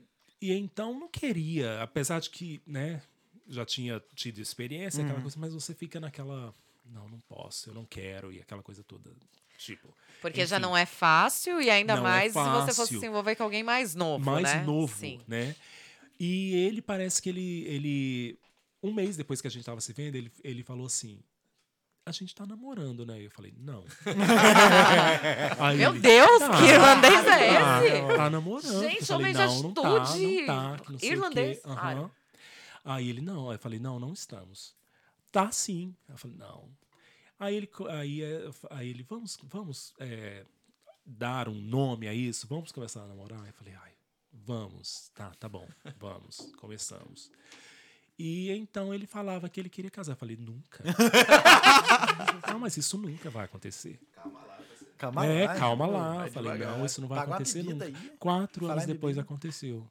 e 0.50 0.52
então 0.52 0.98
não 0.98 1.08
queria, 1.08 1.82
apesar 1.82 2.20
de 2.20 2.30
que, 2.30 2.60
né, 2.66 3.02
já 3.48 3.64
tinha 3.64 4.02
tido 4.14 4.40
experiência, 4.40 5.00
Uhum. 5.00 5.06
aquela 5.06 5.22
coisa, 5.22 5.38
mas 5.38 5.52
você 5.54 5.74
fica 5.74 6.00
naquela. 6.00 6.54
Não, 6.84 7.08
não 7.08 7.18
posso, 7.20 7.70
eu 7.70 7.74
não 7.74 7.84
quero, 7.86 8.30
e 8.32 8.40
aquela 8.40 8.62
coisa 8.62 8.82
toda. 8.84 9.10
Tipo. 9.56 9.88
Porque 10.20 10.44
já 10.44 10.56
enfim. 10.56 10.62
não 10.62 10.76
é 10.76 10.84
fácil 10.84 11.60
e 11.62 11.70
ainda 11.70 11.94
é 11.94 12.00
mais 12.00 12.32
se 12.32 12.38
você 12.38 12.74
fosse 12.74 12.98
se 12.98 13.06
envolver 13.06 13.36
com 13.36 13.42
alguém 13.44 13.62
mais 13.62 13.94
novo, 13.94 14.24
mais 14.24 14.44
né? 14.44 14.64
novo, 14.64 14.94
Sim. 14.94 15.20
né? 15.26 15.54
E 16.18 16.54
ele 16.54 16.82
parece 16.82 17.20
que 17.22 17.28
ele, 17.28 17.64
ele. 17.66 18.38
Um 18.82 18.92
mês 18.92 19.16
depois 19.16 19.40
que 19.40 19.46
a 19.46 19.50
gente 19.50 19.64
tava 19.64 19.80
se 19.80 19.92
vendo, 19.92 20.16
ele, 20.16 20.30
ele 20.42 20.62
falou 20.62 20.86
assim. 20.86 21.20
A 22.06 22.12
gente 22.12 22.34
tá 22.34 22.44
namorando, 22.44 23.06
né? 23.06 23.24
Eu 23.24 23.30
falei, 23.30 23.54
não. 23.56 23.82
Aí 25.58 25.78
Meu 25.78 25.90
ele, 25.90 26.00
Deus, 26.00 26.38
"Tá, 26.38 26.58
que 26.58 26.64
irlandês 26.64 27.26
é 27.26 27.58
tá, 27.58 27.86
esse? 27.86 28.16
Tá 28.16 28.30
namorando. 28.30 28.80
Gente, 28.82 29.10
eu 29.10 29.16
homem 29.16 29.32
de 29.32 29.38
não, 29.38 29.62
não 29.62 29.72
tá, 29.72 29.96
atitude. 30.02 30.36
não 30.36 30.46
tá, 30.46 30.78
que 30.84 30.92
não 30.92 30.98
sei 30.98 31.10
Irlandês? 31.10 31.58
o 31.58 31.62
quê. 31.62 31.68
Aham. 31.70 32.10
Aí 32.84 33.08
ele, 33.08 33.22
não. 33.22 33.48
Aí 33.48 33.54
eu 33.56 33.58
falei, 33.58 33.78
não, 33.78 33.98
não 33.98 34.12
estamos. 34.12 34.74
Tá 35.32 35.50
sim. 35.50 35.96
Eu 36.06 36.18
falei, 36.18 36.36
não. 36.36 36.68
Aí 37.40 37.56
ele, 37.56 37.70
aí, 37.88 38.22
é, 38.22 38.50
aí 38.70 38.88
ele 38.90 39.02
vamos, 39.02 39.38
vamos 39.44 39.94
é, 39.98 40.44
dar 41.06 41.48
um 41.48 41.54
nome 41.54 42.06
a 42.06 42.12
isso? 42.12 42.46
Vamos 42.46 42.70
começar 42.70 43.02
a 43.02 43.06
namorar? 43.06 43.46
Eu 43.46 43.52
falei, 43.54 43.74
ai, 43.82 43.92
vamos. 44.30 45.10
Tá, 45.14 45.30
tá 45.40 45.48
bom, 45.48 45.66
vamos. 45.98 46.52
Começamos. 46.58 47.30
E 48.18 48.50
então 48.52 48.94
ele 48.94 49.06
falava 49.06 49.48
que 49.48 49.58
ele 49.60 49.68
queria 49.68 49.90
casar. 49.90 50.12
Eu 50.12 50.16
falei, 50.16 50.36
nunca. 50.36 50.84
não, 52.48 52.58
mas 52.60 52.76
isso 52.76 52.96
nunca 52.98 53.28
vai 53.30 53.44
acontecer. 53.44 53.98
Calma 54.96 55.26
é, 55.26 55.46
lá. 55.46 55.54
calma 55.56 55.86
lá. 55.86 56.26
Eu 56.26 56.32
falei, 56.32 56.52
devagar. 56.52 56.78
não, 56.78 56.86
isso 56.86 57.00
não 57.00 57.08
vai 57.08 57.18
acontecer 57.18 57.62
nunca. 57.64 57.84
aí. 57.86 57.92
Quatro 58.18 58.60
Falar 58.62 58.74
anos 58.74 58.86
depois 58.86 59.16
bebida. 59.16 59.20
aconteceu. 59.22 59.90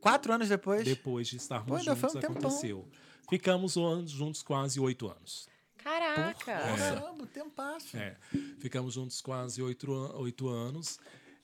Quatro 0.00 0.32
anos 0.32 0.48
depois. 0.48 0.84
Depois 0.84 1.26
de 1.28 1.36
estarmos 1.36 1.66
Pô, 1.68 1.78
juntos, 1.94 2.14
um 2.14 2.20
tempão. 2.20 2.36
aconteceu. 2.36 2.88
Ficamos 3.28 3.76
anos 3.76 4.10
juntos 4.10 4.42
quase 4.42 4.78
oito 4.78 5.08
anos. 5.10 5.48
Caraca. 5.78 6.34
Caramba, 6.44 7.26
tempo 7.26 7.50
passa. 7.50 7.98
É, 7.98 8.16
ficamos 8.58 8.94
juntos 8.94 9.20
quase 9.20 9.60
oito, 9.60 9.90
oito 10.18 10.48
anos. 10.48 10.98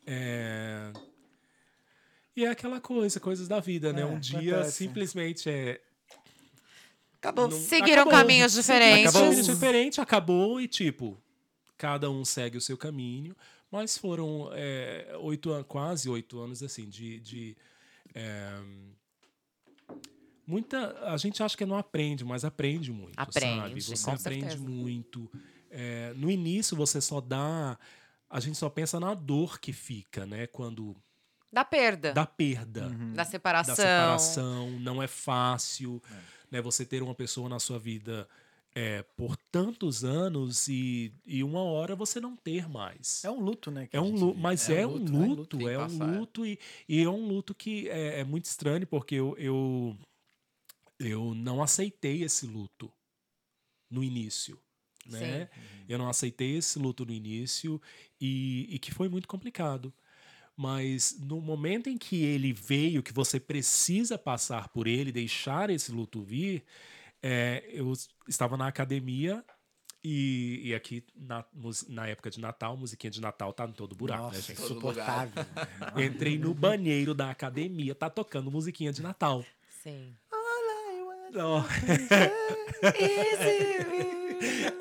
É, 0.07 0.93
E 2.37 2.45
é 2.45 2.49
aquela 2.51 2.81
coisa, 2.81 3.19
coisas 3.21 3.49
da 3.49 3.61
vida, 3.61 3.93
né? 3.93 4.03
É, 4.03 4.05
Um 4.07 4.19
dia 4.19 4.55
acontece. 4.57 4.77
simplesmente 4.79 5.51
é. 5.51 5.81
Acabou. 7.21 7.49
não- 7.49 7.59
Seguiram 7.61 8.03
acabou. 8.03 8.13
caminhos 8.19 8.53
diferentes. 8.53 9.15
Acabou 9.15 9.35
diferente, 9.43 10.01
acabou 10.01 10.61
e 10.61 10.67
tipo, 10.67 11.17
cada 11.77 12.11
um 12.11 12.25
segue 12.25 12.57
o 12.57 12.61
seu 12.61 12.77
caminho. 12.79 13.37
Mas 13.71 13.97
foram 13.97 14.51
é, 14.53 15.15
oito 15.21 15.53
an- 15.53 15.63
quase 15.63 16.09
oito 16.09 16.41
anos 16.41 16.63
assim 16.63 16.89
de, 16.89 17.21
de 17.21 17.57
é, 18.15 18.59
muita 20.47 20.97
a 21.13 21.17
gente 21.17 21.43
acha 21.43 21.57
que 21.57 21.65
não 21.65 21.77
aprende, 21.77 22.25
mas 22.25 22.45
aprende 22.45 22.93
muito, 22.93 23.15
Aprende, 23.19 23.61
sabe? 23.61 23.81
Você 23.97 24.05
com 24.05 24.11
aprende 24.13 24.41
certeza. 24.53 24.63
muito. 24.69 25.31
É, 25.71 26.13
no 26.17 26.31
início 26.31 26.77
você 26.77 27.01
só 27.01 27.21
dá, 27.21 27.79
a 28.29 28.41
gente 28.41 28.59
só 28.59 28.69
pensa 28.69 28.99
na 28.99 29.15
dor 29.15 29.61
que 29.61 29.73
fica, 29.73 30.27
né? 30.27 30.47
Quando 30.49 30.97
Da 31.53 31.65
perda. 31.65 32.13
da 32.13 32.27
perda 32.27 32.87
Uhum. 32.89 33.13
Da 33.13 33.25
separação. 33.25 33.75
da 33.77 33.83
separação, 33.83 34.71
não 34.81 35.01
é 35.03 35.07
fácil, 35.07 36.03
né? 36.51 36.61
Você 36.61 36.85
ter 36.85 37.03
uma 37.03 37.15
pessoa 37.15 37.49
na 37.49 37.59
sua 37.61 37.79
vida 37.79 38.29
é, 38.75 39.03
por 39.17 39.37
tantos 39.51 40.05
anos 40.05 40.69
e, 40.69 41.13
e 41.27 41.43
uma 41.43 41.63
hora 41.63 41.97
você 41.97 42.21
não 42.21 42.37
ter 42.37 42.69
mais. 42.69 43.25
É 43.25 43.31
um 43.31 43.41
luto, 43.41 43.71
né? 43.71 43.87
que 43.87 43.97
É 43.97 44.01
um 44.01 44.11
luto, 44.13 44.27
vive. 44.27 44.41
mas 44.41 44.69
É 44.69 44.81
é, 44.81 44.87
um 44.87 44.91
um 44.91 44.93
luto, 44.95 45.13
é 45.13 45.17
um 45.17 45.27
luto, 45.27 45.57
luto, 45.57 45.69
é 45.69 45.79
um 45.79 46.19
luto 46.19 46.47
e, 46.47 46.59
e 46.89 47.03
é 47.03 47.09
um 47.09 47.27
luto 47.27 47.55
que 47.55 47.89
é, 47.89 48.21
é 48.21 48.25
muito 48.25 48.45
estranho 48.45 48.87
porque 48.87 49.15
eu, 49.15 49.37
eu 49.39 49.97
eu 50.99 51.35
não 51.35 51.63
aceitei 51.63 52.23
esse 52.23 52.47
luto 52.47 52.93
no 53.91 54.05
início, 54.05 54.61
né? 55.07 55.49
Eu 55.89 55.99
não 55.99 56.09
aceitei 56.09 56.57
esse 56.57 56.79
luto 56.79 57.05
no 57.05 57.13
início 57.13 57.81
e, 58.21 58.69
e 58.71 58.79
que 58.79 58.93
foi 58.93 59.09
muito 59.09 59.27
complicado. 59.27 59.93
Mas 60.61 61.17
no 61.19 61.41
momento 61.41 61.89
em 61.89 61.97
que 61.97 62.23
ele 62.23 62.53
veio, 62.53 63.03
que 63.03 63.15
você 63.15 63.41
precisa 63.41 64.19
passar 64.19 64.69
por 64.69 64.87
ele, 64.87 65.11
deixar 65.11 65.71
esse 65.71 65.91
luto 65.91 66.21
vir, 66.21 66.63
é, 67.23 67.65
eu 67.73 67.91
estava 68.29 68.59
na 68.59 68.67
academia 68.67 69.43
e, 70.05 70.61
e 70.65 70.75
aqui 70.75 71.03
na, 71.17 71.43
na 71.89 72.09
época 72.09 72.29
de 72.29 72.39
Natal, 72.39 72.77
musiquinha 72.77 73.11
de 73.11 73.23
Natal 73.23 73.55
tá 73.55 73.65
em 73.65 73.73
todo 73.73 73.97
buraco, 73.97 74.25
né, 74.25 74.37
Nossa, 74.37 74.43
gente? 74.43 74.61
insuportável. 74.61 75.47
Entrei 75.97 76.37
no 76.37 76.53
banheiro 76.53 77.15
da 77.15 77.31
academia, 77.31 77.95
tá 77.95 78.11
tocando 78.11 78.51
musiquinha 78.51 78.93
de 78.93 79.01
Natal. 79.01 79.43
Sim. 79.83 80.15
Ó. 81.37 81.65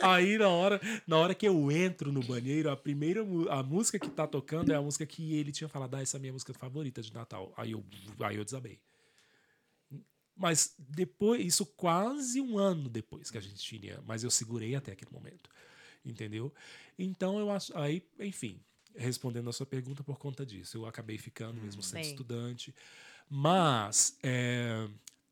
Aí 0.02 0.38
na 0.38 0.48
hora, 0.48 0.80
na 1.06 1.18
hora 1.18 1.36
que 1.36 1.48
eu 1.48 1.72
entro 1.72 2.12
no 2.12 2.22
banheiro, 2.22 2.70
a 2.70 2.78
primeira 2.78 3.22
a 3.50 3.62
música 3.62 4.00
que 4.00 4.10
tá 4.10 4.26
tocando 4.26 4.72
é 4.72 4.76
a 4.76 4.82
música 4.82 5.06
que 5.06 5.36
ele 5.36 5.52
tinha 5.52 5.68
falado, 5.68 5.96
ah, 5.96 6.02
essa 6.02 6.16
é 6.16 6.20
a 6.20 6.22
minha 6.22 6.34
música 6.34 6.54
favorita 6.54 7.02
de 7.02 7.14
Natal. 7.14 7.54
Aí 7.58 7.72
eu, 7.72 7.84
aí 8.22 8.38
eu 8.38 8.46
desabei. 8.46 8.80
Mas 10.36 10.74
depois, 10.78 11.46
isso 11.46 11.66
quase 11.66 12.40
um 12.40 12.58
ano 12.58 12.88
depois 12.88 13.30
que 13.30 13.38
a 13.38 13.42
gente 13.42 13.58
tinha, 13.58 14.02
mas 14.06 14.24
eu 14.24 14.32
segurei 14.32 14.74
até 14.74 14.94
aquele 14.94 15.12
momento. 15.12 15.50
Entendeu? 16.06 16.54
Então 16.98 17.38
eu 17.38 17.52
acho. 17.52 17.78
Aí, 17.78 18.02
enfim, 18.18 18.62
respondendo 18.96 19.50
a 19.50 19.54
sua 19.54 19.66
pergunta 19.66 20.02
por 20.02 20.18
conta 20.18 20.46
disso, 20.46 20.78
eu 20.78 20.86
acabei 20.86 21.18
ficando 21.18 21.62
mesmo 21.62 21.84
sendo 21.84 22.04
Sim. 22.04 22.12
estudante. 22.12 22.74
Mas 23.30 24.18
é, 24.24 24.88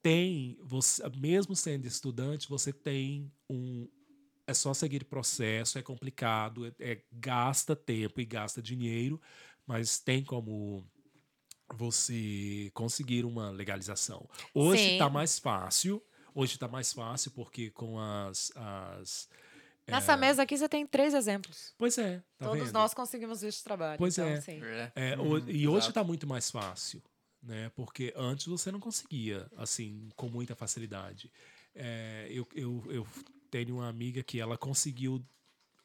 tem, 0.08 0.58
você, 0.62 1.04
mesmo 1.18 1.54
sendo 1.56 1.86
estudante, 1.86 2.48
você 2.48 2.72
tem 2.72 3.30
um. 3.50 3.88
É 4.46 4.54
só 4.54 4.74
seguir 4.74 5.04
processo, 5.04 5.78
é 5.78 5.82
complicado, 5.82 6.66
é, 6.66 6.72
é- 6.80 7.04
gasta 7.12 7.76
tempo 7.76 8.22
e 8.22 8.26
gasta 8.26 8.62
dinheiro, 8.62 9.20
mas 9.66 10.00
tem 10.00 10.24
como 10.24 10.88
você 11.76 12.72
conseguir 12.74 13.26
uma 13.26 13.50
legalização. 13.50 14.28
Hoje 14.54 14.94
está 14.94 15.10
mais 15.10 15.38
fácil. 15.38 16.02
Hoje 16.34 16.54
está 16.54 16.68
mais 16.70 16.94
fácil 16.94 17.32
porque 17.32 17.70
com 17.72 18.00
as. 18.00 18.52
as 18.56 19.28
Nessa 19.88 20.16
mesa 20.16 20.44
aqui 20.44 20.58
você 20.58 20.70
tem 20.70 20.86
três 20.86 21.14
exemplos. 21.14 21.74
pois 21.78 21.98
é, 21.98 22.20
tá 22.38 22.46
Todos 22.48 22.66
vendo? 22.66 22.74
nós 22.74 22.94
conseguimos 22.94 23.42
visto 23.42 23.58
de 23.60 23.64
trabalho. 23.64 23.98
Pois 23.98 24.18
então, 24.18 24.30
é. 24.30 24.40
sim. 24.42 24.62
É. 24.64 24.92
É, 24.96 25.18
o- 25.18 25.40
e 25.50 25.68
hoje 25.68 25.90
está 25.90 26.04
muito 26.04 26.28
mais 26.28 26.50
fácil, 26.52 27.02
né? 27.48 27.72
Porque 27.76 28.14
antes 28.16 28.46
você 28.46 28.72
não 28.72 28.80
conseguia, 28.80 29.50
assim, 29.58 30.10
com 30.16 30.28
muita 30.30 30.56
facilidade. 30.56 31.32
É, 31.74 32.28
eu, 32.30 32.46
eu, 32.54 32.84
eu 32.90 33.08
tenho 33.50 33.76
uma 33.76 33.88
amiga 33.88 34.22
que 34.22 34.40
ela 34.40 34.58
conseguiu 34.58 35.24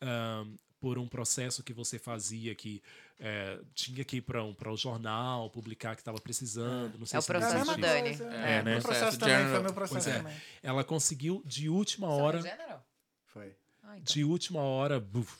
ahn, 0.00 0.56
por 0.80 0.98
um 0.98 1.06
processo 1.06 1.62
que 1.62 1.72
você 1.72 1.96
fazia 1.98 2.54
que 2.56 2.82
é, 3.20 3.60
tinha 3.72 4.04
que 4.04 4.16
ir 4.16 4.22
para 4.22 4.42
um, 4.42 4.52
para 4.52 4.72
o 4.72 4.76
jornal 4.76 5.48
publicar 5.48 5.94
que 5.94 6.00
estava 6.00 6.20
precisando. 6.20 6.98
Não 6.98 7.06
sei 7.06 7.16
É 7.16 7.20
o 7.20 7.22
se 7.22 7.30
É 7.30 7.38
processo 7.38 7.66
da 7.66 7.76
Dani. 7.76 8.08
coisa. 8.08 8.24
É, 8.34 8.58
É, 8.58 8.62
né? 8.62 8.72
Meu 8.72 8.82
processo 8.82 9.16
Processo 9.16 9.18
também, 9.20 9.48
foi 9.52 9.62
meu 9.62 9.72
processo 9.74 10.08
é. 10.08 10.16
também. 10.18 10.36
Ela 10.60 10.82
conseguiu 10.82 11.40
de 11.46 11.68
última 11.68 12.08
Você 12.08 12.18
é 12.18 12.22
hora. 12.22 12.86
Foi. 13.26 13.56
Ah, 13.84 13.98
então. 13.98 14.12
de 14.12 14.24
última 14.24 14.60
hora, 14.60 14.98
buf, 14.98 15.36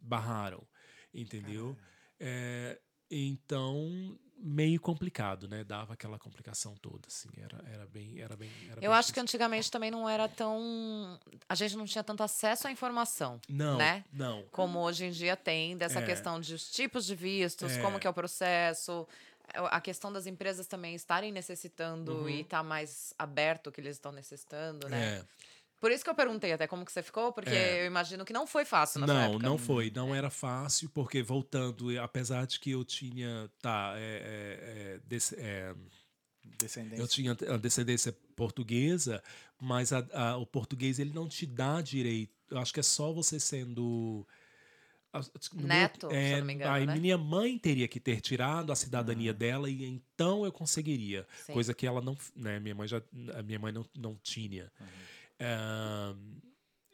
barraram, 0.00 0.66
entendeu? 1.14 1.76
É, 2.18 2.80
então, 3.10 4.18
meio 4.38 4.80
complicado, 4.80 5.48
né? 5.48 5.64
Dava 5.64 5.94
aquela 5.94 6.18
complicação 6.18 6.74
toda, 6.76 7.06
assim, 7.08 7.28
era, 7.38 7.58
era 7.72 7.86
bem, 7.86 8.20
era 8.20 8.36
bem, 8.36 8.50
era 8.66 8.76
Eu 8.76 8.90
bem 8.90 8.98
acho 8.98 9.12
que 9.12 9.18
antigamente 9.18 9.70
também 9.70 9.90
não 9.90 10.08
era 10.08 10.28
tão. 10.28 11.18
A 11.48 11.54
gente 11.54 11.76
não 11.76 11.84
tinha 11.86 12.04
tanto 12.04 12.22
acesso 12.22 12.68
à 12.68 12.70
informação. 12.70 13.40
não, 13.48 13.78
né? 13.78 14.04
não, 14.12 14.42
Como 14.52 14.78
hoje 14.80 15.06
em 15.06 15.10
dia 15.10 15.36
tem, 15.36 15.76
dessa 15.76 16.00
É. 16.00 16.04
questão 16.06 16.40
de 16.40 16.54
os 16.54 16.70
tipos 16.70 17.06
de 17.06 17.14
vistos, 17.14 17.72
É. 17.76 17.80
como 17.82 17.98
que 17.98 18.06
é 18.06 18.10
o 18.10 18.14
processo. 18.14 19.06
A 19.54 19.80
questão 19.80 20.12
das 20.12 20.26
empresas 20.26 20.66
também 20.66 20.94
estarem 20.94 21.30
necessitando 21.32 22.28
e 22.28 22.40
estar 22.40 22.62
mais 22.62 23.14
aberto 23.18 23.68
o 23.68 23.72
que 23.72 23.80
eles 23.80 23.96
estão 23.96 24.10
necessitando, 24.12 24.88
né? 24.88 24.96
Uhum. 24.98 25.22
é. 25.22 25.24
Por 25.78 25.90
isso 25.90 26.02
que 26.02 26.08
eu 26.10 26.14
perguntei 26.14 26.52
até 26.52 26.66
como 26.66 26.84
que 26.84 26.92
você 26.92 27.02
ficou, 27.02 27.32
porque 27.32 27.50
É. 27.50 27.82
eu 27.82 27.86
imagino 27.86 28.24
que 28.24 28.32
não 28.32 28.46
foi 28.46 28.64
fácil 28.64 29.00
na 29.00 29.06
sua 29.06 29.14
Não, 29.14 29.22
época. 29.30 29.46
não 29.46 29.58
foi, 29.58 29.92
não 29.94 30.14
era 30.14 30.30
fácil, 30.30 30.88
porque 30.88 31.22
voltando, 31.22 31.92
e 31.92 31.98
apesar 31.98 32.46
de 32.46 32.58
que 32.58 32.70
eu 32.70 32.82
tinha, 32.84 33.50
tá, 33.60 33.92
é, 33.96 35.00
é, 35.10 35.14
é, 35.14 35.36
é, 35.42 35.74
Descendência. 36.58 37.02
eu 37.02 37.06
tinha 37.08 37.32
a 37.32 37.56
descendência 37.58 38.16
portuguesa, 38.34 39.22
mas 39.60 39.92
a- 39.92 40.06
a- 40.12 40.36
o 40.38 40.46
português 40.46 40.98
ele 40.98 41.12
não 41.12 41.28
te 41.28 41.44
dá 41.44 41.80
direito. 41.82 42.32
Eu 42.50 42.58
acho 42.58 42.72
que 42.72 42.80
é 42.80 42.82
só 42.82 43.12
você 43.12 43.38
sendo 43.38 44.26
no 45.54 45.58
meu- 45.60 45.66
Neto, 45.66 46.08
se 46.10 46.14
é, 46.14 46.34
eu 46.34 46.38
não 46.38 46.46
me 46.46 46.52
engano, 46.52 46.74
a 46.74 46.86
né? 46.86 46.96
minha 46.96 47.16
mãe 47.16 47.58
teria 47.58 47.88
que 47.88 47.98
ter 47.98 48.20
tirado 48.20 48.70
a 48.70 48.76
cidadania 48.76 49.32
dela 49.32 49.68
e 49.70 49.82
então 49.84 50.44
eu 50.44 50.52
conseguiria, 50.52 51.26
Sim. 51.46 51.52
coisa 51.54 51.72
que 51.72 51.86
ela 51.86 52.00
não, 52.02 52.16
né? 52.34 52.60
Minha 52.60 52.74
mãe 52.74 52.86
já, 52.86 53.00
a 53.34 53.42
minha 53.42 53.58
mãe 53.58 53.72
não, 53.72 53.84
não 53.96 54.14
tinha. 54.22 54.70
É, 55.38 56.14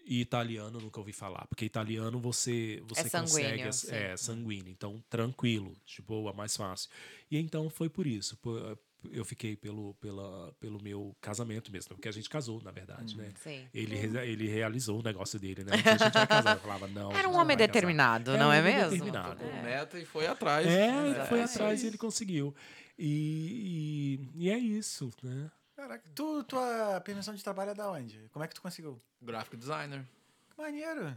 e 0.05 0.21
italiano 0.21 0.79
eu 0.79 0.83
nunca 0.83 0.99
ouvi 0.99 1.13
falar, 1.13 1.47
porque 1.47 1.65
italiano 1.65 2.19
você 2.21 2.83
você 2.89 3.03
É 3.03 3.09
sanguíneo, 3.09 3.67
consegue 3.67 3.73
sim. 3.73 3.95
é 3.95 4.17
sanguíneo, 4.17 4.69
então 4.71 5.03
tranquilo, 5.09 5.77
de 5.87 6.03
boa, 6.03 6.33
mais 6.33 6.57
fácil. 6.57 6.91
E 7.31 7.39
então 7.39 7.71
foi 7.71 7.89
por 7.89 8.07
isso, 8.07 8.37
por- 8.39 8.77
eu 9.11 9.25
fiquei 9.25 9.57
pelo 9.57 9.95
pela, 9.95 10.53
pelo 10.61 10.81
meu 10.83 11.17
casamento 11.21 11.71
mesmo, 11.73 11.95
porque 11.97 12.09
a 12.09 12.13
gente 12.13 12.29
casou, 12.29 12.61
na 12.63 12.71
verdade, 12.73 13.17
né? 13.17 13.33
Sim. 13.43 13.67
Ele, 13.75 13.97
re- 13.97 14.29
ele 14.29 14.49
realizou 14.49 14.99
o 15.01 15.03
negócio 15.03 15.39
dele, 15.41 15.65
né? 15.65 15.73
A 15.73 15.77
gente 15.97 16.13
vai 16.13 16.27
casar. 16.27 16.57
Eu 16.57 16.61
falava, 16.61 16.87
não. 16.89 17.11
Era 17.13 17.29
um 17.29 17.37
homem 17.37 17.57
determinado, 17.57 18.33
É 18.33 18.39
não 18.39 18.53
é 18.53 18.61
mesmo? 18.63 18.91
determinado. 18.91 19.37
Com 19.41 19.45
É. 19.51 19.63
meta 19.63 19.99
e 19.99 20.05
foi 20.05 20.27
atrás. 20.27 20.67
É, 20.67 20.91
né? 20.91 21.11
ele 21.11 21.27
foi 21.27 21.41
É, 21.41 21.45
atrás 21.45 21.83
e 21.83 21.87
ele 21.87 21.99
conseguiu. 21.99 22.55
E, 22.99 24.29
e, 24.37 24.45
e 24.47 24.51
é 24.51 24.59
isso, 24.59 25.11
né? 25.23 25.51
Caraca, 25.83 26.09
tu, 26.15 26.45
tua 26.45 27.01
permissão 27.01 27.35
de 27.35 27.43
trabalho 27.43 27.73
é 27.73 27.75
da 27.75 27.91
onde? 27.91 28.29
Como 28.33 28.45
é 28.45 28.47
que 28.47 28.55
tu 28.55 28.63
conseguiu? 28.63 29.03
Graphic 29.21 29.57
designer. 29.57 30.07
Que 30.55 30.63
maneiro. 30.63 31.17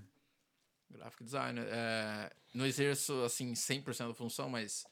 Graphic 0.90 1.24
designer. 1.24 1.68
É, 1.70 2.32
não 2.52 2.66
exerço, 2.66 3.22
assim, 3.24 3.54
100% 3.54 4.08
da 4.08 4.14
função, 4.16 4.50
mas 4.50 4.84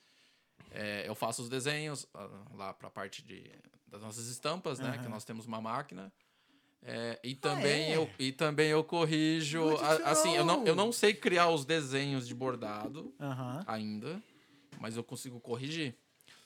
é, 0.70 1.08
eu 1.08 1.16
faço 1.16 1.42
os 1.42 1.50
desenhos 1.50 2.06
ah, 2.14 2.30
lá 2.54 2.72
para 2.72 2.88
a 2.88 2.92
parte 2.92 3.24
de, 3.24 3.52
das 3.88 4.04
nossas 4.04 4.28
estampas, 4.28 4.80
né? 4.80 4.92
Que 4.92 5.06
Aham. 5.06 5.10
nós 5.10 5.26
temos 5.26 5.48
uma 5.48 5.60
máquina. 5.60 6.14
É, 6.84 7.20
e, 7.24 7.34
também 7.34 7.94
é? 7.94 7.98
eu, 7.98 8.08
e 8.20 8.32
também 8.32 8.70
eu 8.70 8.84
corrijo. 8.84 9.76
A- 9.78 10.12
assim, 10.12 10.36
eu 10.36 10.46
não, 10.46 10.68
eu 10.68 10.76
não 10.76 10.92
sei 10.92 11.16
criar 11.16 11.50
os 11.50 11.66
desenhos 11.66 12.28
de 12.28 12.36
bordado 12.36 13.12
Aham. 13.20 13.64
ainda, 13.66 14.22
mas 14.80 14.96
eu 14.96 15.04
consigo 15.04 15.40
corrigir. 15.40 15.98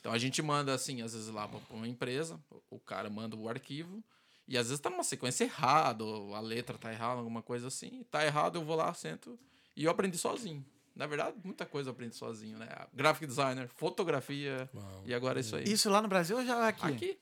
Então 0.08 0.16
a 0.16 0.18
gente 0.18 0.42
manda, 0.42 0.74
assim, 0.74 1.02
às 1.02 1.12
vezes 1.14 1.28
lá 1.28 1.50
para 1.50 1.60
uma 1.70 1.86
empresa, 1.86 2.40
o- 2.72 2.80
cara 2.80 3.10
manda 3.10 3.36
o 3.36 3.50
arquivo, 3.50 4.02
e 4.48 4.58
às 4.58 4.68
vezes 4.70 4.80
tá 4.80 4.90
numa 4.90 5.04
sequência 5.04 5.44
errada, 5.44 6.02
ou 6.02 6.34
a 6.34 6.40
letra 6.40 6.78
tá 6.78 6.94
errada, 6.94 7.20
alguma 7.20 7.42
coisa 7.42 7.68
assim. 7.68 8.06
Tá 8.10 8.26
errado, 8.26 8.56
eu 8.58 8.64
vou 8.64 8.78
lá, 8.78 8.94
sento, 8.94 9.38
e 9.76 9.84
eu 9.84 9.92
aprendi 9.92 10.18
sozinho. 10.18 10.66
Na 10.96 11.08
verdade, 11.08 11.36
muita 11.44 11.66
coisa 11.66 11.90
eu 11.90 11.92
aprendi 11.92 12.16
sozinho, 12.16 12.58
né? 12.58 12.70
Graphic 12.94 13.28
designer, 13.28 13.68
fotografia, 13.76 14.70
Uau. 14.74 15.04
e 15.06 15.14
agora 15.14 15.40
é 15.40 15.42
isso 15.42 15.58
aí. 15.58 15.66
Isso 15.66 15.90
lá 15.90 16.02
no 16.02 16.08
Brasil 16.08 16.38
ou 16.38 16.46
já 16.46 16.66
aqui? 16.70 16.86
Aqui. 16.88 17.20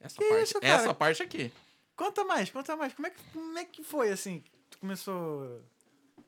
Essa 0.00 0.16
Que 0.18 0.28
parte, 0.28 0.42
isso, 0.42 0.60
cara? 0.60 0.72
essa 0.74 0.92
parte 0.94 1.22
aqui. 1.22 1.52
Conta 1.94 2.24
mais, 2.24 2.50
conta 2.50 2.74
mais. 2.74 2.92
Como 2.94 3.06
é 3.06 3.10
que, 3.10 3.22
como 3.32 3.58
é 3.58 3.64
que 3.64 3.84
foi 3.84 4.10
assim? 4.10 4.42
Tu 4.70 4.76
começou. 4.78 5.62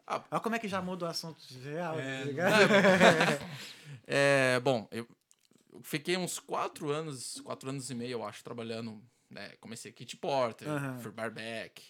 Ah. 0.07 0.23
Olha 0.31 0.41
como 0.41 0.55
é 0.55 0.61
que 0.61 0.69
já 0.69 0.81
muda 0.81 1.07
o 1.07 1.09
assunto 1.09 1.43
real, 1.65 1.99
É, 1.99 2.19
tá 2.21 2.25
ligado? 2.27 2.53
É, 4.05 4.59
bom, 4.61 4.89
eu 4.91 5.05
eu 5.05 5.12
fiquei 5.93 6.17
uns 6.17 6.39
quatro 6.39 6.91
anos, 6.91 7.39
quatro 7.45 7.69
anos 7.69 7.91
e 7.91 7.95
meio, 7.95 8.13
eu 8.13 8.25
acho, 8.25 8.43
trabalhando. 8.43 9.03
Né? 9.29 9.51
Comecei 9.61 9.93
Kit 9.93 10.17
Porter, 10.17 10.69
Aham. 10.69 10.99
fui 10.99 11.11
barback, 11.11 11.83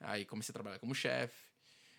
aí 0.00 0.24
comecei 0.24 0.52
a 0.52 0.54
trabalhar 0.54 0.78
como 0.78 0.94
chefe. 0.94 1.34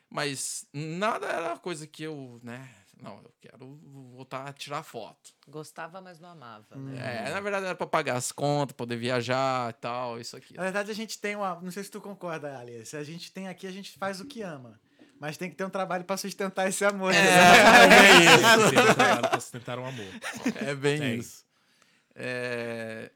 Mas 0.09 0.65
nada 0.71 1.27
era 1.27 1.57
coisa 1.57 1.87
que 1.87 2.03
eu, 2.03 2.39
né? 2.43 2.69
Não, 3.01 3.17
eu 3.21 3.33
quero 3.41 3.75
voltar 4.13 4.47
a 4.47 4.53
tirar 4.53 4.83
foto. 4.83 5.33
Gostava, 5.47 5.99
mas 5.99 6.19
não 6.19 6.29
amava, 6.29 6.77
né? 6.77 7.25
É, 7.27 7.31
na 7.31 7.39
verdade 7.41 7.65
era 7.65 7.75
pra 7.75 7.87
pagar 7.87 8.15
as 8.15 8.31
contas, 8.31 8.75
poder 8.75 8.95
viajar 8.97 9.71
e 9.71 9.73
tal, 9.73 10.19
isso 10.19 10.37
aqui. 10.37 10.55
Na 10.55 10.63
verdade, 10.63 10.91
a 10.91 10.93
gente 10.93 11.19
tem 11.19 11.35
uma. 11.35 11.59
Não 11.61 11.71
sei 11.71 11.83
se 11.83 11.89
tu 11.89 11.99
concorda, 11.99 12.57
Alice. 12.57 12.95
A 12.95 13.03
gente 13.03 13.31
tem 13.31 13.47
aqui, 13.47 13.65
a 13.65 13.71
gente 13.71 13.97
faz 13.97 14.21
o 14.21 14.25
que 14.25 14.41
ama. 14.41 14.79
Mas 15.23 15.37
tem 15.37 15.49
que 15.49 15.55
ter 15.55 15.63
um 15.63 15.69
trabalho 15.69 16.03
pra 16.03 16.17
sustentar 16.17 16.67
esse 16.67 16.83
amor. 16.83 17.13
né? 17.13 17.19
É, 17.21 17.87
bem 17.87 18.25
isso. 18.25 18.69
Tentaram, 18.75 19.21
pra 19.21 19.39
sustentar 19.39 19.79
um 19.79 19.85
amor. 19.85 20.05
É 20.55 20.75
bem 20.75 21.01
É 21.01 21.15
isso. 21.15 21.45
É, 22.13 23.09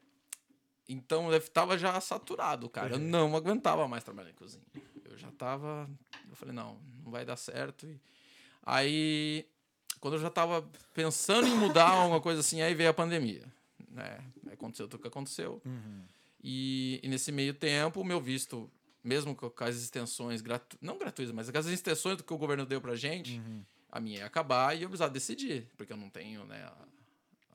Então 0.87 1.29
eu 1.33 1.49
tava 1.49 1.77
já 1.77 1.99
saturado, 1.99 2.69
cara. 2.69 2.93
Eu 2.93 2.97
não 2.97 3.35
aguentava 3.35 3.89
mais 3.89 4.05
trabalhar 4.05 4.29
em 4.29 4.35
cozinha. 4.35 4.63
Eu 5.03 5.17
já 5.17 5.29
tava. 5.31 5.85
Eu 6.29 6.35
falei, 6.37 6.55
não, 6.55 6.77
não 7.03 7.11
vai 7.11 7.25
dar 7.25 7.35
certo. 7.35 7.85
E... 7.85 7.99
Aí, 8.65 9.45
quando 9.99 10.13
eu 10.13 10.21
já 10.21 10.29
tava 10.29 10.65
pensando 10.93 11.45
em 11.45 11.55
mudar 11.57 11.89
alguma 11.91 12.21
coisa 12.21 12.39
assim, 12.39 12.61
aí 12.61 12.73
veio 12.73 12.89
a 12.89 12.93
pandemia. 12.93 13.43
Né? 13.91 14.17
Aconteceu 14.53 14.87
tudo 14.87 15.01
o 15.01 15.01
que 15.01 15.09
aconteceu. 15.09 15.61
E, 16.41 17.01
e 17.03 17.09
nesse 17.09 17.33
meio 17.33 17.53
tempo, 17.53 17.99
o 17.99 18.05
meu 18.05 18.21
visto, 18.21 18.71
mesmo 19.07 19.33
com 19.35 19.63
as 19.63 19.75
extensões 19.77 20.41
gratu... 20.41 20.77
não 20.81 20.97
gratuitas, 20.97 21.33
mas 21.33 21.49
com 21.49 21.57
as 21.57 21.65
extensões 21.67 22.21
que 22.21 22.33
o 22.33 22.37
governo 22.37 22.65
deu 22.65 22.81
pra 22.81 22.95
gente, 22.95 23.41
a 23.89 23.99
minha 24.01 24.19
ia 24.19 24.25
acabar 24.25 24.75
e 24.75 24.83
eu 24.83 24.89
precisava 24.89 25.13
decidir, 25.13 25.67
porque 25.77 25.93
eu 25.93 25.97
não 25.97 26.09
tenho 26.09 26.43
né, 26.43 26.61
a, 26.63 26.87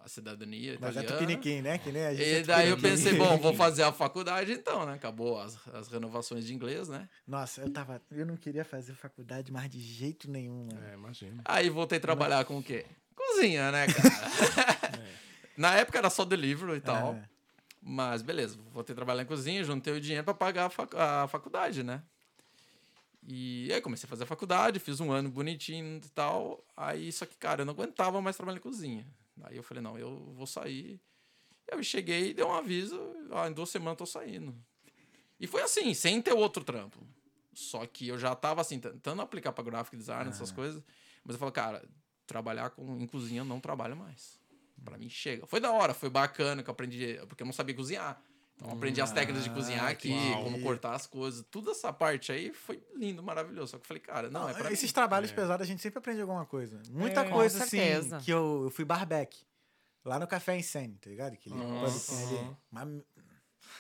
a 0.05 0.09
cidadania 0.09 0.79
Mas 0.81 0.97
é 0.97 1.01
italiana. 1.01 1.19
tupiniquim, 1.19 1.61
né? 1.61 1.77
Que 1.77 1.93
nem 1.93 2.07
a 2.07 2.15
gente. 2.15 2.27
E 2.27 2.35
é 2.35 2.43
daí 2.43 2.71
eu 2.71 2.79
pensei, 2.79 3.15
bom, 3.15 3.37
vou 3.37 3.53
fazer 3.55 3.83
a 3.83 3.93
faculdade 3.93 4.51
então, 4.53 4.87
né? 4.87 4.95
Acabou 4.95 5.39
as, 5.39 5.59
as 5.69 5.89
renovações 5.89 6.47
de 6.47 6.55
inglês, 6.55 6.89
né? 6.89 7.09
Nossa, 7.27 7.61
eu 7.61 7.71
tava. 7.71 8.01
Eu 8.11 8.25
não 8.25 8.37
queria 8.37 8.65
fazer 8.65 8.95
faculdade, 8.95 9.53
mas 9.53 9.69
de 9.69 9.79
jeito 9.79 10.31
nenhum, 10.31 10.67
mano. 10.67 10.81
É, 10.91 10.95
imagina. 10.95 11.43
Aí 11.45 11.69
voltei 11.69 11.99
a 11.99 12.01
trabalhar 12.01 12.45
com 12.47 12.59
o 12.59 12.63
quê? 12.63 12.87
Cozinha, 13.15 13.71
né, 13.71 13.87
cara? 13.87 14.99
Na 15.57 15.75
época 15.75 15.99
era 15.99 16.09
só 16.09 16.25
delivery 16.25 16.79
e 16.79 16.81
tal. 16.81 17.15
É. 17.15 17.29
Mas 17.85 18.23
beleza, 18.23 18.57
voltei 18.73 18.93
a 18.93 18.97
trabalhar 18.97 19.23
em 19.23 19.27
cozinha, 19.27 19.65
juntei 19.65 19.93
o 19.93 20.01
dinheiro 20.01 20.25
pra 20.25 20.33
pagar 20.35 20.67
a, 20.67 20.71
fac- 20.71 20.95
a 20.95 21.27
faculdade, 21.27 21.83
né? 21.83 22.03
E 23.27 23.71
aí 23.73 23.81
comecei 23.81 24.07
a 24.07 24.11
fazer 24.11 24.25
a 24.25 24.27
faculdade, 24.27 24.81
fiz 24.81 25.01
um 25.01 25.13
ano 25.13 25.29
bonitinho 25.31 25.97
e 26.05 26.09
tal. 26.11 26.65
Aí, 26.77 27.13
só 27.13 27.25
que, 27.25 27.37
cara, 27.37 27.63
eu 27.63 27.67
não 27.67 27.73
aguentava 27.73 28.21
mais 28.21 28.37
trabalhar 28.37 28.59
em 28.59 28.63
cozinha. 28.63 29.07
Aí 29.43 29.57
eu 29.57 29.63
falei, 29.63 29.83
não, 29.83 29.99
eu 29.99 30.33
vou 30.35 30.47
sair 30.47 31.01
Eu 31.71 31.83
cheguei, 31.83 32.35
dei 32.35 32.45
um 32.45 32.53
aviso, 32.53 33.01
ó, 33.31 33.47
em 33.47 33.53
duas 33.53 33.71
semanas 33.71 33.93
eu 33.93 33.99
tô 33.99 34.07
saindo. 34.07 34.55
E 35.41 35.47
foi 35.47 35.63
assim, 35.63 35.95
sem 35.95 36.21
ter 36.21 36.33
outro 36.33 36.63
trampo. 36.65 36.99
Só 37.55 37.87
que 37.87 38.09
eu 38.09 38.19
já 38.19 38.35
tava 38.35 38.61
assim, 38.61 38.79
tentando 38.79 39.23
aplicar 39.23 39.53
pra 39.53 39.63
graphic 39.65 39.97
design, 39.97 40.29
essas 40.31 40.51
coisas. 40.53 40.83
Mas 41.25 41.35
eu 41.35 41.39
falo, 41.41 41.53
cara, 41.53 41.85
trabalhar 42.27 42.71
com, 42.71 42.99
em 43.01 43.07
cozinha 43.07 43.41
eu 43.41 43.45
não 43.45 43.61
trabalho 43.61 43.97
mais. 43.97 44.41
Pra 44.85 44.99
mim 44.99 45.09
chega. 45.09 45.47
Foi 45.47 45.61
da 45.61 45.71
hora, 45.73 45.95
foi 45.95 46.11
bacana 46.11 46.63
que 46.63 46.69
eu 46.69 46.73
aprendi, 46.73 47.19
porque 47.29 47.43
eu 47.43 47.47
não 47.47 47.53
sabia 47.53 47.75
cozinhar. 47.75 48.21
Então 48.57 48.69
eu 48.69 48.75
aprendi 48.77 49.01
as 49.01 49.11
técnicas 49.11 49.43
de 49.45 49.51
cozinhar 49.51 49.87
aqui, 49.87 50.13
uau. 50.13 50.45
como 50.45 50.61
cortar 50.61 50.95
as 50.95 51.07
coisas. 51.07 51.45
Toda 51.51 51.71
essa 51.73 51.93
parte 51.93 52.31
aí 52.31 52.53
foi 52.53 52.81
lindo, 52.97 53.23
maravilhoso. 53.23 53.73
Só 53.73 53.77
que 53.79 53.83
eu 53.85 53.89
falei, 53.89 54.01
cara, 54.03 54.31
não, 54.31 54.49
é 54.49 54.55
pra 54.55 54.71
Esses 54.73 54.91
mim. 54.91 54.95
trabalhos 54.95 55.31
É. 55.31 55.35
pesados 55.35 55.65
a 55.65 55.67
gente 55.67 55.81
sempre 55.83 55.99
aprende 55.99 56.21
alguma 56.21 56.45
coisa. 56.47 56.81
Muita 56.91 57.21
É, 57.21 57.25
com 57.25 57.31
coisa 57.31 57.59
assim 57.65 57.79
certeza. 57.79 58.19
que 58.21 58.31
eu, 58.33 58.63
eu 58.65 58.71
fui 58.71 58.85
barback. 58.85 59.37
Lá 60.05 60.19
no 60.19 60.27
Café 60.27 60.57
Insane, 60.57 60.97
tá 61.01 61.09
ligado? 61.11 61.33
Aquele 61.35 61.55
ali. 61.55 61.65
Mas 62.71 62.95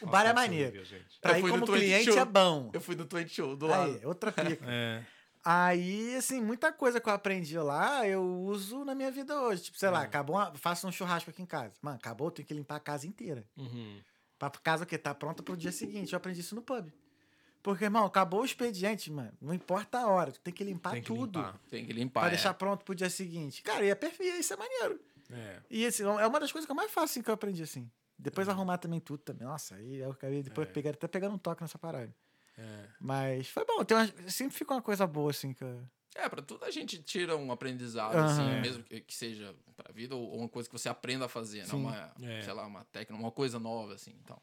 O 0.00 0.06
bar 0.06 0.24
é 0.26 0.32
maneiro. 0.32 0.82
Pra 1.20 1.32
Eu 1.38 1.46
ir 1.46 1.50
como 1.50 1.66
22. 1.66 1.80
cliente 1.80 2.18
é 2.18 2.24
bom. 2.24 2.70
Eu 2.72 2.80
fui 2.80 2.94
no 2.94 3.04
20 3.06 3.28
Show 3.28 3.56
do 3.56 3.66
lado. 3.66 3.92
Aí, 3.92 4.06
outra 4.06 4.30
pica. 4.32 4.64
É. 4.66 5.04
Aí, 5.44 6.14
assim, 6.14 6.40
muita 6.40 6.72
coisa 6.72 7.00
que 7.00 7.08
eu 7.08 7.12
aprendi 7.12 7.58
lá, 7.58 8.06
eu 8.06 8.22
uso 8.22 8.84
na 8.84 8.94
minha 8.94 9.10
vida 9.10 9.40
hoje. 9.40 9.62
Tipo, 9.64 9.78
sei 9.78 9.90
lá, 9.90 10.02
acabou 10.02 10.36
uma, 10.36 10.54
faço 10.54 10.86
um 10.86 10.92
churrasco 10.92 11.30
aqui 11.30 11.42
em 11.42 11.46
casa. 11.46 11.74
Mano, 11.82 11.96
acabou, 11.96 12.28
eu 12.28 12.30
tenho 12.30 12.46
que 12.46 12.54
limpar 12.54 12.76
a 12.76 12.80
casa 12.80 13.06
inteira. 13.06 13.44
Uhum. 13.56 14.00
Pra 14.38 14.50
casa 14.50 14.84
o 14.84 14.86
quê? 14.86 14.96
Tá 14.96 15.14
pronta 15.14 15.42
pro 15.42 15.56
dia 15.56 15.72
seguinte. 15.72 16.12
Eu 16.12 16.16
aprendi 16.16 16.40
isso 16.40 16.54
no 16.54 16.62
pub. 16.62 16.88
Porque, 17.62 17.84
irmão, 17.84 18.04
acabou 18.04 18.42
o 18.42 18.44
expediente, 18.44 19.10
mano. 19.10 19.32
Não 19.40 19.54
importa 19.54 19.98
a 19.98 20.06
hora, 20.08 20.32
tu 20.32 20.40
tem 20.40 20.52
que 20.52 20.64
limpar 20.64 20.92
Tem 20.92 21.00
que 21.02 21.06
tudo. 21.08 21.38
limpar. 21.38 21.60
Tem 21.70 21.86
que 21.86 21.92
limpar. 21.92 22.20
Pra 22.20 22.28
é. 22.28 22.30
deixar 22.30 22.54
pronto 22.54 22.84
pro 22.84 22.94
dia 22.94 23.10
seguinte. 23.10 23.62
Cara, 23.62 23.84
e 23.84 23.90
é 23.90 23.94
perfeito, 23.94 24.38
isso 24.38 24.52
é 24.52 24.56
maneiro. 24.56 25.00
É. 25.30 25.60
E 25.70 25.86
assim, 25.86 26.02
é 26.02 26.26
uma 26.26 26.40
das 26.40 26.50
coisas 26.52 26.66
que 26.66 26.72
eu 26.72 26.76
mais 26.76 26.90
faço 26.90 27.12
assim, 27.12 27.22
que 27.22 27.30
eu 27.30 27.34
aprendi 27.34 27.62
assim. 27.62 27.88
Depois 28.18 28.48
arrumar 28.48 28.78
também 28.78 29.00
tudo 29.00 29.20
também. 29.22 29.46
Nossa, 29.46 29.74
aí 29.76 29.96
eu 29.98 30.10
acabei 30.10 30.42
depois 30.42 30.68
É. 30.68 30.72
pegar, 30.72 30.90
até 30.90 31.08
pegando 31.08 31.34
um 31.34 31.38
toque 31.38 31.62
nessa 31.62 31.78
parada. 31.78 32.12
É. 32.58 32.88
Mas 33.00 33.48
foi 33.48 33.64
bom. 33.64 33.84
Tem 33.84 33.96
uma- 33.96 34.30
sempre 34.30 34.56
fica 34.56 34.74
uma 34.74 34.82
coisa 34.82 35.06
boa, 35.06 35.30
assim, 35.30 35.54
eu... 35.60 35.82
É, 36.14 36.28
pra 36.28 36.42
tudo 36.42 36.64
a 36.66 36.70
gente 36.70 37.02
tira 37.02 37.34
um 37.36 37.50
aprendizado, 37.50 38.16
Aham. 38.16 38.24
assim, 38.26 38.50
É. 38.50 38.60
mesmo 38.60 38.82
que, 38.84 39.00
que 39.00 39.14
seja 39.14 39.54
pra 39.74 39.90
vida 39.94 40.14
ou 40.14 40.22
ou 40.32 40.38
uma 40.40 40.48
coisa 40.48 40.68
que 40.68 40.78
você 40.78 40.88
aprenda 40.88 41.24
a 41.24 41.28
fazer, 41.28 41.64
Sim. 41.64 41.72
não 41.72 41.78
uma, 41.78 42.14
É. 42.22 42.42
sei 42.42 42.52
lá, 42.52 42.66
uma 42.66 42.84
técnica, 42.84 43.14
uma 43.22 43.30
coisa 43.32 43.58
nova, 43.58 43.94
assim, 43.94 44.14
então. 44.22 44.38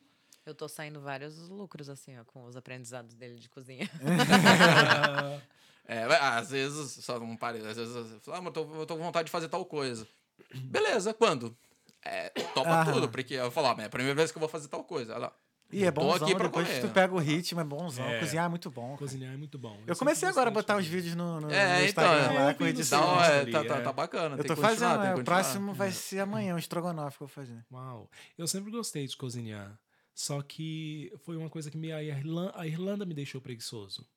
Eu 0.45 0.55
tô 0.55 0.68
saindo 0.68 0.99
vários 0.99 1.47
lucros, 1.47 1.88
assim, 1.88 2.18
ó, 2.18 2.24
com 2.26 2.43
os 2.45 2.55
aprendizados 2.57 3.14
dele 3.14 3.36
de 3.36 3.47
cozinha. 3.49 3.88
É, 5.86 6.05
vai- 6.07 6.20
às 6.20 6.51
vezes, 6.51 7.03
só 7.03 7.20
não 7.20 7.36
pare, 7.36 7.57
às 7.66 7.76
vezes 7.76 7.95
eu 7.95 8.20
falo, 8.22 8.38
ah, 8.38 8.41
mas 8.41 8.45
eu 8.47 8.51
tô, 8.51 8.76
eu 8.76 8.86
tô 8.86 8.95
com 8.95 9.01
vontade 9.03 9.26
de 9.26 9.32
fazer 9.32 9.49
tal 9.49 9.66
coisa. 9.66 10.07
Beleza, 10.53 11.16
quando? 11.16 11.57
É, 12.05 12.30
topa 12.53 12.70
Aham. 12.70 12.93
tudo, 12.93 13.10
porque 13.10 13.34
eu 13.34 13.49
falo, 13.49 13.68
ah, 13.68 13.74
mas 13.76 13.86
é 13.86 13.88
a 13.88 13.89
primeira 13.89 14.16
vez 14.16 14.32
que 14.32 14.38
eu 14.38 14.39
vou 14.39 14.47
fazer 14.49 14.68
tal 14.68 14.84
coisa. 14.84 15.14
Ela, 15.14 15.36
E 15.72 15.84
é 15.84 15.91
bonzão, 15.91 16.26
aqui 16.28 16.36
pra 16.36 16.47
depois 16.47 16.67
que 16.67 16.76
comer. 16.80 16.88
tu 16.88 16.93
pega 16.93 17.13
o 17.13 17.20
ritmo, 17.20 17.59
é 17.61 17.63
bonzão. 17.63 18.03
É. 18.05 18.20
Cozinhar 18.20 18.45
é 18.45 18.49
muito 18.49 18.72
bom. 18.72 18.86
cara. 18.88 18.97
Cozinhar 18.97 19.34
é 19.34 19.38
muito 19.38 19.57
bom. 19.59 19.74
Eu 19.86 19.93
sempre 19.93 19.95
comecei 19.99 20.28
agora 20.30 20.49
a 20.49 20.51
botar 20.51 20.78
uns 20.78 20.88
vídeos 20.88 21.13
no, 21.15 21.39
no, 21.41 21.51
É, 21.51 21.80
no 21.82 21.86
então, 21.86 22.03
Instagram 22.05 22.34
é, 22.34 22.39
lá 22.39 22.51
eu 22.51 22.55
com 22.55 22.65
edição. 22.65 23.01
Então, 23.03 23.24
é, 23.24 23.45
tá, 23.45 23.63
tá, 23.63 23.76
é. 23.78 23.82
tá 23.82 23.93
bacana. 23.93 24.36
Eu 24.38 24.43
tô 24.43 24.55
fazendo, 24.55 25.03
é, 25.03 25.15
o 25.15 25.24
próximo 25.24 25.74
vai 25.74 25.91
ser 25.91 26.22
amanhã, 26.22 26.55
um 26.55 26.57
estrogonofe 26.57 27.17
que 27.17 27.24
eu 27.24 27.28
vou 27.28 27.34
fazer. 27.34 27.63
Uau. 27.72 28.09
Eu 28.38 28.47
sempre 28.47 28.72
gostei 28.72 29.05
de 29.05 29.15
cozinhar. 29.15 29.80
Só 30.15 30.41
que 30.41 31.13
foi 31.24 31.38
uma 31.38 31.49
coisa 31.49 31.70
que 31.70 31.78
me, 31.78 31.91
a, 31.91 32.01
Irlanda, 32.03 32.53
a 32.55 32.65
Irlanda 32.67 33.05
me 33.05 33.13
deixou 33.13 33.39
preguiçoso. 33.39 34.07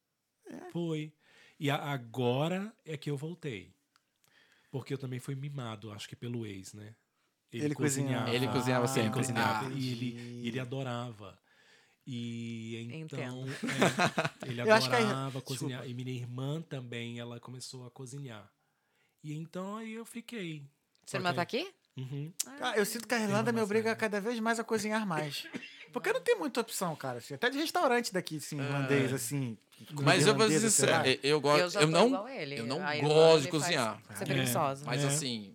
Foi. 0.72 1.12
E 1.60 1.70
a- 1.70 1.76
agora 1.76 2.72
é 2.84 2.96
que 2.96 3.10
eu 3.10 3.16
voltei. 3.16 3.72
Porque 4.70 4.94
eu 4.94 4.98
também 4.98 5.20
fui 5.20 5.34
mimado, 5.34 5.92
acho 5.92 6.08
que 6.08 6.16
pelo 6.16 6.46
ex, 6.46 6.72
né? 6.72 6.94
Ele 7.52 7.74
cozinhava. 7.74 8.30
Ele 8.30 8.48
cozinhava 8.48 8.84
Ele 8.86 8.92
sempre. 8.92 9.10
cozinhava 9.20 9.66
Ah, 9.66 9.70
e 9.74 9.92
ele, 9.92 10.46
ele 10.48 10.58
adorava. 10.58 11.38
E 12.06 12.88
então 12.92 13.44
é, 14.44 14.48
ele 14.48 14.60
a- 14.62 14.76
adorava 14.76 15.40
cozinhar. 15.40 15.86
E 15.88 15.94
minha 15.94 16.10
irmã 16.10 16.60
também, 16.62 17.18
ela 17.20 17.38
começou 17.38 17.86
a 17.86 17.90
cozinhar. 17.90 18.50
E 19.22 19.32
então 19.34 19.76
aí 19.76 19.92
eu 19.94 20.04
fiquei. 20.04 20.62
Só 21.06 21.18
irmã 21.18 21.30
que- 21.30 21.36
tá 21.36 21.42
aqui? 21.42 21.72
Uhum. 21.96 22.32
Ah, 22.60 22.72
eu 22.76 22.86
sinto 22.86 23.06
que 23.06 23.14
a 23.14 23.20
Irlanda 23.20 23.52
me 23.52 23.60
obriga 23.60 23.84
velha. 23.90 23.96
cada 23.96 24.20
vez 24.20 24.40
mais 24.40 24.58
a 24.58 24.64
cozinhar 24.64 25.06
mais. 25.06 25.46
Porque 25.92 26.10
não 26.10 26.22
tem 26.22 26.36
muita 26.38 26.60
opção, 26.62 26.96
cara. 26.96 27.18
assim, 27.18 27.34
até 27.34 27.50
de 27.50 27.58
restaurante 27.58 28.14
daqui, 28.14 28.38
assim, 28.38 28.58
irlandês, 28.58 29.12
assim. 29.12 29.58
Mas 30.02 30.26
eu 30.26 30.34
vou 30.34 30.48
dizer 30.48 30.70
eu, 31.06 31.18
eu 31.22 31.40
gosto. 31.40 31.76
eu 31.76 31.82
Eu, 31.82 31.86
não, 31.88 32.26
eu 32.56 32.66
não 32.66 33.08
gosto 33.08 33.42
de 33.42 33.48
cozinhar. 33.48 34.02
Ser 34.16 34.24
preguiçosa. 34.24 34.86
Mas 34.86 35.04
É. 35.04 35.08
assim, 35.08 35.52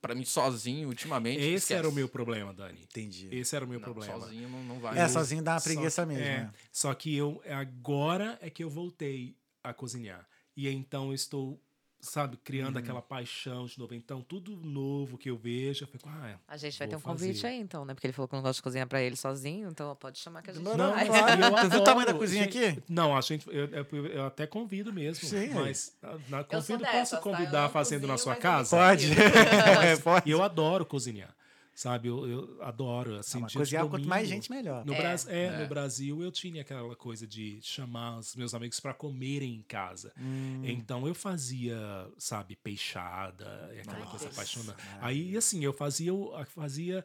pra 0.00 0.14
mim 0.14 0.24
sozinho, 0.24 0.88
ultimamente. 0.88 1.38
Esse 1.40 1.54
esquece. 1.56 1.74
era 1.74 1.88
o 1.88 1.92
meu 1.92 2.08
problema, 2.08 2.52
Dani. 2.54 2.82
Entendi. 2.82 3.28
Esse 3.32 3.54
era 3.56 3.64
o 3.64 3.68
meu 3.68 3.78
Não, 3.80 3.84
problema. 3.84 4.18
Sozinho 4.20 4.48
não, 4.48 4.62
não 4.64 4.80
vai. 4.80 4.98
É, 4.98 5.04
Eu- 5.04 5.08
sozinho 5.08 5.42
dá 5.42 5.54
uma 5.54 5.60
Só 5.60 5.64
preguiça 5.64 6.02
que- 6.02 6.08
mesmo, 6.12 6.24
é, 6.24 6.38
né? 6.44 6.52
Só 6.72 6.94
que 6.94 7.14
eu 7.16 7.42
agora 7.48 8.38
é 8.40 8.48
que 8.50 8.62
eu 8.62 8.70
voltei 8.70 9.36
a 9.62 9.72
cozinhar. 9.74 10.26
E 10.56 10.68
então 10.68 11.08
eu 11.08 11.14
estou, 11.14 11.62
sabe, 12.00 12.36
criando 12.38 12.76
Uhum. 12.76 12.82
aquela 12.82 13.02
paixão 13.02 13.66
de 13.66 13.78
novo. 13.78 13.94
Então, 13.94 14.22
tudo 14.22 14.56
novo 14.56 15.18
que 15.18 15.28
eu 15.30 15.36
vejo, 15.36 15.84
eu 15.84 15.88
fico, 15.88 16.08
ah, 16.08 16.28
é. 16.30 16.38
A 16.46 16.56
gente 16.56 16.78
vai 16.78 16.86
ter 16.88 16.96
um 16.96 17.00
convite 17.00 17.36
fazer. 17.42 17.48
aí, 17.48 17.60
então, 17.60 17.84
né? 17.84 17.94
Porque 17.94 18.06
ele 18.06 18.12
falou 18.12 18.28
que 18.28 18.34
não 18.34 18.42
gosta 18.42 18.54
de 18.58 18.62
cozinhar 18.62 18.86
pra 18.86 19.02
ele 19.02 19.16
sozinho, 19.16 19.68
então 19.68 19.94
pode 19.96 20.18
chamar 20.18 20.42
que 20.42 20.50
a 20.50 20.52
gente 20.54 20.62
Não, 20.64 20.76
Não, 20.76 20.92
vai. 20.92 21.06
Tu 21.08 21.70
viu 21.70 21.80
o 21.80 21.84
tamanho 21.84 22.06
da 22.06 22.14
cozinha 22.14 22.44
aqui? 22.44 22.80
Não, 22.88 23.16
a 23.16 23.20
gente, 23.20 23.46
eu, 23.48 23.66
eu, 23.66 24.06
eu 24.06 24.26
até 24.26 24.46
convido 24.46 24.92
mesmo. 24.92 25.26
Sim. 25.26 25.48
Mas 25.54 25.96
na, 26.00 26.38
na, 26.38 26.44
convido, 26.44 26.78
dessas, 26.78 26.98
posso 26.98 27.16
tá? 27.16 27.20
Convidar 27.22 27.62
não 27.62 27.70
fazendo 27.70 28.06
na 28.06 28.14
cozinho, 28.14 28.24
sua 28.24 28.34
mas 28.34 28.44
eu 28.44 28.50
casa? 28.50 28.76
Pode. 28.76 29.08
É, 29.88 29.96
pode. 29.96 30.28
E 30.28 30.32
eu 30.32 30.42
adoro 30.42 30.84
cozinhar. 30.86 31.34
Sabe, 31.78 32.08
eu, 32.08 32.26
eu 32.28 32.58
adoro, 32.64 33.14
assim, 33.20 33.38
Ah, 33.38 33.42
mas 33.42 33.52
dia 33.52 33.58
de 33.60 33.64
cozinhar 33.64 33.86
quanto 33.88 34.08
mais 34.08 34.26
domingo. 34.28 34.42
gente, 34.42 34.50
melhor. 34.50 34.84
No, 34.84 34.94
É. 34.94 34.96
Bras- 35.00 35.28
é, 35.28 35.44
É. 35.44 35.58
no 35.62 35.68
Brasil 35.68 36.20
eu 36.20 36.32
tinha 36.32 36.62
aquela 36.62 36.96
coisa 36.96 37.24
de 37.24 37.60
chamar 37.62 38.18
os 38.18 38.34
meus 38.34 38.52
amigos 38.52 38.80
para 38.80 38.92
comerem 38.92 39.54
em 39.54 39.62
casa. 39.62 40.12
Hum. 40.18 40.62
Então 40.64 41.06
eu 41.06 41.14
fazia, 41.14 41.78
sabe, 42.18 42.56
peixada, 42.56 43.70
aquela 43.80 43.98
Nossa, 44.00 44.10
coisa 44.10 44.28
apaixonante. 44.28 44.82
Aí, 45.00 45.36
assim, 45.36 45.64
eu 45.64 45.72
fazia, 45.72 46.12
o- 46.12 46.34
a- 46.34 46.44
fazia 46.44 47.04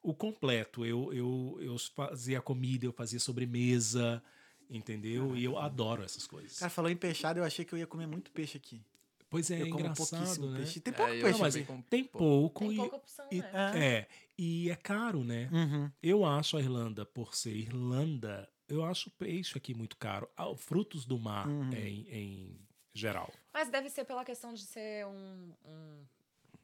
o 0.00 0.14
completo. 0.14 0.86
Eu, 0.86 1.12
eu, 1.12 1.58
eu 1.60 1.76
fazia 1.96 2.40
comida, 2.40 2.86
eu 2.86 2.92
fazia 2.92 3.18
sobremesa, 3.18 4.22
entendeu? 4.70 5.36
E 5.36 5.42
eu 5.42 5.58
adoro 5.58 6.04
essas 6.04 6.24
coisas. 6.24 6.56
O 6.56 6.60
cara 6.60 6.70
falou 6.70 6.88
em 6.88 6.96
peixado, 6.96 7.40
eu 7.40 7.44
achei 7.44 7.64
que 7.64 7.72
eu 7.72 7.78
ia 7.80 7.86
comer 7.86 8.06
muito 8.06 8.30
peixe 8.30 8.56
aqui. 8.56 8.80
Pois 9.34 9.50
é, 9.50 9.62
eu 9.62 9.66
como 9.70 9.80
engraçado, 9.80 10.10
pouquíssimo 10.10 10.46
né? 10.46 10.56
peixe. 10.58 10.80
Tem 10.80 10.92
pouco 10.92 11.10
É, 11.12 11.14
peixe 11.20 11.32
Não, 11.32 11.38
mas 11.40 11.56
como 11.66 11.82
tem 11.82 12.04
pouco. 12.04 12.60
Tem 12.60 12.72
e, 12.72 12.76
pouca 12.76 12.96
opção, 12.96 13.26
e- 13.32 13.40
né? 13.40 13.72
é, 13.74 14.08
e 14.38 14.70
é 14.70 14.76
caro, 14.76 15.24
né? 15.24 15.48
Uhum. 15.52 15.90
Eu 16.00 16.24
acho 16.24 16.56
a 16.56 16.60
Irlanda, 16.60 17.04
por 17.04 17.34
ser 17.34 17.50
Irlanda, 17.52 18.48
eu 18.68 18.84
acho 18.84 19.08
o 19.08 19.12
peixe 19.12 19.58
aqui 19.58 19.74
muito 19.74 19.96
caro. 19.96 20.28
Ah, 20.36 20.54
frutos 20.56 21.04
do 21.04 21.18
mar 21.18 21.48
Uhum. 21.48 21.72
em, 21.72 22.06
em 22.10 22.58
geral. 22.94 23.32
Mas 23.52 23.68
deve 23.68 23.90
ser 23.90 24.04
pela 24.04 24.24
questão 24.24 24.54
de 24.54 24.62
ser 24.62 25.04
um, 25.06 25.52
um, 25.64 26.04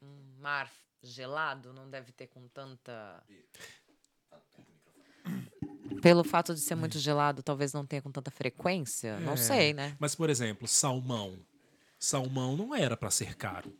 um 0.01 0.39
mar 0.39 0.71
gelado, 1.03 1.73
não 1.73 1.89
deve 1.89 2.13
ter 2.13 2.27
com 2.27 2.47
tanta. 2.47 3.21
Pelo 6.01 6.23
fato 6.23 6.53
de 6.55 6.61
ser 6.61 6.75
muito 6.75 6.97
gelado, 6.97 7.43
talvez 7.43 7.73
não 7.73 7.85
tenha 7.85 8.01
com 8.01 8.11
tanta 8.11 8.31
frequência. 8.31 9.19
Não 9.19 9.33
É. 9.33 9.37
sei, 9.37 9.73
né? 9.73 9.95
Mas, 9.99 10.15
por 10.15 10.29
exemplo, 10.29 10.67
salmão. 10.67 11.37
Salmão 12.05 12.57
não 12.57 12.73
era 12.73 12.97
para 12.97 13.11
ser 13.11 13.35
caro. 13.35 13.71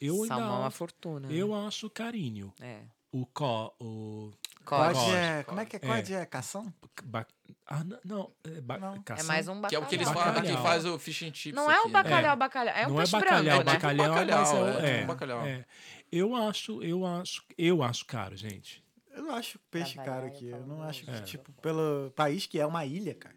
Eu 0.00 0.14
ainda 0.22 0.28
Salmão 0.34 0.56
é 0.56 0.60
uma 0.60 0.70
fortuna. 0.70 1.28
né? 1.28 1.34
Eu 1.34 1.54
acho 1.54 1.90
carinho. 1.90 2.52
É. 2.60 2.80
O 3.12 3.24
có, 3.26 3.72
o 3.78 4.32
Cod 4.64 4.94
Cod. 4.94 5.14
é... 5.14 5.44
Como 5.44 5.60
é 5.60 5.64
que 5.66 5.76
é 5.76 5.78
cod? 5.78 6.14
É, 6.14 6.26
cação? 6.26 6.72
ba- 7.04 7.26
ah, 7.66 7.84
n- 7.84 7.98
não, 8.04 8.32
é, 8.42 8.60
ba- 8.60 8.78
Não. 8.78 8.94
É 8.96 8.98
cação? 9.04 9.26
mais 9.28 9.46
um 9.46 9.60
bacalhau. 9.60 9.68
Que 9.68 9.76
é 9.76 9.78
o 9.78 9.86
que 9.86 9.94
eles 9.94 10.08
Bacalhau. 10.08 10.34
falam, 10.34 10.56
que 10.56 10.62
faz 10.62 10.84
o 10.86 10.98
fish 10.98 11.22
and 11.22 11.34
chips. 11.34 11.54
Não 11.54 11.70
é 11.70 11.76
o 11.76 11.80
aqui, 11.82 11.86
né? 11.88 11.92
bacalhau, 11.92 12.36
bacalhau. 12.36 12.74
É 12.74 12.86
um 12.86 12.90
não 12.90 12.96
é 12.96 12.98
peixe 13.02 13.12
bacalhau, 13.12 13.42
branco, 13.44 13.58
né? 13.58 13.72
bacalhau, 13.74 14.08
Bacalhau, 14.08 14.40
mas 14.40 14.50
é, 14.50 14.54
o- 14.54 14.66
é 14.66 14.72
tipo 14.74 14.86
é, 14.86 15.02
um 15.02 15.06
bacalhau. 15.06 15.46
é. 15.46 15.64
Eu 16.10 16.34
acho, 16.34 16.82
eu 16.82 17.06
acho, 17.06 17.44
eu 17.58 17.82
acho 17.82 18.04
caro, 18.06 18.36
gente. 18.36 18.82
Eu 19.12 19.22
não 19.22 19.34
acho 19.36 19.60
peixe 19.70 19.94
caro 19.96 20.26
aqui. 20.26 20.46
Eu 20.48 20.66
não 20.66 20.82
acho 20.82 21.04
que, 21.04 21.10
É. 21.10 21.20
tipo, 21.20 21.52
pelo 21.62 22.10
país 22.16 22.46
que 22.46 22.58
é 22.58 22.66
uma 22.66 22.84
ilha, 22.84 23.14
cara. 23.14 23.36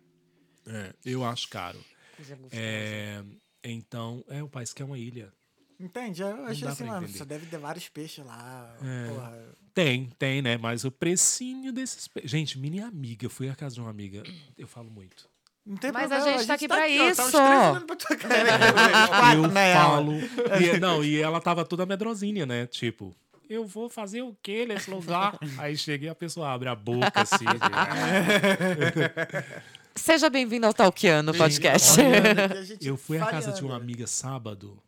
É, 0.65 0.93
eu 1.05 1.23
acho 1.23 1.47
caro. 1.49 1.79
Coisa 2.15 2.35
gostosa. 2.35 2.59
É, 2.61 3.23
então, 3.63 4.23
é 4.27 4.41
o 4.43 4.49
país 4.49 4.73
que 4.73 4.81
é 4.81 4.85
uma 4.85 4.97
ilha. 4.97 5.31
Entende? 5.79 6.23
Eu 6.23 6.43
acho 6.45 6.61
dá 6.61 6.71
assim, 6.71 6.85
mano, 6.85 7.07
só 7.07 7.23
deve 7.23 7.45
ter 7.45 7.59
vários 7.59 7.87
peixes 7.87 8.25
lá. 8.25 8.75
É. 8.83 9.07
Porra. 9.09 9.45
Tem, 9.75 10.09
tem, 10.17 10.41
né? 10.41 10.57
Mas 10.57 10.83
o 10.83 10.89
precinho 10.91 11.71
desses. 11.71 12.07
pe- 12.07 12.23
Gente, 12.25 12.57
minha 12.57 12.87
amiga, 12.87 13.27
eu 13.27 13.29
fui 13.29 13.47
à 13.47 13.53
casa 13.55 13.75
de 13.75 13.81
uma 13.81 13.91
amiga, 13.91 14.23
eu 14.57 14.67
falo 14.67 14.89
muito. 14.89 15.29
Não 15.63 15.77
tem 15.77 15.91
Mas 15.91 16.11
a 16.11 16.15
problema, 16.15 16.37
gente 16.39 16.47
tá 16.47 16.53
aqui 16.55 16.67
pra 16.67 16.77
ó, 16.77 16.79
Tá 16.79 16.87
isso. 16.87 17.37
olhando 17.37 17.85
pra 17.85 17.95
tua 17.95 18.15
cara. 18.15 18.33
Eu 19.35 19.47
né, 19.49 19.73
falo. 19.75 20.13
E, 20.61 20.79
não, 20.79 21.03
e 21.03 21.21
ela 21.21 21.39
tava 21.41 21.63
toda 21.65 21.85
medrosinha, 21.85 22.45
né? 22.45 22.65
Tipo, 22.65 23.13
eu 23.49 23.65
vou 23.67 23.89
fazer 23.89 24.21
o 24.21 24.33
quê 24.41 24.65
nesse 24.65 24.89
lugar? 24.89 25.37
Aí 25.57 25.75
chega 25.77 26.05
e 26.05 26.09
a 26.09 26.15
pessoa 26.15 26.49
abre 26.53 26.69
a 26.69 26.75
boca 26.75 27.11
assim. 27.21 27.43
Seja 29.97 30.29
bem-vindo 30.29 30.65
ao 30.65 30.73
Talkiano 30.73 31.33
Podcast. 31.33 31.97
Eu 32.81 32.95
fui 32.97 33.17
à 33.17 33.25
casa 33.25 33.51
de 33.51 33.63
uma 33.63 33.75
amiga 33.75 34.05
sábado 34.07 34.81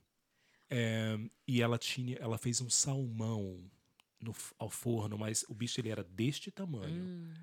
é, 0.69 1.17
e 1.47 1.61
ela 1.61 1.77
tinha, 1.77 2.17
ela 2.19 2.37
fez 2.37 2.61
um 2.61 2.69
salmão 2.69 3.59
no, 4.21 4.33
ao 4.57 4.69
forno, 4.69 5.17
mas 5.17 5.43
o 5.49 5.53
bicho 5.53 5.81
ele 5.81 5.89
era 5.89 6.03
deste 6.03 6.51
tamanho. 6.51 7.03
Hum. 7.03 7.33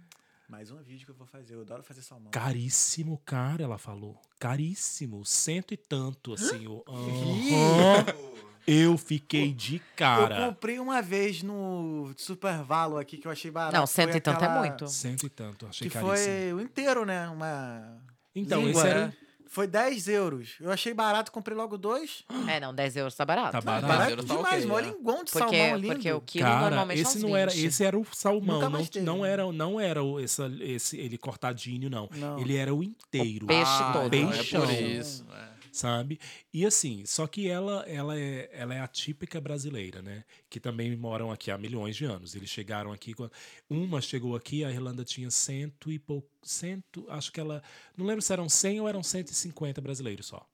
Mais 0.48 0.70
um 0.70 0.80
vídeo 0.80 1.04
que 1.04 1.10
eu 1.10 1.16
vou 1.16 1.26
fazer. 1.26 1.54
Eu 1.54 1.62
adoro 1.62 1.82
fazer 1.82 2.02
salmão. 2.02 2.30
Caríssimo, 2.30 3.18
cara, 3.24 3.64
ela 3.64 3.78
falou. 3.78 4.20
Caríssimo, 4.38 5.24
cento 5.24 5.74
e 5.74 5.76
tanto, 5.76 6.34
assim. 6.34 6.68
o- 6.68 6.84
Ih! 6.88 8.45
Eu 8.66 8.98
fiquei 8.98 9.52
de 9.52 9.76
Eu 9.76 9.80
cara. 9.96 10.46
comprei 10.46 10.78
uma 10.78 11.00
vez 11.00 11.42
no 11.42 12.12
Supervalo 12.16 12.98
aqui 12.98 13.16
que 13.16 13.26
eu 13.26 13.30
achei 13.32 13.50
barato. 13.50 13.76
Não, 13.76 13.86
cento 13.86 14.08
Foi 14.10 14.16
e 14.18 14.20
tanto 14.20 14.42
é 14.42 14.46
aquela- 14.46 14.60
muito. 14.60 14.88
Cento 14.88 15.26
e 15.26 15.28
tanto, 15.28 15.66
achei 15.66 15.88
Que 15.88 15.94
caríssimo. 15.94 16.16
foi 16.34 16.52
o 16.52 16.60
inteiro, 16.60 17.04
né? 17.06 17.28
Uma. 17.28 17.96
Então, 18.34 18.62
língua, 18.64 18.80
esse 18.80 18.90
era. 18.90 19.06
né? 19.06 19.12
Foi 19.48 19.66
10 19.68 20.08
euros. 20.08 20.56
Eu 20.60 20.70
achei 20.72 20.92
barato, 20.92 21.30
comprei 21.32 21.56
logo 21.56 21.78
dois. 21.78 22.24
É, 22.56 22.60
não, 22.60 22.74
10 22.74 22.96
euros 22.96 23.14
tá 23.14 23.24
barato. 23.24 23.52
Tá 23.52 23.60
barato. 23.60 23.86
Barato 23.86 24.10
euros 24.10 24.24
tá 24.26 24.34
demais, 24.36 24.64
ok, 24.64 24.66
mó 24.66 24.78
é. 24.78 24.82
linguão 24.82 25.24
de 25.24 25.30
Porque, 25.32 25.56
salmão 25.56 25.76
lindo. 25.78 25.94
porque 25.94 26.12
o 26.12 26.20
quilo 26.20 26.44
Cara, 26.44 26.60
normalmente 26.60 27.00
esse 27.00 27.18
é 27.18 27.20
não 27.20 27.36
era, 27.36 27.50
20. 27.52 27.64
esse 27.66 27.84
era 27.84 27.98
o 27.98 28.04
salmão, 28.12 28.68
não, 28.68 28.84
teve. 28.84 29.06
não 29.06 29.24
era, 29.24 29.50
não 29.52 29.80
era 29.80 30.02
o- 30.02 30.18
essa, 30.20 30.52
esse 30.60 30.98
ele 30.98 31.16
cortadinho 31.16 31.88
não. 31.88 32.10
Não. 32.16 32.38
Ele 32.40 32.56
era 32.56 32.74
o 32.74 32.82
inteiro. 32.82 33.46
peixe 33.46 33.70
Ah, 33.70 33.92
todo. 33.94 34.14
então 34.14 34.32
É 34.32 34.36
Peixão. 34.36 34.60
por 34.66 34.74
isso. 34.74 35.24
é. 35.32 35.55
Sabe? 35.76 36.18
E 36.52 36.64
assim, 36.64 37.04
só 37.06 37.26
que 37.26 37.48
ela, 37.48 37.84
ela, 37.88 38.18
é, 38.18 38.48
ela 38.52 38.74
é 38.74 38.80
a 38.80 38.88
típica 38.88 39.40
brasileira, 39.40 40.00
né? 40.02 40.24
Que 40.48 40.58
também 40.58 40.96
moram 40.96 41.30
aqui 41.30 41.50
há 41.50 41.58
milhões 41.58 41.94
de 41.96 42.04
anos. 42.04 42.34
Eles 42.34 42.48
chegaram 42.50 42.92
aqui, 42.92 43.12
quando- 43.14 43.32
uma 43.68 44.00
chegou 44.00 44.34
aqui, 44.34 44.64
a 44.64 44.70
Irlanda 44.70 45.04
tinha 45.04 45.30
cento 45.30 45.90
e 45.92 45.98
pouco, 45.98 46.28
cento, 46.42 47.04
acho 47.08 47.30
que 47.32 47.38
ela, 47.40 47.62
não 47.96 48.06
lembro 48.06 48.22
se 48.22 48.32
eram 48.32 48.48
100 48.48 48.80
ou 48.80 48.88
eram 48.88 49.02
150 49.02 49.80
brasileiros 49.80 50.26
só. 50.26 50.46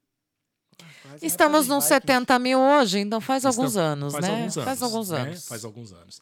Quase 1.02 1.26
Estamos 1.26 1.60
época 1.66 1.74
nos 1.74 1.84
dos 1.84 1.84
Vikings. 1.84 2.12
70 2.12 2.38
mil 2.38 2.58
hoje, 2.60 2.98
então 2.98 3.20
faz 3.20 3.44
Estamos- 3.44 3.58
alguns 3.58 3.76
anos, 3.76 4.12
faz 4.12 4.24
né? 4.24 4.30
alguns 4.30 4.56
anos, 4.56 4.64
faz 4.64 4.82
alguns 4.82 5.10
né? 5.10 5.20
anos. 5.20 5.46
Faz 5.48 5.64
alguns 5.64 5.92
anos. 5.92 6.20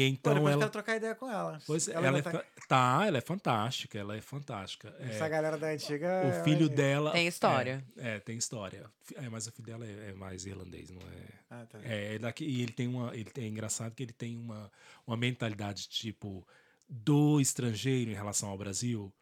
E 0.00 0.10
Pô, 0.18 0.30
então 0.30 0.36
eu 0.36 0.48
ela, 0.48 0.58
quero 0.60 0.70
trocar 0.70 0.96
ideia 0.96 1.14
com 1.14 1.30
ela. 1.30 1.58
pois, 1.66 1.88
ela 1.88 2.06
ela, 2.06 2.18
é, 2.18 2.22
fa- 2.22 2.44
tá, 2.68 3.04
ela 3.06 3.18
é 3.18 3.20
fantástica, 3.20 3.98
ela 3.98 4.16
é 4.16 4.20
fantástica. 4.20 4.94
É, 5.00 5.08
Essa 5.08 5.28
galera 5.28 5.56
da 5.58 5.68
antiga. 5.68 6.22
o 6.28 6.44
filho 6.44 6.66
é- 6.66 6.68
dela 6.68 7.10
Tem 7.12 7.26
história. 7.26 7.84
É, 7.96 8.16
é, 8.16 8.20
tem 8.20 8.36
história. 8.36 8.84
É, 9.16 9.28
mas 9.28 9.46
o 9.46 9.52
filho 9.52 9.66
dela 9.66 9.86
é, 9.86 10.10
é 10.10 10.12
mais 10.12 10.46
irlandês, 10.46 10.90
não 10.90 11.00
é? 11.02 11.38
Ah, 11.50 11.66
tá. 11.68 11.78
É, 11.82 12.14
é 12.14 12.18
daqui, 12.18 12.44
e 12.44 12.62
ele 12.62 12.72
tem 12.72 12.86
uma. 12.86 13.14
Ele 13.14 13.30
tem, 13.30 13.44
é 13.44 13.48
engraçado 13.48 13.94
que 13.94 14.02
ele 14.02 14.12
tem 14.12 14.36
uma, 14.36 14.70
uma 15.06 15.16
mentalidade 15.16 15.88
tipo 15.88 16.46
do 16.88 17.40
estrangeiro 17.40 18.10
em 18.10 18.14
relação 18.14 18.48
ao 18.50 18.56
Brasil. 18.58 19.12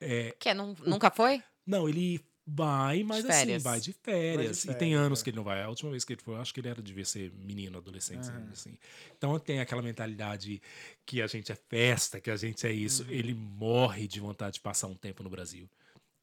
É, 0.00 0.34
Que 0.38 0.52
nun- 0.54 0.76
nunca 0.86 1.10
foi? 1.10 1.42
não, 1.66 1.88
ele 1.88 2.24
vai, 2.46 3.02
mas 3.02 3.24
De 3.24 3.30
assim, 3.30 3.38
férias. 3.40 3.62
vai 3.62 3.80
de 3.80 3.92
férias. 3.92 4.64
e 4.64 4.74
tem 4.74 4.94
anos 4.94 5.20
é. 5.20 5.24
que 5.24 5.30
ele 5.30 5.36
não 5.36 5.44
vai. 5.44 5.62
A 5.62 5.68
última 5.68 5.90
vez 5.90 6.04
que 6.04 6.12
ele 6.12 6.22
foi, 6.22 6.34
eu 6.34 6.40
acho 6.40 6.54
que 6.54 6.60
ele 6.60 6.68
era 6.68 6.80
devia 6.80 7.04
ser 7.04 7.32
menino, 7.32 7.78
adolescente, 7.78 8.28
Aham. 8.28 8.48
assim. 8.52 8.78
Então 9.16 9.36
tem 9.38 9.60
aquela 9.60 9.82
mentalidade 9.82 10.62
que 11.04 11.20
a 11.20 11.26
gente 11.26 11.50
é 11.50 11.56
festa, 11.56 12.20
que 12.20 12.30
a 12.30 12.36
gente 12.36 12.66
é 12.66 12.72
isso. 12.72 13.04
Ele 13.08 13.34
morre 13.34 14.06
de 14.06 14.20
vontade 14.20 14.54
de 14.54 14.60
passar 14.60 14.86
um 14.86 14.94
tempo 14.94 15.22
no 15.22 15.30
Brasil. 15.30 15.68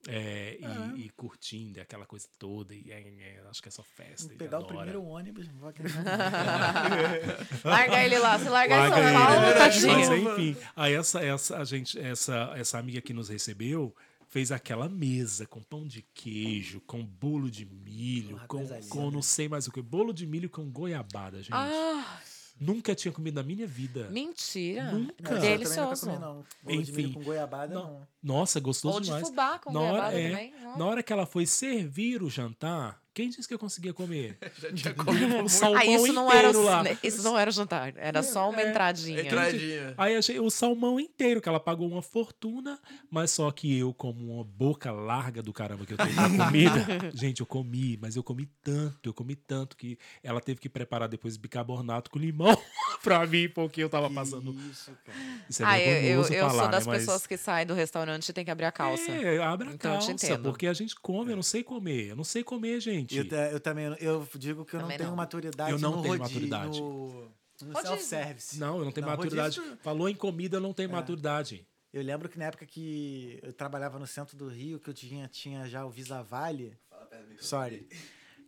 É, 0.05 0.57
e, 0.95 1.05
e 1.05 1.09
curtindo, 1.11 1.79
e 1.79 1.81
aquela 1.81 2.05
coisa 2.05 2.27
toda. 2.37 2.75
E 2.75 2.91
é, 2.91 2.99
é, 2.99 3.41
acho 3.49 3.61
que 3.61 3.69
é 3.69 3.71
só 3.71 3.81
festa. 3.83 4.33
Pegar 4.35 4.59
o 4.59 4.65
primeiro 4.65 5.01
ônibus. 5.01 5.47
Larga 7.63 8.03
ele 8.03 8.19
lá. 8.19 8.37
Se 8.37 8.49
Larga 8.49 8.89
São 8.89 8.97
ele, 8.97 9.13
Paulo, 9.13 9.53
tadinho. 9.57 9.93
Mas 9.93 10.09
enfim, 10.09 10.57
aí 10.75 10.93
essa, 10.93 11.23
essa, 11.23 11.57
a 11.57 11.63
gente, 11.63 11.97
essa, 11.97 12.53
essa 12.57 12.77
amiga 12.77 12.99
que 12.99 13.13
nos 13.13 13.29
recebeu 13.29 13.95
fez 14.33 14.51
aquela 14.51 14.89
mesa 14.89 15.45
com 15.45 15.61
pão 15.61 15.85
de 15.85 16.01
queijo, 16.11 16.81
com 16.87 17.05
bolo 17.05 17.51
de 17.51 17.67
milho, 17.67 18.41
com, 18.47 18.65
com 18.89 19.11
não 19.11 19.21
sei 19.21 19.47
mais 19.47 19.67
o 19.67 19.71
que. 19.71 19.79
Bolo 19.79 20.11
de 20.11 20.25
milho 20.25 20.49
com 20.49 20.67
goiabada, 20.71 21.37
gente. 21.37 21.53
Ah, 21.53 22.19
Nunca 22.59 22.95
tinha 22.95 23.11
comido 23.11 23.35
na 23.35 23.43
minha 23.43 23.67
vida. 23.67 24.09
mentira. 24.09 24.91
Nunca. 24.91 25.13
Não, 25.21 25.29
também 25.29 25.35
nunca 25.35 25.57
Delicioso. 25.57 26.07
comi, 26.07 26.19
não. 26.19 26.43
Bolo 26.63 26.83
de 26.83 26.91
milho 26.91 27.09
Enfim. 27.09 27.13
com 27.13 27.23
goiabada, 27.23 27.75
Não. 27.75 27.83
não. 27.83 28.07
Nossa, 28.23 28.59
gostoso 28.59 28.95
Ou 28.95 29.01
de 29.01 29.05
demais. 29.05 29.27
fubá 29.27 29.59
com 29.59 29.71
na 29.71 29.79
hora, 29.79 29.91
goiabada 29.91 30.19
é, 30.19 30.29
também. 30.29 30.53
Hum. 30.65 30.77
na 30.79 30.85
hora 30.85 31.03
que 31.03 31.13
ela 31.13 31.27
foi 31.27 31.45
servir 31.45 32.23
o 32.23 32.29
jantar, 32.29 33.02
quem 33.13 33.29
disse 33.29 33.47
que 33.47 33.53
eu 33.53 33.59
conseguia 33.59 33.93
comer? 33.93 34.37
Já 34.57 34.71
tinha 34.73 34.93
comido 34.93 35.37
o 35.43 35.49
salmão 35.49 35.79
Ah, 35.79 35.85
isso 35.85 36.13
não, 36.13 36.31
era, 36.31 36.49
inteiro 36.49 36.63
lá. 36.65 36.83
isso 37.03 37.23
não 37.23 37.37
era 37.37 37.49
o 37.49 37.53
jantar. 37.53 37.93
Era 37.97 38.23
só 38.23 38.49
uma 38.49 38.61
É, 38.61 38.69
entradinha. 38.69 39.21
Entradinha. 39.21 39.93
Aí 39.97 40.15
achei 40.15 40.39
o 40.39 40.49
salmão 40.49 40.99
inteiro, 40.99 41.41
que 41.41 41.47
ela 41.49 41.59
pagou 41.59 41.87
uma 41.87 42.01
fortuna, 42.01 42.79
mas 43.09 43.31
só 43.31 43.51
que 43.51 43.77
eu, 43.77 43.93
como 43.93 44.33
uma 44.35 44.43
boca 44.43 44.91
larga 44.91 45.41
do 45.41 45.53
caramba 45.53 45.85
que 45.85 45.93
eu 45.93 45.97
tenho 45.97 46.13
pra 46.13 46.29
comida, 46.45 46.85
gente, 47.13 47.39
eu 47.41 47.45
comi, 47.45 47.97
mas 48.01 48.15
eu 48.15 48.23
comi 48.23 48.47
tanto, 48.63 49.09
eu 49.09 49.13
comi 49.13 49.35
tanto 49.35 49.77
que 49.77 49.97
ela 50.23 50.41
teve 50.41 50.59
que 50.59 50.69
preparar 50.69 51.07
depois 51.07 51.37
bicarbonato 51.37 52.09
com 52.09 52.17
limão 52.19 52.57
pra 53.03 53.25
mim, 53.27 53.47
porque 53.49 53.83
eu 53.83 53.89
tava 53.89 54.09
passando. 54.09 54.53
Isso, 54.71 54.91
cara. 55.05 55.17
Isso 55.49 55.61
é 55.63 55.65
Ah, 55.65 55.79
eu, 55.79 56.21
eu, 56.21 56.21
eu 56.23 56.47
falar, 56.47 56.63
sou 56.63 56.71
das 56.71 56.85
né? 56.85 56.91
Mas- 56.93 57.01
pessoas 57.01 57.27
que 57.27 57.37
saem 57.37 57.65
do 57.67 57.73
restaurante 57.73 58.29
e 58.29 58.33
tem 58.33 58.43
que 58.45 58.51
abrir 58.51 58.65
a 58.65 58.71
calça. 58.71 59.11
É, 59.11 59.41
abre 59.43 59.69
a 59.69 59.71
Então 59.73 59.91
calça, 59.99 60.37
porque 60.39 60.67
a 60.67 60.73
gente 60.73 60.95
come, 60.95 61.31
eu 61.31 61.35
não 61.35 61.43
sei 61.43 61.63
comer, 61.63 62.07
eu 62.09 62.15
não 62.15 62.23
sei 62.23 62.43
comer, 62.43 62.79
gente. 62.79 63.02
Eu, 63.11 63.25
eu 63.51 63.59
também 63.59 63.85
eu 63.99 64.27
digo 64.35 64.63
que 64.65 64.75
eu 64.75 64.79
Também 64.81 64.97
não 64.97 64.97
tenho 64.97 65.09
não. 65.09 65.15
maturidade 65.17 65.71
Eu 65.71 65.79
não 65.79 65.95
no 65.97 66.01
tenho 66.01 66.17
rodízio, 66.17 66.41
maturidade. 66.49 66.79
No, 66.81 67.31
no 67.63 67.81
self-service. 67.81 68.59
Não, 68.59 68.79
eu 68.79 68.85
não 68.85 68.91
tenho 68.91 69.05
Não, 69.07 69.13
maturidade. 69.15 69.57
rodízio- 69.59 69.77
Falou 69.81 70.09
em 70.09 70.15
comida, 70.15 70.57
eu 70.57 70.61
não 70.61 70.73
tenho 70.73 70.89
maturidade. 70.91 71.67
Eu 71.91 72.01
lembro 72.01 72.27
que 72.27 72.39
na 72.39 72.45
época 72.45 72.65
que 72.65 73.39
eu 73.43 73.53
trabalhava 73.53 73.99
no 73.99 74.07
centro 74.07 74.35
do 74.35 74.47
Rio, 74.47 74.79
que 74.79 74.89
eu 74.89 74.93
tinha, 74.93 75.27
tinha 75.27 75.67
já 75.67 75.85
o 75.85 75.89
Visa 75.91 76.23
Vale. 76.23 76.75
Fala 76.89 77.05
perto 77.05 77.21
do 77.23 77.29
microfone. 77.29 77.47
Sorry. 77.47 77.87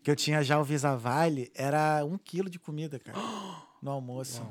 Que 0.04 0.10
eu 0.12 0.16
tinha 0.16 0.44
já 0.44 0.60
o 0.60 0.64
Visa 0.64 0.96
Vale, 0.96 1.52
era 1.54 2.04
um 2.06 2.18
quilo 2.18 2.50
de 2.50 2.58
comida, 2.60 3.00
cara. 3.00 3.18
No 3.82 3.92
almoço. 3.92 4.42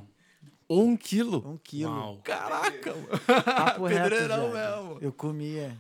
Um 0.71 0.97
quilo. 0.97 1.45
Um 1.47 1.57
quilo. 1.59 1.91
Uau. 1.93 2.21
Caraca, 2.23 2.95
mano. 2.95 3.09
Papo 3.45 3.87
reto, 3.87 4.03
Pedreirão 4.11 4.53
mesmo. 4.53 4.99
Eu 5.01 5.13
comia. 5.13 5.77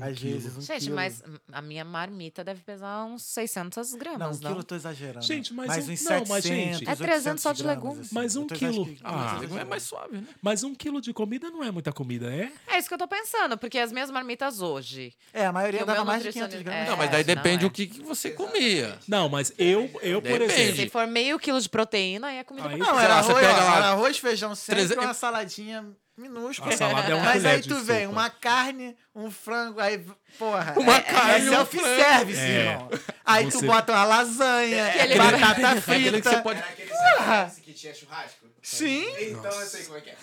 Às 0.00 0.18
quilo. 0.18 0.32
vezes, 0.40 0.56
um 0.56 0.60
Gente, 0.60 0.82
quilo. 0.84 0.94
mas 0.96 1.22
a 1.52 1.60
minha 1.60 1.84
marmita 1.84 2.42
deve 2.42 2.60
pesar 2.62 3.04
uns 3.04 3.22
600 3.24 3.92
Não, 3.92 3.98
gramas, 3.98 4.38
um 4.38 4.40
não? 4.42 4.48
quilo 4.50 4.60
eu 4.60 4.64
tô 4.64 4.74
exagerando. 4.74 5.24
Gente, 5.24 5.52
mas 5.52 5.66
mas 5.68 5.88
um- 5.88 5.92
uns 5.92 6.04
não, 6.04 6.10
mas, 6.28 6.44
700, 6.44 6.78
gente- 6.78 6.90
É 6.90 6.96
300 6.96 7.42
só 7.42 7.52
de 7.52 7.62
800 7.62 7.62
gramas, 7.62 7.82
legumes. 7.84 8.06
assim. 8.06 8.14
Mas 8.14 8.36
um 8.36 8.40
Eu 8.42 8.46
tô 8.46 8.54
quilo-. 8.54 8.96
Ah, 9.04 9.40
tô 9.48 9.58
é 9.58 9.64
mais 9.64 9.82
suave, 9.82 10.16
né? 10.18 10.26
Mas 10.40 10.62
um 10.64 10.74
quilo 10.74 11.00
de 11.00 11.12
comida 11.12 11.50
não 11.50 11.62
é 11.62 11.70
muita 11.70 11.92
comida, 11.92 12.32
é? 12.34 12.50
É 12.66 12.78
isso 12.78 12.88
que 12.88 12.94
eu 12.94 12.98
tô 12.98 13.06
pensando, 13.08 13.58
porque 13.58 13.78
as 13.78 13.92
minhas 13.92 14.10
marmitas 14.10 14.60
hoje. 14.60 15.12
É, 15.32 15.44
a 15.46 15.52
maioria 15.52 15.84
dava 15.84 16.04
mais 16.04 16.22
de 16.22 16.28
nutricionista- 16.28 16.56
500 16.58 16.64
gramas. 16.64 16.86
É, 16.86 16.90
Não, 16.90 16.96
mas 16.96 17.10
daí 17.10 17.24
não 17.24 17.34
depende 17.34 17.64
é. 17.64 17.66
o 17.66 17.70
que, 17.70 17.86
que 17.86 18.02
você 18.02 18.30
comia. 18.30 18.98
Não, 19.06 19.28
mas 19.28 19.52
eu, 19.58 19.90
eu 20.02 20.22
por 20.22 20.38
Depende. 20.38 20.52
Se 20.52 20.60
exemplo. 20.62 20.90
for 20.90 21.06
meio 21.06 21.38
quilo 21.38 21.60
de 21.60 21.68
proteína, 21.68 22.28
aí 22.28 22.38
é 22.38 22.44
comida 22.44 22.68
Aí- 22.68 22.78
pra 22.78 22.86
Não, 22.86 22.98
era 23.00 23.14
arroz, 23.16 23.34
pega 23.34 23.52
lá- 23.64 23.76
era 23.76 23.86
arroz, 23.90 24.18
feijão 24.18 24.54
sempre, 24.54 24.86
Treze- 24.86 24.98
uma 24.98 25.14
saladinha 25.14 25.86
minúscula. 26.16 26.72
A 26.72 26.76
salada 26.76 27.10
é 27.10 27.14
uma 27.14 27.24
Mas 27.34 27.44
aí 27.44 27.60
tu 27.62 27.76
vem, 27.82 28.06
sopa. 28.06 28.12
uma 28.12 28.30
carne, 28.30 28.96
um 29.14 29.30
frango, 29.30 29.80
aí, 29.80 30.04
porra. 30.38 30.74
Uma 30.78 30.96
é, 30.96 31.00
carne 31.00 31.32
é 31.32 31.38
e 31.40 31.48
um 31.48 31.52
self-service, 31.52 32.40
frango. 32.40 32.52
irmão. 32.52 32.88
Aí 33.24 33.44
Você- 33.44 33.58
tu 33.58 33.66
bota 33.66 33.92
uma 33.92 34.04
lasanha, 34.04 34.86
Aquele- 34.88 35.14
batata 35.16 35.68
Aquele 35.78 36.20
que 36.20 36.28
você 36.28 36.30
frita. 36.30 36.42
pode. 36.42 36.58
Era 36.60 36.68
aquele 36.68 36.88
self-service 36.88 37.60
que 37.62 37.72
tinha 37.72 37.94
churrasco? 37.94 38.46
Sim. 38.62 39.04
Então 39.20 39.50
eu 39.60 39.66
sei 39.66 39.84
como 39.84 39.98
é 39.98 40.00
que 40.00 40.10
é. 40.10 40.16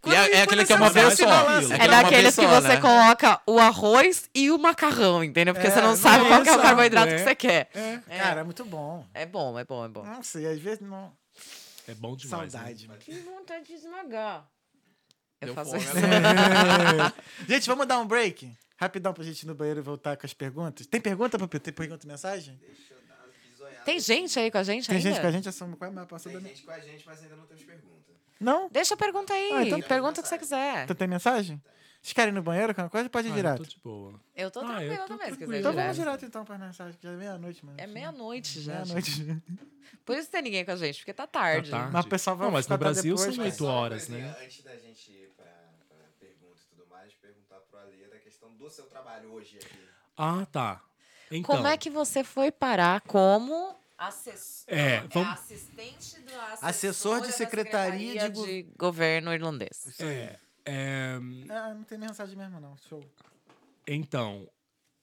Quando- 0.00 0.14
E 0.14 0.16
é- 0.16 0.32
é 0.36 0.42
aquele 0.42 0.66
que 0.66 0.72
é 0.72 0.76
você 0.76 0.82
uma 0.82 0.90
vez 0.90 1.14
só. 1.14 1.26
balança- 1.26 1.74
É 1.74 1.78
É 1.78 1.84
é 1.84 1.88
daqueles 1.88 2.34
que 2.36 2.46
você 2.46 2.68
né? 2.68 2.76
coloca 2.80 3.40
o 3.46 3.58
arroz 3.58 4.28
e 4.34 4.50
o 4.50 4.58
macarrão, 4.58 5.24
entendeu? 5.24 5.54
Porque 5.54 5.66
É, 5.66 5.70
você 5.70 5.80
não 5.80 5.88
não 5.88 5.96
sabe 5.96 6.26
é 6.26 6.28
qual 6.28 6.42
que 6.42 6.48
é 6.50 6.52
o 6.56 6.60
carboidrato 6.60 7.08
é. 7.12 7.16
que 7.16 7.22
você 7.24 7.34
quer. 7.34 7.70
É, 7.74 8.00
Cara, 8.18 8.40
é 8.40 8.44
muito 8.44 8.64
bom. 8.66 9.06
É 9.14 9.24
bom, 9.24 9.58
é 9.58 9.64
bom, 9.64 9.82
é 9.84 9.88
bom. 9.88 10.04
Nossa, 10.04 10.38
e 10.40 10.46
às 10.46 10.58
vezes 10.60 10.80
não. 10.80 11.10
É 11.88 11.94
bom 11.94 12.14
demais. 12.16 12.52
né? 12.52 12.58
Saudade. 12.58 12.86
mano. 12.88 13.00
Que 13.00 13.12
vontade 13.20 13.64
de 13.64 13.72
esmagar. 13.74 14.44
Eu 15.48 15.54
Deu 15.54 15.54
faço 15.54 15.70
fome 15.70 15.82
isso. 15.84 15.92
agora. 15.96 17.14
Gente, 17.48 17.66
vamos 17.66 17.86
dar 17.86 17.98
um 17.98 18.06
break? 18.06 18.52
Rapidão 18.76 19.12
pra 19.14 19.22
gente 19.24 19.42
ir 19.42 19.46
no 19.46 19.54
banheiro 19.54 19.80
e 19.80 19.82
voltar 19.82 20.16
com 20.16 20.26
as 20.26 20.34
perguntas. 20.34 20.86
Tem 20.86 21.00
pergunta, 21.00 21.38
Papi? 21.38 21.58
Tem 21.60 21.72
pergunta 21.72 22.04
e 22.04 22.08
mensagem? 22.08 22.58
Deixa 22.60 22.94
eu 22.94 22.98
dar. 23.68 23.84
Tem 23.84 24.00
gente 24.00 24.38
aí 24.38 24.50
com 24.50 24.58
a 24.58 24.62
gente 24.62 24.86
Tem 24.88 24.96
ainda? 24.96 25.08
gente 25.10 25.20
com 25.20 25.26
a 25.26 25.30
gente? 25.30 25.48
Essa 25.48 25.64
qual 25.66 25.76
é 25.82 25.86
a 25.86 25.94
maior 25.94 26.06
Tem 26.06 26.10
passada? 26.18 26.40
gente 26.40 26.62
com 26.64 26.70
a 26.72 26.78
gente, 26.80 27.06
mas 27.06 27.22
ainda 27.22 27.36
não 27.36 27.46
temos 27.46 27.62
pergunta. 27.62 27.94
Não? 28.40 28.68
Deixa 28.70 28.94
a 28.94 28.96
pergunta 28.96 29.32
aí. 29.32 29.52
Ah, 29.52 29.62
então- 29.64 29.80
Pergunta 29.80 30.20
o 30.20 30.22
que 30.22 30.28
você 30.28 30.36
quiser. 30.38 30.86
Tu 30.86 30.94
tem 30.94 31.06
mensagem? 31.06 31.62
Vocês 32.02 32.12
querem 32.12 32.32
ir 32.32 32.34
no 32.34 32.42
banheiro 32.42 32.74
com 32.74 32.82
uma 32.82 32.90
coisa? 32.90 33.08
Pode 33.08 33.28
ir 33.28 33.30
Ah, 33.30 33.32
eu 33.32 33.36
direto. 33.36 33.56
tô 33.58 33.64
de 33.64 33.78
boa. 33.82 34.20
Eu 34.36 34.50
tô 34.50 34.60
Ah, 34.60 34.62
eu 34.64 34.68
tranquila 34.68 34.96
tô 34.98 35.06
também, 35.06 35.30
se 35.32 35.38
quiser. 35.38 35.58
Então 35.60 35.70
direto. 35.70 35.74
vamos 35.84 35.96
direto 35.96 36.24
então 36.26 36.44
pra 36.44 36.58
mensagem, 36.58 36.98
que 36.98 37.02
já 37.06 37.12
é 37.12 37.16
meia-noite, 37.16 37.64
mano. 37.64 37.78
É 37.80 37.86
meia-noite 37.86 38.60
já. 38.60 38.72
Meia-noite. 38.84 39.42
Por 40.04 40.18
isso 40.18 40.30
tem 40.30 40.42
ninguém 40.42 40.64
com 40.66 40.72
a 40.72 40.76
gente, 40.76 40.98
porque 40.98 41.14
tá 41.14 41.26
tarde. 41.26 41.70
Tá 41.70 41.78
tarde. 41.78 41.92
Mas 41.94 42.04
o 42.04 42.08
pessoal 42.08 42.36
vai 42.36 42.46
Não, 42.48 42.52
mas 42.52 42.66
no 42.68 42.76
Brasil 42.76 43.14
depois, 43.14 43.34
são 43.36 43.44
oito 43.44 43.64
uma 43.64 43.72
horas, 43.72 44.08
né? 44.08 44.36
Antes 44.42 44.62
da 44.62 44.76
gente 44.76 45.12
ir 45.12 45.32
pra, 45.34 45.46
pra 45.88 45.96
pergunta 46.20 46.58
e 46.60 46.76
tudo 46.76 46.86
mais, 46.90 47.14
perguntar 47.14 47.56
pro 47.70 47.78
Ale 47.78 48.06
da 48.10 48.18
questão 48.18 48.50
do 48.54 48.63
seu 48.74 48.86
trabalho 48.86 49.32
hoje 49.32 49.56
aqui. 49.58 49.88
Ah, 50.16 50.46
tá. 50.46 50.82
Então, 51.30 51.56
Como 51.56 51.66
é 51.66 51.76
que 51.76 51.88
você 51.90 52.22
foi 52.22 52.50
parar 52.52 53.00
como 53.02 53.74
assessor? 53.96 54.64
É, 54.68 55.00
vamos- 55.08 55.32
assistente 55.32 56.20
do 56.20 56.32
assessor 56.34 56.68
Assessor 56.68 57.20
de 57.22 57.26
da 57.28 57.32
secretaria 57.32 58.12
Secretaria 58.12 58.28
de 58.30 58.34
go- 58.34 58.46
de 58.46 58.62
governo 58.76 59.32
irlandês. 59.32 59.98
É, 60.00 60.38
é, 60.64 61.14
Ah, 61.50 61.74
não 61.74 61.84
tem 61.84 61.98
mensagem 61.98 62.36
mesmo, 62.36 62.60
não. 62.60 62.76
Show. 62.88 63.04
então, 63.86 64.48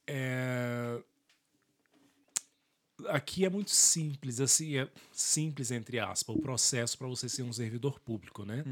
é, 0.06 1.02
aqui 3.08 3.44
é 3.44 3.50
muito 3.50 3.70
simples, 3.70 4.40
assim, 4.40 4.76
é 4.78 4.88
simples 5.12 5.70
entre 5.70 5.98
aspas, 5.98 6.34
o 6.36 6.40
processo 6.40 6.96
para 6.96 7.06
você 7.08 7.28
ser 7.28 7.42
um 7.42 7.52
servidor 7.52 7.98
público, 8.00 8.44
né? 8.44 8.64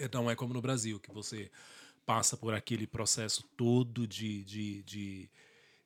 Então 0.00 0.30
é 0.30 0.36
como 0.36 0.54
no 0.54 0.60
Brasil, 0.62 0.98
que 1.00 1.10
você 1.12 1.50
passa 2.08 2.38
por 2.38 2.54
aquele 2.54 2.86
processo 2.86 3.42
todo 3.54 4.06
de, 4.06 4.42
de, 4.42 4.82
de, 4.82 5.30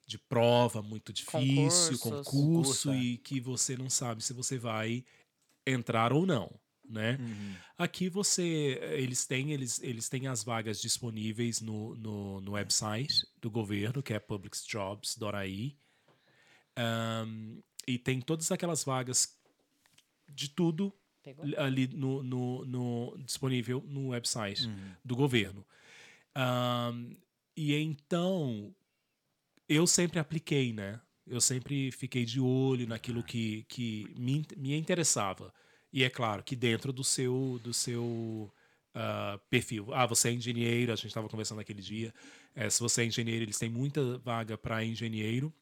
de 0.07 0.19
prova 0.19 0.81
muito 0.81 1.13
difícil, 1.13 1.99
Concursos. 1.99 2.01
concurso, 2.01 2.31
Concurso, 2.31 2.91
é. 2.93 2.97
e 2.97 3.19
que 3.19 3.41
você 3.41 3.77
não 3.77 3.91
sabe 3.91 4.23
se 4.23 4.33
você 4.33 4.57
vai 4.57 5.05
entrar 5.67 6.13
ou 6.13 6.25
não, 6.25 6.49
né? 6.89 7.19
Aqui 7.77 8.09
você, 8.09 8.79
eles 8.93 9.27
têm, 9.27 9.51
eles, 9.53 9.83
eles 9.83 10.09
têm 10.09 10.29
as 10.29 10.45
vagas 10.45 10.81
disponíveis 10.81 11.61
no, 11.61 11.97
no, 11.97 12.41
no 12.41 12.53
website 12.53 13.27
do 13.41 13.51
governo, 13.51 14.01
que 14.01 14.15
é 14.15 14.21
publicsjobs.ai. 14.21 15.75
Ahn, 16.77 17.59
e 17.85 17.99
tem 17.99 18.21
todas 18.21 18.53
aquelas 18.53 18.85
vagas 18.85 19.37
de 20.29 20.49
tudo 20.49 20.93
Pegou? 21.21 21.45
ali 21.59 21.89
no, 21.89 22.23
no, 22.23 22.65
no- 22.65 23.19
disponível 23.25 23.83
no 23.89 24.11
website 24.11 24.69
do 25.05 25.17
governo. 25.17 25.67
Ahn, 26.35 27.17
e 27.57 27.75
então 27.77 28.75
eu 29.69 29.87
sempre 29.87 30.19
apliquei, 30.19 30.73
né? 30.73 31.01
Eu 31.27 31.41
sempre 31.41 31.91
fiquei 31.93 32.25
de 32.25 32.41
olho 32.41 32.87
naquilo 32.87 33.23
que, 33.23 33.65
que 33.69 34.13
me, 34.19 34.45
me 34.57 34.77
interessava. 34.77 35.53
E 35.93 36.05
é 36.05 36.11
claro 36.11 36.43
que 36.43 36.57
dentro 36.57 36.93
do 36.93 37.05
seu, 37.05 37.61
do 37.63 37.73
seu 37.73 38.53
ah, 38.95 39.39
perfil. 39.49 39.93
Ah, 39.95 40.07
você 40.07 40.29
é 40.29 40.33
engenheiro, 40.33 40.93
a 40.93 40.97
gente 40.97 41.09
estava 41.09 41.29
conversando 41.29 41.61
aquele 41.61 41.83
dia. 41.83 42.13
Eh, 42.55 42.69
se 42.71 42.81
você 42.81 43.03
é 43.03 43.05
engenheiro, 43.07 43.45
eles 43.45 43.59
têm 43.59 43.71
muita 43.71 44.19
vaga 44.19 44.59
para 44.59 44.85
engenheiro. 44.85 45.53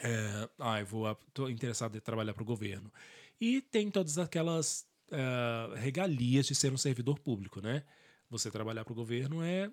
É, 0.00 0.48
ah, 0.58 0.80
eu 0.80 0.86
vou, 0.86 1.12
tô 1.34 1.48
interessado 1.48 1.96
em 1.96 2.00
trabalhar 2.00 2.34
para 2.34 2.42
o 2.42 2.46
governo. 2.46 2.92
E 3.40 3.60
tem 3.62 3.90
todas 3.90 4.18
aquelas 4.18 4.86
ah, 5.10 5.74
regalias 5.76 6.46
de 6.46 6.54
ser 6.54 6.72
um 6.72 6.78
servidor 6.78 7.18
público, 7.18 7.60
né? 7.60 7.84
Você 8.30 8.50
trabalhar 8.50 8.84
para 8.84 8.92
o 8.92 8.96
governo 8.96 9.42
é. 9.42 9.70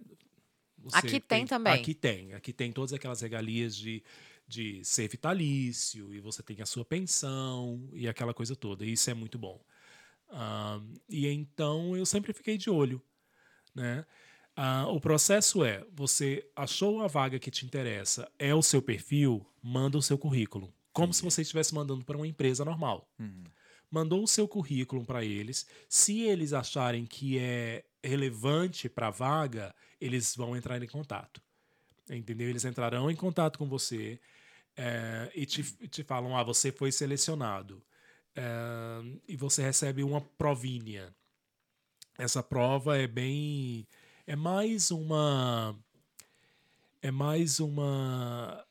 você 0.77 0.97
Aqui 0.97 1.19
tem 1.19 1.45
também. 1.45 1.73
Aqui 1.73 1.93
tem. 1.93 2.33
Aqui 2.33 2.53
tem 2.53 2.71
todas 2.71 2.93
aquelas 2.93 3.21
regalias 3.21 3.75
de, 3.75 4.03
de 4.47 4.83
ser 4.83 5.09
vitalício, 5.09 6.13
e 6.13 6.19
você 6.19 6.41
tem 6.41 6.61
a 6.61 6.65
sua 6.65 6.85
pensão 6.85 7.89
e 7.93 8.07
aquela 8.07 8.33
coisa 8.33 8.55
toda. 8.55 8.85
E 8.85 8.93
isso 8.93 9.09
é 9.09 9.13
muito 9.13 9.37
bom. 9.37 9.61
Ah, 10.29 10.79
e 11.09 11.27
então 11.27 11.95
eu 11.95 12.05
sempre 12.05 12.33
fiquei 12.33 12.57
de 12.57 12.69
olho, 12.69 13.01
né? 13.73 14.05
Ah, 14.55 14.87
o 14.87 15.01
processo 15.01 15.63
é: 15.63 15.85
você 15.91 16.49
achou 16.55 17.01
a 17.01 17.07
vaga 17.07 17.39
que 17.39 17.51
te 17.51 17.65
interessa, 17.65 18.31
é 18.39 18.55
o 18.55 18.61
seu 18.61 18.81
perfil, 18.81 19.45
manda 19.61 19.97
o 19.97 20.01
seu 20.01 20.17
currículo. 20.17 20.73
Como 20.93 21.13
se 21.13 21.21
você 21.21 21.41
estivesse 21.41 21.75
mandando 21.75 22.05
para 22.05 22.15
uma 22.15 22.27
empresa 22.27 22.63
normal. 22.63 23.09
Mandou 23.91 24.23
o 24.23 24.27
seu 24.27 24.47
currículo 24.47 25.05
para 25.05 25.25
eles. 25.25 25.67
Se 25.89 26.21
eles 26.21 26.53
acharem 26.53 27.05
que 27.05 27.37
é 27.37 27.83
relevante 28.07 28.87
para 28.87 29.07
a 29.07 29.11
vaga, 29.11 29.73
eles 29.99 30.35
vão 30.35 30.55
entrar 30.55 30.81
em 30.81 30.87
contato. 30.87 31.41
Entendeu? 32.09 32.49
Eles 32.49 32.65
entrarão 32.65 33.09
em 33.09 33.15
contato 33.15 33.57
com 33.57 33.67
você 33.67 34.19
eh, 34.77 35.31
e 35.33 35.45
te, 35.45 35.63
te 35.87 36.03
falam: 36.03 36.37
ah, 36.37 36.43
você 36.43 36.71
foi 36.71 36.91
selecionado. 36.91 37.81
Eh, 38.35 39.01
e 39.29 39.35
você 39.35 39.63
recebe 39.63 40.03
uma 40.03 40.21
provinha. 40.21 41.13
Essa 42.17 42.43
prova 42.43 42.97
é 42.97 43.07
bem. 43.07 43.87
É 44.27 44.35
mais 44.35 44.91
uma. 44.91 45.77
É 47.01 47.11
mais 47.11 47.59
uma. 47.59 48.65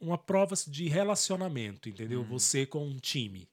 Uma 0.00 0.18
prova 0.18 0.54
de 0.66 0.88
relacionamento, 0.88 1.88
entendeu? 1.88 2.22
Você 2.24 2.66
com 2.66 2.86
um 2.86 2.98
time. 2.98 3.48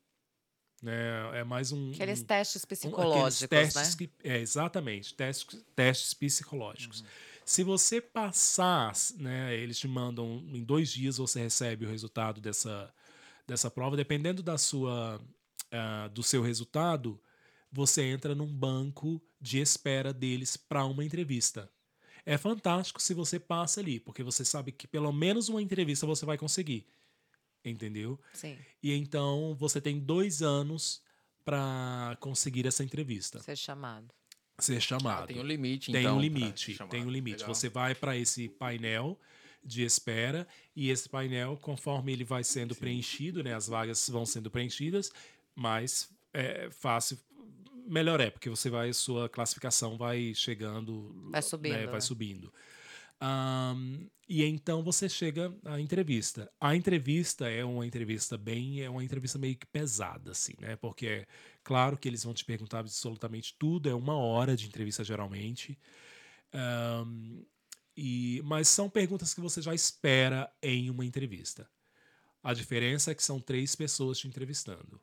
Né? 0.82 1.40
É 1.40 1.44
mais 1.44 1.72
um. 1.72 1.92
Aqueles 1.92 2.22
um- 2.22 2.26
testes 2.26 2.64
um- 2.64 2.68
psicológicos, 2.68 3.44
aqueles 3.44 3.76
né? 3.76 3.82
testes 3.82 3.96
que- 3.96 4.10
é, 4.24 4.40
exatamente, 4.40 5.14
testes, 5.14 5.64
testes 5.76 6.14
psicológicos. 6.14 7.04
Se 7.46 7.64
você 7.64 8.00
passar, 8.02 8.94
né, 9.18 9.56
eles 9.56 9.78
te 9.78 9.88
mandam 9.88 10.44
em 10.54 10.64
dois 10.64 10.92
dias 10.92 11.18
você 11.18 11.40
recebe 11.42 11.86
o 11.86 11.90
resultado 11.90 12.40
dessa, 12.42 12.92
dessa 13.46 13.70
prova. 13.70 13.96
Dependendo 13.98 14.42
da 14.42 14.58
sua, 14.58 15.22
ah, 15.72 16.08
do 16.08 16.24
seu 16.24 16.42
resultado, 16.42 17.20
você 17.72 18.04
entra 18.04 18.34
num 18.34 18.48
banco 18.48 19.22
de 19.40 19.60
espera 19.60 20.14
deles 20.14 20.56
para 20.58 20.86
uma 20.86 21.04
entrevista. 21.04 21.70
É 22.26 22.38
fantástico 22.38 23.02
se 23.02 23.14
você 23.14 23.40
passa 23.40 23.80
ali, 23.82 24.00
porque 24.00 24.24
você 24.24 24.46
sabe 24.46 24.72
que 24.72 24.88
pelo 24.88 25.12
menos 25.12 25.50
uma 25.50 25.62
entrevista 25.62 26.06
você 26.06 26.26
vai 26.26 26.38
conseguir. 26.38 26.86
Entendeu? 27.64 28.20
Sim, 28.34 28.58
E 28.82 28.92
então 28.94 29.56
você 29.60 29.80
tem 29.80 30.00
dois 30.00 30.42
anos 30.42 31.02
para 31.46 32.18
conseguir 32.20 32.66
essa 32.68 32.84
entrevista, 32.84 33.40
ser 33.40 33.56
chamado. 33.56 34.14
ser 34.60 34.78
Ah, 34.78 34.80
chamado. 34.80 35.28
tem 35.28 35.40
um 35.40 35.44
limite, 35.46 35.92
Tem 35.92 36.02
então. 36.02 36.18
um 36.18 36.22
limite, 36.22 36.78
tem 36.90 37.06
um 37.06 37.10
limite. 37.10 37.42
Legal. 37.42 37.54
Você 37.56 37.70
vai 37.70 37.94
para 37.96 38.18
esse 38.18 38.48
painel 38.50 39.20
de 39.64 39.84
espera 39.84 40.48
e 40.76 40.90
esse 40.90 41.08
painel, 41.08 41.56
conforme 41.58 42.12
ele 42.14 42.24
vai 42.24 42.44
sendo 42.44 42.76
preenchido, 42.76 43.44
né, 43.44 43.54
as 43.54 43.68
vagas 43.68 44.10
vão 44.10 44.26
sendo 44.26 44.50
preenchidas, 44.50 45.12
mais 45.56 46.10
é, 46.34 46.70
fácil, 46.72 47.20
melhor 47.88 48.20
é, 48.20 48.32
porque 48.32 48.50
você 48.50 48.70
vai, 48.72 48.92
sua 48.94 49.30
classificação 49.30 49.98
vai 49.98 50.34
chegando, 50.34 51.12
Vai 51.30 51.42
subindo, 51.44 51.74
né, 51.74 51.86
vai 51.86 51.94
né? 51.96 52.02
subindo. 52.02 52.52
Ahn, 53.20 54.08
e 54.32 54.46
então 54.46 54.82
você 54.82 55.10
chega 55.10 55.54
à 55.66 55.78
entrevista. 55.78 56.50
A 56.58 56.74
entrevista 56.74 57.50
é 57.50 57.66
uma 57.66 57.86
entrevista 57.86 58.38
bem, 58.38 58.82
é 58.82 58.90
uma 58.90 59.04
entrevista 59.04 59.38
meio 59.38 59.58
que 59.58 59.66
pesada, 59.66 60.32
assim, 60.32 60.54
né? 60.58 60.78
Porque 60.78 61.06
é 61.06 61.28
claro 61.62 61.98
que 61.98 62.08
eles 62.08 62.24
vão 62.24 62.34
te 62.34 62.46
perguntar 62.46 62.80
absolutamente 62.80 63.54
tudo, 63.60 63.90
é 63.90 63.94
uma 63.94 64.16
hora 64.16 64.56
de 64.56 64.68
entrevista 64.68 65.04
geralmente. 65.04 65.78
Ahn, 66.54 67.44
e, 67.98 68.42
mas 68.46 68.70
são 68.70 68.90
perguntas 68.90 69.34
que 69.34 69.42
você 69.42 69.62
já 69.62 69.76
espera 69.76 70.50
em 70.62 70.90
uma 70.90 71.04
entrevista. 71.04 71.70
A 72.42 72.54
diferença 72.54 73.12
é 73.12 73.16
que 73.16 73.24
são 73.24 73.38
três 73.38 73.76
pessoas 73.76 74.18
te 74.18 74.30
entrevistando. 74.30 74.98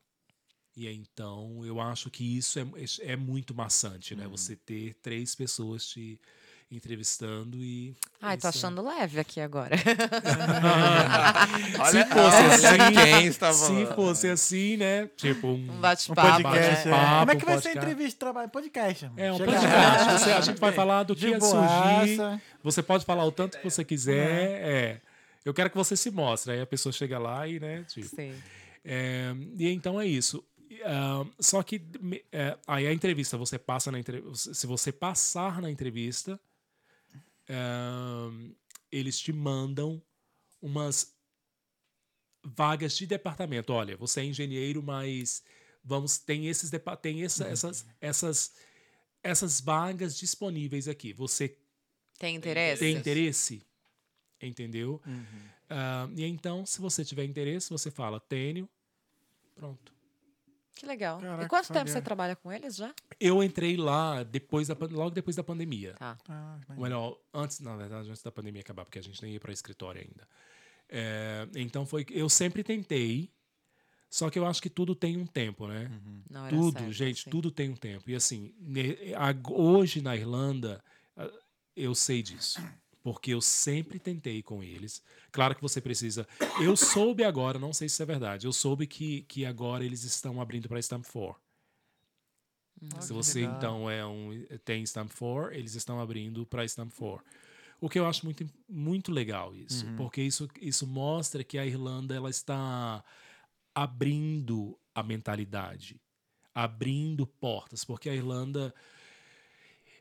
E 0.74 0.88
então 0.88 1.66
eu 1.66 1.82
acho 1.82 2.10
que 2.10 2.24
isso 2.38 2.58
é, 2.58 2.64
é 3.00 3.14
muito 3.14 3.54
maçante, 3.54 4.16
né? 4.16 4.26
Você 4.26 4.56
ter 4.56 4.94
três 5.02 5.34
pessoas 5.34 5.86
te 5.86 6.18
entrevistando 6.18 6.47
e. 6.70 7.94
Ai, 8.20 8.36
tô 8.36 8.46
isso 8.46 8.46
é- 8.46 8.50
achando 8.60 8.82
leve 8.82 9.18
aqui 9.18 9.40
agora. 9.40 9.74
se 9.78 9.84
Olha, 11.80 12.06
fosse 12.06 12.36
olha 12.36 12.54
assim, 12.54 12.94
quem 12.94 13.26
estava- 13.26 13.52
se 13.54 13.86
fosse 13.94 14.28
assim, 14.28 14.76
né? 14.76 15.06
Tipo 15.16 15.48
um, 15.48 15.52
Um 15.54 15.70
Um 15.72 15.80
bate-papo. 15.80 16.42
podcast. 16.42 16.88
né? 16.88 16.94
é. 16.94 16.96
Papo, 16.96 17.18
Como 17.20 17.30
é 17.32 17.36
que 17.36 17.44
vai 17.44 17.54
ser 17.54 17.58
a 17.68 17.72
podcast. 17.72 17.78
entrevista 17.78 18.10
de 18.10 18.16
trabalho? 18.16 18.48
Podcast. 18.50 19.04
irmão. 19.04 19.24
é 19.24 19.32
um 19.32 19.36
Chega 19.38 19.52
podcast. 19.52 20.12
Você- 20.24 20.32
a 20.32 20.40
gente 20.40 20.60
vai 20.60 20.72
falar 20.72 21.02
do 21.04 21.16
que 21.16 21.26
ia 21.28 21.40
surgir. 21.40 22.40
Você 22.62 22.82
pode 22.82 23.04
falar 23.04 23.24
o 23.24 23.32
tanto 23.32 23.58
que 23.58 23.64
você 23.64 23.84
quiser. 23.84 24.60
É. 24.62 25.00
Eu 25.44 25.54
quero 25.54 25.70
que 25.70 25.76
você 25.76 25.96
se 25.96 26.10
mostre. 26.10 26.52
Aí 26.52 26.60
a 26.60 26.66
pessoa 26.66 26.92
chega 26.92 27.18
lá 27.18 27.48
e, 27.48 27.58
né? 27.58 27.84
Tipo, 27.88 28.14
Sim. 28.14 28.34
É, 28.84 29.34
e 29.58 29.68
então 29.72 29.98
é 30.00 30.06
isso. 30.06 30.44
Ah, 30.84 31.24
só 31.40 31.62
que 31.62 31.80
é, 32.30 32.56
aí 32.66 32.86
a 32.86 32.92
entrevista, 32.92 33.36
você 33.38 33.58
passa 33.58 33.90
na 33.90 33.98
entrevista. 33.98 34.52
Se 34.54 34.66
você 34.66 34.92
passar 34.92 35.60
na 35.62 35.70
entrevista, 35.70 36.38
eles 38.90 39.18
te 39.18 39.32
mandam 39.32 40.02
umas 40.60 41.14
vagas 42.44 42.96
de 42.96 43.06
departamento. 43.06 43.72
Olha, 43.72 43.96
você 43.96 44.20
é 44.20 44.24
engenheiro, 44.24 44.82
mas 44.82 45.42
vamos 45.82 46.18
tem 46.18 46.46
esses 46.46 46.70
tem 47.00 47.24
essa- 47.24 47.46
essas 47.48 47.86
essas 48.00 48.54
essas 49.22 49.60
vagas 49.60 50.16
disponíveis 50.16 50.86
aqui. 50.88 51.12
Você 51.12 51.58
Tem 52.18 52.36
interesse? 52.36 52.80
tem 52.80 52.96
interesse? 52.96 53.66
Entendeu? 54.40 55.02
Ah, 55.68 56.08
e 56.16 56.24
então, 56.24 56.64
se 56.64 56.80
você 56.80 57.04
tiver 57.04 57.24
interesse, 57.24 57.70
você 57.70 57.90
fala, 57.90 58.20
tenho. 58.20 58.68
Pronto. 59.54 59.92
Que 60.78 60.86
legal. 60.86 61.18
Caraca, 61.18 61.44
e 61.44 61.48
quanto 61.48 61.66
tempo 61.66 61.78
sabia. 61.78 61.92
você 61.92 62.00
trabalha 62.00 62.36
com 62.36 62.52
eles 62.52 62.76
já? 62.76 62.94
Eu 63.18 63.42
entrei 63.42 63.76
lá 63.76 64.22
depois 64.22 64.68
da, 64.68 64.76
logo 64.92 65.10
depois 65.10 65.34
da 65.34 65.42
pandemia. 65.42 65.94
Tá. 65.94 66.16
Ah, 66.28 66.56
Ou 66.68 66.82
melhor, 66.82 67.18
antes, 67.34 67.58
na 67.58 67.74
verdade, 67.76 68.08
antes 68.08 68.22
da 68.22 68.30
pandemia 68.30 68.60
acabar, 68.60 68.84
porque 68.84 69.00
a 69.00 69.02
gente 69.02 69.20
nem 69.20 69.32
ia 69.32 69.40
para 69.40 69.52
escritório 69.52 70.00
ainda. 70.00 70.28
É, 70.88 71.48
então 71.56 71.84
foi. 71.84 72.06
Eu 72.10 72.28
sempre 72.28 72.62
tentei, 72.62 73.28
só 74.08 74.30
que 74.30 74.38
eu 74.38 74.46
acho 74.46 74.62
que 74.62 74.70
tudo 74.70 74.94
tem 74.94 75.16
um 75.16 75.26
tempo, 75.26 75.66
né? 75.66 75.90
Não 76.30 76.46
era 76.46 76.56
Tudo, 76.56 76.78
certo, 76.78 76.92
gente, 76.92 77.24
sim. 77.24 77.30
tudo 77.30 77.50
tem 77.50 77.70
um 77.70 77.76
tempo. 77.76 78.08
E 78.08 78.14
assim, 78.14 78.54
hoje 79.50 80.00
na 80.00 80.14
Irlanda, 80.14 80.80
eu 81.74 81.92
sei 81.92 82.22
disso. 82.22 82.62
Porque 83.10 83.32
eu 83.32 83.40
sempre 83.40 83.98
tentei 83.98 84.42
com 84.42 84.62
eles. 84.62 85.02
Claro 85.32 85.54
que 85.54 85.62
você 85.62 85.80
precisa. 85.80 86.26
Eu 86.60 86.76
soube 86.76 87.24
agora, 87.24 87.58
não 87.58 87.72
sei 87.72 87.88
se 87.88 87.94
isso 87.94 88.02
é 88.02 88.06
verdade, 88.06 88.46
eu 88.46 88.52
soube 88.52 88.86
que, 88.86 89.22
que 89.22 89.46
agora 89.46 89.82
eles 89.82 90.04
estão 90.04 90.40
abrindo 90.42 90.68
para 90.68 90.78
Stamp 90.78 91.06
4. 91.06 91.40
Ah, 92.94 93.00
Se 93.00 93.12
você 93.14 93.40
legal. 93.40 93.56
então 93.56 93.90
é 93.90 94.04
um 94.06 94.44
tem 94.62 94.82
Stamp 94.84 95.10
4, 95.18 95.54
eles 95.54 95.74
estão 95.74 95.98
abrindo 96.00 96.44
para 96.44 96.64
Stamp 96.66 96.92
4. 96.92 97.24
O 97.80 97.88
que 97.88 97.98
eu 97.98 98.06
acho 98.06 98.24
muito, 98.26 98.44
muito 98.68 99.10
legal 99.10 99.54
isso, 99.56 99.86
Uhum. 99.86 99.96
porque 99.96 100.20
isso, 100.20 100.46
isso 100.60 100.86
mostra 100.86 101.42
que 101.42 101.56
a 101.56 101.64
Irlanda 101.64 102.14
ela 102.14 102.28
está 102.28 103.02
abrindo 103.74 104.78
a 104.94 105.02
mentalidade, 105.02 105.98
abrindo 106.54 107.26
portas, 107.26 107.84
porque 107.84 108.10
a 108.10 108.14
Irlanda, 108.14 108.74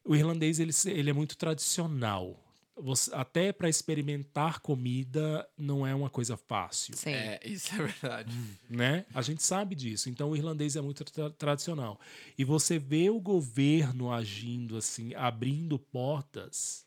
o 0.03 0.13
irlandês 0.15 0.59
ele, 0.59 0.71
ele 0.87 1.09
é 1.09 1.13
muito 1.13 1.37
tradicional. 1.37 2.43
Você- 2.79 3.13
até 3.13 3.51
para 3.51 3.67
experimentar 3.69 4.59
comida 4.59 5.47
não 5.57 5.85
é 5.85 5.95
uma 5.95 6.09
coisa 6.09 6.37
fácil 6.37 6.95
Sim. 6.95 7.11
É, 7.11 7.39
isso 7.43 7.73
é 7.73 7.77
verdade. 7.83 8.31
né? 8.69 9.05
A 9.13 9.21
gente 9.21 9.41
sabe 9.43 9.75
disso. 9.75 10.09
Então 10.09 10.29
o 10.31 10.35
irlandês 10.35 10.75
é 10.75 10.81
muito 10.81 11.03
tra- 11.03 11.29
tradicional. 11.31 11.99
E 12.37 12.43
você 12.43 12.77
vê 12.77 13.09
o 13.09 13.19
governo 13.19 14.11
agindo 14.11 14.77
assim, 14.77 15.13
abrindo 15.15 15.79
portas 15.79 16.85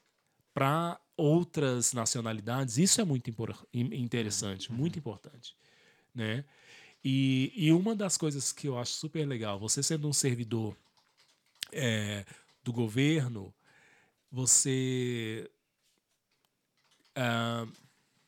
para 0.54 1.00
outras 1.16 1.92
nacionalidades. 1.92 2.78
Isso 2.78 3.00
é 3.00 3.04
muito 3.04 3.30
interessante, 3.72 4.72
muito 4.72 4.98
importante, 4.98 5.54
né? 6.14 6.44
E, 7.04 7.52
e 7.56 7.72
uma 7.72 7.94
das 7.96 8.16
coisas 8.16 8.52
que 8.52 8.68
eu 8.68 8.78
acho 8.78 8.92
super 8.92 9.26
legal, 9.26 9.58
você 9.58 9.82
sendo 9.82 10.06
um 10.08 10.12
servidor 10.12 10.76
é, 11.72 12.24
do 12.62 12.72
governo, 12.72 13.54
você 14.30 15.50
ah, 17.14 17.66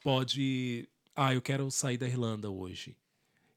pode. 0.02 0.88
Ah, 1.14 1.34
eu 1.34 1.42
quero 1.42 1.70
sair 1.70 1.98
da 1.98 2.06
Irlanda 2.06 2.50
hoje. 2.50 2.96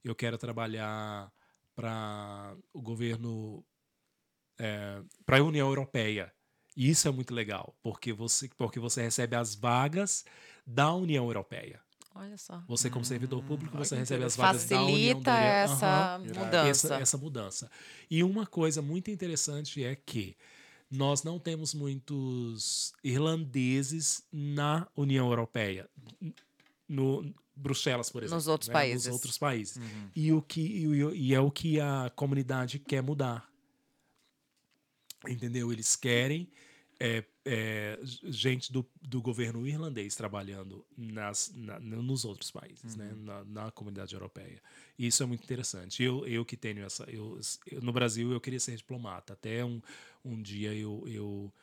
Eu 0.03 0.14
quero 0.15 0.38
trabalhar 0.38 1.31
para 1.76 2.56
o 2.73 2.81
governo. 2.81 3.64
para 5.26 5.38
a 5.38 5.43
União 5.43 5.68
Europeia. 5.68 6.34
E 6.76 6.89
isso 6.89 7.07
é 7.07 7.11
muito 7.11 7.34
legal, 7.34 7.73
porque 7.81 8.11
você, 8.11 8.49
porque 8.57 8.80
você 8.80 9.02
recebe 9.02 9.35
as 9.35 9.56
vagas 9.56 10.26
da 10.68 10.93
União 10.93 11.26
Europeia. 11.26 11.80
Olha 12.14 12.38
só. 12.38 12.64
Você, 12.68 12.89
como 12.89 13.03
servidor 13.03 13.43
público, 13.43 13.77
você 13.77 13.95
que 13.95 13.99
recebe 13.99 14.23
as 14.23 14.38
vagas 14.38 14.65
da 14.65 14.84
União 14.84 15.22
Facilita 15.22 15.31
essa 15.31 16.15
Aham 16.15 16.23
mudança. 16.23 16.69
essa, 16.69 16.95
essa 16.95 17.18
mudança. 17.18 17.72
E 18.10 18.23
uma 18.23 18.45
coisa 18.45 18.81
muito 18.81 19.11
interessante 19.11 19.84
é 19.84 19.95
que 19.95 20.35
nós 20.89 21.23
não 21.23 21.39
temos 21.39 21.73
muitos 21.73 22.93
irlandeses 23.03 24.23
na 24.31 24.87
União 24.95 25.27
Europeia. 25.27 25.89
No 26.87 27.33
Bruxelas, 27.55 28.09
por 28.09 28.23
exemplo. 28.23 28.35
Nos 28.35 28.47
outros 28.47 28.67
né? 28.67 28.73
países. 28.73 29.05
Nos 29.07 29.13
outros 29.13 29.37
países. 29.37 29.79
E, 30.15 30.31
o 30.31 30.41
que, 30.41 30.61
e, 30.61 30.85
e 31.15 31.33
é 31.33 31.39
o 31.39 31.49
que 31.49 31.79
a 31.79 32.11
comunidade 32.15 32.79
quer 32.79 33.01
mudar. 33.01 33.49
Entendeu? 35.27 35.71
Eles 35.71 35.95
querem 35.95 36.49
é, 36.99 37.23
é, 37.45 37.99
gente 38.03 38.72
do, 38.72 38.85
do 39.01 39.22
governo 39.22 39.67
irlandês 39.67 40.15
trabalhando 40.15 40.85
nas, 40.97 41.51
na- 41.55 41.80
nos 41.80 42.23
outros 42.26 42.51
países, 42.51 42.95
né? 42.95 43.13
na, 43.17 43.43
na 43.43 43.72
comunidade 43.72 44.13
europeia. 44.13 44.61
E 44.97 45.07
isso 45.07 45.22
é 45.22 45.26
muito 45.26 45.43
interessante. 45.43 46.01
Eu, 46.01 46.26
eu 46.26 46.45
que 46.45 46.55
tenho 46.57 46.84
essa. 46.85 47.03
Eu, 47.09 47.39
eu- 47.67 47.81
no 47.81 47.91
Brasil, 47.91 48.31
eu 48.31 48.39
queria 48.41 48.59
ser 48.59 48.76
diplomata. 48.77 49.34
Até 49.34 49.63
um, 49.65 49.81
um 50.23 50.41
dia 50.41 50.73
eu, 50.73 51.03
eu, 51.07 51.53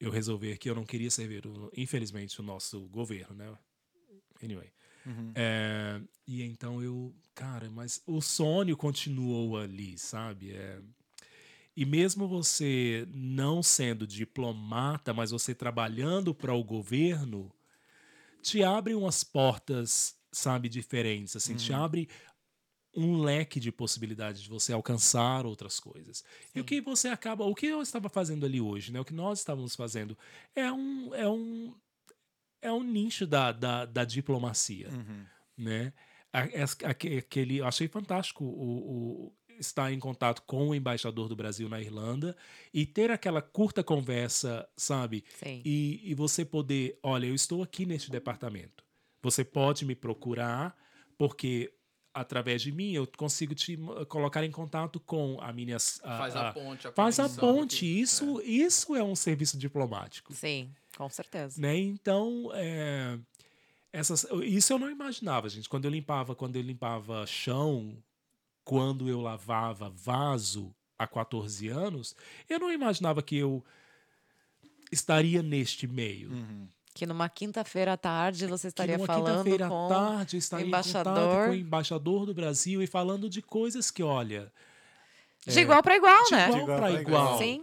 eu 0.00 0.10
resolver 0.10 0.58
que 0.58 0.68
eu 0.68 0.74
não 0.74 0.84
queria 0.84 1.10
servir, 1.10 1.42
infelizmente, 1.76 2.40
o 2.40 2.42
nosso 2.44 2.80
governo. 2.88 3.34
Né? 3.34 3.56
Anyway. 4.42 4.70
É, 5.34 6.00
e 6.26 6.42
então 6.42 6.82
eu. 6.82 7.14
Cara, 7.34 7.68
mas 7.70 8.00
o 8.06 8.20
sonho 8.22 8.76
continuou 8.76 9.56
ali, 9.58 9.98
sabe? 9.98 10.52
É, 10.52 10.80
e 11.76 11.84
mesmo 11.84 12.28
você 12.28 13.06
não 13.12 13.62
sendo 13.62 14.06
diplomata, 14.06 15.12
mas 15.12 15.30
você 15.30 15.54
trabalhando 15.54 16.34
para 16.34 16.54
o 16.54 16.62
governo, 16.64 17.52
te 18.42 18.62
abre 18.62 18.94
umas 18.94 19.24
portas, 19.24 20.16
sabe, 20.30 20.68
diferentes. 20.68 21.34
Assim, 21.36 21.56
te 21.56 21.72
abre 21.72 22.08
um 22.96 23.18
leque 23.20 23.58
de 23.58 23.72
possibilidades 23.72 24.40
de 24.42 24.48
você 24.48 24.72
alcançar 24.72 25.44
outras 25.46 25.80
coisas. 25.80 26.22
E 26.54 26.60
o 26.60 26.64
que 26.64 26.80
você 26.80 27.08
acaba, 27.08 27.44
o 27.44 27.54
que 27.54 27.66
eu 27.66 27.82
estava 27.82 28.08
fazendo 28.08 28.46
ali 28.46 28.60
hoje, 28.60 28.92
né? 28.92 29.00
O 29.00 29.04
que 29.04 29.14
nós 29.14 29.40
estávamos 29.40 29.74
fazendo 29.74 30.16
é 30.54 30.70
um 30.70 31.12
é 31.14 31.28
um 31.28 31.74
é 32.62 32.72
um 32.72 32.82
nicho 32.82 33.26
da, 33.26 33.52
da, 33.52 33.84
da 33.84 34.04
diplomacia, 34.04 34.88
né? 35.56 35.92
Es- 36.52 36.76
aque- 36.84 37.18
Aquele, 37.18 37.58
eu 37.58 37.66
achei 37.66 37.86
fantástico 37.88 38.44
o, 38.44 39.26
o 39.26 39.32
estar 39.58 39.92
em 39.92 39.98
contato 39.98 40.42
com 40.42 40.68
o 40.68 40.74
embaixador 40.74 41.28
do 41.28 41.36
Brasil 41.36 41.68
na 41.68 41.80
Irlanda 41.80 42.36
e 42.72 42.84
ter 42.86 43.10
aquela 43.10 43.40
curta 43.42 43.82
conversa, 43.82 44.68
sabe? 44.76 45.24
Sim. 45.42 45.60
E, 45.64 46.00
e 46.04 46.14
você 46.14 46.44
poder, 46.44 46.98
olha, 47.02 47.26
eu 47.26 47.34
estou 47.34 47.62
aqui 47.62 47.84
neste 47.86 48.10
departamento. 48.10 48.84
Você 49.22 49.44
pode 49.44 49.84
me 49.84 49.94
procurar, 49.94 50.76
porque 51.16 51.72
através 52.12 52.62
de 52.62 52.70
mim 52.70 52.92
eu 52.92 53.06
consigo 53.16 53.54
te 53.54 53.76
colocar 54.08 54.44
em 54.44 54.50
contato 54.50 55.00
com 55.00 55.38
a 55.40 55.52
minha. 55.52 55.76
a- 55.76 56.18
Faz 56.18 56.36
a 56.36 56.52
ponte, 56.52 56.86
a 56.86 56.92
Faz 56.92 57.18
a 57.18 57.28
ponte. 57.28 57.76
aqui. 57.76 58.00
Isso, 58.00 58.40
isso 58.42 58.94
é 58.94 59.02
um 59.02 59.16
serviço 59.16 59.58
diplomático. 59.58 60.32
Sim, 60.34 60.70
com 60.96 61.08
certeza. 61.08 61.60
Né? 61.60 61.76
Então, 61.76 62.50
é, 62.54 63.18
essas, 63.92 64.26
isso 64.44 64.72
eu 64.72 64.78
não 64.78 64.90
imaginava, 64.90 65.48
gente. 65.48 65.68
Quando 65.68 65.86
eu 65.86 65.90
limpava, 65.90 66.34
quando 66.36 66.54
eu 66.56 66.62
limpava 66.62 67.26
chão, 67.26 67.96
quando 68.64 69.08
eu 69.08 69.20
lavava 69.20 69.90
vaso 69.90 70.74
há 70.98 71.06
14 71.06 71.68
anos, 71.68 72.14
eu 72.48 72.58
não 72.58 72.72
imaginava 72.72 73.22
que 73.22 73.36
eu 73.36 73.64
estaria 74.90 75.42
neste 75.42 75.86
meio. 75.86 76.30
Que 76.94 77.04
numa 77.06 77.28
quinta-feira 77.28 77.94
à 77.94 77.96
tarde 77.96 78.46
você 78.46 78.68
estaria 78.68 78.94
que 78.94 79.02
numa 79.02 79.06
falando 79.06 79.44
quinta-feira 79.44 79.68
com 79.68 79.86
à 79.86 79.88
tarde 79.88 80.36
estaria 80.36 80.66
em 80.66 80.70
contato 80.70 80.88
embaixador. 80.88 81.44
com 81.46 81.50
o 81.50 81.54
embaixador 81.54 82.26
do 82.26 82.34
Brasil 82.34 82.82
e 82.82 82.86
falando 82.86 83.28
de 83.28 83.42
coisas 83.42 83.90
que, 83.90 84.02
olha, 84.02 84.52
de 85.46 85.60
igual 85.60 85.82
para 85.82 85.96
igual, 85.96 86.24
de 86.24 86.32
né? 86.32 86.46
igual 86.46 86.62
igual 86.62 86.78
para 86.78 86.90
pra 86.90 87.00
igual. 87.00 87.38
Sim. 87.38 87.62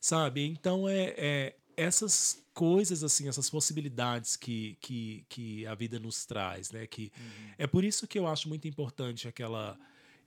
sabe? 0.00 0.44
Então 0.46 0.88
é, 0.88 1.14
é 1.16 1.56
essas 1.76 2.42
coisas 2.52 3.04
assim, 3.04 3.28
essas 3.28 3.48
possibilidades 3.48 4.36
que, 4.36 4.76
que, 4.80 5.24
que 5.28 5.66
a 5.66 5.74
vida 5.74 5.98
nos 5.98 6.26
traz, 6.26 6.70
né? 6.72 6.86
Que 6.86 7.12
é 7.56 7.66
por 7.66 7.84
isso 7.84 8.06
que 8.06 8.18
eu 8.18 8.26
acho 8.26 8.48
muito 8.48 8.66
importante 8.66 9.28
aquela 9.28 9.78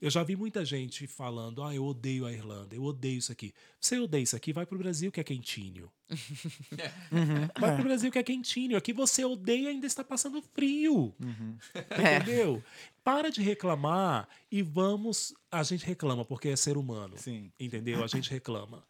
eu 0.04 0.10
já 0.10 0.22
vi 0.22 0.36
muita 0.36 0.64
gente 0.64 1.06
falando: 1.06 1.62
"Ah, 1.62 1.74
eu 1.74 1.84
odeio 1.84 2.26
a 2.26 2.32
Irlanda, 2.32 2.74
eu 2.74 2.82
odeio 2.82 3.18
isso 3.18 3.32
aqui". 3.32 3.54
Você 3.80 3.98
odeia 3.98 4.22
isso 4.22 4.36
aqui, 4.36 4.52
vai 4.52 4.66
pro 4.66 4.78
Brasil 4.78 5.10
que 5.10 5.20
é 5.20 5.24
quentinho. 5.24 5.90
Vai 7.58 7.76
pro 7.76 7.84
Brasil 7.84 8.12
que 8.12 8.18
é 8.18 8.22
quentinho. 8.22 8.76
Aqui 8.76 8.92
você 8.92 9.24
odeia 9.24 9.64
e 9.64 9.68
ainda 9.68 9.86
está 9.86 10.04
passando 10.04 10.42
frio. 10.42 11.14
É. 11.90 12.18
Entendeu? 12.18 12.62
Para 13.02 13.30
de 13.30 13.40
reclamar 13.40 14.28
e 14.50 14.60
vamos. 14.62 15.34
A 15.50 15.62
gente 15.62 15.84
reclama 15.86 16.24
porque 16.24 16.48
é 16.48 16.56
ser 16.56 16.76
humano. 16.76 17.16
Sim. 17.16 17.50
Entendeu? 17.58 18.04
A 18.04 18.06
gente 18.06 18.28
reclama. 18.30 18.84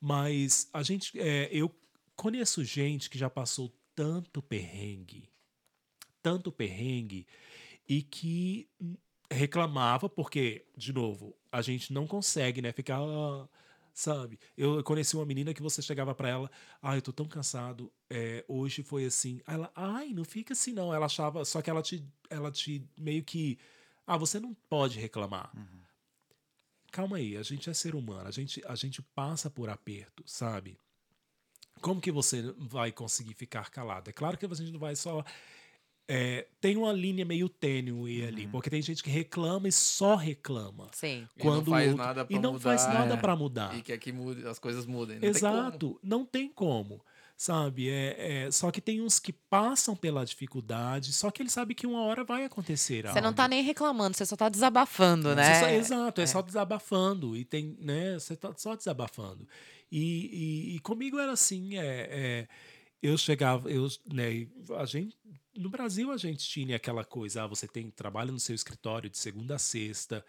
Mas 0.00 0.68
a 0.72 0.82
gente. 0.82 1.18
é, 1.18 1.48
eu 1.50 1.68
conheço 2.14 2.64
gente 2.64 3.10
que 3.10 3.18
já 3.18 3.28
passou 3.28 3.72
tanto 3.94 4.40
perrengue, 4.40 5.28
tanto 6.22 6.52
perrengue, 6.52 7.26
e 7.88 8.02
que 8.02 8.68
reclamava, 9.32 10.08
porque, 10.08 10.64
de 10.76 10.92
novo, 10.92 11.36
a 11.50 11.62
gente 11.62 11.92
não 11.92 12.06
consegue, 12.06 12.62
né? 12.62 12.72
Ficar. 12.72 12.98
ah, 13.00 13.48
Sabe? 13.94 14.38
Eu 14.56 14.82
conheci 14.82 15.14
uma 15.14 15.26
menina 15.26 15.52
que 15.52 15.60
você 15.60 15.82
chegava 15.82 16.14
pra 16.14 16.28
ela, 16.28 16.50
ai, 16.80 16.96
eu 16.96 17.02
tô 17.02 17.12
tão 17.12 17.26
cansado, 17.26 17.92
é, 18.08 18.42
hoje 18.48 18.82
foi 18.82 19.04
assim. 19.04 19.42
Aí 19.46 19.54
Ela, 19.54 19.70
ai, 19.74 20.08
não 20.14 20.24
fica 20.24 20.54
assim 20.54 20.72
não. 20.72 20.94
Ela 20.94 21.06
achava, 21.06 21.44
só 21.44 21.60
que 21.60 21.68
ela 21.68 21.82
te, 21.82 22.02
ela 22.30 22.50
te 22.50 22.82
meio 22.96 23.22
que, 23.22 23.58
ah, 24.06 24.16
você 24.16 24.40
não 24.40 24.54
pode 24.68 24.98
reclamar. 24.98 25.52
Calma 26.90 27.18
aí, 27.18 27.36
a 27.36 27.42
gente 27.42 27.68
é 27.68 27.74
ser 27.74 27.94
humano, 27.94 28.28
a 28.28 28.30
gente, 28.30 28.62
a 28.66 28.74
gente 28.74 29.02
passa 29.02 29.50
por 29.50 29.68
aperto, 29.68 30.22
sabe? 30.26 30.78
Como 31.80 32.00
que 32.00 32.12
você 32.12 32.42
vai 32.58 32.92
conseguir 32.92 33.34
ficar 33.34 33.70
calado? 33.70 34.08
É 34.08 34.12
claro 34.12 34.38
que 34.38 34.46
a 34.46 34.54
gente 34.54 34.72
não 34.72 34.80
vai 34.80 34.94
só. 34.94 35.24
É, 36.14 36.46
tem 36.60 36.76
uma 36.76 36.92
linha 36.92 37.24
meio 37.24 37.48
tênue 37.48 38.24
ali, 38.26 38.46
porque 38.46 38.68
tem 38.68 38.82
gente 38.82 39.02
que 39.02 39.10
reclama 39.10 39.68
e 39.68 39.72
só 39.72 40.14
reclama. 40.14 40.88
Sim. 40.92 41.26
E 41.36 41.44
não 41.44 41.50
Quando 41.52 41.70
faz 41.70 41.88
outro- 41.90 42.04
nada 42.04 42.24
pra 42.24 42.36
e 42.36 42.38
não 42.40 42.60
faz 42.60 42.82
mudar, 42.86 42.94
nada 42.98 43.14
é. 43.14 43.16
pra 43.16 43.36
mudar. 43.36 43.76
E 43.78 43.82
quer 43.82 43.98
que 43.98 44.12
mude, 44.12 44.46
as 44.46 44.58
coisas 44.58 44.84
mudem. 44.86 45.16
Não 45.16 45.22
tem 45.22 45.32
como. 45.32 45.36
Exato, 45.56 46.00
não 46.02 46.24
tem 46.26 46.48
como. 46.48 47.00
Sabe? 47.34 47.88
É, 47.90 48.44
é- 48.44 48.50
só 48.52 48.70
que 48.70 48.80
tem 48.80 49.00
uns 49.00 49.18
que 49.18 49.32
passam 49.32 49.96
pela 49.96 50.24
dificuldade, 50.24 51.12
só 51.12 51.28
que 51.28 51.42
ele 51.42 51.50
sabe 51.50 51.74
que 51.74 51.86
uma 51.88 52.02
hora 52.02 52.22
vai 52.22 52.44
acontecer. 52.44 53.04
Você 53.08 53.20
não 53.20 53.32
tá 53.32 53.48
nem 53.48 53.64
reclamando, 53.64 54.16
você 54.16 54.24
só 54.24 54.36
tá 54.36 54.48
desabafando, 54.48 55.30
Você 55.30 55.34
né? 55.34 55.60
só- 55.60 55.68
exato, 55.68 56.20
é, 56.20 56.26
só 56.26 56.40
desabafando. 56.40 57.36
E 57.36 57.44
tem, 57.44 57.76
né? 57.80 58.14
Você 58.14 58.36
tá 58.36 58.52
só 58.56 58.76
desabafando. 58.76 59.48
E, 59.90 59.98
e- 60.72 60.76
e 60.76 60.78
comigo 60.80 61.18
era 61.18 61.32
assim, 61.32 61.76
é, 61.78 62.08
é, 62.10 62.48
eu 63.02 63.18
chegava, 63.18 63.68
eu, 63.68 63.88
né, 64.12 64.46
a 64.78 64.84
gente, 64.84 65.16
no 65.54 65.68
Brasil 65.68 66.10
a 66.10 66.16
gente 66.16 66.48
tinha 66.48 66.76
aquela 66.76 67.04
coisa, 67.04 67.42
ah, 67.42 67.46
você 67.46 67.66
tem 67.66 67.90
trabalho 67.90 68.32
no 68.32 68.40
seu 68.40 68.54
escritório 68.54 69.10
de 69.10 69.18
segunda 69.18 69.56
a 69.56 69.58
sexta, 69.58 70.24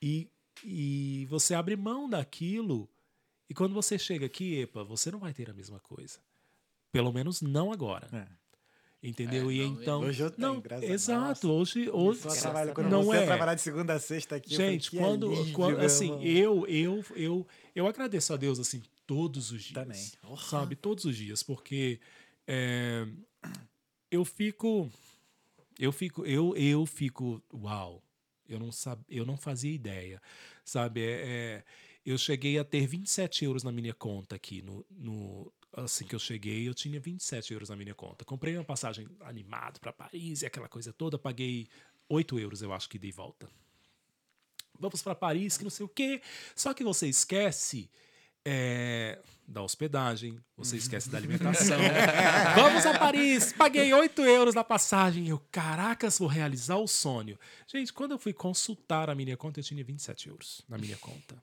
e, 0.00 0.28
e 0.64 1.26
você 1.28 1.54
abre 1.54 1.76
mão 1.76 2.08
daquilo, 2.08 2.88
e 3.48 3.54
quando 3.54 3.74
você 3.74 3.98
chega 3.98 4.26
aqui, 4.26 4.60
epa, 4.60 4.84
você 4.84 5.10
não 5.10 5.18
vai 5.18 5.32
ter 5.32 5.50
a 5.50 5.54
mesma 5.54 5.78
coisa. 5.80 6.18
Pelo 6.90 7.12
menos 7.12 7.40
não 7.40 7.72
agora. 7.72 8.08
É. 8.12 8.42
Entendeu? 9.02 9.50
É, 9.50 9.54
e 9.54 9.66
não, 9.66 9.82
então. 9.82 10.00
Hoje 10.02 10.22
eu 10.22 10.30
tenho, 10.30 10.48
não, 10.48 10.60
graças 10.60 10.88
exato. 10.88 11.50
Hoje, 11.50 11.90
hoje 11.90 12.20
Só 12.20 12.40
trabalho 12.40 12.72
quando 12.72 12.88
não 12.88 13.02
você 13.02 13.18
é. 13.18 13.26
trabalhar 13.26 13.54
de 13.54 13.60
segunda 13.60 13.94
a 13.94 13.98
sexta 13.98 14.36
aqui. 14.36 14.52
eu 14.52 14.56
falei, 14.56 14.72
Gente, 14.72 14.90
que 14.90 14.96
quando, 14.96 15.26
alívio, 15.26 15.54
quando 15.54 15.80
assim, 15.80 16.22
eu, 16.22 16.66
eu, 16.68 16.68
eu, 16.68 17.04
eu, 17.16 17.46
eu 17.74 17.86
agradeço 17.88 18.32
a 18.32 18.36
Deus 18.36 18.60
assim 18.60 18.80
todos 19.04 19.50
os 19.50 19.64
dias. 19.64 19.74
Também. 19.74 20.38
Sabe, 20.48 20.76
todos 20.76 21.04
os 21.04 21.16
dias, 21.16 21.42
porque 21.42 21.98
é, 22.46 23.08
eu 24.12 24.26
fico, 24.26 24.92
eu 25.78 25.90
fico, 25.90 26.26
eu, 26.26 26.54
eu 26.54 26.84
fico, 26.84 27.42
uau, 27.50 28.02
eu 28.46 28.58
não 28.58 28.70
sab, 28.70 29.02
eu 29.08 29.24
não 29.24 29.38
fazia 29.38 29.72
ideia, 29.72 30.20
sabe? 30.62 31.00
É, 31.00 31.22
é, 31.24 31.64
eu 32.04 32.18
cheguei 32.18 32.58
a 32.58 32.64
ter 32.64 32.86
27 32.86 33.46
euros 33.46 33.62
na 33.62 33.72
minha 33.72 33.94
conta 33.94 34.36
aqui 34.36 34.60
no, 34.60 34.84
no 34.90 35.50
assim 35.72 36.04
que 36.04 36.14
eu 36.14 36.18
cheguei, 36.18 36.68
eu 36.68 36.74
tinha 36.74 37.00
27 37.00 37.54
euros 37.54 37.70
na 37.70 37.76
minha 37.76 37.94
conta. 37.94 38.22
Comprei 38.22 38.54
uma 38.54 38.64
passagem 38.64 39.08
animado 39.20 39.80
para 39.80 39.94
Paris 39.94 40.42
e 40.42 40.46
aquela 40.46 40.68
coisa 40.68 40.92
toda, 40.92 41.18
paguei 41.18 41.66
8 42.06 42.38
euros, 42.38 42.60
eu 42.60 42.70
acho 42.70 42.90
que 42.90 42.98
dei 42.98 43.12
volta. 43.12 43.48
Vamos 44.78 45.00
para 45.00 45.14
Paris, 45.14 45.56
que 45.56 45.64
não 45.64 45.70
sei 45.70 45.86
o 45.86 45.88
quê. 45.88 46.20
Só 46.54 46.74
que 46.74 46.84
você 46.84 47.08
esquece 47.08 47.88
é, 48.44 49.18
da 49.46 49.62
hospedagem, 49.62 50.38
você 50.56 50.76
esquece 50.76 51.08
da 51.08 51.18
alimentação. 51.18 51.78
Vamos 52.54 52.86
a 52.86 52.98
Paris, 52.98 53.52
paguei 53.52 53.92
8 53.92 54.22
euros 54.22 54.54
na 54.54 54.64
passagem. 54.64 55.28
Eu, 55.28 55.40
caracas, 55.50 56.18
vou 56.18 56.28
realizar 56.28 56.76
o 56.76 56.88
sonho. 56.88 57.38
Gente, 57.66 57.92
quando 57.92 58.12
eu 58.12 58.18
fui 58.18 58.32
consultar 58.32 59.10
a 59.10 59.14
minha 59.14 59.36
conta, 59.36 59.60
eu 59.60 59.64
tinha 59.64 59.84
27 59.84 60.28
euros 60.28 60.62
na 60.68 60.78
minha 60.78 60.96
conta. 60.96 61.36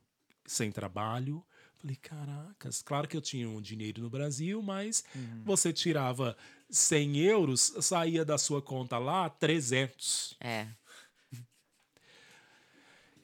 Sem 0.45 0.71
trabalho. 0.71 1.43
Falei, 1.77 1.95
caracas, 1.95 2.81
claro 2.81 3.07
que 3.07 3.15
eu 3.15 3.21
tinha 3.21 3.47
um 3.47 3.61
dinheiro 3.61 4.01
no 4.01 4.09
Brasil, 4.09 4.61
mas 4.61 5.05
você 5.45 5.71
tirava 5.71 6.35
100 6.69 7.17
euros, 7.19 7.73
saía 7.79 8.25
da 8.25 8.37
sua 8.37 8.61
conta 8.61 8.97
lá 8.97 9.29
300. 9.29 10.35
É. 10.41 10.67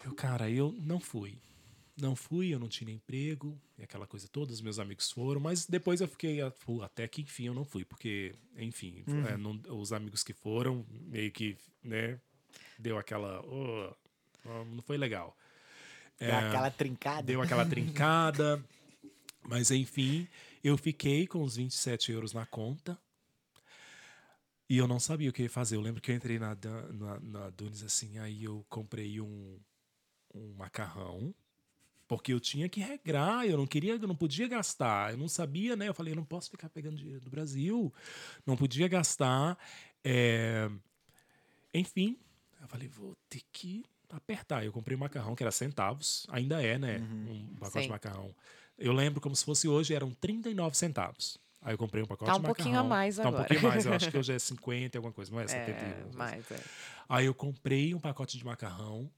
Eu, 0.06 0.14
cara, 0.14 0.49
eu 0.49 0.73
não 0.80 1.02
fui. 1.02 1.38
Não 1.98 2.16
fui, 2.16 2.54
eu 2.54 2.60
não 2.60 2.68
tinha 2.68 2.92
emprego, 2.92 3.58
e 3.78 3.84
aquela 3.84 4.06
coisa 4.06 4.28
toda, 4.28 4.52
os 4.52 4.60
meus 4.62 4.80
amigos 4.80 5.10
foram, 5.12 5.40
mas 5.40 5.66
depois 5.66 6.02
eu 6.02 6.08
fiquei, 6.10 6.40
até 6.84 7.08
que 7.08 7.22
enfim 7.22 7.46
eu 7.46 7.54
não 7.54 7.64
fui, 7.64 7.86
porque, 7.86 8.36
enfim, 8.58 9.04
é, 9.30 9.38
não- 9.38 9.62
os 9.80 9.94
amigos 9.94 10.22
que 10.22 10.34
foram, 10.34 10.86
meio 10.90 11.32
que, 11.32 11.58
né, 11.82 12.20
deu 12.78 12.98
aquela, 12.98 13.42
oh, 13.46 13.94
não 14.66 14.82
foi 14.84 14.98
legal. 14.98 15.38
Dá 16.20 16.26
É, 16.26 16.48
aquela 16.48 16.72
trincada. 16.72 17.24
Deu 17.24 17.42
aquela 17.42 17.66
trincada. 17.66 18.64
Mas 19.48 19.70
enfim, 19.72 20.28
eu 20.64 20.78
fiquei 20.78 21.28
com 21.28 21.44
os 21.44 21.56
27 21.56 22.12
euros 22.12 22.34
na 22.34 22.46
conta. 22.46 22.98
E 24.68 24.78
eu 24.78 24.88
não 24.88 25.00
sabia 25.00 25.30
o 25.30 25.34
que 25.34 25.48
fazer. 25.48 25.76
Eu 25.76 25.82
lembro 25.82 26.02
que 26.02 26.12
eu 26.12 26.16
entrei 26.16 26.40
na, 26.40 26.58
na, 26.94 27.20
na 27.20 27.50
Dunes 27.52 27.84
assim, 27.84 28.18
aí 28.18 28.44
eu 28.44 28.66
comprei 28.70 29.22
um, 29.22 29.60
um 30.34 30.54
macarrão. 30.54 31.34
Porque 32.07 32.32
eu 32.34 32.40
tinha 32.40 32.69
que 32.69 32.80
regrar, 32.80 33.45
eu 33.45 33.57
não 33.57 33.65
queria, 33.65 33.94
eu 33.94 34.07
não 34.07 34.15
podia 34.15 34.48
gastar. 34.48 35.11
Eu 35.11 35.18
não 35.18 35.27
sabia, 35.27 35.76
né? 35.76 35.88
Eu 35.88 35.94
falei, 35.94 36.14
eu 36.14 36.15
não 36.15 36.26
posso 36.26 36.52
ficar 36.52 36.69
pegando 36.69 36.98
dinheiro 36.98 37.19
do 37.22 37.30
Brasil. 37.32 37.91
Não 38.45 38.56
podia 38.56 38.88
gastar. 38.88 39.57
É, 40.03 40.69
Enfim, 41.73 42.18
eu 42.61 42.68
falei, 42.68 42.88
vou 42.88 43.15
ter 43.30 43.41
que 43.52 43.84
apertar. 44.10 44.64
Eu 44.64 44.72
comprei 44.72 44.95
um 44.95 44.99
macarrão 44.99 45.36
que 45.36 45.44
era 45.44 45.52
centavos, 45.52 46.26
ainda 46.30 46.61
é, 46.61 46.77
né? 46.77 46.99
Um 46.99 47.56
pacote 47.56 47.73
Sim. 47.80 47.82
de 47.84 47.90
macarrão. 47.90 48.34
Eu 48.77 48.94
lembro 48.94 49.19
como 49.19 49.36
se 49.36 49.44
fosse 49.44 49.68
hoje, 49.68 49.94
eram 49.94 50.11
39 50.11 50.77
centavos. 50.77 51.38
Aí 51.61 51.73
eu 51.73 51.77
comprei 51.77 52.03
um 52.03 52.06
pacote 52.06 52.30
Tá 52.30 52.38
um 52.38 52.40
de 52.41 52.45
pouquinho 52.45 52.69
macarrão. 52.76 52.86
a 52.86 52.90
mais 52.90 53.15
Tá 53.18 53.23
um 53.23 53.27
agora. 53.30 53.44
pouquinho 53.48 53.68
mais, 53.69 53.86
eu 53.86 53.94
acho 53.94 54.11
que 54.11 54.18
hoje 54.19 54.32
é 54.34 54.38
50 54.40 54.98
alguma 54.98 55.11
coisa, 55.14 55.32
não 55.32 55.40
é? 55.40 55.48
70 55.48 55.72
É, 55.72 56.06
mas 56.14 56.52
é. 56.52 56.60
Aí 57.10 57.26
eu 57.26 57.34
comprei 57.34 57.95
um 57.95 57.99
pacote 57.99 58.38
de 58.38 58.45
macarrão, 58.45 59.10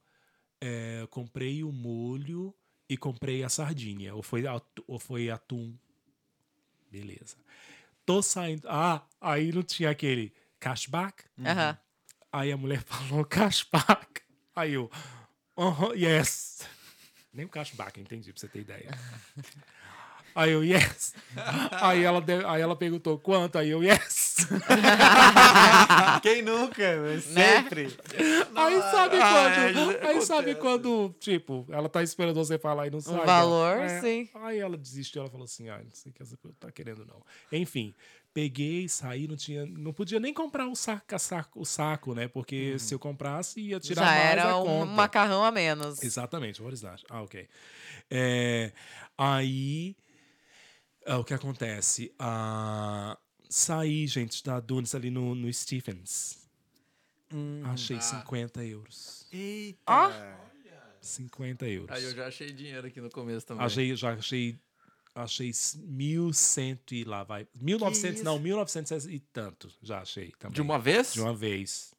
é, 0.61 1.05
comprei 1.09 1.63
o 1.63 1.71
molho 1.71 2.55
e 2.89 2.97
comprei 2.97 3.43
a 3.43 3.49
sardinha. 3.49 4.15
Ou 4.15 4.23
foi, 4.23 4.43
ou 4.87 4.99
foi 4.99 5.29
atum. 5.29 5.75
Beleza. 6.91 7.35
Tô 8.05 8.21
saindo. 8.21 8.67
Ah, 8.69 9.05
aí 9.19 9.51
não 9.51 9.63
tinha 9.63 9.89
aquele 9.89 10.33
cashback. 10.59 11.23
Aham. 11.45 11.77
Aí 12.31 12.51
a 12.51 12.57
mulher 12.57 12.83
falou 12.87 13.25
cashback. 13.25 14.21
Aí 14.55 14.73
eu, 14.73 14.89
aham, 15.57 15.93
yes. 15.93 16.67
Nem 17.33 17.45
o 17.45 17.49
cashback, 17.49 17.99
entendi, 17.99 18.31
pra 18.31 18.39
você 18.39 18.47
ter 18.47 18.61
ideia. 18.61 18.89
Aí 20.33 20.51
eu, 20.51 20.63
yes. 20.63 21.15
Aí 21.71 22.03
ela, 22.03 22.23
aí 22.47 22.61
ela 22.61 22.75
perguntou 22.75 23.17
quanto, 23.17 23.57
aí 23.57 23.69
eu, 23.69 23.83
yes. 23.83 24.26
Quem 26.21 26.41
nunca? 26.41 27.01
Né? 27.01 27.19
Sempre. 27.19 27.87
Aí 28.55 28.81
sabe 28.91 29.17
Ah, 29.17 29.29
quando, 29.73 29.91
é, 29.91 30.07
aí 30.07 30.21
sabe 30.21 30.55
quando, 30.55 31.15
tipo, 31.19 31.65
ela 31.69 31.89
tá 31.89 32.03
esperando 32.03 32.35
você 32.35 32.57
falar 32.57 32.87
e 32.87 32.89
não 32.91 33.01
sai. 33.01 33.25
valor, 33.25 33.79
ela- 33.79 34.01
sim. 34.01 34.29
Aí 34.35 34.59
ela 34.59 34.77
desistiu, 34.77 35.21
ela 35.21 35.29
falou 35.31 35.45
assim, 35.45 35.69
ah, 35.69 35.79
não 35.83 35.91
sei 35.91 36.11
o 36.11 36.15
que 36.15 36.21
essa 36.21 36.37
tá 36.59 36.71
querendo 36.71 37.05
não. 37.05 37.21
Enfim, 37.51 37.93
peguei, 38.33 38.87
saí, 38.87 39.27
não 39.27 39.35
tinha, 39.35 39.65
não 39.65 39.93
podia 39.93 40.19
nem 40.19 40.33
comprar 40.33 40.67
o 40.67 40.75
saco, 40.75 41.17
saco, 41.19 41.61
o 41.61 41.65
saco, 41.65 42.13
né? 42.13 42.27
Porque 42.27 42.77
se 42.79 42.93
eu 42.93 42.99
comprasse 42.99 43.59
ia 43.59 43.79
tirar 43.79 44.01
Já 44.03 44.07
mais 44.15 44.31
era 44.31 44.51
a 44.51 44.59
um 44.61 44.63
conta. 44.65 44.91
macarrão 44.91 45.43
a 45.43 45.51
menos. 45.51 46.01
Exatamente, 46.03 46.61
what 46.61 46.73
is 46.73 46.81
that? 46.81 47.03
Ah, 47.09 47.21
ok. 47.21 47.47
É, 48.11 48.71
aí, 49.17 49.95
ah, 51.05 51.17
o 51.17 51.23
que 51.23 51.33
acontece? 51.33 52.13
Ah, 52.19 53.17
saí, 53.49 54.07
gente, 54.07 54.43
da 54.43 54.59
Dunes 54.59 54.93
ali 54.95 55.09
no, 55.09 55.35
no 55.35 55.51
Stephens. 55.53 56.37
Achei 57.73 57.99
50 57.99 58.63
euros. 58.63 59.27
Eita. 59.31 59.79
Ó. 59.87 60.11
50 61.01 61.67
euros. 61.67 61.91
Aí 61.95 62.03
eu 62.03 62.15
já 62.15 62.27
achei 62.27 62.51
dinheiro 62.51 62.87
aqui 62.87 62.99
no 63.01 63.09
começo 63.09 63.45
também. 63.45 63.65
Achei, 63.65 63.95
já 63.95 64.13
achei, 64.13 64.57
achei 65.15 65.49
1.100 65.51 66.79
e 66.91 67.03
lá 67.03 67.23
vai. 67.23 67.45
1.900, 67.61 68.13
isso? 68.15 68.23
não, 68.23 68.39
1.900 68.39 69.09
e 69.11 69.19
tanto, 69.19 69.69
já 69.81 70.01
achei 70.01 70.31
também. 70.39 70.55
De 70.55 70.61
uma 70.61 70.79
vez? 70.79 71.13
De 71.13 71.21
uma 71.21 71.33
vez. 71.33 71.93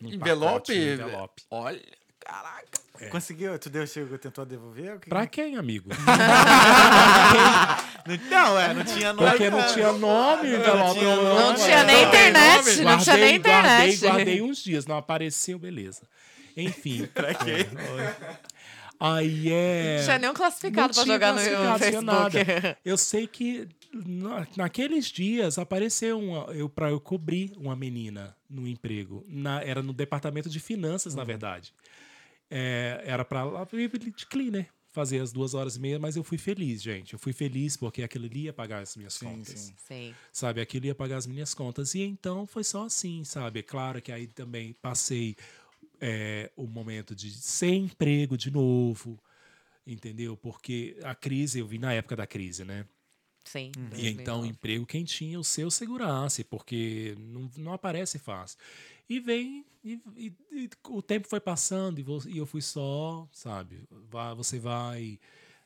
Envelope? 0.00 0.72
pacote, 0.72 0.74
envelope. 0.74 1.42
Olha, 1.50 1.82
caraca. 2.20 3.10
Conseguiu? 3.10 3.58
Tu 3.58 3.70
deu, 3.70 3.86
chegou, 3.86 4.18
tentou 4.18 4.44
devolver? 4.44 4.98
Que- 5.00 5.08
Pra 5.08 5.26
quem, 5.26 5.56
amigo? 5.56 5.90
Não, 8.30 8.58
é, 8.60 8.74
não 8.74 8.84
tinha 8.84 9.12
nome. 9.12 9.28
Porque 9.30 9.50
não 9.50 9.66
tinha 9.72 9.92
nome, 9.92 10.48
envelope. 10.48 10.98
tinha 11.00 11.16
nome. 11.16 11.24
Não 11.28 11.34
Não, 11.48 11.54
tinha 11.54 11.76
não, 11.78 11.86
nem 11.86 12.02
não, 12.02 12.08
internet, 12.08 12.80
não 12.82 12.98
tinha 12.98 13.16
nem 13.16 13.24
Guardei, 13.24 13.34
internet. 13.36 13.98
guardei 14.00 14.42
uns 14.42 14.58
dias, 14.62 14.86
não 14.86 14.96
apareceu, 14.96 15.58
beleza. 15.58 16.02
Enfim. 16.56 17.06
Pra 17.14 17.34
quê? 17.34 17.66
Aí 18.98 19.52
é. 19.52 19.96
Não 19.98 20.04
tinha 20.04 20.18
nem 20.18 20.30
um 20.30 20.34
classificado 20.34 20.88
Não 20.88 20.94
pra 20.94 21.02
tinha 21.04 21.14
jogar 21.14 21.32
no 21.32 21.38
classificado, 21.40 21.78
tinha 21.78 21.90
Facebook. 21.90 22.44
nada. 22.62 22.78
Eu 22.84 22.96
sei 22.96 23.26
que 23.26 23.68
na- 23.92 24.46
naqueles 24.56 25.06
dias 25.06 25.58
apareceu 25.58 26.18
uma, 26.18 26.44
eu 26.54 26.68
para 26.68 26.88
eu 26.90 26.98
cobrir 26.98 27.52
uma 27.58 27.76
menina 27.76 28.34
no 28.48 28.66
emprego. 28.66 29.22
Na- 29.28 29.62
era 29.62 29.82
no 29.82 29.92
departamento 29.92 30.48
de 30.48 30.58
finanças, 30.60 31.12
Uhum. 31.12 31.18
na 31.18 31.24
verdade. 31.24 31.74
É, 32.50 33.02
era 33.04 33.24
para 33.24 33.44
lá 33.44 33.66
de 33.66 34.26
cleaner 34.26 34.68
fazer 34.96 35.20
as 35.20 35.30
duas 35.30 35.52
horas 35.52 35.76
e 35.76 35.80
meia, 35.80 35.98
mas 35.98 36.16
eu 36.16 36.24
fui 36.24 36.38
feliz, 36.38 36.80
gente. 36.82 37.12
Eu 37.12 37.18
fui 37.18 37.34
feliz 37.34 37.76
porque 37.76 38.02
aquilo 38.02 38.24
ali 38.24 38.44
ia 38.44 38.52
pagar 38.52 38.80
as 38.80 38.96
minhas 38.96 39.12
Sim, 39.12 39.26
contas 39.26 39.60
sim. 39.60 39.74
Sim. 39.86 40.14
sabe? 40.32 40.58
Aquilo 40.58 40.86
ia 40.86 40.94
pagar 40.94 41.18
as 41.18 41.26
minhas 41.26 41.52
contas. 41.52 41.94
E 41.94 42.00
então 42.00 42.46
foi 42.46 42.64
só 42.64 42.86
assim, 42.86 43.22
sabe? 43.22 43.60
É 43.60 43.62
claro 43.62 44.00
que 44.00 44.10
aí 44.10 44.26
também 44.26 44.72
passei 44.72 45.36
é, 46.00 46.50
o 46.56 46.66
momento 46.66 47.14
de 47.14 47.30
sem 47.30 47.84
emprego 47.84 48.38
de 48.38 48.50
novo, 48.50 49.22
entendeu? 49.86 50.34
Porque 50.34 50.96
a 51.02 51.14
crise, 51.14 51.58
eu 51.58 51.66
vi 51.66 51.78
na 51.78 51.92
época 51.92 52.16
da 52.16 52.26
crise, 52.26 52.64
né? 52.64 52.86
Sim. 53.44 53.70
E 53.94 54.08
então, 54.08 54.46
emprego, 54.46 54.86
quem 54.86 55.04
tinha 55.04 55.38
o 55.38 55.44
seu 55.44 55.70
segurasse, 55.70 56.42
porque 56.42 57.14
não, 57.18 57.50
não 57.58 57.72
aparece 57.74 58.18
fácil. 58.18 58.58
E 59.06 59.20
vem, 59.20 59.62
e, 59.92 60.02
e- 60.16 60.34
e 60.52 60.70
o 60.88 61.00
tempo 61.02 61.28
foi 61.28 61.40
passando, 61.40 61.98
e, 61.98 62.02
vo- 62.02 62.28
e 62.28 62.38
eu 62.38 62.46
fui 62.46 62.60
só, 62.62 63.28
sabe? 63.32 63.82
Você 64.36 64.58
vai, 64.58 65.18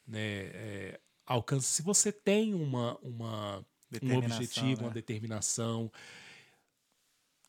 né? 0.06 0.20
é, 0.20 1.00
alcança. 1.26 1.66
Se 1.66 1.82
você 1.82 2.12
tem 2.12 2.54
uma, 2.54 2.98
uma, 2.98 3.58
um 3.58 4.16
objetivo, 4.16 4.82
né? 4.82 4.86
uma 4.88 4.90
determinação, 4.94 5.90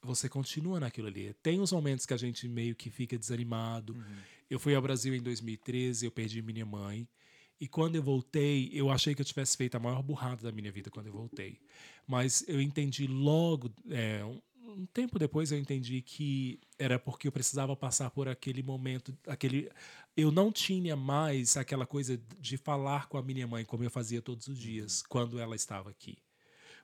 você 0.01 0.27
continua 0.27 0.79
naquilo 0.79 1.07
ali. 1.07 1.33
Tem 1.43 1.59
os 1.59 1.71
momentos 1.71 2.05
que 2.05 2.13
a 2.13 2.17
gente 2.17 2.47
meio 2.47 2.75
que 2.75 2.89
fica 2.89 3.17
desanimado. 3.17 3.93
Uhum. 3.93 4.17
Eu 4.49 4.59
fui 4.59 4.73
ao 4.73 4.81
Brasil 4.81 5.13
em 5.13 5.21
2013, 5.21 6.05
eu 6.05 6.11
perdi 6.11 6.41
minha 6.41 6.65
mãe. 6.65 7.07
E 7.59 7.67
quando 7.67 7.95
eu 7.95 8.01
voltei, 8.01 8.71
eu 8.73 8.89
achei 8.89 9.13
que 9.13 9.21
eu 9.21 9.25
tivesse 9.25 9.55
feito 9.55 9.75
a 9.75 9.79
maior 9.79 10.01
burrada 10.01 10.41
da 10.41 10.51
minha 10.51 10.71
vida 10.71 10.89
quando 10.89 11.07
eu 11.07 11.13
voltei. 11.13 11.59
Mas 12.07 12.43
eu 12.47 12.59
entendi 12.59 13.05
logo, 13.05 13.71
é, 13.91 14.21
um, 14.71 14.85
tempo 14.85 15.19
depois 15.19 15.51
eu 15.51 15.57
entendi 15.59 16.01
que 16.01 16.59
era 16.79 16.97
porque 16.99 17.27
eu 17.27 17.31
precisava 17.31 17.75
passar 17.75 18.09
por 18.11 18.27
aquele 18.27 18.63
momento, 18.63 19.17
aquele 19.27 19.69
eu 20.15 20.31
não 20.31 20.51
tinha 20.51 20.95
mais 20.95 21.57
aquela 21.57 21.85
coisa 21.85 22.17
de 22.39 22.57
falar 22.57 23.07
com 23.07 23.17
a 23.17 23.23
minha 23.23 23.47
mãe 23.47 23.65
como 23.65 23.83
eu 23.83 23.89
fazia 23.91 24.21
todos 24.21 24.47
os 24.47 24.57
dias 24.57 25.01
quando 25.03 25.39
ela 25.39 25.55
estava 25.55 25.89
aqui. 25.89 26.17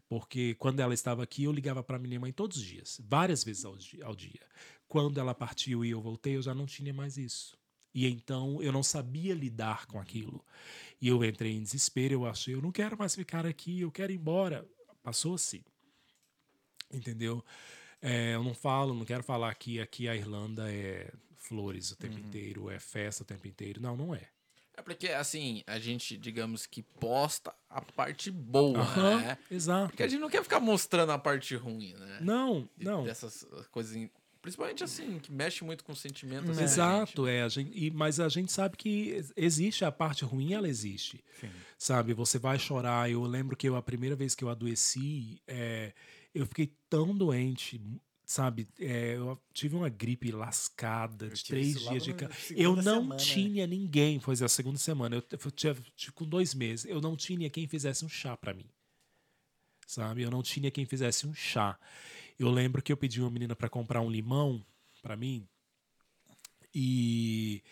Porque 0.10 0.56
quando 0.56 0.80
ela 0.80 0.94
estava 0.94 1.24
aqui, 1.24 1.44
eu 1.44 1.52
ligava 1.52 1.84
para 1.84 2.00
minha 2.00 2.20
mãe 2.20 2.32
todos 2.32 2.58
os 2.58 2.64
dias, 2.64 3.02
várias 3.04 3.44
vezes 3.44 3.66
ao 3.66 3.76
di- 3.78 4.02
ao 4.02 4.16
dia. 4.16 4.42
Quando 4.88 5.20
ela 5.20 5.36
partiu 5.36 5.84
e 5.84 5.90
eu 5.92 6.02
voltei, 6.02 6.38
eu 6.38 6.42
já 6.42 6.54
não 6.54 6.66
tinha 6.66 6.94
mais 6.94 7.18
isso. 7.18 7.58
E 7.94 8.08
então 8.08 8.62
eu 8.62 8.72
não 8.72 8.84
sabia 8.84 9.34
lidar 9.36 9.86
com 9.88 10.00
aquilo. 10.00 10.46
E 11.02 11.08
eu 11.10 11.24
entrei 11.24 11.54
em 11.54 11.64
desespero, 11.64 12.14
eu 12.16 12.26
achei, 12.26 12.54
eu 12.56 12.62
não 12.62 12.72
quero 12.72 12.98
mais 12.98 13.16
ficar 13.16 13.46
aqui, 13.46 13.82
eu 13.82 13.92
quero 13.92 14.12
ir 14.12 14.16
embora. 14.16 14.68
Passou 15.04 15.36
assim. 15.36 15.64
Entendeu? 16.92 17.44
É, 18.02 18.36
eu 18.36 18.44
não 18.44 18.54
falo, 18.54 18.94
não 18.94 19.06
quero 19.06 19.24
falar 19.24 19.54
que 19.56 19.80
aqui 19.80 20.08
a 20.08 20.16
Irlanda 20.16 20.72
é 20.72 21.12
flores 21.36 21.92
o 21.92 21.96
tempo 21.96 22.20
inteiro, 22.20 22.70
é 22.70 22.80
festa 22.80 23.24
o 23.24 23.26
tempo 23.26 23.48
inteiro. 23.48 23.82
Não, 23.82 23.96
não 23.98 24.14
é. 24.14 24.22
É 24.76 24.82
porque, 24.84 25.08
assim, 25.08 25.64
a 25.66 25.80
gente, 25.80 26.16
digamos 26.16 26.68
que 26.68 26.84
posta 26.84 27.52
a 27.68 27.82
parte 27.82 28.30
boa, 28.30 28.78
Aham, 28.80 29.18
né? 29.22 29.38
exato. 29.50 29.88
Porque 29.90 30.04
a 30.04 30.08
gente 30.08 30.20
não 30.20 30.30
quer 30.30 30.44
ficar 30.44 30.60
mostrando 30.60 31.12
a 31.12 31.18
parte 31.18 31.56
ruim, 31.56 31.94
né? 31.96 32.20
Não, 32.22 32.70
De- 32.78 32.86
não. 32.86 33.04
Dessas 33.04 33.46
coisas. 33.72 33.96
in- 33.96 34.10
Principalmente 34.40 34.84
assim, 34.84 35.18
que 35.20 35.32
mexe 35.32 35.64
muito 35.64 35.84
com 35.84 35.94
sentimentos. 35.96 36.56
da 36.56 36.64
Exato, 36.64 37.26
gente. 37.26 37.36
é. 37.36 37.42
A 37.44 37.50
gente, 37.50 37.72
e, 37.76 37.90
mas 37.92 38.20
a 38.20 38.30
gente 38.30 38.52
sabe 38.52 38.78
que 38.78 39.10
ex- 39.10 39.34
existe 39.36 39.84
a 39.84 39.92
parte 39.92 40.24
ruim, 40.24 40.54
ela 40.54 40.70
existe. 40.70 41.22
Sabe, 41.78 42.14
você 42.14 42.38
vai 42.38 42.58
chorar. 42.60 43.10
Eu 43.10 43.24
lembro 43.24 43.58
que 43.58 43.68
eu, 43.68 43.76
a 43.76 43.82
primeira 43.82 44.16
vez 44.16 44.36
que 44.36 44.44
eu 44.44 44.50
adoeci, 44.50 45.42
é, 45.48 45.92
eu 46.40 46.46
fiquei 46.46 46.74
tão 46.90 47.16
doente, 47.16 47.82
sabe? 48.26 48.68
É, 48.80 49.16
eu 49.16 49.42
tive 49.54 49.76
uma 49.76 49.90
gripe 49.90 50.32
lascada 50.32 51.30
de 51.30 51.44
três 51.44 51.80
dias 51.80 52.04
de 52.04 52.12
na 52.12 52.18
ca- 52.18 52.32
segunda 52.34 52.62
Eu 52.64 52.76
não 52.76 52.84
semana, 52.84 53.08
né? 53.10 53.18
tinha 53.18 53.68
ninguém, 53.68 54.20
foi 54.20 54.36
a 54.44 54.48
segunda 54.50 54.78
semana. 54.78 55.16
Eu, 55.16 55.24
eu 55.32 55.52
tinha, 55.52 55.76
tive 55.96 56.12
com 56.14 56.26
dois 56.26 56.54
meses. 56.54 56.86
Eu 56.86 57.02
não 57.02 57.16
tinha 57.16 57.50
quem 57.50 57.68
fizesse 57.68 58.04
um 58.06 58.10
chá 58.10 58.36
pra 58.38 58.54
mim 58.54 58.66
sabe? 59.86 60.22
Eu 60.22 60.30
não 60.30 60.44
tinha 60.44 60.70
quem 60.70 60.86
fizesse 60.86 61.26
um 61.26 61.34
chá. 61.34 61.80
Eu 62.38 62.50
lembro 62.52 62.82
que 62.82 62.92
eu 62.92 62.98
pedi 62.98 63.22
uma 63.22 63.32
menina 63.32 63.56
para 63.56 63.70
comprar 63.70 64.02
um 64.02 64.10
limão 64.12 64.62
para 65.02 65.16
mim 65.16 65.48
e 66.76 67.64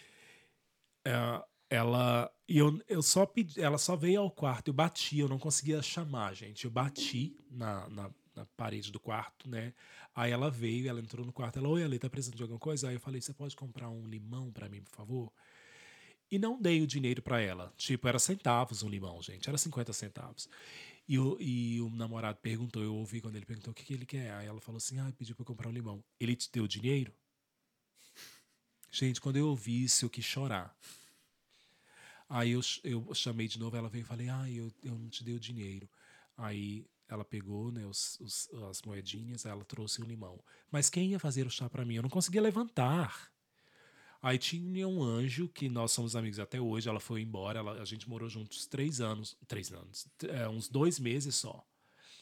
é, 1.04 1.44
ela 1.70 2.32
e 2.48 2.58
eu, 2.58 2.80
eu 2.88 3.02
só 3.02 3.26
pedi, 3.26 3.60
ela 3.60 3.78
só 3.78 3.96
veio 3.96 4.22
ao 4.22 4.30
quarto, 4.32 4.70
eu 4.70 4.74
bati, 4.74 5.20
eu 5.20 5.28
não 5.28 5.40
conseguia 5.40 5.82
chamar, 5.82 6.34
gente. 6.36 6.66
Eu 6.66 6.72
bati 6.72 7.36
na, 7.50 7.90
na, 7.90 8.10
na 8.36 8.46
parede 8.58 8.92
do 8.92 9.00
quarto, 9.00 9.50
né? 9.50 9.74
Aí 10.14 10.32
ela 10.32 10.50
veio, 10.50 10.88
ela 10.90 11.00
entrou 11.00 11.26
no 11.26 11.32
quarto, 11.34 11.60
ela, 11.60 11.68
oi, 11.70 11.84
Ale, 11.84 12.00
tá 12.00 12.10
precisando 12.10 12.38
de 12.38 12.44
alguma 12.44 12.60
coisa? 12.60 12.90
Aí 12.90 12.96
eu 12.96 13.00
falei, 13.00 13.22
você 13.22 13.34
pode 13.34 13.56
comprar 13.56 13.90
um 13.90 14.06
limão 14.06 14.52
para 14.52 14.70
mim, 14.70 14.82
por 14.82 14.96
favor? 14.96 15.32
E 16.30 16.40
não 16.40 16.60
dei 16.60 16.82
o 16.82 16.88
dinheiro 16.88 17.22
para 17.22 17.40
ela. 17.40 17.72
Tipo, 17.78 18.08
era 18.08 18.20
centavos 18.20 18.84
um 18.84 18.90
limão, 18.90 19.22
gente. 19.22 19.48
Era 19.48 19.58
50 19.58 19.94
centavos. 19.94 20.50
E 21.08 21.20
o, 21.20 21.38
e 21.40 21.80
o 21.82 21.90
namorado 21.90 22.40
perguntou, 22.42 22.82
eu 22.82 22.96
ouvi 22.96 23.22
quando 23.22 23.36
ele 23.36 23.46
perguntou 23.46 23.72
o 23.72 23.76
que, 23.76 23.84
que 23.84 23.94
ele 23.94 24.06
quer. 24.06 24.32
Aí 24.34 24.48
ela 24.48 24.60
falou 24.60 24.78
assim: 24.78 25.00
ah, 25.00 25.12
pediu 25.18 25.36
pra 25.36 25.46
comprar 25.46 25.70
um 25.70 25.72
limão. 25.72 26.04
Ele 26.20 26.36
te 26.36 26.50
deu 26.52 26.68
dinheiro? 26.68 27.14
Gente, 28.92 29.22
quando 29.22 29.38
eu 29.38 29.48
ouvi 29.48 29.84
isso, 29.84 30.06
eu 30.06 30.10
quis 30.10 30.26
chorar. 30.26 30.76
Aí 32.28 32.52
eu, 32.52 32.62
eu 32.84 33.14
chamei 33.14 33.48
de 33.48 33.60
novo, 33.60 33.78
ela 33.78 33.88
veio 33.88 34.02
e 34.02 34.06
falei: 34.06 34.30
ah, 34.30 34.50
eu, 34.50 34.72
eu 34.84 34.98
não 34.98 35.10
te 35.10 35.24
dei 35.24 35.36
o 35.36 35.40
dinheiro. 35.40 35.88
Aí 36.36 36.86
ela 37.08 37.24
pegou 37.24 37.72
né, 37.72 37.86
os, 37.86 38.20
os- 38.20 38.50
as 38.70 38.82
moedinhas, 38.82 39.46
ela 39.46 39.64
trouxe 39.64 40.02
o 40.02 40.06
limão. 40.06 40.40
Mas 40.72 40.90
quem 40.90 41.12
ia 41.12 41.20
fazer 41.20 41.46
o 41.46 41.50
chá 41.52 41.70
pra 41.70 41.86
mim? 41.86 41.96
Eu 41.96 42.04
não 42.04 42.10
conseguia 42.10 42.42
levantar. 42.42 43.32
Aí 44.22 44.40
tinha 44.40 44.88
um 44.88 45.04
anjo 45.04 45.48
que 45.48 45.70
nós 45.70 45.92
somos 45.92 46.16
amigos 46.16 46.40
até 46.40 46.60
hoje. 46.60 46.90
Ela 46.90 47.00
foi 47.00 47.22
embora. 47.22 47.60
ela- 47.60 47.80
a 47.82 47.86
gente 47.86 48.10
morou 48.10 48.28
juntos 48.28 48.66
três 48.66 49.00
anos. 49.00 49.38
Três 49.48 49.72
anos. 49.72 50.08
é, 50.28 50.48
uns 50.50 50.68
dois 50.68 50.98
meses 51.00 51.36
só. 51.36 51.64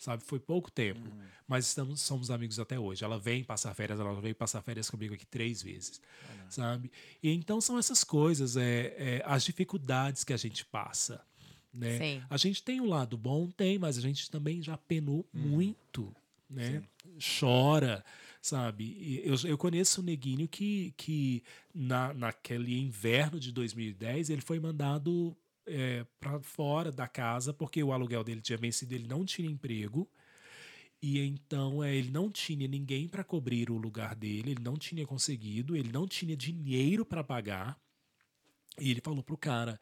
Sabe? 0.01 0.21
Foi 0.25 0.37
pouco 0.37 0.69
tempo. 0.69 0.99
Mas 1.47 1.65
estamos, 1.67 2.01
somos 2.01 2.29
amigos 2.29 2.59
até 2.59 2.77
hoje. 2.77 3.05
Ela 3.05 3.17
vem 3.17 3.41
passar 3.41 3.73
férias. 3.73 4.01
Ela 4.01 4.19
veio 4.19 4.35
passar 4.35 4.61
férias 4.61 4.89
comigo 4.89 5.13
aqui 5.13 5.25
três 5.25 5.61
vezes. 5.63 6.01
Sabe? 6.49 6.91
E 7.21 7.29
então 7.31 7.61
são 7.61 7.79
essas 7.79 8.03
coisas. 8.03 8.57
É, 8.57 8.93
é, 8.97 9.23
as 9.25 9.45
dificuldades 9.45 10.25
que 10.25 10.33
a 10.33 10.37
gente 10.37 10.65
passa. 10.65 11.25
Né? 11.73 11.97
Sim. 11.97 12.23
A 12.29 12.37
gente 12.37 12.61
tem 12.61 12.79
um 12.79 12.87
lado 12.87 13.17
bom, 13.17 13.49
tem, 13.49 13.79
mas 13.79 13.97
a 13.97 14.01
gente 14.01 14.29
também 14.29 14.61
já 14.61 14.77
penou 14.77 15.25
muito, 15.33 16.15
né? 16.47 16.83
Chora, 17.39 18.05
sabe? 18.41 19.21
Eu, 19.23 19.35
eu 19.45 19.57
conheço 19.57 20.01
um 20.01 20.03
neguinho 20.03 20.47
que, 20.47 20.93
que 20.95 21.43
na, 21.73 22.13
naquele 22.13 22.77
inverno 22.77 23.39
de 23.39 23.51
2010 23.51 24.29
ele 24.29 24.41
foi 24.41 24.59
mandado 24.59 25.35
é, 25.65 26.05
para 26.19 26.39
fora 26.41 26.91
da 26.91 27.07
casa 27.07 27.53
porque 27.53 27.81
o 27.81 27.91
aluguel 27.91 28.23
dele 28.23 28.41
tinha 28.41 28.57
vencido, 28.57 28.93
ele 28.93 29.07
não 29.07 29.25
tinha 29.25 29.49
emprego. 29.49 30.07
E 31.01 31.19
então 31.19 31.83
é, 31.83 31.93
ele 31.93 32.11
não 32.11 32.31
tinha 32.31 32.67
ninguém 32.67 33.07
para 33.07 33.23
cobrir 33.23 33.69
o 33.69 33.77
lugar 33.77 34.15
dele, 34.15 34.51
ele 34.51 34.63
não 34.63 34.77
tinha 34.77 35.05
conseguido, 35.05 35.75
ele 35.75 35.91
não 35.91 36.07
tinha 36.07 36.35
dinheiro 36.35 37.03
para 37.03 37.23
pagar. 37.23 37.77
E 38.79 38.91
ele 38.91 39.01
falou 39.01 39.21
pro 39.21 39.37
cara: 39.37 39.79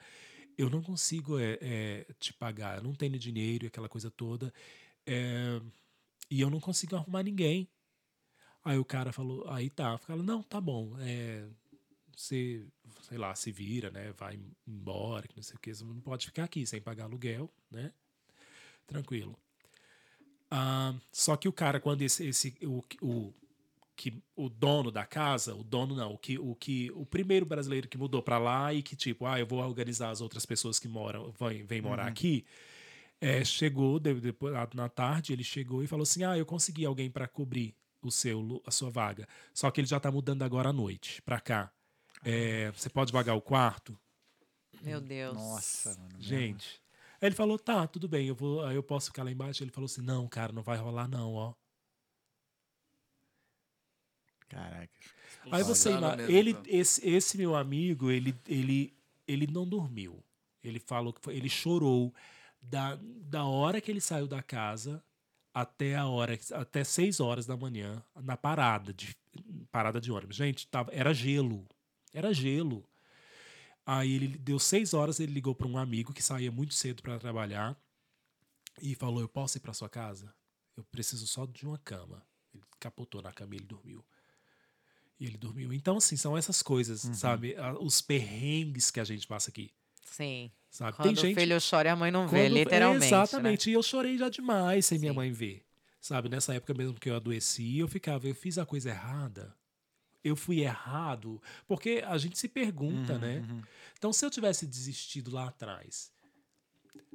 Eu 0.62 0.70
não 0.70 0.82
consigo 0.84 1.40
é, 1.40 1.58
é, 1.60 2.06
te 2.20 2.32
pagar, 2.34 2.78
eu 2.78 2.84
não 2.84 2.94
tenho 2.94 3.18
dinheiro 3.18 3.66
e 3.66 3.68
aquela 3.68 3.90
coisa 3.90 4.12
toda. 4.12 4.54
é, 5.08 5.60
e 6.30 6.40
eu 6.40 6.50
não 6.50 6.60
consigo 6.60 6.96
arrumar 6.96 7.24
ninguém. 7.24 7.68
Aí 8.64 8.78
o 8.78 8.86
cara 8.86 9.12
falou: 9.12 9.50
Aí 9.50 9.70
tá. 9.70 9.98
Fala, 9.98 10.22
não, 10.24 10.44
tá 10.44 10.62
bom. 10.62 10.94
Você, 12.16 12.64
sei 13.02 13.18
lá, 13.18 13.34
se 13.34 13.52
vira, 13.52 13.90
né? 13.90 14.14
Vai 14.14 14.40
embora, 14.68 15.28
não 15.36 15.42
sei 15.44 15.56
o 15.56 15.60
que. 15.60 15.74
Você 15.74 15.84
não 15.84 16.00
pode 16.00 16.28
ficar 16.28 16.44
aqui 16.44 16.66
sem 16.66 16.80
pagar 16.80 17.06
aluguel, 17.06 17.52
né? 17.72 17.92
Tranquilo. 18.86 19.36
Ah, 20.50 20.94
só 21.12 21.36
que 21.38 21.48
o 21.48 21.54
cara, 21.54 21.80
quando 21.80 22.04
esse, 22.04 22.28
esse 22.28 22.56
o, 22.62 22.84
o, 23.02 23.34
que, 23.96 24.22
o 24.36 24.50
dono 24.50 24.92
da 24.92 25.06
casa, 25.06 25.54
o 25.56 25.64
dono 25.64 25.96
não, 25.96 26.14
o 26.14 26.18
que, 26.18 26.40
o 26.40 26.56
que 26.56 26.92
o 26.96 27.06
primeiro 27.06 27.46
brasileiro 27.46 27.88
que 27.88 27.98
mudou 27.98 28.22
pra 28.24 28.38
lá 28.38 28.74
e 28.74 28.82
que 28.82 28.96
tipo, 28.96 29.26
ah, 29.26 29.40
eu 29.40 29.46
vou 29.46 29.60
organizar 29.60 30.10
as 30.10 30.22
outras 30.22 30.46
pessoas 30.46 30.80
que 30.80 30.88
moram, 30.88 31.32
vêm, 31.40 31.64
vêm 31.64 31.82
morar 31.82 32.08
aqui, 32.08 32.46
é, 33.20 33.44
chegou 33.46 34.00
de- 34.00 34.16
depois 34.20 34.54
na 34.74 34.90
tarde, 34.90 35.34
ele 35.34 35.44
chegou 35.44 35.84
e 35.84 35.88
falou 35.88 36.04
assim, 36.04 36.24
ah, 36.24 36.38
eu 36.38 36.46
consegui 36.46 36.86
alguém 36.86 37.10
pra 37.12 37.28
cobrir 37.28 37.76
o 38.02 38.10
seu 38.12 38.62
a 38.66 38.72
sua 38.72 38.90
vaga, 38.90 39.28
só 39.54 39.70
que 39.70 39.80
ele 39.82 39.88
já 39.88 40.00
tá 40.00 40.12
mudando 40.12 40.42
agora 40.42 40.70
à 40.70 40.74
noite 40.74 41.22
pra 41.22 41.40
cá. 41.40 41.72
É, 42.24 42.72
você 42.72 42.90
pode 42.90 43.12
pagar 43.12 43.36
o 43.36 43.42
quarto? 43.42 43.98
Meu 44.82 45.00
Deus. 45.02 45.36
Nossa, 45.36 45.96
mano. 45.98 46.16
Gente. 46.20 46.82
Aí 47.22 47.28
ele 47.28 47.36
falou, 47.36 47.60
tá, 47.60 47.86
tudo 47.86 48.08
bem, 48.08 48.28
eu 48.28 48.34
vou, 48.36 48.70
eu 48.72 48.82
posso 48.82 49.08
ficar 49.08 49.24
lá 49.24 49.32
embaixo. 49.32 49.64
Ele 49.64 49.70
falou 49.72 49.86
assim, 49.86 50.02
não, 50.02 50.28
cara, 50.28 50.52
não 50.52 50.64
vai 50.64 50.78
rolar 50.78 51.08
não, 51.08 51.34
ó. 51.34 51.54
Caraca. 54.52 54.90
Aí 55.50 55.64
você, 55.64 55.90
Expulsando 55.90 55.98
ima- 55.98 56.16
mesmo, 56.18 56.32
ele, 56.32 56.50
então. 56.52 56.64
esse, 56.68 57.08
esse 57.08 57.38
meu 57.38 57.56
amigo, 57.56 58.12
ele, 58.12 58.36
ele, 58.48 58.94
ele 59.28 59.48
não 59.48 59.68
dormiu. 59.68 60.22
Ele 60.64 60.80
falou 60.80 61.14
que 61.14 61.22
foi- 61.22 61.36
ele 61.36 61.50
chorou 61.50 62.14
da, 62.62 62.96
da 63.02 63.46
hora 63.46 63.80
que 63.82 63.90
ele 63.90 64.02
saiu 64.02 64.28
da 64.28 64.44
casa 64.44 65.04
até 65.54 65.96
a 65.96 66.06
hora, 66.08 66.38
até 66.54 66.84
6 66.84 67.20
horas 67.20 67.46
da 67.46 67.56
manhã, 67.58 68.04
na 68.16 68.36
parada 68.38 68.94
de 68.94 69.16
parada 69.72 70.00
de 70.02 70.12
ônibus. 70.12 70.36
Gente, 70.36 70.68
tava, 70.68 70.92
era 70.94 71.14
gelo. 71.14 71.66
Era 72.14 72.34
gelo. 72.34 72.86
Aí 73.86 74.14
ele 74.14 74.28
deu 74.38 74.60
6 74.60 74.94
horas, 74.94 75.20
ele 75.20 75.32
ligou 75.34 75.56
para 75.56 75.68
um 75.68 75.78
amigo 75.78 76.14
que 76.14 76.22
saía 76.22 76.52
muito 76.52 76.74
cedo 76.74 77.02
para 77.02 77.18
trabalhar 77.18 77.76
e 78.82 78.94
falou: 78.96 79.22
"Eu 79.22 79.30
posso 79.30 79.58
ir 79.58 79.62
para 79.62 79.74
sua 79.74 79.90
casa? 79.90 80.34
Eu 80.78 80.84
preciso 80.84 81.26
só 81.26 81.46
de 81.46 81.66
uma 81.66 81.78
cama". 81.80 82.24
Ele 82.54 82.64
capotou 82.80 83.22
na 83.22 83.32
cama 83.32 83.56
e 83.56 83.58
ele 83.58 83.66
dormiu. 83.66 84.06
E 85.22 85.28
ele 85.28 85.38
dormiu. 85.38 85.72
Então, 85.72 85.98
assim, 85.98 86.18
são 86.18 86.36
essas 86.36 86.64
coisas, 86.64 87.02
sabe? 87.14 87.56
Ah, 87.56 87.74
Os 87.80 88.02
perrengues 88.02 88.90
que 88.90 89.00
a 89.00 89.04
gente 89.04 89.28
passa 89.28 89.52
aqui, 89.52 89.72
Sim. 90.04 90.50
sabe? 90.70 90.98
Quando 90.98 91.06
Tem 91.10 91.16
gente. 91.16 91.38
o 91.38 91.40
filho 91.40 91.58
chora 91.70 91.90
e 91.90 91.92
a 91.92 91.96
mãe 91.96 92.10
não 92.10 92.28
vê, 92.28 92.46
quando- 92.48 92.54
literalmente. 92.56 93.06
Exatamente. 93.06 93.70
E 93.70 93.74
eu 93.74 93.84
chorei 93.84 94.18
já 94.18 94.30
demais 94.30 94.88
sem 94.88 94.98
minha 94.98 95.12
Sim. 95.12 95.16
mãe 95.16 95.32
ver. 95.32 95.64
Sabe? 96.02 96.28
Nessa 96.28 96.56
época 96.56 96.74
mesmo 96.74 96.96
que 97.00 97.08
eu 97.08 97.16
adoeci, 97.16 97.78
eu 97.78 97.88
ficava, 97.88 98.28
eu 98.28 98.34
fiz 98.34 98.58
a 98.58 98.66
coisa 98.66 98.90
errada. 98.90 99.56
Eu 100.24 100.36
fui 100.36 100.62
errado. 100.62 101.40
Porque 101.68 102.04
a 102.06 102.18
gente 102.18 102.40
se 102.40 102.48
pergunta, 102.48 103.20
né? 103.20 103.44
Então, 103.98 104.12
se 104.12 104.26
eu 104.26 104.32
tivesse 104.32 104.66
desistido 104.66 105.30
lá 105.32 105.48
atrás, 105.50 106.12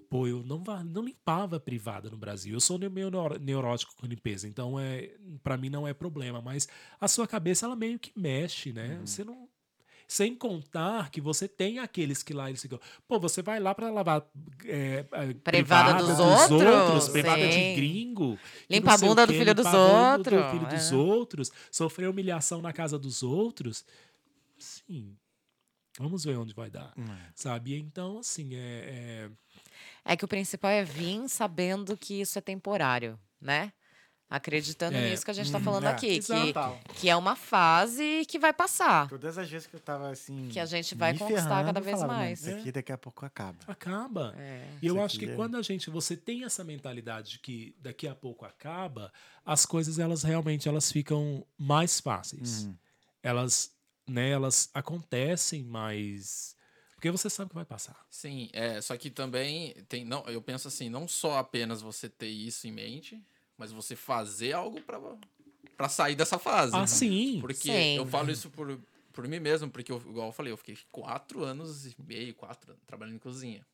pô, 0.08 0.26
eu 0.26 0.42
não, 0.42 0.62
não 0.84 1.02
limpava 1.02 1.58
privada 1.58 2.10
no 2.10 2.16
Brasil. 2.16 2.54
Eu 2.54 2.60
sou 2.60 2.78
meio 2.78 3.10
neurótico 3.40 3.94
com 3.96 4.06
limpeza, 4.06 4.46
então 4.48 4.78
é, 4.78 5.10
para 5.42 5.56
mim 5.56 5.68
não 5.68 5.86
é 5.86 5.92
problema. 5.92 6.40
Mas 6.40 6.68
a 7.00 7.08
sua 7.08 7.26
cabeça, 7.26 7.66
ela 7.66 7.76
meio 7.76 7.98
que 7.98 8.12
mexe, 8.16 8.72
né? 8.72 9.00
Você 9.04 9.24
não. 9.24 9.48
Sem 10.08 10.36
contar 10.36 11.10
que 11.10 11.20
você 11.20 11.48
tem 11.48 11.80
aqueles 11.80 12.22
que 12.22 12.32
lá 12.32 12.48
eles 12.48 12.62
ficam. 12.62 12.78
Pô, 13.08 13.18
você 13.18 13.42
vai 13.42 13.58
lá 13.58 13.74
pra 13.74 13.90
lavar. 13.90 14.24
É, 14.64 15.04
é, 15.10 15.34
Privada 15.34 15.94
dos 15.94 16.18
outros, 16.20 17.08
privada 17.08 17.48
de 17.48 17.74
gringo. 17.74 18.38
Limpa 18.70 18.94
a 18.94 18.98
bunda 18.98 19.26
do 19.26 19.32
quê, 19.32 19.38
filho 19.40 19.54
dos 19.54 19.64
bunda 19.64 19.76
do 19.76 20.16
outros, 20.16 20.50
filho 20.52 20.68
dos 20.68 20.92
é. 20.92 20.94
outros, 20.94 21.52
sofrer 21.72 22.08
humilhação 22.08 22.62
na 22.62 22.72
casa 22.72 22.96
dos 22.96 23.24
outros. 23.24 23.84
Sim. 24.56 25.16
Vamos 25.98 26.24
ver 26.24 26.36
onde 26.36 26.52
vai 26.54 26.68
dar. 26.70 26.92
Hum. 26.96 27.04
Sabe? 27.34 27.78
Então, 27.78 28.18
assim, 28.18 28.50
é. 28.54 29.30
É 30.04 30.16
que 30.16 30.24
o 30.24 30.28
principal 30.28 30.70
é 30.70 30.84
vir 30.84 31.28
sabendo 31.28 31.96
que 31.96 32.20
isso 32.20 32.38
é 32.38 32.42
temporário, 32.42 33.18
né? 33.40 33.72
Acreditando 34.28 34.96
É. 34.96 35.08
nisso 35.10 35.24
que 35.24 35.30
a 35.30 35.34
gente 35.34 35.52
tá 35.52 35.58
Hum, 35.58 35.62
falando 35.62 35.84
é, 35.84 35.90
aqui. 35.90 36.18
Que, 36.18 36.52
que 36.96 37.08
é 37.08 37.14
uma 37.14 37.36
fase 37.36 38.24
que 38.28 38.40
vai 38.40 38.52
passar. 38.52 39.08
Todas 39.08 39.38
as 39.38 39.48
vezes 39.48 39.68
que 39.68 39.76
eu 39.76 39.80
tava 39.80 40.10
assim. 40.10 40.48
Que 40.48 40.58
a 40.58 40.66
gente 40.66 40.96
vai 40.96 41.16
conquistar 41.16 41.42
ferrando, 41.48 41.66
cada 41.66 41.80
vez 41.80 41.94
falava, 42.00 42.12
"Não, 42.12 42.18
mais." 42.20 42.40
Isso 42.44 42.56
aqui 42.58 42.72
daqui 42.72 42.90
a 42.90 42.98
pouco 42.98 43.24
acaba. 43.24 43.56
acaba. 43.68 44.34
É. 44.36 44.68
E 44.82 44.86
eu 44.88 45.00
acho 45.00 45.16
que 45.16 45.26
é- 45.26 45.36
quando 45.36 45.56
a 45.56 45.62
gente 45.62 45.90
você 45.90 46.16
tem 46.16 46.42
essa 46.44 46.64
mentalidade 46.64 47.30
de 47.32 47.38
que 47.38 47.76
daqui 47.78 48.08
a 48.08 48.16
pouco 48.16 48.44
acaba, 48.44 49.12
as 49.44 49.64
coisas 49.64 49.96
elas 50.00 50.24
realmente 50.24 50.68
elas 50.68 50.90
ficam 50.90 51.46
mais 51.56 52.00
fáceis. 52.00 52.64
Uhum. 52.64 52.76
Elas, 53.22 53.75
né, 54.08 54.30
elas 54.30 54.70
acontecem 54.74 55.62
mais 55.64 56.56
porque 56.96 57.10
você 57.10 57.28
sabe 57.28 57.50
que 57.50 57.54
vai 57.54 57.64
passar. 57.64 58.06
Sim, 58.10 58.48
é, 58.54 58.80
só 58.80 58.96
que 58.96 59.10
também 59.10 59.74
tem, 59.86 60.02
não, 60.02 60.24
eu 60.26 60.40
penso 60.40 60.66
assim, 60.66 60.88
não 60.88 61.06
só 61.06 61.38
apenas 61.38 61.82
você 61.82 62.08
ter 62.08 62.28
isso 62.28 62.66
em 62.66 62.72
mente, 62.72 63.22
mas 63.56 63.70
você 63.70 63.94
fazer 63.94 64.52
algo 64.54 64.80
pra 64.80 64.98
para 65.76 65.90
sair 65.90 66.14
dessa 66.16 66.38
fase. 66.38 66.74
Ah, 66.74 66.86
sim. 66.86 67.36
Porque 67.38 67.54
Sim. 67.70 67.96
eu 67.96 68.06
falo 68.06 68.30
isso 68.30 68.48
por, 68.48 68.80
por 69.12 69.28
mim 69.28 69.38
mesmo, 69.38 69.70
porque 69.70 69.92
eu, 69.92 69.98
igual 69.98 70.28
eu 70.28 70.32
falei, 70.32 70.50
eu 70.50 70.56
fiquei 70.56 70.78
quatro 70.90 71.44
anos 71.44 71.86
e 71.86 71.94
meio, 71.98 72.34
quatro 72.34 72.72
anos 72.72 72.82
trabalhando 72.86 73.16
em 73.16 73.18
cozinha. 73.18 73.66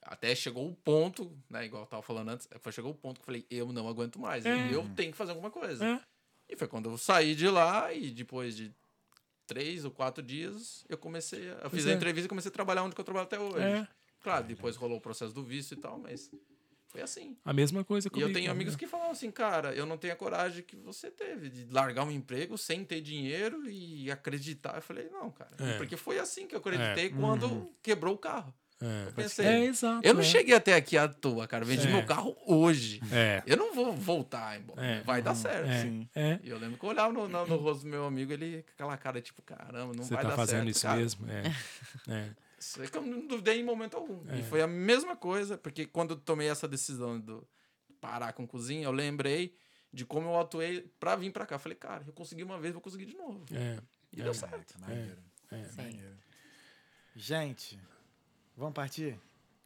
Até 0.00 0.34
chegou 0.34 0.66
o 0.70 0.74
ponto, 0.74 1.30
né, 1.50 1.66
igual 1.66 1.82
eu 1.82 1.86
tava 1.86 2.02
falando 2.02 2.30
antes, 2.30 2.48
foi 2.60 2.72
chegou 2.72 2.92
o 2.92 2.94
ponto 2.94 3.16
que 3.16 3.22
eu 3.22 3.26
falei, 3.26 3.46
eu 3.50 3.72
não 3.74 3.86
aguento 3.86 4.18
mais, 4.18 4.46
É. 4.46 4.74
eu 4.74 4.88
tenho 4.96 5.12
que 5.12 5.18
fazer 5.18 5.32
alguma 5.32 5.50
coisa. 5.50 5.84
É. 5.84 6.00
E 6.48 6.56
foi 6.56 6.66
quando 6.66 6.88
eu 6.88 6.96
saí 6.96 7.34
de 7.34 7.46
lá 7.46 7.92
e 7.92 8.10
depois 8.10 8.56
de 8.56 8.72
três 9.48 9.84
ou 9.84 9.90
quatro 9.90 10.22
dias, 10.22 10.84
eu 10.88 10.96
comecei, 10.98 11.50
a, 11.50 11.54
eu 11.64 11.70
fiz 11.70 11.86
é. 11.86 11.92
a 11.92 11.96
entrevista 11.96 12.26
e 12.26 12.28
comecei 12.28 12.50
a 12.50 12.52
trabalhar 12.52 12.84
onde 12.84 12.94
eu 12.96 13.04
trabalho 13.04 13.26
até 13.26 13.40
hoje. 13.40 13.64
É. 13.64 13.88
Claro, 14.20 14.44
depois 14.46 14.76
rolou 14.76 14.98
o 14.98 15.00
processo 15.00 15.32
do 15.32 15.42
visto 15.42 15.72
e 15.72 15.76
tal, 15.76 15.98
mas 15.98 16.30
foi 16.88 17.00
assim. 17.00 17.36
A 17.44 17.52
mesma 17.52 17.82
coisa 17.82 18.08
E 18.08 18.10
comigo. 18.10 18.28
eu 18.28 18.32
tenho 18.34 18.50
amigos 18.50 18.74
né? 18.74 18.78
que 18.78 18.86
falam 18.86 19.10
assim, 19.10 19.30
cara, 19.30 19.74
eu 19.74 19.86
não 19.86 19.96
tenho 19.96 20.12
a 20.12 20.16
coragem 20.16 20.62
que 20.62 20.76
você 20.76 21.10
teve 21.10 21.48
de 21.48 21.66
largar 21.72 22.04
um 22.04 22.10
emprego 22.10 22.58
sem 22.58 22.84
ter 22.84 23.00
dinheiro 23.00 23.68
e 23.68 24.10
acreditar. 24.10 24.76
Eu 24.76 24.82
falei, 24.82 25.08
não, 25.08 25.30
cara. 25.30 25.50
É. 25.58 25.78
Porque 25.78 25.96
foi 25.96 26.18
assim 26.18 26.46
que 26.46 26.54
eu 26.54 26.58
acreditei 26.60 27.06
É. 27.06 27.10
quando 27.10 27.72
quebrou 27.82 28.14
o 28.14 28.18
carro. 28.18 28.54
É. 28.80 29.08
Eu 29.08 29.12
pensei, 29.12 29.44
É, 29.46 29.64
exato. 29.64 30.06
eu 30.06 30.14
não 30.14 30.20
é. 30.20 30.24
cheguei 30.24 30.54
até 30.54 30.74
aqui 30.74 30.96
à 30.96 31.08
toa, 31.08 31.48
cara. 31.48 31.64
Vendi 31.64 31.86
É. 31.86 31.90
meu 31.90 32.06
carro 32.06 32.36
hoje. 32.46 33.00
É. 33.12 33.42
Eu 33.44 33.56
não 33.56 33.74
vou 33.74 33.92
voltar 33.92 34.58
embora. 34.60 34.84
É. 34.84 35.02
Vai 35.02 35.20
dar 35.20 35.34
certo. 35.34 35.68
É. 35.68 35.82
Sim. 35.82 36.08
É. 36.14 36.38
E 36.42 36.48
eu 36.48 36.58
lembro 36.58 36.78
que 36.78 36.84
eu 36.84 36.90
olhava 36.90 37.12
no, 37.12 37.28
no, 37.28 37.46
no 37.46 37.56
rosto 37.56 37.82
do 37.82 37.88
meu 37.88 38.04
amigo, 38.06 38.32
ele 38.32 38.62
com 38.62 38.72
aquela 38.72 38.96
cara 38.96 39.20
tipo, 39.20 39.42
caramba, 39.42 39.92
não 39.94 40.04
Você 40.04 40.14
vai 40.14 40.22
tá 40.22 40.30
dar 40.30 40.36
fazendo 40.36 40.72
certo. 40.72 40.76
isso 40.76 40.86
cara. 40.86 40.96
mesmo? 41.00 41.26
É. 41.30 41.52
é. 42.12 42.30
Isso 42.60 42.82
é 42.82 42.86
que 42.86 42.96
eu 42.96 43.02
não 43.02 43.26
duvidei 43.26 43.60
em 43.60 43.64
momento 43.64 43.96
algum. 43.96 44.20
É. 44.30 44.38
E 44.38 44.42
foi 44.44 44.60
a 44.62 44.66
mesma 44.66 45.16
coisa, 45.16 45.56
porque 45.58 45.84
quando 45.86 46.10
eu 46.12 46.16
tomei 46.16 46.48
essa 46.48 46.66
decisão 46.68 47.18
de 47.20 47.36
parar 48.00 48.32
com 48.32 48.46
cozinha, 48.46 48.84
eu 48.84 48.92
lembrei 48.92 49.54
de 49.92 50.04
como 50.04 50.28
eu 50.28 50.38
atuei 50.38 50.88
pra 51.00 51.16
vir 51.16 51.32
pra 51.32 51.46
cá. 51.46 51.56
Eu 51.56 51.60
falei, 51.60 51.76
cara, 51.76 52.04
eu 52.06 52.12
consegui 52.12 52.44
uma 52.44 52.58
vez, 52.60 52.72
vou 52.74 52.80
conseguir 52.82 53.06
de 53.06 53.16
novo. 53.16 53.44
É. 53.52 53.78
E 54.12 54.22
deu 54.22 54.34
certo. 54.34 54.78
Maneiro. 54.80 55.18
É. 55.50 55.64
Sim. 55.64 56.00
Gente, 57.16 57.78
vamos 58.58 58.74
partir? 58.74 59.18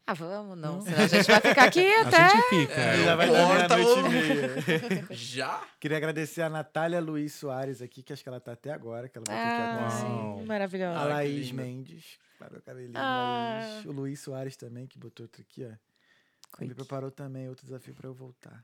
Ah, 0.07 0.15
vamos, 0.15 0.59
não. 0.59 0.81
Senão 0.83 0.99
a 0.99 1.07
gente 1.07 1.27
vai 1.31 1.41
ficar 1.41 1.65
aqui 1.65 1.87
A 1.95 2.01
até. 2.09 2.29
gente 2.31 2.49
fica. 2.49 2.73
É, 2.75 3.05
Já 3.05 3.15
vai 3.17 3.31
dar 3.31 3.69
meia-noite 3.69 4.01
o- 4.01 4.07
e 4.07 4.09
meia. 4.11 5.07
Já? 5.15 5.65
Queria 5.79 5.97
agradecer 5.97 6.43
a 6.43 6.51
Natália 6.51 7.01
Luiz 7.01 7.33
Soares 7.35 7.81
aqui, 7.81 8.03
que 8.03 8.13
acho 8.13 8.23
que 8.23 8.29
ela 8.29 8.41
tá 8.41 8.53
até 8.53 8.73
agora, 8.73 9.09
que 9.09 9.17
ela 9.17 9.25
botou 9.25 9.39
Ah, 9.41 9.87
aqui 9.87 10.05
Uau. 10.05 10.39
sim, 10.41 10.47
maravilhosa. 10.47 10.99
A 10.99 11.05
Laís. 11.05 11.53
Mendes, 11.53 12.19
parou 12.39 12.59
o 12.59 12.63
cabelinho. 12.63 12.93
Ah. 12.97 13.61
Laís. 13.75 13.85
O 13.87 13.93
Luiz 13.93 14.19
Soares 14.21 14.57
também, 14.57 14.87
que 14.89 14.99
botou 14.99 15.25
outro 15.25 15.41
aqui, 15.41 15.65
ó. 15.65 15.69
Ele 15.69 16.69
Quick. 16.71 16.75
preparou 16.75 17.11
também 17.11 17.49
outro 17.49 17.65
desafio 17.65 17.95
pra 17.95 18.09
eu 18.09 18.13
voltar. 18.13 18.63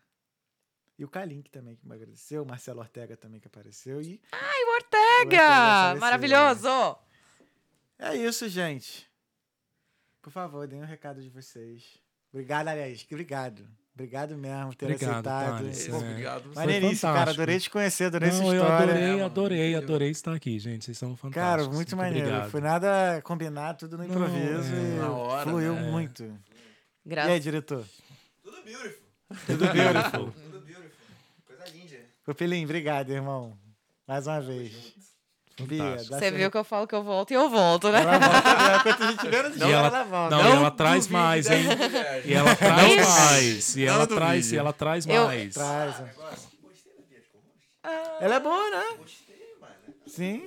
E 0.98 1.04
o 1.04 1.08
Kalink 1.08 1.48
também, 1.50 1.76
que 1.76 1.86
me 1.86 1.94
agradeceu. 1.94 2.42
O 2.42 2.46
Marcelo 2.46 2.80
Ortega 2.80 3.16
também, 3.16 3.38
que 3.40 3.46
apareceu. 3.46 4.02
E 4.02 4.20
Ai, 4.32 4.62
o 4.64 4.74
Ortega 4.74 5.14
Ortega! 5.22 5.46
apareceu, 5.46 6.00
Maravilhoso! 6.00 6.98
é 7.98 8.16
isso, 8.16 8.48
gente. 8.48 9.07
Por 10.28 10.32
favor, 10.32 10.66
deem 10.68 10.82
um 10.82 10.84
recado 10.84 11.22
de 11.22 11.30
vocês. 11.30 11.82
Obrigado, 12.30 12.68
aliás. 12.68 13.06
Obrigado. 13.10 13.66
Obrigado 13.94 14.36
mesmo 14.36 14.66
por 14.68 14.74
ter 14.74 14.84
Obrigado, 14.84 15.10
aceitado. 15.26 15.56
Thales. 15.56 15.88
É. 15.88 15.92
Obrigado. 15.94 16.54
Maneiríssimo, 16.54 17.12
cara. 17.14 17.30
Adorei 17.30 17.58
te 17.58 17.70
conhecer, 17.70 18.04
adorei 18.04 18.28
essa 18.28 18.42
Não, 18.42 18.54
eu 18.54 18.60
história. 18.62 18.84
adorei, 18.84 19.08
mano. 19.12 19.24
adorei, 19.24 19.74
Eu- 19.74 19.78
adorei 19.78 20.10
estar 20.10 20.34
aqui, 20.34 20.58
gente. 20.58 20.84
Vocês 20.84 20.98
são 20.98 21.16
fantásticos. 21.16 21.42
Cara, 21.42 21.62
muito, 21.62 21.74
Muito 21.76 21.96
maneiro. 21.96 22.26
obrigado. 22.28 22.50
Foi 22.50 22.60
nada 22.60 23.22
combinado, 23.22 23.78
tudo 23.78 23.96
no 23.96 24.04
Não, 24.04 24.10
improviso 24.10 24.74
é. 24.74 24.78
e 24.78 24.98
Na 24.98 25.10
hora, 25.12 25.48
fluiu 25.50 25.74
né? 25.74 25.90
muito. 25.90 26.22
E 27.06 27.08
Graças 27.08 27.32
aí, 27.32 27.40
diretor? 27.40 27.86
Tudo 28.42 28.62
beautiful. 28.62 29.02
Tudo 29.46 29.72
beautiful. 29.72 30.32
Tudo 30.32 30.60
beautiful. 30.60 30.92
Coisa 31.46 31.64
linda. 31.74 31.96
Pupilinho, 32.22 32.64
obrigado, 32.66 33.10
irmão. 33.10 33.58
Mais 34.06 34.26
uma 34.26 34.40
vez. 34.42 34.94
Bia, 35.60 35.96
Você 35.98 36.30
viu 36.30 36.50
que 36.50 36.56
eu 36.56 36.64
falo 36.64 36.86
que 36.86 36.94
eu 36.94 37.02
volto 37.02 37.30
e 37.30 37.34
eu 37.34 37.48
volto, 37.50 37.90
né? 37.90 38.02
Ela 38.02 38.18
volta 38.18 38.54
mesmo. 38.56 38.76
Enquanto 38.78 39.02
a 39.02 39.10
gente 39.10 39.28
vê, 39.28 39.36
E 39.36 39.58
não, 39.58 39.68
ela- 39.70 39.86
ela 39.88 40.04
volta. 40.04 40.36
Não, 40.36 40.44
e 40.44 40.52
ela 40.56 40.70
traz 40.70 41.06
duvide 41.06 41.12
mais, 41.12 41.50
hein? 41.50 41.64
E 42.24 42.34
ela 42.34 42.56
traz 42.56 43.08
mais. 43.08 43.76
E 43.76 43.84
Não 43.86 43.92
ela 43.94 44.06
traz, 44.06 44.52
e 44.52 44.56
ela 44.56 44.72
traz 44.72 45.06
Eu- 45.06 45.26
mais. 45.26 45.54
Traz. 45.54 45.94
Corroste. 46.14 46.48
Ela 48.20 48.34
é 48.36 48.40
boa, 48.40 48.70
né? 48.70 48.84
Sim. 50.06 50.42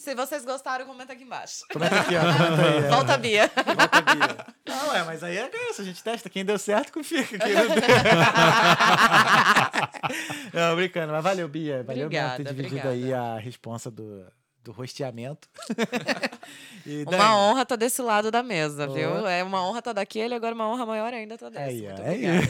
Se 0.00 0.14
vocês 0.14 0.46
gostaram, 0.46 0.86
comenta 0.86 1.12
aqui 1.12 1.24
embaixo. 1.24 1.66
Comenta 1.70 2.00
aqui, 2.00 2.16
ó. 2.16 2.20
Comenta 2.22 2.62
aí, 2.62 2.86
ó. 2.86 2.88
Volta, 2.88 3.18
Bia. 3.18 3.50
Volta, 3.54 4.00
Bia. 4.00 4.46
Não, 4.66 4.94
é, 4.96 5.04
mas 5.04 5.22
aí 5.22 5.36
é 5.36 5.50
isso. 5.68 5.82
A 5.82 5.84
gente 5.84 6.02
testa. 6.02 6.30
Quem 6.30 6.42
deu 6.42 6.58
certo, 6.58 6.90
confia. 6.90 7.22
Quem 7.22 7.38
não 7.38 7.46
deu... 7.46 7.82
não, 10.70 10.74
brincando. 10.76 11.12
Mas 11.12 11.22
valeu, 11.22 11.46
Bia. 11.48 11.82
Valeu 11.82 12.08
mesmo 12.08 12.26
Obrigada, 12.28 12.36
ter 12.36 12.44
dividido 12.44 12.88
obrigada. 12.88 12.94
aí 12.94 13.12
a 13.12 13.38
responsa 13.38 13.90
do, 13.90 14.24
do 14.62 14.72
rosteamento. 14.72 15.48
e, 16.86 17.04
Uma 17.06 17.36
honra 17.36 17.62
estar 17.62 17.76
desse 17.76 18.02
lado 18.02 18.30
da 18.30 18.42
mesa, 18.42 18.86
Boa. 18.86 18.98
viu? 18.98 19.26
É 19.26 19.42
uma 19.42 19.64
honra 19.66 19.78
estar 19.78 19.92
daquele, 19.92 20.34
agora 20.34 20.54
uma 20.54 20.68
honra 20.68 20.84
maior 20.86 21.12
ainda 21.14 21.34
estar 21.34 21.48
desse. 21.48 21.62
Aí, 21.62 21.86
ó, 21.86 21.90
Muito 21.90 22.02
é 22.02 22.16
isso. 22.16 22.48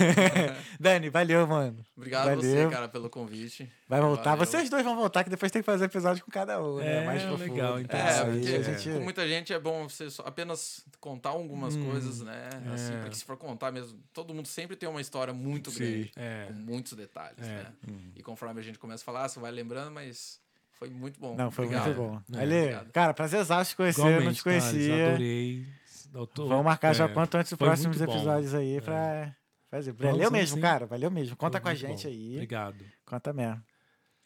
Dani, 0.81 1.09
valeu, 1.09 1.47
mano. 1.47 1.85
Obrigado 1.97 2.27
Valeu. 2.27 2.41
você, 2.43 2.69
cara, 2.69 2.89
pelo 2.89 3.09
convite. 3.09 3.71
Vai 3.89 4.01
voltar. 4.01 4.31
Valeu. 4.31 4.47
Vocês 4.47 4.69
dois 4.71 4.85
vão 4.85 4.97
voltar, 4.97 5.25
que 5.25 5.31
depois 5.31 5.53
tem 5.53 5.63
que 5.63 5.67
fazer 5.67 5.85
episódio 5.85 6.25
com 6.25 6.31
cada 6.31 6.61
um, 6.63 6.77
né? 6.79 7.03
É, 7.03 7.07
Mais 7.07 7.23
profundo. 7.23 7.53
legal, 7.53 7.81
então. 7.81 7.99
É, 7.99 8.21
aí, 8.23 8.41
porque 8.41 8.55
a 8.55 8.63
gente... 8.63 8.91
com 8.91 9.01
muita 9.05 9.29
gente 9.29 9.53
é 9.53 9.59
bom 9.59 9.89
você 9.89 10.11
só 10.11 10.23
apenas 10.27 10.85
contar 11.01 11.31
algumas 11.31 11.77
Hum, 11.77 11.91
coisas, 11.91 12.21
né? 12.23 12.49
Assim, 12.75 12.93
é. 12.95 13.01
porque 13.03 13.17
se 13.17 13.25
for 13.25 13.37
contar 13.37 13.71
mesmo, 13.71 13.99
todo 14.13 14.35
mundo 14.35 14.47
sempre 14.47 14.75
tem 14.77 14.89
uma 14.89 15.01
história 15.01 15.33
muito 15.33 15.71
Sim. 15.71 15.79
grande, 15.79 16.13
É. 16.17 16.47
com 16.49 16.55
muitos 16.55 16.93
detalhes, 16.95 17.39
É. 17.47 17.47
né? 17.63 17.67
E 18.17 18.23
conforme 18.23 18.59
a 18.59 18.63
gente 18.63 18.79
começa 18.79 19.03
a 19.03 19.07
falar, 19.07 19.29
você 19.29 19.39
vai 19.39 19.51
lembrando, 19.53 19.91
mas 19.93 20.40
foi 20.81 20.89
muito 20.89 21.21
bom. 21.21 21.37
Não, 21.37 21.51
foi 21.51 21.67
Obrigado. 21.67 21.85
muito 21.85 21.99
bom. 21.99 22.39
É, 22.39 22.43
obrigado. 22.43 22.91
cara, 22.91 23.13
prazerzaço 23.13 23.71
te 23.73 23.77
conhecer, 23.77 24.25
não 24.25 24.33
te 24.33 24.43
conhecia. 24.43 25.09
adorei. 25.09 25.67
Doutor, 26.11 26.49
Vamos 26.49 26.65
marcar 26.65 26.95
já 26.95 27.05
é, 27.05 27.09
quanto 27.09 27.37
antes 27.37 27.53
os 27.53 27.59
próximos 27.59 27.99
bom. 27.99 28.05
episódios 28.05 28.55
aí 28.55 28.81
pra 28.81 29.37
fazer. 29.71 29.93
Valeu 29.93 30.17
vamos 30.17 30.33
mesmo, 30.33 30.57
sim. 30.57 30.63
cara. 30.63 30.87
Valeu 30.87 31.11
mesmo. 31.11 31.37
Conta 31.37 31.59
foi 31.59 31.61
com 31.61 31.69
a 31.69 31.75
gente 31.75 32.05
bom. 32.05 32.09
aí. 32.13 32.33
Obrigado, 32.35 32.85
Conta 33.05 33.33
mesmo. 33.33 33.63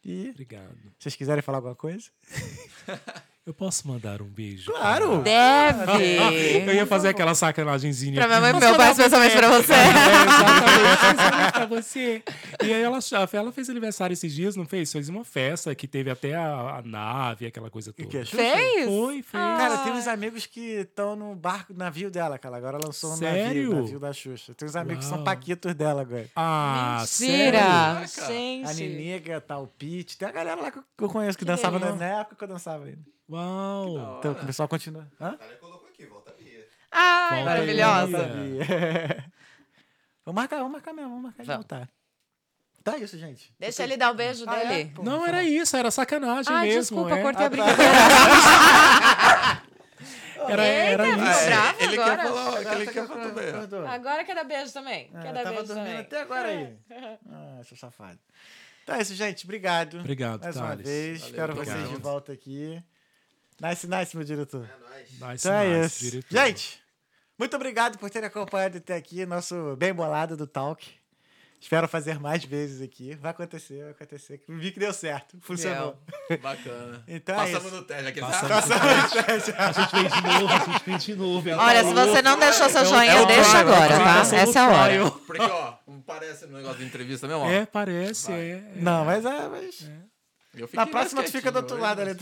E 0.04 0.30
obrigado. 0.30 0.76
se 0.76 0.92
vocês 1.00 1.16
quiserem 1.16 1.42
falar 1.42 1.58
alguma 1.58 1.74
coisa? 1.74 2.08
Eu 3.46 3.52
posso 3.52 3.86
mandar 3.86 4.22
um 4.22 4.26
beijo? 4.26 4.72
Claro! 4.72 5.18
Deve! 5.20 6.62
Eu 6.66 6.72
ia 6.74 6.86
fazer 6.86 7.08
aquela 7.08 7.34
sacanagemzinha. 7.34 8.14
Pra 8.14 8.26
minha 8.26 8.40
mãe, 8.40 8.58
meu 8.58 8.74
pai, 8.74 8.90
especialmente 8.92 9.36
pra 9.36 9.48
você. 9.50 9.72
É, 9.74 9.86
exatamente, 10.24 10.94
especialmente 10.94 11.52
pra 11.52 11.66
você. 11.66 12.22
E 12.64 12.72
aí 12.72 12.82
ela, 12.82 12.98
ela 13.34 13.52
fez 13.52 13.68
aniversário 13.68 14.14
esses 14.14 14.32
dias, 14.32 14.56
não 14.56 14.64
fez? 14.64 14.90
Fez 14.90 15.10
uma 15.10 15.26
festa 15.26 15.74
que 15.74 15.86
teve 15.86 16.08
até 16.10 16.34
a, 16.34 16.76
a 16.78 16.82
nave, 16.82 17.44
aquela 17.46 17.68
coisa 17.68 17.92
toda. 17.92 18.08
que? 18.08 18.24
Xuxa? 18.24 18.34
Fez? 18.38 18.86
Foi, 18.86 19.14
fez. 19.16 19.30
Cara, 19.32 19.76
tem 19.78 19.92
uns 19.92 20.08
amigos 20.08 20.46
que 20.46 20.60
estão 20.80 21.14
no 21.14 21.34
barco, 21.36 21.74
navio 21.74 22.10
dela, 22.10 22.38
cara. 22.38 22.56
Agora 22.56 22.78
lançou 22.82 23.12
um 23.12 23.16
Sério? 23.16 23.44
navio, 23.68 23.82
navio 23.82 24.00
da 24.00 24.12
Xuxa. 24.14 24.54
Tem 24.54 24.66
uns 24.66 24.74
amigos 24.76 25.04
que 25.04 25.08
são 25.10 25.18
Uau. 25.18 25.24
paquitos 25.24 25.74
dela 25.74 26.00
agora. 26.00 26.30
Ah, 26.34 27.00
Mentira! 27.02 27.58
Caraca. 27.60 28.06
Gente. 28.26 28.70
A 28.70 28.72
Niniga, 28.72 29.38
tá 29.42 29.58
o 29.58 29.66
Pete. 29.66 30.16
Tem 30.16 30.28
a 30.28 30.32
galera 30.32 30.58
lá 30.62 30.70
que 30.70 30.78
eu- 30.78 31.08
conheço 31.10 31.36
que, 31.36 31.44
Que 31.44 31.50
dançava 31.50 31.76
legal. 31.76 31.94
na 31.96 32.06
época 32.20 32.36
que 32.36 32.44
eu 32.44 32.48
dançava 32.48 32.86
ainda. 32.86 33.12
Uau! 33.30 34.18
Então, 34.18 34.32
o 34.32 34.46
pessoal 34.46 34.68
continua. 34.68 35.06
Hã? 35.20 35.30
Natália 35.32 35.56
colocou 35.56 35.88
aqui, 35.88 36.06
volta 36.06 36.30
a 36.30 36.34
Bia. 36.34 36.66
Ai, 36.92 37.30
Volta 37.36 37.44
maravilhosa. 37.50 38.18
Sabia. 38.18 39.32
vamos 40.24 40.40
marcar, 40.40 40.56
vamos 40.58 40.72
marcar 40.72 40.92
mesmo, 40.92 41.08
vamos 41.10 41.24
marcar 41.24 41.42
de 41.42 41.46
Vamos. 41.48 41.66
voltar. 41.66 41.88
Tá 42.84 42.98
isso, 42.98 43.16
gente. 43.16 43.50
Deixa 43.58 43.82
ele 43.82 43.96
dar 43.96 44.10
o 44.10 44.14
beijo 44.14 44.44
Ah, 44.46 44.58
é? 44.58 44.68
dele. 44.68 44.90
Pô, 44.94 45.02
Não, 45.02 45.20
foi 45.20 45.28
era 45.30 45.42
isso, 45.42 45.74
era 45.74 45.90
sacanagem 45.90 46.52
Ai, 46.54 46.66
mesmo. 46.66 46.80
desculpa, 46.80 47.16
é. 47.16 47.22
cortei 47.22 47.44
a 47.44 47.46
Ah, 47.46 47.50
tá. 47.50 47.56
brincadeira. 47.56 47.94
Era, 50.46 50.62
era 50.62 51.06
Eita, 51.08 51.16
isso. 51.30 51.40
ficou 51.40 51.46
bravo 51.46 51.82
ele 51.82 51.94
agora? 52.00 52.16
quer 52.16 52.28
falar, 52.28 52.48
Agora 52.58 52.74
ele 52.76 52.84
tá 52.84 52.92
quer 52.92 53.06
falar 53.06 53.66
também. 53.66 53.88
Agora 53.88 54.24
quer 54.24 54.34
dar 54.34 54.44
beijo 54.44 54.72
também. 54.74 55.10
Ah, 55.14 55.20
quer 55.22 55.32
dar 55.32 55.42
tava 55.42 55.54
beijo 55.56 55.66
dormindo 55.68 55.86
também. 55.86 56.00
até 56.00 56.20
agora 56.20 56.48
aí. 56.48 56.78
Ah, 57.30 57.60
seu 57.64 57.76
safado. 57.78 58.18
Então 58.82 58.94
é 58.94 59.00
isso, 59.00 59.14
gente. 59.14 59.44
Obrigado. 59.46 60.00
Obrigado, 60.00 60.42
Mais 60.42 60.54
uma 60.56 60.66
Thales. 60.68 60.86
vez. 60.86 61.20
Valeu, 61.20 61.30
Espero 61.34 61.54
tamo 61.54 61.64
vocês 61.64 61.88
de 61.88 61.96
volta 61.96 62.32
aqui. 62.32 62.84
Nice, 63.60 63.86
nice, 63.86 64.16
meu 64.16 64.24
diretor. 64.24 64.64
É 64.64 64.88
nóis. 64.88 65.10
Nice. 65.10 65.24
Nice, 65.24 65.48
Então 65.48 65.58
é 65.58 65.78
nice, 65.82 65.86
isso. 66.04 66.10
diretor. 66.10 66.46
Gente, 66.46 66.80
muito 67.38 67.56
obrigado 67.56 67.98
por 67.98 68.10
terem 68.10 68.28
acompanhado 68.28 68.78
até 68.78 68.94
aqui, 68.96 69.24
nosso 69.26 69.76
bem 69.76 69.92
bolado 69.92 70.36
do 70.36 70.46
Talk. 70.46 70.84
Espero 71.60 71.88
fazer 71.88 72.20
mais 72.20 72.44
vezes 72.44 72.82
aqui. 72.82 73.14
Vai 73.14 73.30
acontecer, 73.30 73.82
vai 73.84 73.92
acontecer. 73.92 74.42
Vi 74.46 74.70
que 74.70 74.78
deu 74.78 74.92
certo. 74.92 75.38
Funcionou. 75.40 75.98
Bacana. 76.42 77.02
Então 77.08 77.34
é 77.36 77.38
Passamos 77.38 77.64
isso. 77.64 77.76
no 77.76 77.82
teste 77.84 78.06
aqui. 78.06 78.20
Passamos 78.20 78.64
sabe? 78.66 79.54
A 79.56 79.72
gente 79.72 79.90
fez 79.90 80.12
de 80.12 80.22
novo, 80.22 80.52
a 80.52 80.58
gente 80.58 80.84
fez 80.84 81.04
de 81.04 81.14
novo. 81.16 81.48
ela 81.48 81.64
Olha, 81.64 81.84
se 81.84 81.94
você 81.94 82.20
não 82.20 82.38
deixou 82.38 82.68
seu 82.68 82.82
É 82.82 82.84
joinha, 82.84 83.12
é 83.12 83.26
deixa 83.26 83.48
trial, 83.48 83.60
agora, 83.60 83.94
é 83.94 83.98
tá? 83.98 84.36
Essa 84.36 84.58
é 84.58 84.62
a 84.62 84.68
hora. 84.68 85.10
Porque, 85.26 85.42
ó, 85.42 85.74
parece 86.06 86.44
um 86.44 86.48
negócio 86.48 86.78
de 86.80 86.84
entrevista 86.84 87.26
mesmo, 87.26 87.42
ó. 87.44 87.48
É, 87.50 87.64
parece, 87.64 88.30
é. 88.30 88.50
é. 88.50 88.72
Não, 88.76 89.06
mas 89.06 89.24
é. 89.24 89.48
Mas... 89.48 89.90
Na 90.72 90.86
próxima 90.86 91.22
tu 91.22 91.30
fica 91.32 91.50
do 91.50 91.56
outro 91.58 91.78
lado 91.78 92.00
ali. 92.00 92.12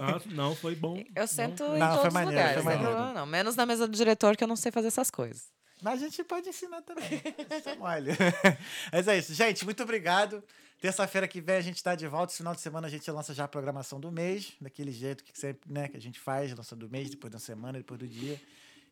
Ah, 0.00 0.20
não, 0.32 0.54
foi 0.54 0.74
bom. 0.74 1.02
Eu 1.14 1.26
sento 1.26 1.62
Não, 1.64 1.76
em 1.76 1.78
foi 1.78 1.88
todos 1.88 2.06
os 2.06 2.12
maneiro, 2.14 2.36
lugares, 2.36 2.54
foi 2.54 2.62
não 2.62 2.64
maneiro. 2.64 2.92
problema 2.96 3.12
não. 3.20 3.26
Menos 3.26 3.56
na 3.56 3.66
mesa 3.66 3.86
do 3.86 3.96
diretor, 3.96 4.36
que 4.36 4.44
eu 4.44 4.48
não 4.48 4.56
sei 4.56 4.70
fazer 4.70 4.88
essas 4.88 5.10
coisas. 5.10 5.44
Mas 5.82 5.94
a 6.02 6.04
gente 6.04 6.22
pode 6.24 6.48
ensinar 6.48 6.82
também. 6.82 7.04
Isso 7.58 7.68
é 7.68 7.76
mole. 7.76 8.10
Mas 8.92 9.08
é 9.08 9.16
isso. 9.16 9.32
Gente, 9.32 9.64
muito 9.64 9.82
obrigado. 9.82 10.44
Terça-feira 10.78 11.26
que 11.26 11.40
vem 11.40 11.56
a 11.56 11.60
gente 11.62 11.76
está 11.76 11.94
de 11.94 12.06
volta. 12.06 12.30
Esse 12.32 12.38
final 12.38 12.54
de 12.54 12.60
semana 12.60 12.86
a 12.86 12.90
gente 12.90 13.10
lança 13.10 13.32
já 13.32 13.44
a 13.44 13.48
programação 13.48 13.98
do 13.98 14.10
mês, 14.12 14.52
daquele 14.60 14.92
jeito 14.92 15.24
que 15.24 15.38
sempre, 15.38 15.72
né, 15.72 15.88
que 15.88 15.96
a 15.96 16.00
gente 16.00 16.20
faz, 16.20 16.54
lança 16.54 16.76
do 16.76 16.88
mês, 16.88 17.08
depois 17.10 17.32
da 17.32 17.38
semana, 17.38 17.78
depois 17.78 17.98
do 17.98 18.06
dia. 18.06 18.38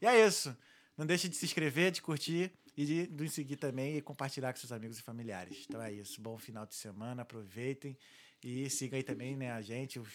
E 0.00 0.06
é 0.06 0.26
isso. 0.26 0.56
Não 0.96 1.04
deixe 1.06 1.28
de 1.28 1.36
se 1.36 1.44
inscrever, 1.44 1.90
de 1.90 2.00
curtir 2.02 2.50
e 2.78 2.86
de 2.86 3.08
nos 3.10 3.32
seguir 3.32 3.56
também 3.56 3.96
e 3.96 4.00
compartilhar 4.00 4.52
com 4.52 4.60
seus 4.60 4.70
amigos 4.70 5.00
e 5.00 5.02
familiares. 5.02 5.66
Então 5.68 5.82
é 5.82 5.92
isso. 5.92 6.20
Bom 6.20 6.38
final 6.38 6.64
de 6.64 6.76
semana, 6.76 7.22
aproveitem 7.22 7.98
e 8.40 8.70
sigam 8.70 8.96
aí 8.96 9.02
também 9.02 9.36
né, 9.36 9.50
a 9.50 9.60
gente, 9.60 9.98
os, 9.98 10.08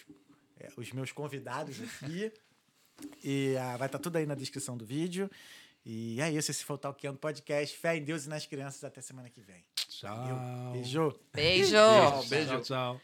é, 0.58 0.70
os 0.74 0.90
meus 0.92 1.12
convidados 1.12 1.76
aqui. 1.82 2.32
E 3.22 3.54
ah, 3.58 3.76
vai 3.76 3.86
estar 3.86 3.98
tudo 3.98 4.16
aí 4.16 4.24
na 4.24 4.34
descrição 4.34 4.78
do 4.78 4.86
vídeo. 4.86 5.30
E 5.84 6.18
é 6.22 6.30
isso, 6.30 6.50
esse 6.50 6.64
foi 6.64 6.76
o 6.76 6.78
Talkando 6.78 7.18
Podcast. 7.18 7.76
Fé 7.76 7.96
em 7.96 8.02
Deus 8.02 8.24
e 8.24 8.30
nas 8.30 8.46
crianças. 8.46 8.82
Até 8.82 9.02
semana 9.02 9.28
que 9.28 9.42
vem. 9.42 9.62
Tchau. 9.74 10.72
Beijo. 10.72 11.20
Beijo! 11.34 11.76
Beijo. 12.30 12.48
Tchau, 12.48 12.62
tchau. 12.62 13.00